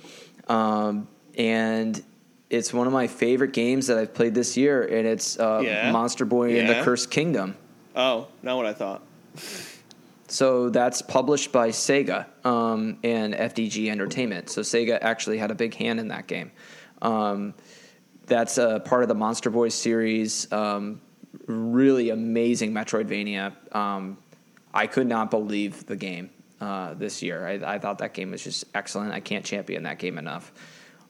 um, 0.47 1.07
and 1.35 2.03
it's 2.51 2.71
one 2.71 2.85
of 2.85 2.93
my 2.93 3.07
favorite 3.07 3.53
games 3.53 3.87
that 3.87 3.97
I've 3.97 4.13
played 4.13 4.35
this 4.35 4.55
year, 4.55 4.83
and 4.83 5.07
it's 5.07 5.39
uh, 5.39 5.61
Yeah? 5.63 5.91
Monster 5.91 6.25
Boy 6.25 6.59
and 6.59 6.69
the 6.69 6.73
Yeah? 6.73 6.83
Cursed 6.83 7.09
Kingdom. 7.09 7.57
Oh, 7.95 8.27
not 8.43 8.55
what 8.55 8.67
I 8.67 8.73
thought. 8.73 9.01
So 10.27 10.69
that's 10.69 11.01
published 11.01 11.51
by 11.51 11.69
Sega 11.69 12.25
um, 12.45 12.97
and 13.03 13.33
FDG 13.33 13.89
Entertainment. 13.89 14.49
So 14.49 14.61
Sega 14.61 14.99
actually 15.01 15.37
had 15.37 15.51
a 15.51 15.55
big 15.55 15.73
hand 15.73 15.99
in 15.99 16.09
that 16.09 16.27
game. 16.27 16.51
Um, 17.01 17.53
that's 18.25 18.57
a 18.57 18.81
part 18.81 19.03
of 19.03 19.07
the 19.07 19.15
Monster 19.15 19.49
Boy 19.49 19.69
series. 19.69 20.51
Um, 20.51 21.01
really 21.47 22.09
amazing 22.09 22.73
Metroidvania. 22.73 23.53
Um, 23.73 24.17
I 24.73 24.87
could 24.87 25.07
not 25.07 25.31
believe 25.31 25.85
the 25.85 25.95
game 25.95 26.29
uh, 26.59 26.93
this 26.93 27.21
year. 27.21 27.47
I, 27.47 27.75
I 27.75 27.79
thought 27.79 27.99
that 27.99 28.13
game 28.13 28.31
was 28.31 28.43
just 28.43 28.65
excellent. 28.73 29.13
I 29.13 29.21
can't 29.21 29.45
champion 29.45 29.83
that 29.83 29.97
game 29.97 30.17
enough. 30.17 30.51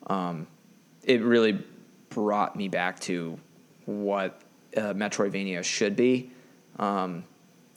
Um, 0.05 0.47
it 1.03 1.22
really 1.24 1.63
brought 2.09 2.55
me 2.55 2.68
back 2.68 2.99
to 3.01 3.39
what 3.86 4.41
uh, 4.76 4.93
Metroidvania 4.93 5.63
should 5.63 5.95
be. 5.95 6.32
Um, 6.78 7.24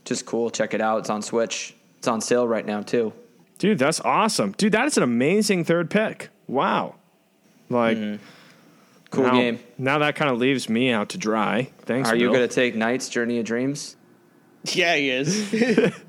just 0.05 0.27
cool. 0.27 0.51
Check 0.51 0.75
it 0.75 0.81
out. 0.81 1.01
It's 1.01 1.11
on 1.11 1.23
Switch. 1.23 1.75
It's 1.99 2.09
on 2.09 2.21
sale 2.21 2.47
right 2.49 2.65
now 2.65 2.83
too. 2.83 3.13
Dude, 3.59 3.79
that's 3.79 4.01
awesome. 4.01 4.53
Dude, 4.53 4.73
that 4.73 4.87
is 4.87 4.97
an 4.97 5.03
amazing 5.03 5.65
third 5.65 5.91
pick. 5.91 6.31
Wow. 6.47 6.95
Like, 7.69 7.99
Cool 9.11 9.25
now, 9.25 9.33
game. 9.33 9.59
Now 9.77 9.99
that 9.99 10.17
kind 10.17 10.31
of 10.31 10.39
leaves 10.39 10.69
me 10.69 10.91
out 10.91 11.11
to 11.11 11.19
dry. 11.19 11.71
Thanks. 11.83 12.09
Are 12.09 12.17
you 12.17 12.29
going 12.29 12.49
to 12.49 12.55
take 12.55 12.75
NiGHTS 12.75 13.11
Journey 13.11 13.39
of 13.39 13.45
Dreams? 13.45 13.97
Yeah, 14.65 14.95
he 14.97 15.11
is. 15.11 15.93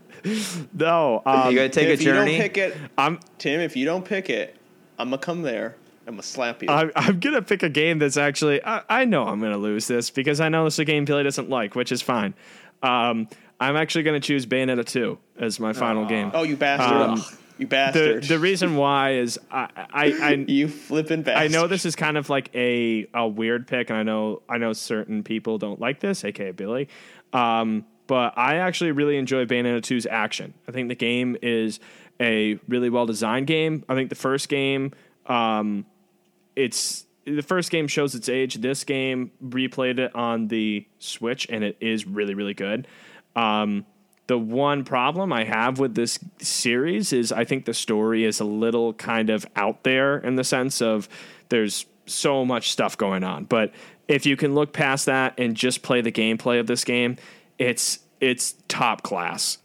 No. 0.73 1.21
Um, 1.25 1.49
you 1.49 1.55
going 1.55 1.71
to 1.71 1.79
take 1.79 1.87
a 1.87 1.93
if 1.93 2.01
you 2.01 2.13
don't 2.13 2.27
journey? 2.27 2.37
pick 2.37 2.57
it, 2.57 2.77
I'm 2.97 3.19
Tim, 3.39 3.59
if 3.59 3.75
you 3.75 3.85
don't 3.85 4.05
pick 4.05 4.29
it, 4.29 4.55
I'm 4.99 5.09
gonna 5.09 5.17
come 5.17 5.41
there. 5.41 5.75
I'm 6.05 6.13
gonna 6.13 6.21
slap 6.21 6.61
you. 6.61 6.69
I'm, 6.69 6.91
I'm 6.95 7.19
gonna 7.19 7.41
pick 7.41 7.63
a 7.63 7.69
game 7.69 7.97
that's 7.97 8.17
actually 8.17 8.63
I, 8.63 8.83
I 8.87 9.05
know 9.05 9.23
I'm 9.25 9.41
gonna 9.41 9.57
lose 9.57 9.87
this 9.87 10.11
because 10.11 10.39
I 10.39 10.47
know 10.49 10.65
this 10.65 10.75
is 10.75 10.79
a 10.79 10.85
game 10.85 11.05
Billy 11.05 11.23
doesn't 11.23 11.49
like, 11.49 11.73
which 11.73 11.91
is 11.91 12.03
fine. 12.03 12.35
Um, 12.83 13.29
I'm 13.61 13.75
actually 13.75 14.03
gonna 14.03 14.19
choose 14.19 14.47
Bayonetta 14.47 14.83
2 14.85 15.17
as 15.39 15.59
my 15.59 15.71
final 15.71 16.05
game. 16.05 16.31
oh, 16.33 16.41
you 16.41 16.57
bastard! 16.57 16.97
Um, 16.97 17.17
you 17.59 17.59
the 17.59 17.65
bastard! 17.67 18.23
the 18.23 18.39
reason 18.39 18.75
why 18.75 19.13
is 19.13 19.39
I 19.51 19.69
I, 19.75 20.05
I 20.19 20.31
you 20.47 20.67
flipping 20.67 21.21
bastard. 21.21 21.43
I 21.43 21.47
know 21.47 21.67
this 21.67 21.85
is 21.85 21.95
kind 21.95 22.17
of 22.17 22.27
like 22.27 22.49
a, 22.55 23.07
a 23.13 23.27
weird 23.27 23.67
pick, 23.67 23.91
and 23.91 23.99
I 23.99 24.03
know 24.03 24.41
I 24.49 24.57
know 24.57 24.73
certain 24.73 25.23
people 25.23 25.59
don't 25.59 25.79
like 25.79 25.99
this, 25.99 26.25
aka 26.25 26.51
Billy. 26.51 26.89
Um, 27.33 27.85
but 28.07 28.35
I 28.35 28.57
actually 28.57 28.91
really 28.91 29.17
enjoy 29.17 29.45
Bayonetta 29.45 29.81
2's 29.81 30.07
action. 30.07 30.55
I 30.67 30.71
think 30.71 30.89
the 30.89 30.95
game 30.95 31.37
is 31.43 31.79
a 32.19 32.59
really 32.67 32.89
well 32.89 33.05
designed 33.05 33.45
game. 33.45 33.85
I 33.87 33.93
think 33.93 34.09
the 34.09 34.15
first 34.15 34.49
game, 34.49 34.91
um, 35.27 35.85
it's 36.55 37.05
the 37.25 37.43
first 37.43 37.69
game 37.69 37.87
shows 37.87 38.15
its 38.15 38.27
age. 38.27 38.55
This 38.55 38.83
game 38.83 39.31
replayed 39.45 39.99
it 39.99 40.15
on 40.15 40.47
the 40.47 40.87
Switch, 40.97 41.45
and 41.47 41.63
it 41.63 41.77
is 41.79 42.07
really 42.07 42.33
really 42.33 42.55
good. 42.55 42.87
Um, 43.35 43.85
the 44.27 44.37
one 44.37 44.83
problem 44.85 45.33
I 45.33 45.43
have 45.43 45.79
with 45.79 45.95
this 45.95 46.19
series 46.39 47.11
is 47.11 47.31
I 47.31 47.43
think 47.43 47.65
the 47.65 47.73
story 47.73 48.23
is 48.23 48.39
a 48.39 48.45
little 48.45 48.93
kind 48.93 49.29
of 49.29 49.45
out 49.55 49.83
there 49.83 50.17
in 50.19 50.35
the 50.35 50.43
sense 50.43 50.81
of 50.81 51.09
there's 51.49 51.85
so 52.05 52.45
much 52.45 52.71
stuff 52.71 52.97
going 52.97 53.23
on. 53.23 53.45
But 53.45 53.73
if 54.07 54.25
you 54.25 54.37
can 54.37 54.55
look 54.55 54.73
past 54.73 55.05
that 55.07 55.33
and 55.37 55.55
just 55.55 55.81
play 55.81 56.01
the 56.01 56.11
gameplay 56.11 56.59
of 56.59 56.67
this 56.67 56.83
game, 56.83 57.17
it's 57.57 57.99
it's 58.19 58.55
top 58.67 59.01
class. 59.03 59.57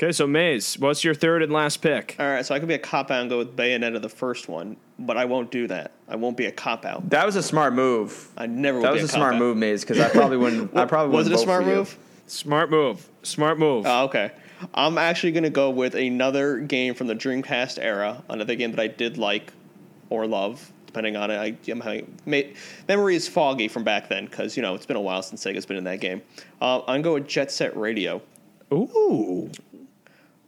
Okay, 0.00 0.12
so 0.12 0.26
Maze, 0.28 0.78
what's 0.78 1.02
your 1.02 1.14
third 1.14 1.42
and 1.42 1.52
last 1.52 1.78
pick? 1.78 2.14
All 2.20 2.26
right, 2.26 2.46
so 2.46 2.54
I 2.54 2.60
could 2.60 2.68
be 2.68 2.74
a 2.74 2.78
cop 2.78 3.10
out 3.10 3.20
and 3.20 3.28
go 3.28 3.38
with 3.38 3.56
Bayonetta, 3.56 4.00
the 4.00 4.08
first 4.08 4.48
one, 4.48 4.76
but 4.96 5.16
I 5.16 5.24
won't 5.24 5.50
do 5.50 5.66
that. 5.66 5.90
I 6.08 6.14
won't 6.14 6.36
be 6.36 6.46
a 6.46 6.52
cop 6.52 6.84
out. 6.84 7.10
That 7.10 7.26
was 7.26 7.34
a 7.34 7.42
smart 7.42 7.74
move. 7.74 8.28
I 8.36 8.46
never. 8.46 8.80
That 8.80 8.92
would 8.92 9.02
was 9.02 9.10
be 9.10 9.14
a 9.14 9.16
smart 9.16 9.32
cop-out. 9.32 9.38
move, 9.40 9.56
Maze, 9.56 9.82
because 9.82 9.98
I 9.98 10.08
probably 10.08 10.36
wouldn't. 10.36 10.76
I 10.76 10.84
probably 10.86 11.16
Was 11.16 11.26
it 11.26 11.30
wouldn't 11.30 11.34
a 11.34 11.36
vote 11.38 11.44
smart 11.44 11.64
for 11.64 11.70
you. 11.70 11.76
move? 11.76 11.98
Smart 12.28 12.70
move. 12.70 13.08
Smart 13.22 13.58
move. 13.58 13.84
Oh, 13.86 14.04
okay. 14.04 14.32
I'm 14.74 14.98
actually 14.98 15.32
going 15.32 15.44
to 15.44 15.50
go 15.50 15.70
with 15.70 15.94
another 15.94 16.58
game 16.58 16.94
from 16.94 17.06
the 17.06 17.14
Dreamcast 17.14 17.78
era, 17.80 18.22
another 18.28 18.54
game 18.54 18.72
that 18.72 18.80
I 18.80 18.88
did 18.88 19.16
like 19.16 19.52
or 20.10 20.26
love, 20.26 20.72
depending 20.86 21.16
on 21.16 21.30
it. 21.30 21.36
I, 21.36 21.70
I'm 21.70 21.80
having 21.80 22.18
memory 22.86 23.16
is 23.16 23.28
foggy 23.28 23.68
from 23.68 23.84
back 23.84 24.08
then 24.08 24.26
because 24.26 24.56
you 24.56 24.62
know 24.62 24.74
it's 24.74 24.86
been 24.86 24.96
a 24.96 25.00
while 25.00 25.22
since 25.22 25.44
Sega's 25.44 25.66
been 25.66 25.76
in 25.76 25.84
that 25.84 26.00
game. 26.00 26.22
Uh, 26.60 26.80
I'm 26.80 27.02
going 27.02 27.02
go 27.02 27.14
with 27.14 27.28
Jet 27.28 27.50
Set 27.50 27.76
Radio, 27.76 28.20
Ooh. 28.72 29.50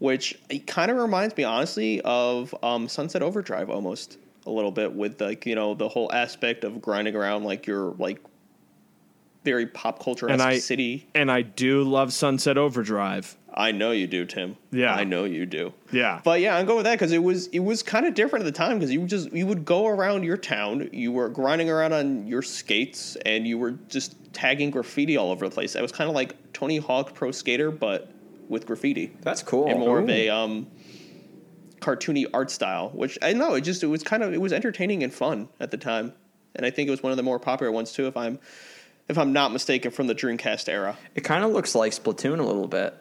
which 0.01 0.39
kind 0.67 0.91
of 0.91 0.97
reminds 0.97 1.37
me, 1.37 1.45
honestly, 1.45 2.01
of 2.03 2.55
um, 2.63 2.89
Sunset 2.89 3.23
Overdrive 3.23 3.71
almost 3.71 4.19
a 4.47 4.51
little 4.51 4.73
bit 4.73 4.93
with 4.93 5.21
like 5.21 5.47
you 5.47 5.55
know 5.55 5.75
the 5.75 5.89
whole 5.89 6.13
aspect 6.13 6.65
of 6.65 6.83
grinding 6.83 7.15
around 7.15 7.45
like 7.45 7.67
your 7.67 7.95
like 7.99 8.19
very 9.45 9.67
pop 9.67 10.03
culture 10.03 10.29
And 10.29 10.41
I- 10.43 10.59
city. 10.59 11.09
And 11.15 11.31
I 11.31 11.43
do 11.43 11.83
love 11.83 12.13
Sunset 12.13 12.59
Overdrive. 12.59 13.37
I 13.53 13.73
know 13.73 13.91
you 13.91 14.07
do, 14.07 14.27
Tim. 14.27 14.57
Yeah. 14.71 14.95
I 14.95 15.03
know 15.03 15.25
you 15.25 15.45
do. 15.45 15.73
Yeah. 15.91 16.21
But 16.23 16.41
yeah, 16.41 16.57
I'm 16.57 16.67
going 16.67 16.77
with 16.77 16.85
that 16.85 16.95
because 16.95 17.11
it 17.11 17.19
was 17.23 17.49
it 17.49 17.59
was 17.59 17.83
kind 17.83 18.07
of 18.07 18.15
different 18.15 18.45
at 18.47 18.53
the 18.53 18.57
time 18.57 18.79
because 18.79 18.93
you 18.93 19.05
just 19.07 19.33
you 19.33 19.45
would 19.47 19.65
go 19.65 19.89
around 19.89 20.23
your 20.23 20.37
town, 20.37 20.89
you 20.93 21.11
were 21.11 21.29
grinding 21.29 21.69
around 21.69 21.93
on 21.93 22.29
your 22.29 22.43
skates, 22.43 23.17
and 23.27 23.49
you 23.49 23.59
were 23.59 23.73
just 23.89 24.15
tagging 24.33 24.71
graffiti 24.71 25.17
all 25.17 25.33
over 25.33 25.49
the 25.49 25.53
place. 25.53 25.75
It 25.75 25.83
was 25.83 25.91
kind 25.91 26.09
of 26.09 26.15
like 26.15 26.53
Tony 26.53 26.77
Hawk 26.79 27.13
Pro 27.13 27.33
Skater, 27.33 27.73
but 27.73 28.13
with 28.49 28.67
graffiti 28.67 29.17
That's 29.23 29.43
cool. 29.43 29.67
and 29.69 29.81
more 29.81 29.99
of 29.99 30.09
a 30.09 30.29
um, 30.29 30.69
cartoony 31.81 32.27
art 32.33 32.51
style. 32.53 32.91
Which 32.91 33.19
I 33.21 33.33
know 33.33 33.55
it 33.55 33.63
just 33.63 33.83
it 33.83 33.87
was 33.89 34.03
kind 34.03 34.23
of 34.23 34.33
it 34.33 34.41
was 34.41 34.53
entertaining 34.53 35.03
and 35.03 35.13
fun 35.13 35.49
at 35.59 35.71
the 35.73 35.77
time, 35.77 36.13
and 36.55 36.65
I 36.65 36.71
think 36.71 36.87
it 36.87 36.91
was 36.91 37.03
one 37.03 37.11
of 37.11 37.17
the 37.17 37.23
more 37.25 37.39
popular 37.41 37.73
ones 37.73 37.93
too. 37.93 38.07
If 38.07 38.17
I'm 38.17 38.39
if 39.11 39.19
I'm 39.19 39.33
not 39.33 39.53
mistaken, 39.53 39.91
from 39.91 40.07
the 40.07 40.15
Dreamcast 40.15 40.69
era. 40.69 40.97
It 41.15 41.23
kind 41.23 41.45
of 41.45 41.51
looks 41.51 41.75
like 41.75 41.93
Splatoon 41.93 42.39
a 42.39 42.43
little 42.43 42.69
bit. 42.69 42.95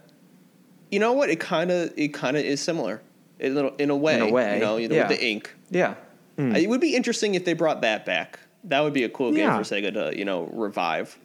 You 0.91 0.99
know 0.99 1.13
what? 1.13 1.29
It 1.29 1.39
kind 1.39 1.71
of 1.71 1.93
it 1.95 2.13
kind 2.13 2.35
of 2.35 2.43
is 2.43 2.59
similar 2.61 3.01
in 3.39 3.57
a, 3.57 3.67
in 3.75 3.89
a 3.89 3.95
way. 3.95 4.15
In 4.15 4.21
a 4.21 4.29
way, 4.31 4.55
you 4.55 4.59
know, 4.59 4.77
you 4.77 4.87
know, 4.89 4.95
yeah. 4.95 5.07
with 5.07 5.17
the 5.19 5.25
ink. 5.25 5.53
Yeah. 5.69 5.95
Hmm. 6.37 6.55
It 6.55 6.67
would 6.67 6.81
be 6.81 6.95
interesting 6.95 7.35
if 7.35 7.45
they 7.45 7.53
brought 7.53 7.81
that 7.81 8.05
back. 8.05 8.39
That 8.65 8.81
would 8.81 8.93
be 8.93 9.03
a 9.03 9.09
cool 9.09 9.31
game 9.31 9.41
Yeah. 9.41 9.57
for 9.57 9.63
Sega 9.63 9.93
to 9.93 10.17
you 10.17 10.25
know 10.25 10.49
revive. 10.51 11.17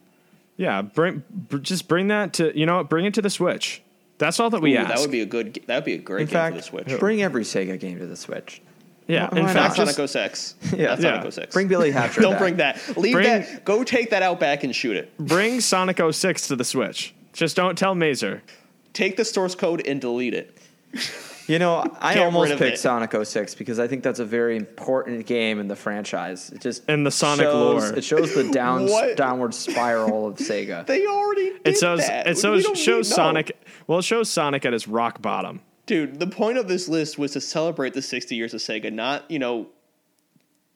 Yeah, 0.56 0.82
bring 0.82 1.24
br- 1.30 1.58
just 1.58 1.88
bring 1.88 2.08
that 2.08 2.34
to 2.34 2.56
you 2.56 2.66
know 2.66 2.84
bring 2.84 3.06
it 3.06 3.14
to 3.14 3.22
the 3.22 3.30
Switch. 3.30 3.82
That's 4.18 4.38
all 4.38 4.50
that 4.50 4.60
we 4.60 4.74
Ooh, 4.76 4.78
ask. 4.78 4.88
that 4.90 5.00
would 5.00 5.10
be 5.10 5.22
a 5.22 5.26
good. 5.26 5.60
That 5.66 5.76
would 5.76 5.84
be 5.84 5.94
a 5.94 5.98
great 5.98 6.22
In 6.22 6.26
game 6.28 6.32
fact, 6.32 6.54
for 6.56 6.60
the 6.60 6.84
Switch. 6.84 7.00
bring 7.00 7.22
every 7.22 7.42
Sega 7.42 7.80
game 7.80 7.98
to 7.98 8.06
the 8.06 8.16
Switch. 8.16 8.60
Yeah. 9.06 9.28
why 9.30 9.38
In 9.38 9.44
not? 9.46 9.54
fact, 9.54 9.78
Not 9.78 9.86
just, 9.86 9.96
Sonic 9.96 10.10
06. 10.10 10.54
Yeah. 10.76 10.86
Not 10.86 11.00
Yeah. 11.00 11.20
Sonic 11.20 11.32
06. 11.32 11.54
Bring 11.54 11.68
Billy 11.68 11.90
Hatcher. 11.90 12.20
Don't 12.20 12.32
back. 12.32 12.38
bring 12.40 12.56
that. 12.56 12.96
Leave 12.96 13.12
Bring- 13.14 13.26
that. 13.26 13.64
Go 13.64 13.84
take 13.84 14.10
that 14.10 14.22
out 14.22 14.40
back 14.40 14.64
and 14.64 14.74
shoot 14.74 14.96
it. 14.96 15.16
bring 15.18 15.60
Sonic 15.60 16.00
06 16.10 16.48
to 16.48 16.56
the 16.56 16.64
Switch. 16.64 17.14
Just 17.32 17.56
don't 17.56 17.76
tell 17.76 17.94
Mazer. 17.94 18.42
Take 18.92 19.16
the 19.16 19.24
source 19.24 19.54
code 19.54 19.86
and 19.86 20.00
delete 20.00 20.34
it. 20.34 20.56
You 21.46 21.58
know, 21.58 21.84
I 22.00 22.20
almost 22.20 22.52
picked 22.52 22.62
it. 22.62 22.78
Sonic 22.78 23.12
06 23.22 23.54
because 23.56 23.78
I 23.78 23.86
think 23.86 24.02
that's 24.02 24.18
a 24.18 24.24
very 24.24 24.56
important 24.56 25.26
game 25.26 25.60
in 25.60 25.68
the 25.68 25.76
franchise. 25.76 26.48
It 26.50 26.62
just 26.62 26.88
In 26.88 27.04
the 27.04 27.10
Sonic 27.10 27.44
shows, 27.44 27.82
lore. 27.90 27.98
It 27.98 28.02
shows 28.02 28.34
the 28.34 28.50
down, 28.50 28.88
downward 29.14 29.52
spiral 29.54 30.26
of 30.28 30.36
Sega. 30.36 30.86
They 30.86 31.06
already 31.06 31.50
did 31.50 31.60
It 31.66 31.76
shows 31.76 31.98
that. 31.98 32.26
it 32.26 32.36
We 32.36 32.40
shows 32.40 32.64
don't 32.64 32.78
shows 32.78 33.10
need- 33.10 33.16
no. 33.16 33.16
Sonic. 33.16 33.66
Well, 33.86 33.98
it 33.98 34.04
shows 34.06 34.30
Sonic 34.30 34.64
at 34.64 34.72
his 34.72 34.88
rock 34.88 35.20
bottom. 35.20 35.60
Dude, 35.86 36.18
the 36.18 36.26
point 36.26 36.56
of 36.58 36.66
this 36.68 36.88
list 36.88 37.18
was 37.18 37.32
to 37.32 37.40
celebrate 37.40 37.92
the 37.94 38.02
60 38.02 38.34
years 38.34 38.54
of 38.54 38.60
Sega, 38.60 38.92
not 38.92 39.30
you 39.30 39.38
know 39.38 39.68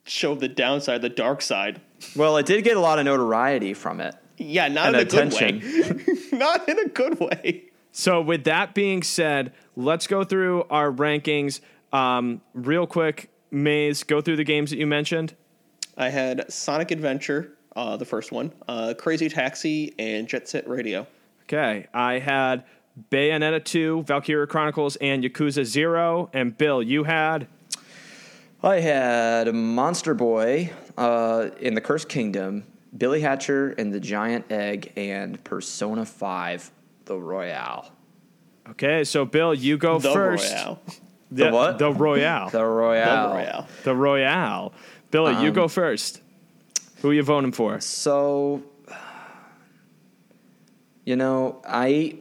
show 0.05 0.35
the 0.35 0.49
downside, 0.49 1.03
the 1.03 1.09
dark 1.09 1.43
side. 1.43 1.81
Well, 2.17 2.37
it 2.37 2.47
did 2.47 2.65
get 2.65 2.77
a 2.77 2.81
lot 2.81 2.99
of 2.99 3.05
notoriety 3.05 3.75
from 3.75 4.01
it. 4.01 4.15
Yeah, 4.37 4.69
not 4.69 4.89
And 4.89 4.97
in 4.97 5.01
a 5.01 5.05
attention. 5.05 5.59
good 5.59 6.07
way. 6.07 6.15
not 6.39 6.69
in 6.69 6.79
a 6.79 6.89
good 6.89 7.19
way. 7.21 7.65
So, 7.91 8.21
with 8.21 8.45
that 8.45 8.75
being 8.75 9.03
said, 9.03 9.53
let's 9.77 10.07
go 10.07 10.23
through 10.25 10.65
our 10.71 10.93
rankings 10.93 11.61
um, 11.93 12.41
real 12.55 12.87
quick. 12.87 13.31
Maze, 13.51 14.05
go 14.05 14.21
through 14.21 14.37
the 14.37 14.45
games 14.45 14.71
that 14.71 14.79
you 14.79 14.87
mentioned. 14.87 15.35
I 15.97 16.11
had 16.11 16.53
Sonic 16.53 16.91
Adventure, 16.91 17.55
uh, 17.75 17.97
the 17.97 18.05
first 18.05 18.31
one, 18.31 18.53
uh, 18.69 18.95
Crazy 18.97 19.29
Taxi, 19.29 19.95
and 19.99 20.29
Jet 20.29 20.49
Set 20.49 20.69
Radio. 20.69 21.07
Okay, 21.45 21.87
I 21.95 22.19
had 22.19 22.65
Bayonetta 23.11 23.65
2, 23.65 24.03
Valkyria 24.05 24.47
Chronicles, 24.47 24.97
and 24.97 25.23
Yakuza 25.23 25.65
0. 25.65 26.31
And 26.33 26.57
Bill, 26.57 26.83
you 26.83 27.05
had 27.05 27.47
I 28.63 28.81
had 28.81 29.55
Monster 29.55 30.15
Boy 30.15 30.73
uh, 30.97 31.51
in 31.61 31.75
the 31.75 31.81
Cursed 31.81 32.09
Kingdom, 32.09 32.65
Billy 32.97 33.21
Hatcher 33.21 33.71
and 33.79 33.93
the 33.93 34.01
Giant 34.01 34.51
Egg, 34.51 34.93
and 34.97 35.43
Persona 35.45 36.05
5, 36.05 36.71
The 37.05 37.17
Royale. 37.17 37.93
Okay, 38.71 39.05
so 39.05 39.25
Bill, 39.25 39.55
you 39.55 39.79
go 39.79 39.99
The 39.99 40.13
first. 40.13 40.53
Royale. 40.53 40.81
The, 41.31 41.51
what? 41.51 41.79
The 41.79 41.93
Royale. 41.93 42.49
The 42.49 42.65
Royale. 42.65 43.29
The 43.85 43.95
Royale. 43.95 43.95
Royale. 43.95 43.95
Royale. 43.95 44.73
Billy, 45.11 45.33
you 45.43 45.49
Um, 45.49 45.53
go 45.55 45.69
first. 45.69 46.23
Who 47.03 47.11
are 47.11 47.13
you 47.13 47.23
voting 47.23 47.53
for? 47.53 47.81
So, 47.81 48.63
you 51.05 51.17
know, 51.17 51.61
I 51.69 52.17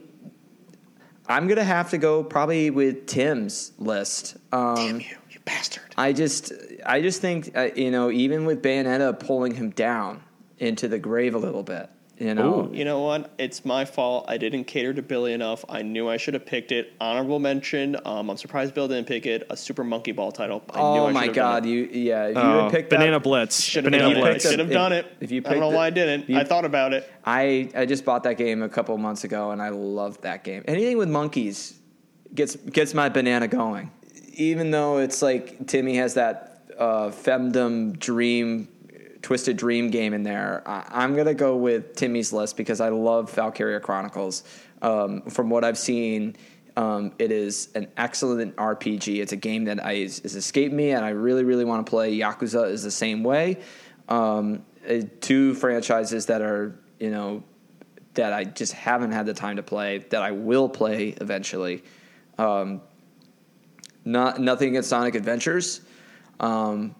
I'm 1.28 1.46
gonna 1.46 1.64
have 1.64 1.90
to 1.90 1.98
go 1.98 2.24
probably 2.24 2.70
with 2.70 3.06
Tim's 3.06 3.72
list. 3.78 4.36
Um, 4.50 4.74
Damn 4.76 5.00
you, 5.00 5.16
you 5.30 5.40
bastard. 5.44 5.94
I 5.96 6.12
just 6.12 6.52
I 6.86 7.02
just 7.02 7.20
think 7.20 7.56
uh, 7.56 7.68
you 7.76 7.90
know 7.90 8.10
even 8.10 8.46
with 8.46 8.62
Bayonetta 8.62 9.18
pulling 9.20 9.54
him 9.54 9.70
down 9.70 10.22
into 10.58 10.88
the 10.88 10.98
grave 10.98 11.34
a 11.34 11.38
little 11.38 11.62
bit. 11.62 11.90
You 12.18 12.34
know, 12.34 12.68
You 12.72 12.84
know 12.84 13.00
what? 13.02 13.30
It's 13.38 13.64
my 13.64 13.84
fault. 13.84 14.24
I 14.28 14.38
didn't 14.38 14.64
cater 14.64 14.92
to 14.92 15.02
Billy 15.02 15.32
enough. 15.32 15.64
I 15.68 15.82
knew 15.82 16.08
I 16.08 16.16
should 16.16 16.34
have 16.34 16.44
picked 16.44 16.72
it. 16.72 16.92
Honorable 17.00 17.38
mention. 17.38 17.96
Um, 18.04 18.28
I'm 18.28 18.36
surprised 18.36 18.74
Bill 18.74 18.88
didn't 18.88 19.06
pick 19.06 19.24
it. 19.24 19.46
A 19.50 19.56
Super 19.56 19.84
Monkey 19.84 20.10
Ball 20.10 20.32
title. 20.32 20.62
I 20.70 20.78
knew 20.78 20.82
oh 20.82 21.06
I 21.06 21.12
my 21.12 21.20
should 21.20 21.26
have 21.28 21.34
done 21.36 21.62
God, 21.62 21.66
you 21.66 21.88
yeah, 21.92 22.26
if 22.26 22.34
you 22.36 22.42
Oh, 22.42 22.62
had 22.64 22.72
picked 22.72 22.90
Banana 22.90 23.12
that, 23.12 23.22
Blitz. 23.22 23.60
Should 23.62 23.84
have 23.84 23.92
Banana 23.92 24.14
done 24.14 24.18
it. 24.18 24.30
Blitz. 24.30 24.50
Should 24.50 24.58
have 24.58 24.68
If- 24.68 24.74
done 24.74 24.92
it. 24.92 25.06
if 25.20 25.30
you 25.30 25.42
I 25.46 25.50
don't 25.50 25.60
know 25.60 25.68
picked 25.68 25.76
why 25.76 25.86
I 25.86 25.90
didn't. 25.90 26.28
you- 26.28 26.38
I 26.38 26.44
thought 26.44 26.64
about 26.64 26.92
it. 26.92 27.08
I 27.24 27.70
I 27.76 27.86
just 27.86 28.04
bought 28.04 28.24
that 28.24 28.36
game 28.36 28.62
a 28.64 28.68
couple 28.68 28.96
months 28.98 29.22
ago 29.22 29.52
and 29.52 29.62
I 29.62 29.68
loved 29.68 30.22
that 30.22 30.42
game. 30.42 30.64
Anything 30.66 30.98
with 30.98 31.08
monkeys 31.08 31.78
gets 32.34 32.56
gets 32.56 32.94
my 32.94 33.08
banana 33.08 33.46
going. 33.46 33.92
Even 34.34 34.72
though 34.72 34.98
it's 34.98 35.22
like 35.22 35.66
Timmy 35.68 35.96
has 35.96 36.14
that 36.14 36.62
uh, 36.78 37.08
femdom 37.10 37.98
dream, 37.98 38.68
twisted 39.22 39.56
dream 39.56 39.90
game 39.90 40.14
in 40.14 40.22
there, 40.22 40.62
I, 40.66 40.84
I'm 40.90 41.16
gonna 41.16 41.34
go 41.34 41.56
with 41.56 41.96
Timmy's 41.96 42.32
list 42.32 42.56
because 42.56 42.80
I 42.80 42.88
love 42.88 43.32
Valkyria 43.32 43.80
Chronicles. 43.80 44.44
Um, 44.82 45.22
from 45.22 45.50
what 45.50 45.64
I've 45.64 45.78
seen, 45.78 46.36
um, 46.76 47.12
it 47.18 47.32
is 47.32 47.68
an 47.74 47.88
excellent 47.96 48.54
RPG. 48.56 49.20
It's 49.20 49.32
a 49.32 49.36
game 49.36 49.64
that 49.64 49.84
I, 49.84 49.92
is, 49.92 50.20
is 50.20 50.36
escaped 50.36 50.72
me 50.72 50.90
and 50.90 51.04
I 51.04 51.10
really 51.10 51.44
really 51.44 51.64
want 51.64 51.84
to 51.84 51.90
play. 51.90 52.16
Yakuza 52.16 52.70
is 52.70 52.82
the 52.82 52.90
same 52.90 53.24
way. 53.24 53.60
Um, 54.08 54.64
uh, 54.88 55.00
two 55.20 55.54
franchises 55.54 56.26
that 56.26 56.40
are 56.40 56.78
you 57.00 57.10
know 57.10 57.42
that 58.14 58.32
I 58.32 58.44
just 58.44 58.72
haven't 58.72 59.12
had 59.12 59.26
the 59.26 59.34
time 59.34 59.56
to 59.56 59.62
play 59.62 59.98
that 60.10 60.22
I 60.22 60.32
will 60.32 60.68
play 60.68 61.10
eventually. 61.20 61.84
Um, 62.38 62.80
not 64.04 64.40
nothing 64.40 64.70
against 64.70 64.88
Sonic 64.88 65.14
Adventures. 65.14 65.82
Um, 66.40 66.94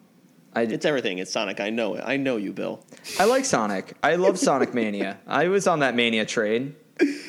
I 0.59 0.63
It's 0.63 0.85
everything. 0.85 1.19
It's 1.19 1.31
Sonic. 1.33 1.61
I 1.61 1.71
know 1.71 1.95
it. 1.95 2.05
I 2.07 2.17
know 2.17 2.37
you, 2.37 2.53
Bill. 2.53 2.85
I 3.19 3.25
like 3.25 3.45
Sonic. 3.45 3.95
I 4.03 4.17
love 4.17 4.39
Sonic 4.39 4.75
Mania. 4.75 5.19
I 5.27 5.49
was 5.49 5.67
on 5.67 5.81
that 5.81 5.95
Mania 5.95 6.25
train. 6.27 6.75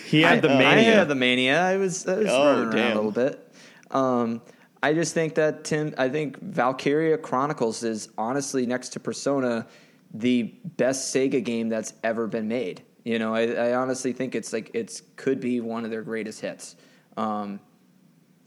He 0.05 0.21
had 0.21 0.41
the 0.41 0.49
I, 0.49 0.53
I 0.53 0.57
mania. 0.75 0.93
had 0.95 1.07
the 1.07 1.15
Mania. 1.15 1.61
I 1.61 1.77
was, 1.77 2.07
I 2.07 2.15
was 2.17 2.27
Oh, 2.30 2.43
running 2.43 2.63
around 2.63 2.71
damn. 2.75 2.91
a 2.91 2.95
little 2.95 3.11
bit. 3.11 3.53
Um, 3.91 4.41
I 4.82 4.93
just 4.93 5.13
think 5.13 5.36
that 5.36 5.63
Tim. 5.63 5.93
I 5.97 6.09
think 6.09 6.39
Valkyria 6.41 7.17
Chronicles 7.17 7.84
is 7.84 8.09
honestly 8.17 8.65
next 8.65 8.89
to 8.93 8.99
Persona 8.99 9.67
the 10.13 10.43
best 10.77 11.13
Sega 11.13 11.43
game 11.43 11.69
that's 11.69 11.93
ever 12.03 12.25
been 12.27 12.47
made. 12.47 12.82
You 13.03 13.19
know, 13.19 13.34
I, 13.36 13.47
I 13.69 13.73
honestly 13.75 14.13
think 14.13 14.36
it's 14.36 14.53
like 14.53 14.71
it's 14.73 15.01
could 15.17 15.39
be 15.39 15.59
one 15.59 15.86
of 15.86 15.91
their 15.91 16.01
greatest 16.01 16.41
hits. 16.41 16.75
Um, 17.17 17.59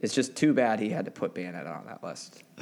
it's 0.03 0.15
just 0.15 0.37
too 0.37 0.53
bad 0.53 0.81
he 0.81 0.91
had 0.91 1.05
to 1.07 1.11
put 1.11 1.35
Bayonetta 1.35 1.75
on 1.79 1.87
that 1.87 2.03
list. 2.05 2.43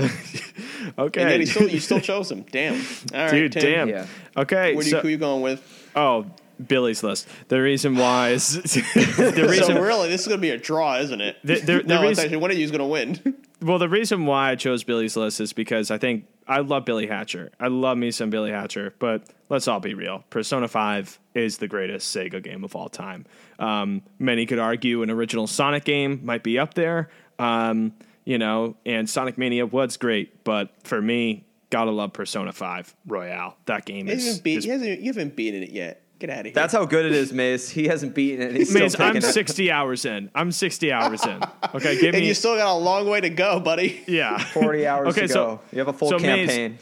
okay. 0.99 1.21
And 1.23 1.31
yet 1.31 1.41
he 1.41 1.47
still, 1.47 1.69
you 1.69 1.81
still 1.81 2.01
chose 2.11 2.31
him. 2.31 2.45
Damn. 2.51 2.75
All 2.75 3.21
right, 3.21 3.31
Dude, 3.31 3.53
Tim. 3.53 3.63
damn. 3.63 3.89
Yeah. 3.89 4.07
Okay. 4.37 4.75
What 4.75 4.83
do 4.85 4.91
you, 4.91 4.97
so- 4.97 5.01
who 5.01 5.09
you 5.09 5.17
going 5.17 5.43
with? 5.43 5.91
oh, 5.97 6.27
Billy's 6.69 7.03
list. 7.03 7.27
The 7.49 7.59
reason 7.61 7.97
why 7.97 8.31
is 8.31 8.53
the 8.75 9.47
reason. 9.49 9.65
So 9.77 9.81
really, 9.83 10.11
this 10.11 10.21
is 10.23 10.29
going 10.29 10.39
to 10.39 10.43
be 10.43 10.51
a 10.51 10.59
draw, 10.59 10.99
isn't 10.99 11.21
it? 11.21 11.37
The- 11.43 11.55
the- 11.61 11.61
the 11.61 11.83
no, 11.85 12.03
it's 12.03 12.09
reason- 12.11 12.25
actually 12.27 12.37
one 12.37 12.51
of 12.51 12.59
you 12.59 12.65
is 12.65 12.71
going 12.71 12.81
to 12.81 12.85
win. 12.87 13.37
Well, 13.63 13.79
the 13.79 13.89
reason 13.89 14.25
why 14.27 14.51
I 14.51 14.55
chose 14.57 14.85
Billy's 14.85 15.17
list 15.17 15.41
is 15.41 15.53
because 15.53 15.91
I 15.91 15.99
think 15.99 16.27
I 16.49 16.61
love 16.61 16.85
Billy 16.87 17.07
Hatcher. 17.07 17.51
I 17.61 17.69
love 17.69 17.99
me 17.99 18.11
some 18.11 18.31
Billy 18.31 18.51
Hatcher, 18.51 18.95
but 18.99 19.25
let's 19.51 19.69
all 19.69 19.81
be 19.81 19.93
real. 19.95 20.25
Persona 20.31 20.67
5 20.67 21.19
is 21.35 21.59
the 21.59 21.69
greatest 21.69 22.15
Sega 22.15 22.43
game 22.43 22.65
of 22.65 22.75
all 22.75 22.89
time. 22.89 23.27
Um, 23.59 24.01
many 24.19 24.47
could 24.47 24.59
argue 24.59 25.03
an 25.03 25.11
original 25.11 25.47
Sonic 25.47 25.85
game 25.85 26.21
might 26.25 26.43
be 26.43 26.59
up 26.59 26.73
there, 26.73 27.11
um, 27.41 27.93
you 28.25 28.39
know, 28.39 28.77
and 28.87 29.09
Sonic 29.09 29.39
Mania 29.39 29.67
was 29.67 29.97
great, 29.97 30.45
but 30.45 30.71
for 30.85 31.01
me, 31.01 31.45
gotta 31.71 31.91
love 31.91 32.13
Persona 32.13 32.53
5 32.53 32.95
Royale. 33.07 33.57
That 33.67 33.85
game 33.87 34.09
is. 34.09 34.25
haven't, 34.27 34.43
beat, 34.45 34.59
is 34.59 34.67
you, 34.67 34.73
hasn't, 34.73 35.01
you 35.01 35.07
haven't 35.07 35.37
beaten 35.37 35.63
it 35.63 35.71
yet. 35.71 36.03
Get 36.19 36.29
out 36.29 36.41
of 36.41 36.45
here. 36.47 36.53
That's 36.55 36.75
how 36.75 36.85
good 36.85 37.07
it 37.07 37.13
is, 37.13 37.33
Maze. 37.33 37.71
He 37.71 37.87
hasn't 37.87 38.15
beaten 38.15 38.43
it. 38.43 38.49
and 38.49 38.57
He's 38.59 38.69
still 38.69 38.83
Maze, 38.83 38.95
I'm 39.01 39.15
picking 39.15 39.29
it. 39.29 39.33
60 39.33 39.71
hours 39.73 40.05
in. 40.05 40.31
I'm 40.35 40.53
60 40.53 40.93
hours 40.93 41.25
in. 41.25 41.41
Okay, 41.75 41.99
give 41.99 42.13
and 42.15 42.23
me. 42.23 42.29
you 42.29 42.35
still 42.35 42.57
got 42.57 42.75
a 42.75 42.77
long 42.77 43.09
way 43.09 43.23
to 43.23 43.31
go, 43.31 43.59
buddy. 43.59 44.03
yeah. 44.07 44.37
40 44.37 44.87
hours 44.87 45.09
Okay, 45.09 45.23
to 45.23 45.29
so- 45.29 45.45
go. 45.57 45.61
you 45.73 45.79
have 45.79 45.89
a 45.89 45.95
full 45.95 46.11
so 46.11 46.19
Maze- 46.19 46.49
campaign. 46.49 46.79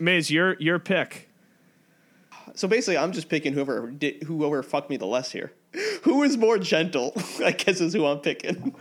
Maze, 0.00 0.30
your 0.30 0.54
your 0.58 0.78
pick. 0.78 1.28
So 2.54 2.66
basically, 2.66 2.96
I'm 2.98 3.12
just 3.12 3.28
picking 3.28 3.52
whoever 3.52 3.90
did, 3.90 4.22
whoever 4.22 4.62
fucked 4.62 4.88
me 4.90 4.96
the 4.96 5.06
less 5.06 5.30
here. 5.32 5.52
Who 6.04 6.22
is 6.22 6.36
more 6.38 6.58
gentle? 6.58 7.12
I 7.44 7.50
guess 7.52 7.80
is 7.82 7.92
who 7.92 8.06
I'm 8.06 8.20
picking. 8.20 8.74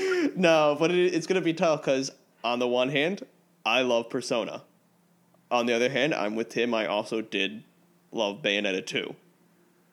no, 0.36 0.76
but 0.78 0.90
it, 0.90 1.14
it's 1.14 1.26
gonna 1.26 1.40
be 1.40 1.54
tough 1.54 1.82
because 1.82 2.10
on 2.44 2.58
the 2.58 2.68
one 2.68 2.88
hand, 2.88 3.24
I 3.64 3.82
love 3.82 4.08
Persona. 4.10 4.62
On 5.50 5.66
the 5.66 5.74
other 5.74 5.88
hand, 5.90 6.14
I'm 6.14 6.36
with 6.36 6.48
Tim. 6.48 6.72
I 6.74 6.86
also 6.86 7.20
did 7.20 7.64
love 8.12 8.40
Bayonetta 8.42 8.86
2. 8.86 9.14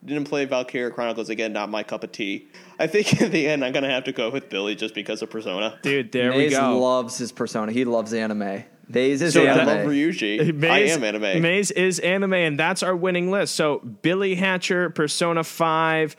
Didn't 0.06 0.26
play 0.26 0.46
Valkyria 0.46 0.92
Chronicles 0.92 1.30
again. 1.30 1.52
Not 1.54 1.70
my 1.70 1.82
cup 1.84 2.04
of 2.04 2.12
tea. 2.12 2.48
I 2.80 2.86
think 2.88 3.20
in 3.22 3.32
the 3.32 3.48
end, 3.48 3.66
I'm 3.66 3.74
gonna 3.74 3.90
have 3.90 4.04
to 4.06 4.12
go 4.12 4.30
with 4.30 4.50
Billy 4.50 4.76
just 4.76 4.94
because 4.94 5.22
of 5.22 5.30
Persona. 5.30 5.78
Dude, 5.82 6.12
there 6.12 6.30
Maze 6.32 6.52
we 6.52 6.58
go. 6.58 6.80
loves 6.80 7.18
his 7.18 7.32
persona. 7.32 7.72
He 7.72 7.84
loves 7.86 8.14
anime. 8.14 8.64
Maze 8.90 9.22
is 9.22 9.34
So 9.34 9.44
I 9.44 9.48
anime. 9.48 9.66
love 9.68 9.78
Ryuji. 9.88 10.64
I 10.64 10.80
am 10.84 11.04
anime. 11.04 11.42
Maze 11.42 11.72
is 11.72 12.00
anime, 12.00 12.34
and 12.36 12.58
that's 12.58 12.84
our 12.84 12.96
winning 12.96 13.30
list. 13.32 13.56
So 13.56 13.80
Billy 13.80 14.36
Hatcher, 14.36 14.90
Persona 14.92 15.44
5, 15.44 16.16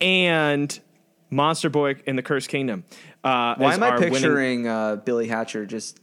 and 0.00 0.80
Monster 1.30 1.68
Boy 1.68 1.96
in 2.06 2.16
the 2.16 2.22
Cursed 2.22 2.48
Kingdom. 2.48 2.84
Uh, 3.22 3.54
Why 3.56 3.74
am 3.74 3.82
I 3.82 3.90
our 3.90 3.94
winning- 3.98 4.12
picturing 4.14 4.66
uh, 4.68 4.96
Billy 4.96 5.28
Hatcher 5.28 5.66
just 5.66 6.00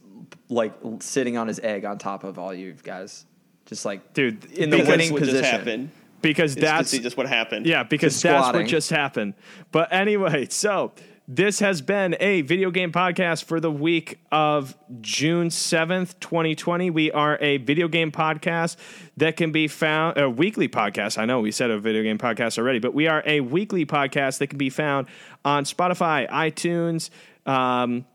like 0.48 0.72
sitting 1.00 1.36
on 1.36 1.48
his 1.48 1.58
egg 1.60 1.84
on 1.84 1.98
top 1.98 2.24
of 2.24 2.38
all 2.38 2.52
you 2.54 2.74
guys? 2.82 3.24
Just 3.66 3.84
like 3.84 4.14
Dude, 4.14 4.44
in 4.52 4.70
the 4.70 4.78
winning 4.78 5.10
position. 5.16 5.40
just 5.40 5.50
happened. 5.50 5.90
because 6.22 6.52
It's 6.56 6.60
that's 6.62 6.90
just 6.92 7.16
what 7.16 7.26
happened. 7.28 7.66
Yeah, 7.66 7.82
because 7.82 8.14
Just 8.14 8.22
that's 8.22 8.42
squatting. 8.46 8.62
what 8.62 8.70
just 8.70 8.90
happened. 8.90 9.34
But 9.72 9.92
anyway, 9.92 10.46
so 10.50 10.92
this 11.30 11.60
has 11.60 11.82
been 11.82 12.16
a 12.20 12.40
video 12.40 12.70
game 12.70 12.90
podcast 12.90 13.44
for 13.44 13.60
the 13.60 13.70
week 13.70 14.18
of 14.32 14.74
June 15.02 15.50
7th, 15.50 16.18
2020. 16.20 16.88
We 16.88 17.12
are 17.12 17.36
a 17.42 17.58
video 17.58 17.86
game 17.86 18.10
podcast 18.10 18.76
that 19.18 19.36
can 19.36 19.52
be 19.52 19.68
found, 19.68 20.16
a 20.16 20.30
weekly 20.30 20.68
podcast. 20.68 21.18
I 21.18 21.26
know 21.26 21.40
we 21.40 21.52
said 21.52 21.70
a 21.70 21.78
video 21.78 22.02
game 22.02 22.16
podcast 22.16 22.56
already, 22.56 22.78
but 22.78 22.94
we 22.94 23.08
are 23.08 23.22
a 23.26 23.40
weekly 23.40 23.84
podcast 23.84 24.38
that 24.38 24.46
can 24.46 24.56
be 24.56 24.70
found 24.70 25.06
on 25.44 25.64
Spotify, 25.64 26.26
iTunes, 26.30 27.10
um, 27.44 28.06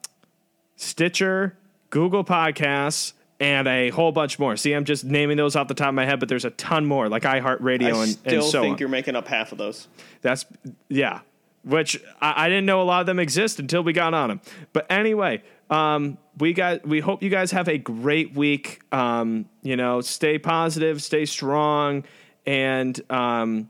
Stitcher, 0.75 1.55
Google 1.91 2.23
Podcasts, 2.23 3.13
and 3.39 3.67
a 3.67 3.91
whole 3.91 4.11
bunch 4.11 4.39
more. 4.39 4.57
See, 4.57 4.73
I'm 4.73 4.85
just 4.85 5.03
naming 5.03 5.37
those 5.37 5.55
off 5.55 5.67
the 5.67 5.75
top 5.75 5.89
of 5.89 5.93
my 5.93 6.05
head, 6.05 6.19
but 6.19 6.29
there's 6.29 6.45
a 6.45 6.51
ton 6.51 6.87
more, 6.87 7.09
like 7.09 7.23
iHeartRadio 7.23 7.93
I 7.93 8.03
and, 8.03 8.11
still 8.11 8.33
and 8.33 8.43
so 8.43 8.61
think 8.63 8.79
you're 8.79 8.89
making 8.89 9.15
up 9.15 9.27
half 9.27 9.51
of 9.51 9.59
those. 9.59 9.87
That's 10.21 10.47
yeah, 10.89 11.19
which 11.63 12.01
I, 12.21 12.45
I 12.45 12.49
didn't 12.49 12.65
know 12.65 12.81
a 12.81 12.83
lot 12.83 13.01
of 13.01 13.05
them 13.05 13.19
exist 13.19 13.59
until 13.59 13.83
we 13.83 13.93
got 13.93 14.13
on 14.13 14.29
them. 14.29 14.41
But 14.73 14.85
anyway, 14.89 15.43
um, 15.69 16.17
we 16.37 16.53
got 16.53 16.85
we 16.85 16.99
hope 16.99 17.23
you 17.23 17.29
guys 17.29 17.51
have 17.51 17.67
a 17.67 17.77
great 17.77 18.33
week. 18.33 18.81
Um, 18.91 19.45
you 19.61 19.75
know, 19.75 20.01
stay 20.01 20.37
positive, 20.37 21.01
stay 21.01 21.25
strong, 21.25 22.03
and 22.45 22.99
um, 23.11 23.69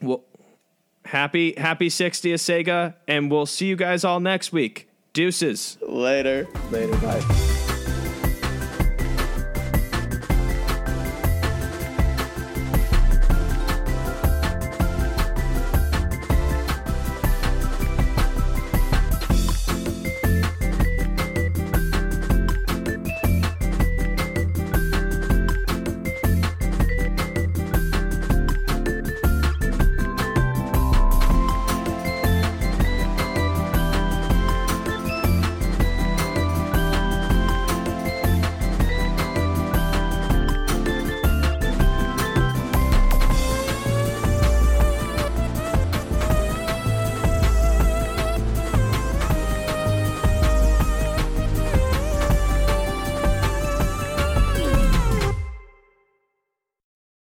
well, 0.00 0.24
happy 1.04 1.54
happy 1.56 1.88
60th 1.88 2.34
Sega, 2.34 2.94
and 3.06 3.30
we'll 3.30 3.46
see 3.46 3.66
you 3.66 3.76
guys 3.76 4.04
all 4.04 4.20
next 4.20 4.52
week. 4.52 4.88
Deuces. 5.12 5.78
Later. 5.82 6.46
Later, 6.70 6.96
bye. 6.98 7.64